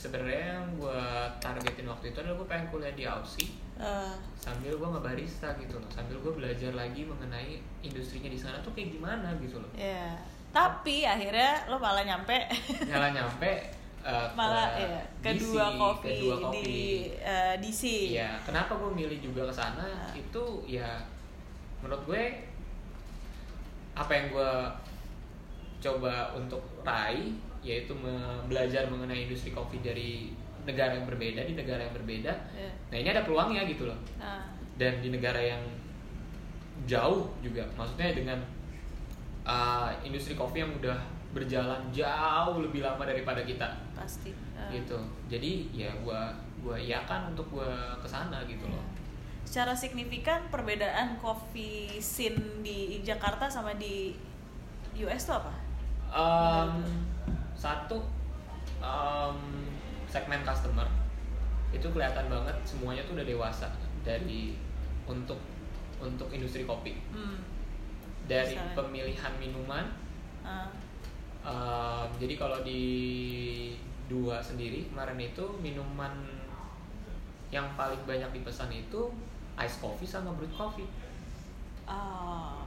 sebenarnya 0.00 0.60
yang 0.60 0.66
gue 0.76 1.02
targetin 1.40 1.88
waktu 1.88 2.12
itu 2.12 2.18
adalah 2.20 2.36
gue 2.44 2.48
pengen 2.48 2.66
kuliah 2.68 2.92
di 2.92 3.04
Aussie. 3.08 3.52
Eh, 3.80 4.14
sambil 4.36 4.76
gue 4.76 4.88
ngebarista 4.92 5.56
gitu 5.56 5.80
loh. 5.80 5.88
Sambil 5.88 6.20
gue 6.20 6.32
belajar 6.36 6.76
lagi 6.76 7.08
mengenai 7.08 7.64
industrinya 7.80 8.28
di 8.28 8.36
sana 8.36 8.60
tuh 8.60 8.76
kayak 8.76 8.92
gimana 8.92 9.32
gitu 9.40 9.56
loh. 9.56 9.72
Ya. 9.72 10.20
Tapi 10.52 11.08
akhirnya 11.08 11.64
lo 11.72 11.80
malah 11.80 12.04
nyampe. 12.04 12.36
Nyala 12.84 13.16
nyampe 13.16 13.79
uh, 14.04 14.28
malah 14.36 14.72
ke 14.74 14.82
ya 14.82 15.00
DC, 15.20 15.40
kedua 15.40 15.66
kopi, 15.76 16.08
kedua 16.08 16.34
di 16.36 16.42
kopi. 16.44 16.80
eh, 17.20 17.54
DC. 17.60 17.82
Iya, 18.16 18.30
kenapa 18.44 18.72
gue 18.76 18.90
milih 18.92 19.18
juga 19.20 19.48
ke 19.48 19.54
sana? 19.54 19.84
Ah. 19.84 20.12
Itu 20.16 20.64
ya 20.64 21.04
menurut 21.80 22.02
gue 22.08 22.22
apa 23.96 24.12
yang 24.12 24.26
gue 24.32 24.52
coba 25.80 26.32
untuk 26.36 26.60
raih 26.84 27.36
yaitu 27.60 27.92
belajar 28.48 28.88
mengenai 28.88 29.28
industri 29.28 29.52
kopi 29.52 29.84
dari 29.84 30.32
negara 30.64 30.96
yang 30.96 31.04
berbeda 31.08 31.40
di 31.44 31.54
negara 31.56 31.80
yang 31.84 31.94
berbeda. 31.96 32.32
Iya. 32.56 32.70
Nah, 32.92 32.96
ini 32.96 33.08
ada 33.12 33.22
peluangnya 33.24 33.64
gitu 33.68 33.88
loh. 33.88 33.96
Nah, 34.20 34.44
Dan 34.80 35.00
di 35.04 35.12
negara 35.12 35.36
yang 35.36 35.60
jauh 36.88 37.28
juga, 37.44 37.64
maksudnya 37.76 38.16
dengan 38.16 38.40
uh, 39.44 39.92
industri 40.00 40.32
kopi 40.32 40.64
yang 40.64 40.72
udah 40.72 40.96
berjalan 41.30 41.78
jauh 41.88 42.58
lebih 42.58 42.82
lama 42.82 43.02
daripada 43.02 43.40
kita 43.40 43.66
pasti. 43.94 44.34
Eh, 44.54 44.80
gitu. 44.80 44.98
Jadi 45.26 45.70
ya 45.72 45.90
gue 45.96 46.20
gua 46.60 46.76
iakan 46.76 47.32
untuk 47.32 47.46
gue 47.50 47.70
ke 47.96 48.06
sana 48.06 48.42
gitu 48.44 48.66
loh. 48.66 48.82
Secara 49.42 49.72
signifikan 49.72 50.46
perbedaan 50.48 51.16
coffee 51.16 51.98
scene 51.98 52.60
di 52.60 53.00
Jakarta 53.00 53.46
sama 53.46 53.74
di 53.74 54.12
US 54.98 55.24
tuh 55.24 55.38
apa? 55.38 55.52
Um, 56.10 56.82
satu 57.54 58.02
um, 58.78 59.38
segmen 60.04 60.42
customer 60.42 60.86
itu 61.70 61.86
kelihatan 61.86 62.26
banget 62.26 62.56
semuanya 62.64 63.06
tuh 63.06 63.14
udah 63.14 63.22
dewasa 63.24 63.70
dari 64.02 64.58
untuk 65.06 65.38
untuk 65.98 66.26
industri 66.30 66.64
kopi 66.64 66.98
Hmm. 67.10 67.38
dari 68.26 68.54
Misalnya? 68.54 68.74
pemilihan 68.74 69.32
minuman 69.38 69.86
ah, 70.42 70.66
um, 71.44 72.08
jadi 72.18 72.34
kalau 72.36 72.60
di 72.64 72.82
dua 74.10 74.42
sendiri 74.42 74.90
kemarin 74.90 75.18
itu 75.20 75.44
minuman 75.62 76.12
yang 77.50 77.66
paling 77.74 77.98
banyak 78.06 78.30
dipesan 78.30 78.70
itu 78.70 79.10
ice 79.58 79.76
coffee 79.82 80.06
sama 80.06 80.30
brewed 80.34 80.54
coffee. 80.54 80.86
Ah, 81.86 82.62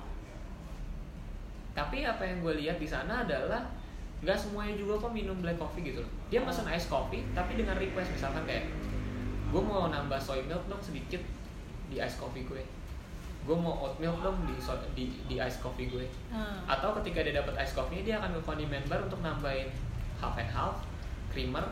tapi 1.74 2.04
apa 2.04 2.22
yang 2.22 2.44
gue 2.44 2.54
lihat 2.60 2.78
di 2.78 2.86
sana 2.86 3.24
adalah 3.24 3.64
nggak 4.24 4.38
semuanya 4.40 4.76
juga 4.80 5.08
kok 5.08 5.12
minum 5.12 5.40
black 5.44 5.60
coffee 5.60 5.84
gitu 5.84 6.00
loh. 6.04 6.12
Dia 6.32 6.44
Oh. 6.44 6.48
pesan 6.48 6.68
ice 6.72 6.88
coffee 6.88 7.24
tapi 7.36 7.60
dengan 7.60 7.76
request 7.76 8.12
misalkan 8.16 8.44
kayak 8.48 8.68
gue 9.52 9.62
mau 9.62 9.88
nambah 9.92 10.18
soy 10.18 10.44
milk 10.50 10.66
dong 10.66 10.82
sedikit 10.82 11.22
di 11.88 12.02
ice 12.02 12.18
coffee 12.18 12.44
gue 12.48 12.64
gue 13.44 13.58
mau 13.60 13.76
oat 13.84 13.96
milk 14.00 14.24
dong 14.24 14.38
di 14.48 14.56
di, 14.96 15.04
di 15.28 15.36
ice 15.36 15.60
coffee 15.60 15.92
gue 15.92 16.08
hmm. 16.32 16.64
atau 16.68 16.96
ketika 17.02 17.28
dia 17.28 17.36
dapat 17.44 17.54
ice 17.60 17.76
coffee 17.76 18.02
dia 18.08 18.20
akan 18.24 18.40
ke 18.40 18.42
kondimen 18.48 18.80
bar 18.88 19.04
untuk 19.04 19.20
nambahin 19.20 19.68
half 20.24 20.40
and 20.40 20.48
half 20.48 20.80
creamer 21.28 21.64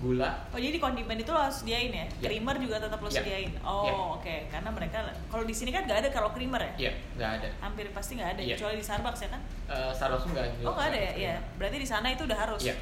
gula 0.00 0.34
Oh 0.50 0.58
jadi 0.58 0.80
kondimen 0.80 1.14
itu 1.20 1.30
lo 1.30 1.38
harus 1.38 1.62
sediain 1.62 1.92
ya? 1.94 2.06
Ya. 2.18 2.26
Creamer 2.26 2.56
juga 2.58 2.80
tetap 2.82 2.98
lo 2.98 3.06
Ya. 3.06 3.22
sediain. 3.22 3.52
Oh 3.62 3.86
Ya. 3.86 3.92
oke, 3.94 4.36
karena 4.50 4.70
mereka 4.74 4.98
kalau 5.30 5.44
di 5.46 5.54
sini 5.54 5.70
kan 5.70 5.86
nggak 5.86 5.98
ada 6.02 6.08
kalau 6.10 6.34
creamer 6.34 6.58
ya? 6.74 6.90
ya 6.90 6.92
nggak 7.14 7.30
ada 7.38 7.48
Hampir 7.62 7.86
pasti 7.94 8.18
nggak 8.18 8.34
ada, 8.34 8.40
Iya. 8.42 8.56
kecuali 8.58 8.82
di 8.82 8.84
Starbucks 8.88 9.20
ya 9.22 9.28
kan? 9.30 9.40
Eh, 9.70 9.90
Starbucks 9.94 10.24
nggak 10.32 10.46
Oh 10.66 10.74
nggak 10.74 10.88
ada 10.90 10.98
ya? 10.98 11.12
Iya. 11.14 11.34
Berarti 11.54 11.76
di 11.78 11.86
sana 11.86 12.08
itu 12.10 12.24
udah 12.26 12.38
harus. 12.40 12.62
Iya. 12.66 12.74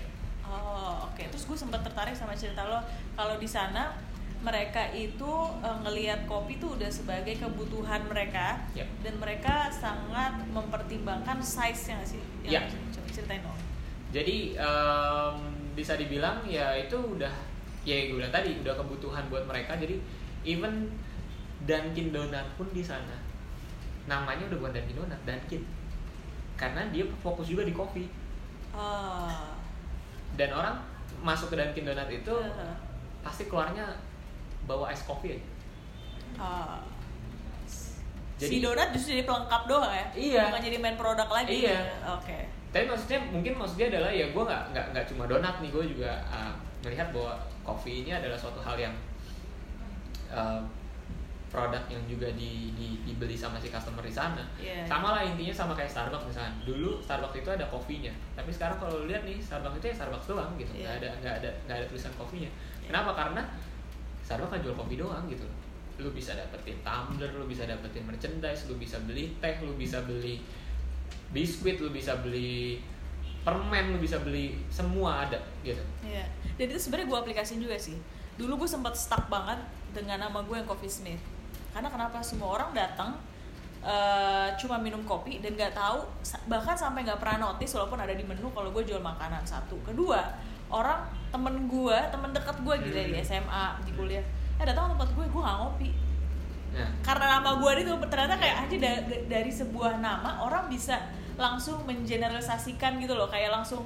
Oh 0.48 0.96
oke 1.04 1.20
oke 1.20 1.28
terus 1.36 1.44
gue 1.44 1.58
sempat 1.60 1.84
tertarik 1.84 2.16
sama 2.16 2.32
cerita 2.32 2.64
lo 2.64 2.80
kalau 3.12 3.36
di 3.36 3.44
sana 3.44 3.92
mereka 4.40 4.88
itu 4.90 5.32
eh, 5.60 5.76
ngelihat 5.80 6.24
kopi 6.24 6.56
itu 6.56 6.66
udah 6.70 6.88
sebagai 6.88 7.36
kebutuhan 7.36 8.00
mereka 8.04 8.56
Yap. 8.72 8.88
dan 9.00 9.14
mereka 9.16 9.68
sangat 9.68 10.32
mempertimbangkan 10.48 11.38
size 11.38 11.92
nya 11.92 11.98
sih 12.02 12.22
Ya. 12.40 12.64
yang 12.64 12.66
coba 12.90 13.08
ceritain 13.08 13.42
dong 13.42 13.60
Jadi 14.10 14.58
em, 14.58 15.36
bisa 15.70 15.94
dibilang 15.94 16.42
ya 16.42 16.74
itu 16.74 16.96
udah 16.96 17.30
ya 17.80 17.94
gue 18.04 18.18
bilang 18.18 18.34
tadi 18.34 18.58
udah 18.58 18.74
kebutuhan 18.74 19.22
buat 19.30 19.46
mereka. 19.46 19.78
Jadi 19.78 20.02
even 20.42 20.90
Dunkin 21.62 22.10
Donat 22.10 22.42
pun 22.56 22.66
di 22.70 22.82
sana 22.82 23.14
namanya 24.04 24.50
udah 24.50 24.58
bukan 24.58 24.72
Dunkin 24.74 24.96
Donat, 24.98 25.20
Dunkin. 25.22 25.62
Karena 26.56 26.90
dia 26.90 27.06
fokus 27.22 27.46
juga 27.46 27.62
di 27.62 27.70
kopi 27.70 28.10
Ah. 28.70 29.54
dan 30.34 30.50
orang 30.50 30.74
masuk 31.20 31.50
ke 31.50 31.56
Dunkin 31.56 31.84
Donat 31.84 32.08
itu 32.08 32.34
Heeh. 32.34 32.74
pasti 33.20 33.46
keluarnya 33.46 33.86
bawa 34.70 34.86
es 34.88 35.02
kopi 35.02 35.34
aja. 35.34 35.46
Ah. 36.38 36.78
Jadi- 38.38 38.56
si 38.56 38.64
donat 38.64 38.88
justru 38.94 39.12
jadi 39.12 39.28
pelengkap 39.28 39.62
doang 39.68 39.92
ya 39.92 40.06
Iya. 40.16 40.42
bukan 40.48 40.62
jadi 40.64 40.76
main 40.80 40.96
produk 40.96 41.28
lagi 41.28 41.68
Iya. 41.68 41.76
oke 42.08 42.38
Tapi 42.72 42.86
maksudnya 42.86 43.18
mungkin 43.28 43.52
maksudnya 43.52 43.90
adalah 43.90 44.08
ya 44.08 44.30
gue 44.30 44.40
nggak 44.40 44.62
nggak 44.72 44.86
nggak 44.94 45.04
cuma 45.04 45.26
donat 45.26 45.58
nih 45.60 45.68
gue 45.68 45.84
juga 45.90 46.16
uh, 46.24 46.54
melihat 46.80 47.10
bahwa 47.12 47.34
kopi 47.60 48.00
ini 48.00 48.14
adalah 48.14 48.38
suatu 48.38 48.62
hal 48.62 48.78
yang 48.78 48.94
uh, 50.30 50.62
produk 51.50 51.82
yang 51.90 52.00
juga 52.06 52.30
di, 52.32 52.70
di- 52.72 53.02
dibeli 53.04 53.34
sama 53.34 53.58
si 53.58 53.68
customer 53.68 54.00
di 54.00 54.14
sana. 54.14 54.40
Iya. 54.56 54.86
Sama 54.86 55.12
lah 55.12 55.26
intinya 55.26 55.50
sama 55.50 55.74
kayak 55.74 55.90
Starbucks 55.90 56.30
misalnya. 56.30 56.54
Dulu 56.62 57.02
Starbucks 57.02 57.36
itu 57.36 57.50
ada 57.50 57.66
kopinya, 57.66 58.14
tapi 58.32 58.54
sekarang 58.54 58.78
kalau 58.78 59.02
lihat 59.04 59.26
nih 59.26 59.36
Starbucks 59.36 59.82
itu 59.82 59.86
ya 59.90 59.96
Starbucks 59.98 60.30
doang 60.30 60.54
gitu, 60.56 60.70
nggak 60.72 60.94
Iya. 60.94 61.00
ada 61.02 61.08
nggak 61.20 61.34
ada 61.42 61.50
nggak 61.66 61.76
ada 61.76 61.86
tulisan 61.90 62.14
kopinya. 62.14 62.48
Kenapa? 62.86 63.10
Karena 63.12 63.42
Starbucks 64.30 64.54
kan 64.54 64.60
jual 64.62 64.78
kopi 64.78 64.94
doang 64.94 65.26
gitu. 65.26 65.42
Lu 65.98 66.14
bisa 66.14 66.38
dapetin 66.38 66.78
tumbler, 66.86 67.34
lu 67.34 67.50
bisa 67.50 67.66
dapetin 67.66 68.06
merchandise, 68.06 68.70
lu 68.70 68.78
bisa 68.78 69.02
beli 69.02 69.34
teh, 69.42 69.58
lu 69.58 69.74
bisa 69.74 69.98
beli 70.06 70.38
biskuit, 71.34 71.82
lu 71.82 71.90
bisa 71.90 72.14
beli 72.22 72.78
permen, 73.42 73.90
lu 73.90 73.98
bisa 73.98 74.22
beli 74.22 74.54
semua 74.70 75.26
ada 75.26 75.42
gitu. 75.66 75.82
Iya. 76.06 76.30
Dan 76.54 76.70
itu 76.70 76.78
sebenarnya 76.78 77.10
gue 77.10 77.18
aplikasiin 77.26 77.58
juga 77.58 77.74
sih. 77.74 77.98
Dulu 78.38 78.62
gue 78.62 78.70
sempat 78.70 78.94
stuck 78.94 79.26
banget 79.26 79.58
dengan 79.90 80.30
nama 80.30 80.46
gue 80.46 80.54
yang 80.54 80.68
Coffee 80.70 80.86
Smith. 80.86 81.20
Karena 81.74 81.90
kenapa 81.90 82.22
semua 82.22 82.54
orang 82.54 82.70
datang 82.70 83.18
eh, 83.82 84.48
cuma 84.62 84.78
minum 84.78 85.02
kopi 85.02 85.42
dan 85.42 85.58
nggak 85.58 85.74
tahu 85.74 86.06
bahkan 86.46 86.78
sampai 86.78 87.02
nggak 87.02 87.18
pernah 87.18 87.50
notice 87.50 87.74
walaupun 87.74 87.98
ada 87.98 88.14
di 88.14 88.22
menu 88.22 88.46
kalau 88.54 88.70
gue 88.70 88.86
jual 88.86 89.02
makanan 89.02 89.42
satu. 89.42 89.74
Kedua 89.82 90.22
orang 90.70 91.00
temen 91.28 91.66
gue 91.66 91.98
temen 92.08 92.30
dekat 92.30 92.56
gue 92.58 92.74
gitu 92.80 92.96
ya, 92.96 93.06
di 93.06 93.14
Hmm. 93.14 93.24
SMA 93.24 93.64
di 93.82 93.92
kuliah. 93.92 94.24
Eh 94.56 94.64
datang 94.64 94.86
ke 94.86 94.96
tempat 94.96 95.10
gue 95.12 95.24
gue 95.26 95.42
nggak 95.42 95.58
ngopi. 95.58 95.90
Nah, 96.70 96.86
karena 97.02 97.24
nama 97.36 97.50
gue 97.56 97.70
itu 97.78 97.92
ternyata 98.06 98.34
kayak 98.36 98.56
aja 98.64 98.76
da- 98.76 99.02
da- 99.04 99.24
dari 99.28 99.50
sebuah 99.50 99.98
nama 99.98 100.40
orang 100.40 100.66
bisa 100.66 100.94
langsung 101.34 101.82
mengeneralisasikan 101.84 102.98
gitu 102.98 103.12
loh. 103.12 103.26
Kayak 103.26 103.50
langsung 103.52 103.82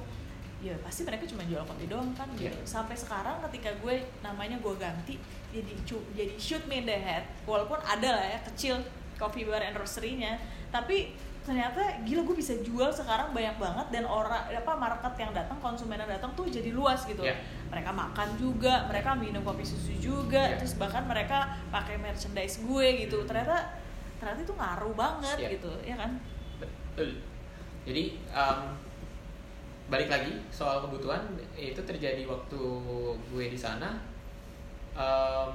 ya 0.59 0.73
pasti 0.79 1.01
mereka 1.01 1.25
cuma 1.25 1.41
jual 1.43 1.61
kopi 1.61 1.85
doang 1.85 2.09
kan 2.13 2.25
gitu. 2.33 2.49
Iya. 2.49 2.57
sampai 2.63 2.93
sekarang 2.93 3.37
ketika 3.45 3.69
gue 3.75 3.95
namanya 4.19 4.57
gue 4.57 4.73
ganti 4.75 5.21
jadi 5.47 5.71
jadi 6.11 6.33
shoot 6.35 6.65
me 6.65 6.81
in 6.81 6.85
the 6.85 6.95
head 6.95 7.21
walaupun 7.45 7.77
ada 7.79 8.09
lah 8.11 8.25
ya 8.25 8.39
kecil 8.43 8.81
coffee 9.13 9.45
bar 9.45 9.61
anniversary-nya 9.61 10.41
tapi 10.67 11.13
ternyata 11.45 11.77
gila 12.01 12.25
gue 12.25 12.35
bisa 12.35 12.57
jual 12.59 12.89
sekarang 12.89 13.29
banyak 13.29 13.53
banget 13.55 13.87
dan 13.93 14.03
orang 14.03 14.49
apa 14.49 14.73
market 14.73 15.13
yang 15.15 15.29
datang 15.29 15.61
konsumen 15.61 15.93
yang 15.95 16.09
datang 16.09 16.33
tuh 16.33 16.49
jadi 16.49 16.73
luas 16.73 17.05
gitu 17.05 17.21
Iya. 17.21 17.37
mereka 17.69 17.93
makan 17.93 18.33
juga 18.33 18.89
mereka 18.89 19.13
minum 19.13 19.45
kopi 19.45 19.61
susu 19.61 19.93
juga 19.95 20.41
Iya. 20.41 20.57
terus 20.57 20.73
bahkan 20.75 21.05
mereka 21.05 21.53
pakai 21.69 22.01
merchandise 22.01 22.65
gue 22.65 23.05
gitu 23.05 23.21
ternyata 23.29 23.77
ternyata 24.17 24.41
itu 24.41 24.53
ngaruh 24.57 24.93
banget 24.97 25.37
Iya. 25.37 25.49
gitu 25.53 25.71
ya 25.85 25.95
kan 25.95 26.11
betul. 26.57 27.09
Jadi 27.85 28.03
em, 28.25 28.59
balik 29.85 30.09
lagi 30.09 30.33
soal 30.49 30.81
kebutuhan 30.81 31.21
itu 31.53 31.77
terjadi 31.77 32.25
waktu 32.25 32.57
gue 33.29 33.45
di 33.45 33.59
sana. 33.59 34.01
Em, 34.97 35.53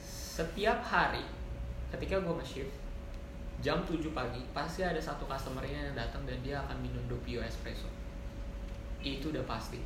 setiap 0.00 0.80
hari 0.80 1.20
ketika 1.92 2.16
gue 2.16 2.32
nge-shift 2.32 2.72
jam 3.58 3.80
7 3.82 3.98
pagi 4.12 4.40
pasti 4.52 4.80
ada 4.80 5.00
satu 5.00 5.24
customernya 5.24 5.90
yang 5.90 5.96
datang 5.96 6.22
dan 6.24 6.38
dia 6.40 6.60
akan 6.60 6.76
minum 6.78 7.02
Doppio 7.06 7.40
espresso. 7.40 7.88
Itu 9.00 9.30
udah 9.30 9.44
pasti. 9.44 9.80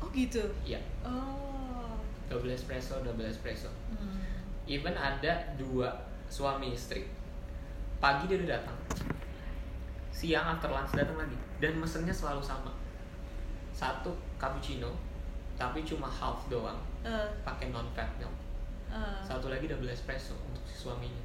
oh 0.00 0.08
gitu 0.10 0.40
Iya, 0.64 0.80
oh 1.04 1.94
double 2.26 2.50
espresso, 2.50 3.02
double 3.02 3.26
espresso. 3.26 3.68
Hmm. 3.90 4.16
Even 4.64 4.94
ada 4.94 5.32
dua 5.54 5.90
suami 6.26 6.72
istri. 6.72 7.04
Pagi 7.98 8.24
dia 8.26 8.38
udah 8.38 8.50
datang. 8.56 8.78
Siang 10.10 10.56
after 10.56 10.70
lunch 10.70 10.94
datang 10.94 11.16
lagi. 11.16 11.36
Dan 11.58 11.76
mesennya 11.76 12.12
selalu 12.12 12.40
sama. 12.40 12.72
Satu 13.72 14.08
cappuccino, 14.36 14.92
tapi 15.56 15.82
cuma 15.82 16.06
half 16.06 16.48
doang, 16.48 16.76
Eh, 17.00 17.26
pakai 17.42 17.68
non 17.68 17.88
fat 17.92 18.08
milk. 18.16 18.32
eh. 18.88 19.20
Satu 19.20 19.48
lagi 19.48 19.64
double 19.64 19.88
espresso 19.88 20.32
untuk 20.44 20.60
si 20.64 20.76
suaminya. 20.78 21.19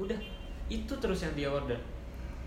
Udah, 0.00 0.16
itu 0.66 0.92
terus 0.96 1.20
yang 1.20 1.34
dia 1.34 1.48
order. 1.48 1.76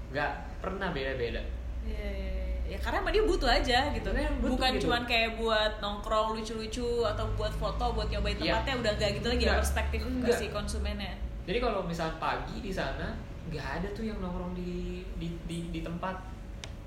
Gak 0.10 0.32
pernah 0.58 0.90
beda-beda. 0.90 1.42
Iya, 1.84 2.08
iya, 2.10 2.32
iya. 2.64 2.74
ya 2.74 2.78
karena 2.80 3.04
emang 3.04 3.12
dia 3.12 3.26
butuh 3.28 3.50
aja 3.50 3.80
gitu 3.92 4.08
Iya, 4.10 4.32
butuh 4.40 4.56
bukan 4.56 4.72
gitu. 4.74 4.88
cuman 4.88 5.04
kayak 5.04 5.36
buat 5.36 5.72
nongkrong 5.78 6.40
lucu-lucu 6.40 7.04
atau 7.04 7.28
buat 7.36 7.52
foto 7.52 7.92
buat 7.92 8.08
nyobain 8.08 8.40
Iya. 8.40 8.56
tempatnya 8.56 8.74
udah 8.80 8.92
gak 8.96 9.12
gitu 9.20 9.28
lagi 9.28 9.44
ya 9.44 9.48
Enggak. 9.52 9.60
perspektif 9.60 10.00
ke 10.00 10.08
Enggak. 10.08 10.38
si 10.40 10.46
konsumennya 10.48 11.14
Jadi 11.44 11.60
kalau 11.60 11.84
misalnya 11.84 12.16
pagi 12.18 12.64
di 12.64 12.72
sana, 12.72 13.12
nggak 13.52 13.68
ada 13.84 13.88
tuh 13.92 14.08
yang 14.08 14.16
nongkrong 14.18 14.56
di 14.56 15.04
di 15.20 15.28
di, 15.44 15.58
di 15.70 15.80
tempat. 15.84 16.16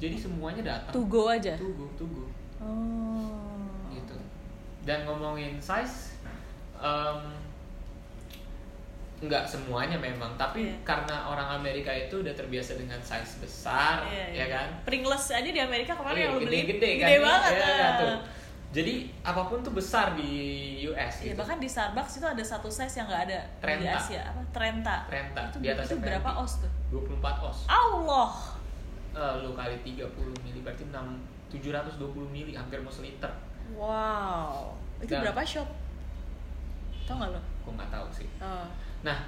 Jadi 0.01 0.17
semuanya 0.17 0.65
datang. 0.65 0.97
go 1.05 1.29
aja 1.29 1.53
Tugu, 1.61 1.85
tugu. 1.95 2.25
oh 2.57 3.37
gitu 3.93 4.17
dan 4.83 5.05
ngomongin 5.05 5.61
size 5.61 6.17
em, 6.75 7.21
nggak 9.17 9.49
semuanya 9.49 9.97
memang 9.97 10.37
tapi 10.37 10.69
Iya. 10.69 10.77
karena 10.85 11.25
orang 11.25 11.57
Amerika 11.57 11.89
itu 11.89 12.21
udah 12.21 12.37
terbiasa 12.37 12.77
dengan 12.77 13.01
size 13.01 13.41
besar 13.41 14.05
Iya, 14.05 14.25
ya 14.29 14.33
iya. 14.37 14.47
kan? 14.53 14.69
Pringles 14.85 15.33
aja 15.33 15.49
di 15.49 15.57
Amerika 15.57 15.97
kemarin 15.97 16.21
yang 16.23 16.35
lu 16.37 16.45
beli. 16.45 16.61
kan 16.61 16.67
gede 16.71 16.91
ya, 16.95 17.19
banget 17.19 17.53
ya, 17.53 17.65
ah. 17.65 17.93
tuh. 17.97 18.17
jadi 18.77 18.95
apa 19.25 19.43
pun 19.49 19.65
tuh 19.65 19.73
besar 19.73 20.13
di 20.13 20.29
US 20.85 21.25
Iya, 21.25 21.33
gitu. 21.33 21.41
bahkan 21.41 21.57
di 21.57 21.65
Starbucks 21.65 22.21
itu 22.21 22.27
ada 22.29 22.45
satu 22.45 22.69
size 22.69 22.93
yang 22.95 23.09
nggak 23.09 23.23
ada 23.25 23.39
di 23.41 23.61
Trenta. 23.65 23.97
Asia 23.97 24.21
apa? 24.21 24.41
Trenta. 24.53 24.97
Trenta, 25.09 25.41
itu, 25.49 25.57
di 25.59 25.69
atasnya 25.73 25.89
itu 25.89 26.05
berapa 26.05 26.31
os 26.37 26.53
tuh? 26.61 26.71
24 26.93 27.41
os. 27.43 27.59
Allah! 27.67 28.31
Eh, 29.17 29.35
lu 29.41 29.57
kali 29.57 29.81
30 29.81 30.13
mili 30.45 30.61
berarti 30.61 30.85
6 30.85 30.93
720 31.49 32.05
mili 32.29 32.53
hampir 32.53 32.85
mau 32.85 32.93
seliter. 32.93 33.33
Wow! 33.73 34.77
Itu 35.01 35.09
Dan- 35.09 35.25
berapa 35.25 35.41
shop? 35.41 35.65
Tau 37.05 37.17
nggak 37.17 37.33
lo 37.33 37.41
gue 37.41 37.73
nggak 37.73 37.91
tahu 37.91 38.07
sih. 38.13 38.29
Oh. 38.39 38.67
Nah, 39.07 39.19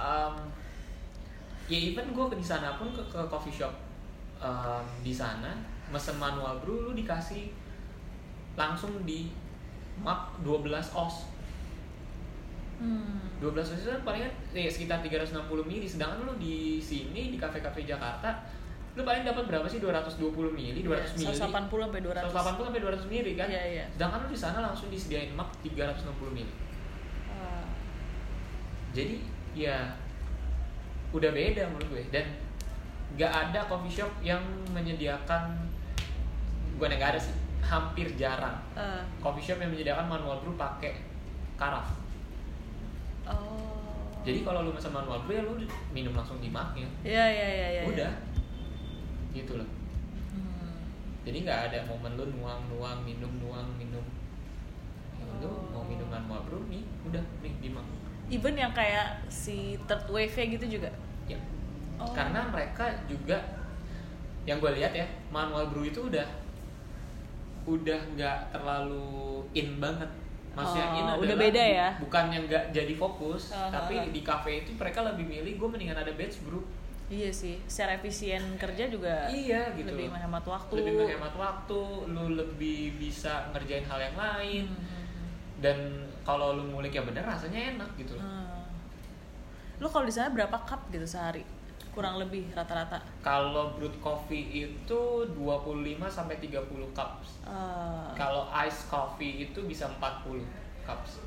em, 0.00 0.34
ya 1.68 1.78
even 1.78 2.08
gue 2.08 2.24
di 2.32 2.40
sana 2.42 2.80
pun 2.80 2.88
ke, 2.88 3.02
ke 3.04 3.20
coffee 3.28 3.52
shop 3.52 3.76
em, 4.40 4.84
di 5.04 5.12
sana 5.12 5.52
mesen 5.88 6.16
manual 6.16 6.56
brew 6.64 6.88
lu 6.88 6.92
dikasih 6.96 7.52
langsung 8.56 9.04
di 9.04 9.28
map 10.00 10.32
12 10.40 10.72
os. 10.96 11.16
hmm. 12.80 13.42
12 13.42 13.54
os 13.60 13.80
itu 13.82 13.90
kan 13.90 14.02
palingan 14.02 14.32
ya, 14.54 14.70
sekitar 14.70 15.02
360 15.02 15.36
mili 15.66 15.84
sedangkan 15.84 16.24
lu 16.24 16.34
di 16.38 16.78
sini 16.78 17.34
di 17.34 17.38
kafe-kafe 17.38 17.84
Jakarta 17.84 18.30
lu 18.94 19.06
paling 19.06 19.22
dapat 19.22 19.46
berapa 19.46 19.66
sih 19.66 19.78
220 19.78 20.54
mili 20.54 20.82
200 20.82 21.18
mili 21.18 21.34
180 21.34 21.70
sampai 21.70 22.00
200 22.02 22.34
180 22.34 22.66
sampai 22.66 22.80
200 22.82 23.12
mili 23.12 23.32
kan 23.38 23.46
Iya, 23.46 23.62
iya. 23.78 23.84
sedangkan 23.94 24.26
lu 24.26 24.28
di 24.30 24.38
sana 24.38 24.58
langsung 24.62 24.88
disediain 24.90 25.30
map 25.34 25.50
360 25.62 26.34
mili. 26.34 26.50
Jadi 28.90 29.14
ya 29.52 29.76
udah 31.08 31.30
beda 31.30 31.64
menurut 31.66 31.88
gue 31.90 32.04
dan 32.10 32.26
nggak 33.10 33.32
ada 33.32 33.60
coffee 33.64 33.92
shop 33.92 34.12
yang 34.20 34.40
menyediakan 34.70 35.56
bukan 36.74 36.88
yang 36.88 37.00
nggak 37.00 37.12
ada 37.12 37.20
sih 37.20 37.34
hampir 37.60 38.06
jarang 38.14 38.54
Ah. 38.72 39.02
coffee 39.18 39.42
shop 39.42 39.58
yang 39.58 39.68
menyediakan 39.68 40.06
manual 40.06 40.38
brew 40.38 40.54
pakai 40.54 41.00
karaf 41.54 41.96
oh 43.24 44.12
jadi 44.20 44.42
kalau 44.42 44.60
lu 44.62 44.72
pesan 44.72 44.92
manual 44.92 45.24
brew 45.24 45.34
ya 45.34 45.42
lu 45.42 45.54
minum 45.90 46.12
langsung 46.12 46.38
di 46.38 46.48
mugnya 46.48 46.88
Iya 47.00 47.24
iya 47.26 47.46
iya 47.48 47.68
iya. 47.70 47.82
udah 47.84 48.12
gitu 49.32 49.56
loh 49.56 49.68
Hmm. 50.28 50.84
jadi 51.24 51.38
nggak 51.40 51.60
ada 51.66 51.78
momen 51.84 52.12
lu 52.14 52.24
nuang 52.32 52.60
nuang 52.68 53.00
minum 53.00 53.32
nuang 53.38 53.68
minum 53.74 54.04
ya 55.14 55.24
lu 55.34 55.48
Oh. 55.48 55.64
mau 55.70 55.82
minum 55.82 56.04
manual 56.06 56.44
brew 56.44 56.62
nih 56.66 56.84
udah 57.02 57.24
nih 57.40 57.52
di 57.58 57.68
mug 57.68 57.84
Even 58.28 58.54
yang 58.54 58.70
kayak 58.70 59.24
si 59.26 59.56
third 59.84 60.04
wave 60.06 60.32
gitu 60.32 60.66
juga. 60.70 60.90
ya 61.24 61.36
Oh. 61.98 62.14
karena 62.14 62.46
mereka 62.46 62.86
juga 63.04 63.34
yang 64.44 64.58
gue 64.58 64.70
lihat 64.72 64.94
ya 64.94 65.02
manual 65.28 65.66
brew 65.66 65.82
itu 65.84 66.06
udah 66.06 66.22
udah 67.66 68.00
nggak 68.14 68.38
terlalu 68.48 69.42
in 69.52 69.76
banget 69.76 70.06
maksudnya 70.54 70.86
Oh, 70.86 70.94
in 70.94 71.04
udah 71.04 71.14
adalah 71.26 71.42
beda 71.42 71.64
ya? 71.64 71.88
bukan 71.98 72.24
yang 72.28 72.44
nggak 72.46 72.64
jadi 72.70 72.94
fokus 72.94 73.50
Oh, 73.50 73.68
tapi 73.68 73.94
oh, 73.94 74.02
oh. 74.02 74.10
di 74.10 74.22
cafe 74.22 74.62
itu 74.62 74.72
mereka 74.72 75.04
lebih 75.04 75.26
milih 75.26 75.52
gue 75.54 75.68
mendingan 75.68 75.98
ada 75.98 76.12
batch 76.12 76.40
bro 76.42 76.62
Iya 77.08 77.32
sih, 77.32 77.56
secara 77.64 77.96
efisien 77.96 78.40
kerja 78.54 78.84
juga 78.86 79.26
iya 79.26 79.72
gitu 79.72 79.88
lebih 79.88 80.12
menghemat 80.12 80.44
waktu. 80.44 80.72
lebih 80.76 80.92
menghemat 80.98 81.34
waktu 81.34 81.80
lu 82.06 82.24
lebih 82.30 82.94
bisa 82.94 83.48
ngerjain 83.50 83.82
hal 83.82 83.98
yang 83.98 84.14
lain 84.14 84.64
Hmm. 84.68 84.94
dan 85.58 85.78
kalau 86.28 86.52
lu 86.52 86.68
ngulik 86.68 86.92
ya 86.92 87.00
bener 87.00 87.24
rasanya 87.24 87.72
enak 87.72 87.88
gitu 87.96 88.12
loh 88.12 88.20
Hmm. 88.20 88.68
Lu 89.78 89.86
kalau 89.86 90.04
di 90.04 90.12
sana 90.12 90.28
berapa 90.28 90.58
cup 90.60 90.90
gitu 90.90 91.06
sehari? 91.06 91.40
Kurang 91.88 92.18
lebih 92.18 92.50
rata-rata. 92.52 92.98
kalau 93.22 93.72
brewed 93.72 93.96
coffee 93.98 94.44
itu 94.60 95.00
25 95.32 95.32
sampai 96.04 96.36
30 96.36 96.60
cups 96.92 97.40
Eh, 97.42 98.08
kalau 98.12 98.44
ice 98.52 98.86
coffee 98.86 99.42
itu 99.42 99.64
bisa 99.64 99.88
40 99.88 100.44
cups 100.84 101.24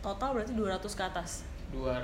total 0.00 0.32
berarti 0.32 0.54
200 0.54 0.80
ke 0.88 1.02
atas. 1.04 1.30
200 1.70 2.00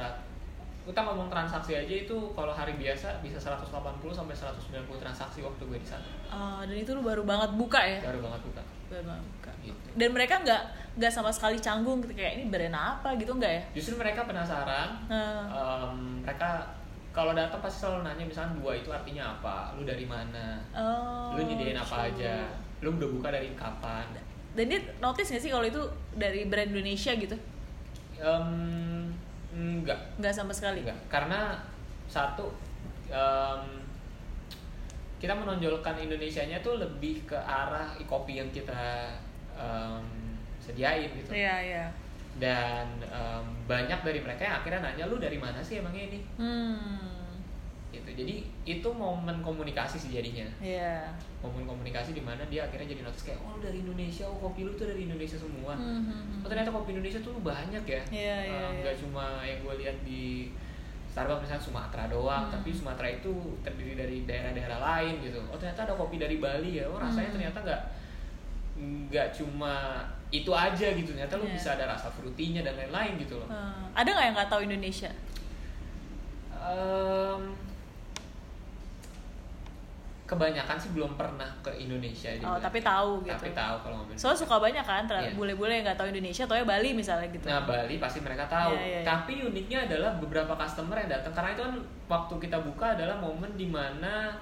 kita 0.84 1.02
ngomong 1.02 1.26
transaksi 1.26 1.74
aja 1.74 1.94
itu 1.96 2.14
kalau 2.30 2.52
hari 2.52 2.76
biasa 2.76 3.18
bisa 3.18 3.40
180 3.40 3.66
sampai 4.12 4.30
190 4.30 4.70
transaksi 4.96 5.42
waktu 5.42 5.62
gue 5.64 5.78
di 5.80 5.88
sana 5.88 6.06
Eh, 6.26 6.60
dan 6.62 6.76
itu 6.76 6.90
lu 6.92 7.02
baru 7.02 7.22
banget 7.22 7.50
buka 7.54 7.80
ya? 7.80 7.98
baru 8.04 8.20
banget 8.20 8.40
buka 8.44 8.62
Baru 8.86 9.02
banget 9.04 9.24
buka. 9.32 9.45
Dan 9.94 10.10
mereka 10.10 10.38
nggak 10.38 10.62
nggak 10.97 11.12
sama 11.12 11.28
sekali 11.28 11.56
canggung 11.56 12.01
gitu 12.01 12.12
kayak 12.12 12.36
ini 12.36 12.44
brand 12.48 12.72
apa 12.72 13.12
gitu 13.14 13.32
nggak 13.32 13.52
ya? 13.52 13.62
justru 13.74 13.94
mereka 13.94 14.24
penasaran 14.24 14.97
Nah, 15.06 15.44
Em, 15.44 16.24
mereka 16.24 16.64
kalau 17.12 17.32
datang 17.32 17.60
pasti 17.60 17.80
selalu 17.80 18.01
nanya 18.02 18.24
misalnya 18.24 18.56
dua 18.56 18.72
itu 18.72 18.88
artinya 18.88 19.32
apa 19.32 19.72
lu 19.72 19.84
dari 19.84 20.05
mana 20.05 20.56
oh, 20.72 21.36
lu 21.36 21.44
nyediain 21.44 21.76
apa 21.76 22.09
gitu. 22.09 22.24
aja 22.24 22.48
lu 22.80 22.93
udah 22.93 23.09
buka 23.10 23.28
dari 23.30 23.52
kapan 23.52 24.05
Dan 24.52 24.68
dia 24.68 24.80
notice 24.98 25.28
nggak 25.28 25.43
sih 25.43 25.52
kalau 25.52 25.64
itu 25.64 25.80
dari 26.12 26.48
brand 26.48 26.72
Indonesia 26.72 27.12
gitu? 27.12 27.36
Em, 28.16 28.48
enggak 29.52 30.01
Nggak 30.16 30.32
sama 30.32 30.52
sekali. 30.52 30.80
enggak 30.80 30.97
karena 31.09 31.60
satu 32.06 32.48
em, 33.06 33.84
kita 35.16 35.32
menonjolkan 35.32 35.97
Indonesianya 35.98 36.60
tuh 36.60 36.76
lebih 36.76 37.24
ke 37.24 37.36
arah 37.36 37.93
kopi 38.05 38.36
yang 38.36 38.48
kita 38.48 39.09
em, 39.56 40.04
sediain 40.58 41.10
gitu 41.10 41.32
Iya 41.32 41.56
iya. 41.58 41.84
dan 42.36 42.84
em, 43.02 43.44
banyak 43.64 44.00
dari 44.02 44.20
mereka 44.20 44.42
yang 44.42 44.56
akhirnya 44.56 44.80
nanya 44.82 45.04
lu 45.04 45.16
dari 45.16 45.36
mana 45.36 45.58
sih 45.58 45.80
emangnya 45.80 46.04
ini 46.06 46.20
Hmm. 46.36 47.32
gitu 47.88 48.12
jadi 48.12 48.34
itu 48.64 48.88
momen 48.90 49.40
komunikasi 49.40 49.96
sih 49.96 50.10
jadinya 50.12 50.44
Iya. 50.58 51.08
momen 51.40 51.64
komunikasi 51.64 52.12
di 52.12 52.20
mana 52.20 52.44
dia 52.44 52.60
akhirnya 52.62 52.84
jadi 52.86 53.02
notice 53.02 53.24
kayak 53.24 53.40
oh 53.40 53.56
lu 53.56 53.62
dari 53.62 53.80
Indonesia 53.80 54.24
oh 54.24 54.36
kopi 54.38 54.62
lu 54.62 54.74
tuh 54.74 54.84
dari 54.86 55.04
Indonesia 55.04 55.34
semua 55.34 55.72
Hmm, 55.72 56.02
hmm, 56.02 56.04
hmm. 56.04 56.44
oh 56.44 56.48
ternyata 56.50 56.68
kopi 56.70 56.92
Indonesia 56.92 57.18
tuh 57.18 57.32
banyak 57.38 57.82
ya 57.82 58.02
Iya, 58.06 58.36
iya, 58.42 58.60
Eh, 58.60 58.68
iya. 58.68 58.80
nggak 58.82 58.96
cuma 59.00 59.24
yang 59.40 59.58
gue 59.60 59.74
lihat 59.80 59.96
di 60.02 60.52
Starbucks 61.08 61.40
misalnya 61.40 61.64
Sumatera 61.64 62.04
doang 62.06 62.44
Hmm. 62.44 62.52
tapi 62.52 62.68
Sumatera 62.70 63.08
itu 63.08 63.32
terdiri 63.62 63.96
dari 63.96 64.16
daerah-daerah 64.22 64.76
lain 64.78 65.14
gitu 65.22 65.40
oh 65.42 65.56
ternyata 65.56 65.88
ada 65.88 65.94
kopi 65.94 66.18
dari 66.18 66.36
Bali 66.36 66.76
ya 66.76 66.84
oh 66.84 67.00
rasanya 67.00 67.32
Hmm. 67.32 67.36
ternyata 67.40 67.58
nggak 67.64 67.82
nggak 68.77 69.32
cuma 69.32 70.05
itu 70.28 70.51
aja 70.51 70.93
gitu 70.93 71.11
ternyata 71.11 71.39
lu 71.39 71.47
Iya. 71.48 71.55
bisa 71.55 71.69
ada 71.74 71.89
rasa 71.89 72.11
frutinya 72.11 72.61
dan 72.61 72.77
lain-lain 72.77 73.16
gitu 73.16 73.36
loh 73.36 73.48
Hmm. 73.48 73.89
Ada 73.94 74.09
nggak 74.11 74.24
yang 74.24 74.35
nggak 74.36 74.51
tahu 74.51 74.61
Indonesia? 74.62 75.11
Em, 76.53 77.40
kebanyakan 80.27 80.74
sih 80.74 80.90
belum 80.90 81.15
pernah 81.15 81.47
ke 81.62 81.70
Indonesia 81.78 82.35
Oh, 82.43 82.59
tapi 82.59 82.82
tahu 82.82 83.23
gitu. 83.23 83.31
tapi 83.31 83.55
tahu 83.55 83.77
kalau 83.78 84.03
ngomongin 84.03 84.19
Soalnya 84.19 84.43
suka 84.43 84.57
banyak 84.59 84.82
kan 84.82 85.07
Iya. 85.07 85.31
bule-bule 85.32 85.70
yang 85.70 85.86
nggak 85.86 85.94
tahu 85.94 86.11
Indonesia, 86.11 86.43
atau 86.43 86.59
ya 86.59 86.66
Bali 86.66 86.90
misalnya 86.93 87.31
gitu. 87.31 87.47
Nah 87.47 87.62
Bali 87.62 88.03
pasti 88.03 88.19
mereka 88.19 88.44
tahu. 88.44 88.74
Iya, 88.74 88.82
iya, 88.82 88.98
iya. 88.98 89.07
Tapi 89.07 89.47
uniknya 89.47 89.78
adalah 89.86 90.19
beberapa 90.19 90.59
customer 90.59 90.98
yang 90.98 91.11
datang 91.15 91.31
karena 91.31 91.55
itu 91.55 91.62
kan 91.62 91.74
waktu 92.11 92.35
kita 92.43 92.59
buka 92.59 92.86
adalah 92.98 93.16
momen 93.16 93.55
di 93.55 93.70
mana 93.70 94.35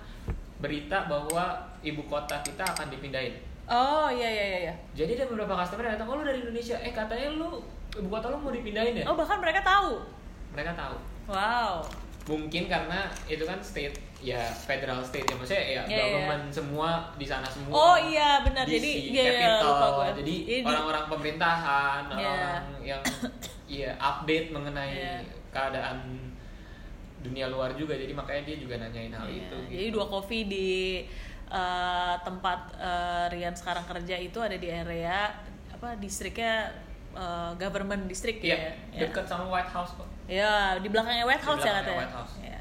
berita 0.56 1.04
bahwa 1.04 1.52
ibu 1.84 2.00
kota 2.08 2.40
kita 2.40 2.64
akan 2.64 2.88
dipindahin. 2.88 3.36
Oh 3.66 4.08
iya 4.08 4.28
iya 4.28 4.44
iya. 4.44 4.58
iya. 4.62 4.74
Jadi 4.94 5.16
ada 5.16 5.24
beberapa 5.26 5.56
customer 5.56 5.84
yang 5.84 5.94
datang, 5.96 6.08
oh 6.08 6.16
lu 6.16 6.24
dari 6.24 6.40
Indonesia, 6.40 6.76
eh 6.76 6.92
katanya 6.92 7.28
lu 7.32 7.64
ibu 7.92 8.08
kota 8.08 8.28
lu 8.28 8.36
mau 8.36 8.50
dipindahin 8.50 9.00
ya? 9.00 9.04
Oh 9.06 9.16
bahkan 9.16 9.40
mereka 9.40 9.60
tahu. 9.60 10.04
Mereka 10.52 10.72
tahu. 10.74 10.96
Wow. 11.26 11.80
Mungkin 12.24 12.68
karena 12.68 13.04
itu 13.24 13.44
kan 13.44 13.60
state 13.60 13.96
ya 14.18 14.40
federal 14.48 15.04
state 15.04 15.28
ya 15.28 15.36
maksudnya 15.36 15.60
ya 15.60 15.82
Iya, 15.84 15.84
iya. 15.84 16.04
government 16.10 16.44
semua 16.48 16.90
di 17.14 17.24
sana 17.24 17.44
semua. 17.44 17.72
Oh 17.72 17.96
iya 17.96 18.40
benar. 18.40 18.64
DC, 18.64 18.80
Jadi 18.80 18.90
iya, 19.12 19.24
capital. 19.28 19.60
lupa 19.68 19.86
gue. 19.90 20.08
Jadi 20.24 20.34
orang-orang 20.64 21.04
pemerintahan, 21.08 22.02
orang-orang 22.08 22.64
yang 22.80 23.00
ya 23.64 23.90
update 23.94 24.52
mengenai 24.52 24.92
Iya. 24.94 25.20
keadaan 25.48 25.96
dunia 27.20 27.48
luar 27.48 27.72
juga. 27.72 27.92
Jadi 27.92 28.12
makanya 28.12 28.44
dia 28.44 28.56
juga 28.56 28.74
nanyain 28.76 29.12
hal 29.12 29.28
Iya, 29.28 29.44
itu. 29.44 29.56
Jadi 29.68 29.84
gitu. 29.88 29.94
dua 29.96 30.06
kopi 30.08 30.38
di 30.44 30.68
eh, 31.54 32.14
tempat 32.20 32.60
eh, 32.74 33.24
Rian 33.30 33.54
sekarang 33.54 33.84
kerja 33.84 34.18
itu 34.18 34.38
ada 34.38 34.54
di 34.54 34.66
area 34.66 35.30
apa 35.70 35.94
distriknya 35.94 36.74
eh, 37.12 37.52
government 37.54 38.04
district 38.04 38.42
Iya, 38.42 38.50
ya. 38.50 38.70
Ya. 38.90 39.00
dekat 39.06 39.24
sama 39.24 39.46
White 39.46 39.70
House 39.70 39.94
kok. 39.94 40.08
Ya, 40.26 40.74
di 40.76 40.88
belakangnya 40.88 41.22
White 41.22 41.38
Di 41.38 41.46
House 41.46 41.60
ya 41.60 41.70
belakangnya 41.70 41.84
katanya. 41.86 42.00
White 42.02 42.16
House. 42.16 42.34
Ya. 42.42 42.60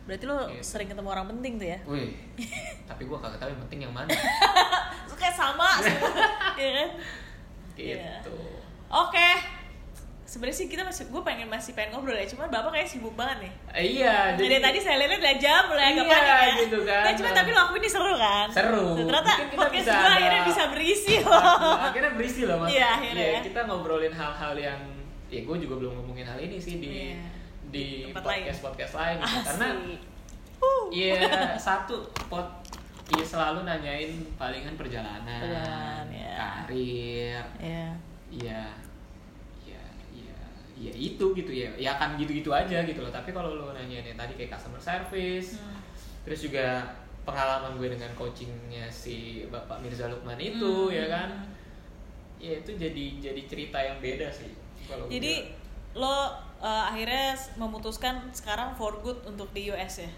Berarti 0.00 0.24
lo 0.24 0.38
Iya. 0.48 0.62
sering 0.64 0.88
ketemu 0.88 1.08
orang 1.08 1.26
penting 1.28 1.52
tuh 1.54 1.68
ya? 1.68 1.78
Wih, 1.84 2.10
tapi 2.88 3.02
gua 3.04 3.18
kagak 3.20 3.38
tahu 3.38 3.50
yang 3.52 3.60
penting 3.68 3.80
yang 3.84 3.92
mana. 3.92 4.08
Kayak 5.12 5.36
sama 5.36 5.68
semua, 5.78 6.08
ya 6.58 6.70
kan? 6.74 6.90
Gitu. 7.76 8.36
Oke. 8.88 9.28
Sebenarnya 10.30 10.56
sih 10.56 10.70
kita 10.70 10.86
masih, 10.86 11.10
gue 11.10 11.22
pengen 11.22 11.50
masih 11.50 11.74
pengen 11.74 11.90
ngobrol 11.90 12.14
ya, 12.14 12.22
cuma 12.24 12.46
bapak 12.46 12.70
kayak 12.70 12.86
sibuk 12.86 13.18
banget 13.18 13.42
nih. 13.42 13.52
Eh, 13.74 13.84
iya, 13.98 14.38
Jadi, 14.38 14.62
tadi 14.62 14.78
saya 14.78 15.02
lihat 15.02 15.18
udah 15.18 15.34
jam 15.36 15.62
mulai 15.66 15.84
agak 15.90 16.04
Iya, 16.06 16.14
panik 16.14 16.30
ya. 16.30 16.60
gitu 16.62 16.78
kan. 16.84 17.02
Nah, 17.02 17.12
cuma 17.12 17.28
tapi 17.34 17.48
lo 17.50 17.60
aku 17.60 17.74
ini 17.76 17.88
seru 17.90 18.14
kan? 18.14 18.46
Seru. 18.46 18.86
Ternyata 18.94 19.26
Mungkin 19.28 19.48
kita 19.48 19.58
podcast 19.58 19.74
bisa 19.76 19.90
gue 19.90 19.98
ada- 20.00 20.14
akhirnya 20.14 20.42
bisa 20.46 20.62
berisi 20.70 21.14
loh. 21.26 21.42
akhirnya 21.82 22.12
berisi 22.14 22.40
loh 22.44 22.56
mas 22.56 22.68
Iya, 22.70 22.86
akhirnya 22.94 23.26
ya. 23.26 23.40
kita 23.42 23.60
ngobrolin 23.64 24.14
hal-hal 24.14 24.54
yang 24.54 24.80
ya 25.26 25.40
gue 25.42 25.56
juga 25.58 25.74
belum 25.76 25.92
ngomongin 25.98 26.22
hal 26.24 26.38
ini 26.38 26.56
sih 26.56 26.78
di 26.78 26.94
Iya. 27.10 27.26
di 27.66 27.86
podcast 28.12 28.62
podcast 28.62 28.92
lain 28.94 29.16
gitu. 29.18 29.38
Karena 29.44 29.68
Uh. 30.60 30.86
Iya 30.90 31.24
satu 31.58 31.96
pot 32.28 32.44
Iya 33.10 33.24
selalu 33.26 33.64
nanyain 33.64 34.12
palingan 34.36 34.76
perjalanan, 34.76 35.42
Perjalanan, 35.42 36.06
ya. 36.08 36.34
karir, 36.62 37.42
Iya. 37.42 37.42
iya, 37.58 37.86
iya, 38.30 38.62
iya 40.80 40.88
itu 40.90 41.24
gitu 41.32 41.52
ya, 41.52 41.68
ya 41.76 41.92
akan 41.94 42.16
gitu-gitu 42.16 42.48
aja 42.48 42.80
gitu 42.80 43.00
loh. 43.00 43.12
Tapi 43.12 43.30
kalau 43.30 43.52
lo 43.52 43.70
nanyain 43.70 44.00
yang 44.02 44.16
tadi 44.16 44.32
kayak 44.34 44.56
customer 44.56 44.80
service, 44.80 45.54
Hmm. 45.54 45.76
terus 46.24 46.40
juga 46.40 46.80
pengalaman 47.20 47.76
gue 47.76 47.92
dengan 47.92 48.08
coachingnya 48.14 48.88
si 48.88 49.44
Bapak 49.46 49.78
Mirza 49.78 50.08
Lukman 50.08 50.36
itu 50.36 50.88
Hmm. 50.88 50.96
ya 50.96 51.06
kan, 51.06 51.28
ya 52.36 52.56
itu 52.56 52.72
jadi 52.72 53.04
jadi 53.20 53.40
cerita 53.44 53.76
yang 53.76 54.00
beda 54.00 54.32
sih. 54.32 54.48
Kalau 54.84 55.04
Jadi 55.06 55.44
gue- 55.44 55.52
lo 55.92 56.08
uh, 56.08 56.32
akhirnya 56.86 57.30
memutuskan 57.54 58.32
sekarang 58.32 58.72
for 58.72 58.96
good 58.98 59.20
untuk 59.24 59.52
di 59.52 59.68
US 59.68 60.00
ya. 60.00 60.10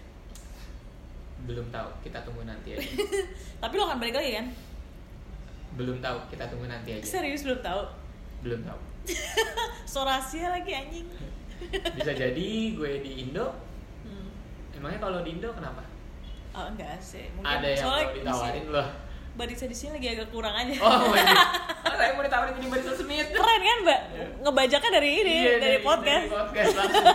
belum 1.43 1.67
tahu, 1.69 1.89
kita 1.99 2.23
tunggu 2.23 2.47
nanti 2.47 2.71
aja. 2.71 2.87
Tapi 3.61 3.73
lo 3.75 3.83
akan 3.83 3.99
balik 3.99 4.15
lagi 4.15 4.31
kan? 4.33 4.47
belum 5.73 5.99
tahu, 5.99 6.17
kita 6.29 6.45
tunggu 6.47 6.69
nanti 6.69 6.93
aja. 6.93 7.03
Serius 7.03 7.41
belum 7.41 7.59
tahu. 7.59 7.81
Belum 8.39 8.61
tahu. 8.61 8.79
So 9.85 10.01
rahasia 10.01 10.49
lagi 10.49 10.71
anjing. 10.71 11.07
Bisa 11.93 12.11
jadi 12.11 12.47
gue 12.73 12.91
di 12.99 13.11
Indo, 13.21 13.53
Hmm. 14.03 14.27
emangnya 14.73 14.99
kalau 14.99 15.21
di 15.21 15.31
Indo 15.31 15.49
kenapa? 15.51 15.83
Oh 16.51 16.65
enggak 16.67 16.97
sih. 16.99 17.29
Mungkin 17.33 17.49
Ada 17.49 17.67
yang 17.67 17.79
soalnya 17.79 18.05
mau 18.05 18.15
ditawarin 18.15 18.65
loh. 18.69 18.87
Barista 19.33 19.65
di 19.65 19.73
sini 19.73 19.97
lagi 19.97 20.07
agak 20.11 20.29
kurang 20.29 20.53
aja. 20.53 20.73
Oh. 20.77 21.09
Oh, 21.83 21.95
saya 21.95 22.15
mau 22.15 22.23
ditawarin 22.23 22.55
jadi 22.55 22.67
barista 22.69 22.93
Smith. 22.95 23.27
Keren 23.29 23.61
kan, 23.61 23.77
Mbak? 23.83 24.01
Ngebajaknya 24.41 24.91
dari 24.91 25.09
ini, 25.13 25.35
Iya, 25.35 25.53
dari, 25.59 25.77
podcast. 25.79 26.25
Dari 26.25 26.33
podcast 26.33 26.73
langsung. 26.79 27.05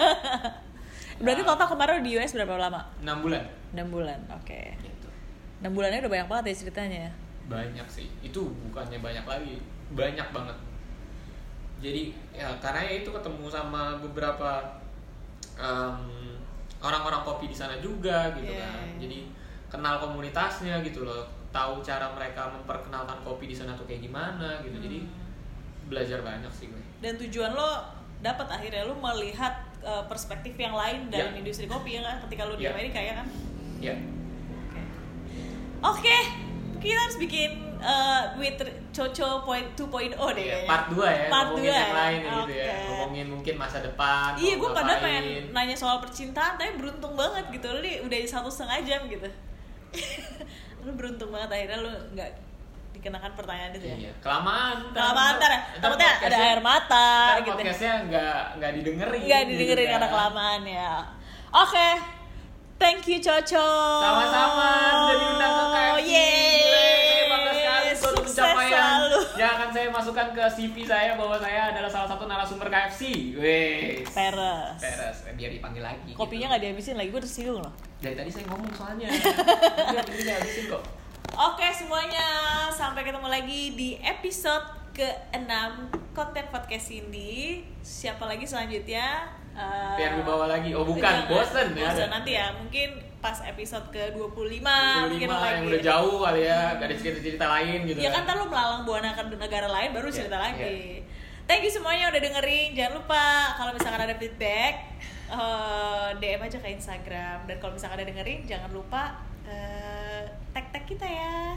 Berarti 1.18 1.42
total 1.42 1.66
kemarin 1.66 1.98
di 1.98 2.10
US 2.14 2.30
berapa 2.30 2.54
lama? 2.54 2.80
6 3.02 3.24
bulan. 3.24 3.42
6 3.74 3.90
bulan. 3.90 4.18
Oke. 4.38 4.60
Gitu. 4.78 5.08
6 5.58 5.74
bulannya 5.74 5.98
udah 5.98 6.12
banyak 6.14 6.28
banget 6.30 6.44
ya 6.46 6.54
ceritanya 6.62 6.98
ya. 7.08 7.12
Banyak 7.50 7.86
sih. 7.90 8.06
Itu 8.22 8.54
bukannya 8.70 9.02
banyak 9.02 9.24
lagi. 9.26 9.54
Banyak 9.90 10.28
banget. 10.30 10.56
Jadi 11.78 12.02
ya 12.32 12.50
karena 12.58 12.82
ya 12.82 13.00
itu 13.00 13.10
ketemu 13.10 13.46
sama 13.46 13.94
beberapa 13.98 14.82
em, 15.54 15.98
orang-orang 16.78 17.22
kopi 17.22 17.46
di 17.46 17.54
sana 17.54 17.78
juga 17.78 18.30
gitu 18.34 18.50
Iya, 18.50 18.62
kan. 18.62 18.82
iya. 18.84 18.94
Jadi 18.98 19.18
kenal 19.68 19.94
komunitasnya 19.98 20.82
gitu 20.82 21.02
loh. 21.02 21.22
Tahu 21.48 21.80
cara 21.80 22.10
mereka 22.12 22.50
memperkenalkan 22.50 23.22
kopi 23.22 23.46
di 23.46 23.54
sana 23.54 23.72
tuh 23.72 23.84
kayak 23.84 24.02
gimana 24.02 24.58
gitu. 24.60 24.78
Jadi 24.78 24.98
Hmm. 25.00 25.10
belajar 25.86 26.20
banyak 26.20 26.50
sih 26.50 26.68
gue. 26.68 26.82
Dan 26.98 27.14
tujuan 27.16 27.52
lo 27.52 27.70
dapat 28.18 28.46
akhirnya 28.48 28.82
lo 28.84 28.94
melihat 28.94 29.54
uh, 29.80 30.02
perspektif 30.04 30.52
yang 30.54 30.74
lain 30.74 31.06
dalam 31.08 31.30
Ya. 31.32 31.38
industri 31.38 31.64
kopi 31.64 31.94
ya 31.94 32.02
kan 32.02 32.16
ketika 32.26 32.42
lo 32.44 32.54
di 32.54 32.66
Ya. 32.66 32.74
Amerika 32.74 32.98
ya 32.98 33.12
kan. 33.16 33.26
Ya. 33.78 33.94
Oke. 34.60 34.82
Oke. 35.80 36.16
Kita 36.78 36.98
harus 36.98 37.16
bikin 37.16 37.67
uh, 37.80 38.22
with 38.34 38.58
Coco 38.90 39.42
point 39.42 39.68
2.0 39.72 39.86
deh 40.10 40.38
Iya, 40.38 40.56
kayaknya. 40.56 40.66
part 40.66 40.84
2 40.88 40.98
ya, 40.98 41.26
Part 41.28 41.48
dua 41.50 41.62
yang 41.62 41.72
ya? 41.84 41.86
lain 41.92 42.20
gitu 42.20 42.52
ya. 42.52 42.74
Ngomongin 42.88 43.26
mungkin 43.28 43.54
masa 43.56 43.78
depan. 43.78 44.34
Iya, 44.34 44.54
gue 44.54 44.68
padahal 44.68 44.98
ngapain. 44.98 45.22
pengen 45.22 45.24
nanya 45.52 45.74
soal 45.74 45.98
percintaan, 45.98 46.54
tapi 46.54 46.74
beruntung 46.74 47.14
banget 47.14 47.44
gitu. 47.50 47.66
Lu 47.68 47.78
nih 47.78 48.02
udah 48.02 48.18
satu 48.24 48.48
setengah 48.48 48.78
jam 48.82 49.00
gitu. 49.06 49.28
lu 50.84 50.90
beruntung 50.92 51.28
banget 51.28 51.50
akhirnya 51.50 51.78
lu 51.80 51.90
nggak 52.12 52.30
dikenakan 52.90 53.32
pertanyaan 53.32 53.72
itu 53.72 53.86
ya. 53.86 53.96
Iya, 53.96 54.12
kelamaan. 54.18 54.76
Kelamaan 54.90 55.32
ntar, 55.36 55.50
Ntar 55.50 55.80
takutnya 55.80 56.08
ada 56.20 56.36
air 56.40 56.60
mata 56.60 57.08
ntar 57.30 57.38
gitu. 57.40 57.54
podcastnya 57.56 57.94
nggak 58.04 58.40
nggak 58.58 58.70
didengerin. 58.74 59.20
Nggak 59.22 59.40
gitu 59.40 59.50
didengerin 59.54 59.84
kan. 59.84 59.92
karena 59.94 60.08
kelamaan 60.10 60.60
ya. 60.64 60.92
Oke, 61.48 61.88
thank 62.76 63.06
you 63.06 63.18
Coco. 63.18 63.70
Sama-sama 63.98 64.68
sudah 64.92 65.16
diundang 65.16 65.52
ke 65.52 65.64
KFC. 65.68 66.10
Yeay. 66.10 66.56
Saya 67.48 67.57
pencapaian 68.40 68.82
selalu. 68.94 69.20
yang 69.34 69.50
akan 69.52 69.68
saya 69.68 69.88
masukkan 69.88 70.26
ke 70.30 70.44
CV 70.48 70.76
saya 70.82 71.10
bahwa 71.14 71.36
saya 71.36 71.60
adalah 71.70 71.90
salah 71.90 72.08
satu 72.08 72.24
narasumber 72.24 72.68
KFC. 72.68 73.00
Wes. 73.34 74.06
Peres. 74.08 74.78
Peres. 74.78 75.16
Eh, 75.24 75.34
Biar 75.34 75.50
dipanggil 75.50 75.82
lagi. 75.82 76.10
Kopinya 76.12 76.50
nggak 76.50 76.62
dihabisin 76.62 76.94
lagi, 76.94 77.08
gue 77.08 77.20
tersinggung 77.20 77.58
loh. 77.58 77.72
Dari 77.98 78.14
tadi 78.14 78.30
saya 78.30 78.44
ngomong 78.46 78.70
soalnya. 78.72 79.08
Biar 79.92 80.04
ini 80.04 80.22
nggak 80.22 80.38
habisin 80.38 80.64
kok. 80.68 80.82
Oke 81.30 81.66
semuanya, 81.70 82.26
sampai 82.68 83.02
ketemu 83.02 83.28
lagi 83.28 83.60
di 83.72 84.00
episode 84.00 84.64
ke-6 84.92 85.52
konten 86.10 86.44
podcast 86.48 86.88
Cindy. 86.88 87.62
Siapa 87.78 88.24
lagi 88.24 88.42
selanjutnya? 88.42 89.28
Eh, 89.54 89.96
Yang 89.98 90.22
dibawa 90.22 90.46
lagi. 90.48 90.74
Oh 90.74 90.82
bukan, 90.82 91.26
bosen 91.26 91.74
ya. 91.74 91.86
Bosen 91.86 92.08
nanti 92.08 92.30
ya, 92.32 92.50
mungkin 92.52 92.90
pas 93.18 93.34
episode 93.42 93.86
ke-25 93.90 94.62
25 94.62 95.10
mungkin 95.10 95.28
yang 95.28 95.34
lagi. 95.34 95.66
udah 95.66 95.82
jauh 95.82 96.16
kali 96.22 96.40
ya, 96.46 96.60
gak 96.78 96.86
ada 96.86 96.96
cerita-cerita 96.96 97.46
lain 97.50 97.78
gitu. 97.84 97.98
Ya 97.98 98.10
kan 98.10 98.22
ntar 98.22 98.38
lu 98.38 98.46
melalang 98.46 98.82
buana 98.86 99.10
ke 99.12 99.22
negara 99.34 99.66
lain 99.66 99.90
baru 99.90 100.06
Iya, 100.06 100.16
cerita 100.16 100.36
iya. 100.36 100.44
lagi. 100.46 100.78
Thank 101.44 101.64
you 101.64 101.72
semuanya 101.72 102.12
udah 102.12 102.20
dengerin. 102.20 102.76
Jangan 102.76 102.92
lupa 102.94 103.24
kalau 103.56 103.72
misalkan 103.72 104.00
ada 104.04 104.14
feedback 104.14 104.74
eh, 105.28 106.08
DM 106.16 106.40
aja 106.40 106.58
ke 106.58 106.68
Instagram 106.70 107.38
dan 107.44 107.56
kalau 107.58 107.72
misalkan 107.72 107.98
ada 107.98 108.06
dengerin 108.06 108.44
jangan 108.44 108.70
lupa 108.70 109.16
eh, 109.44 110.22
tag 110.52 110.70
tag 110.70 110.84
kita 110.84 111.04
ya. 111.04 111.56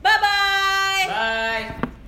Bye 0.00 0.18
bye. 0.18 1.04
Bye. 1.04 2.03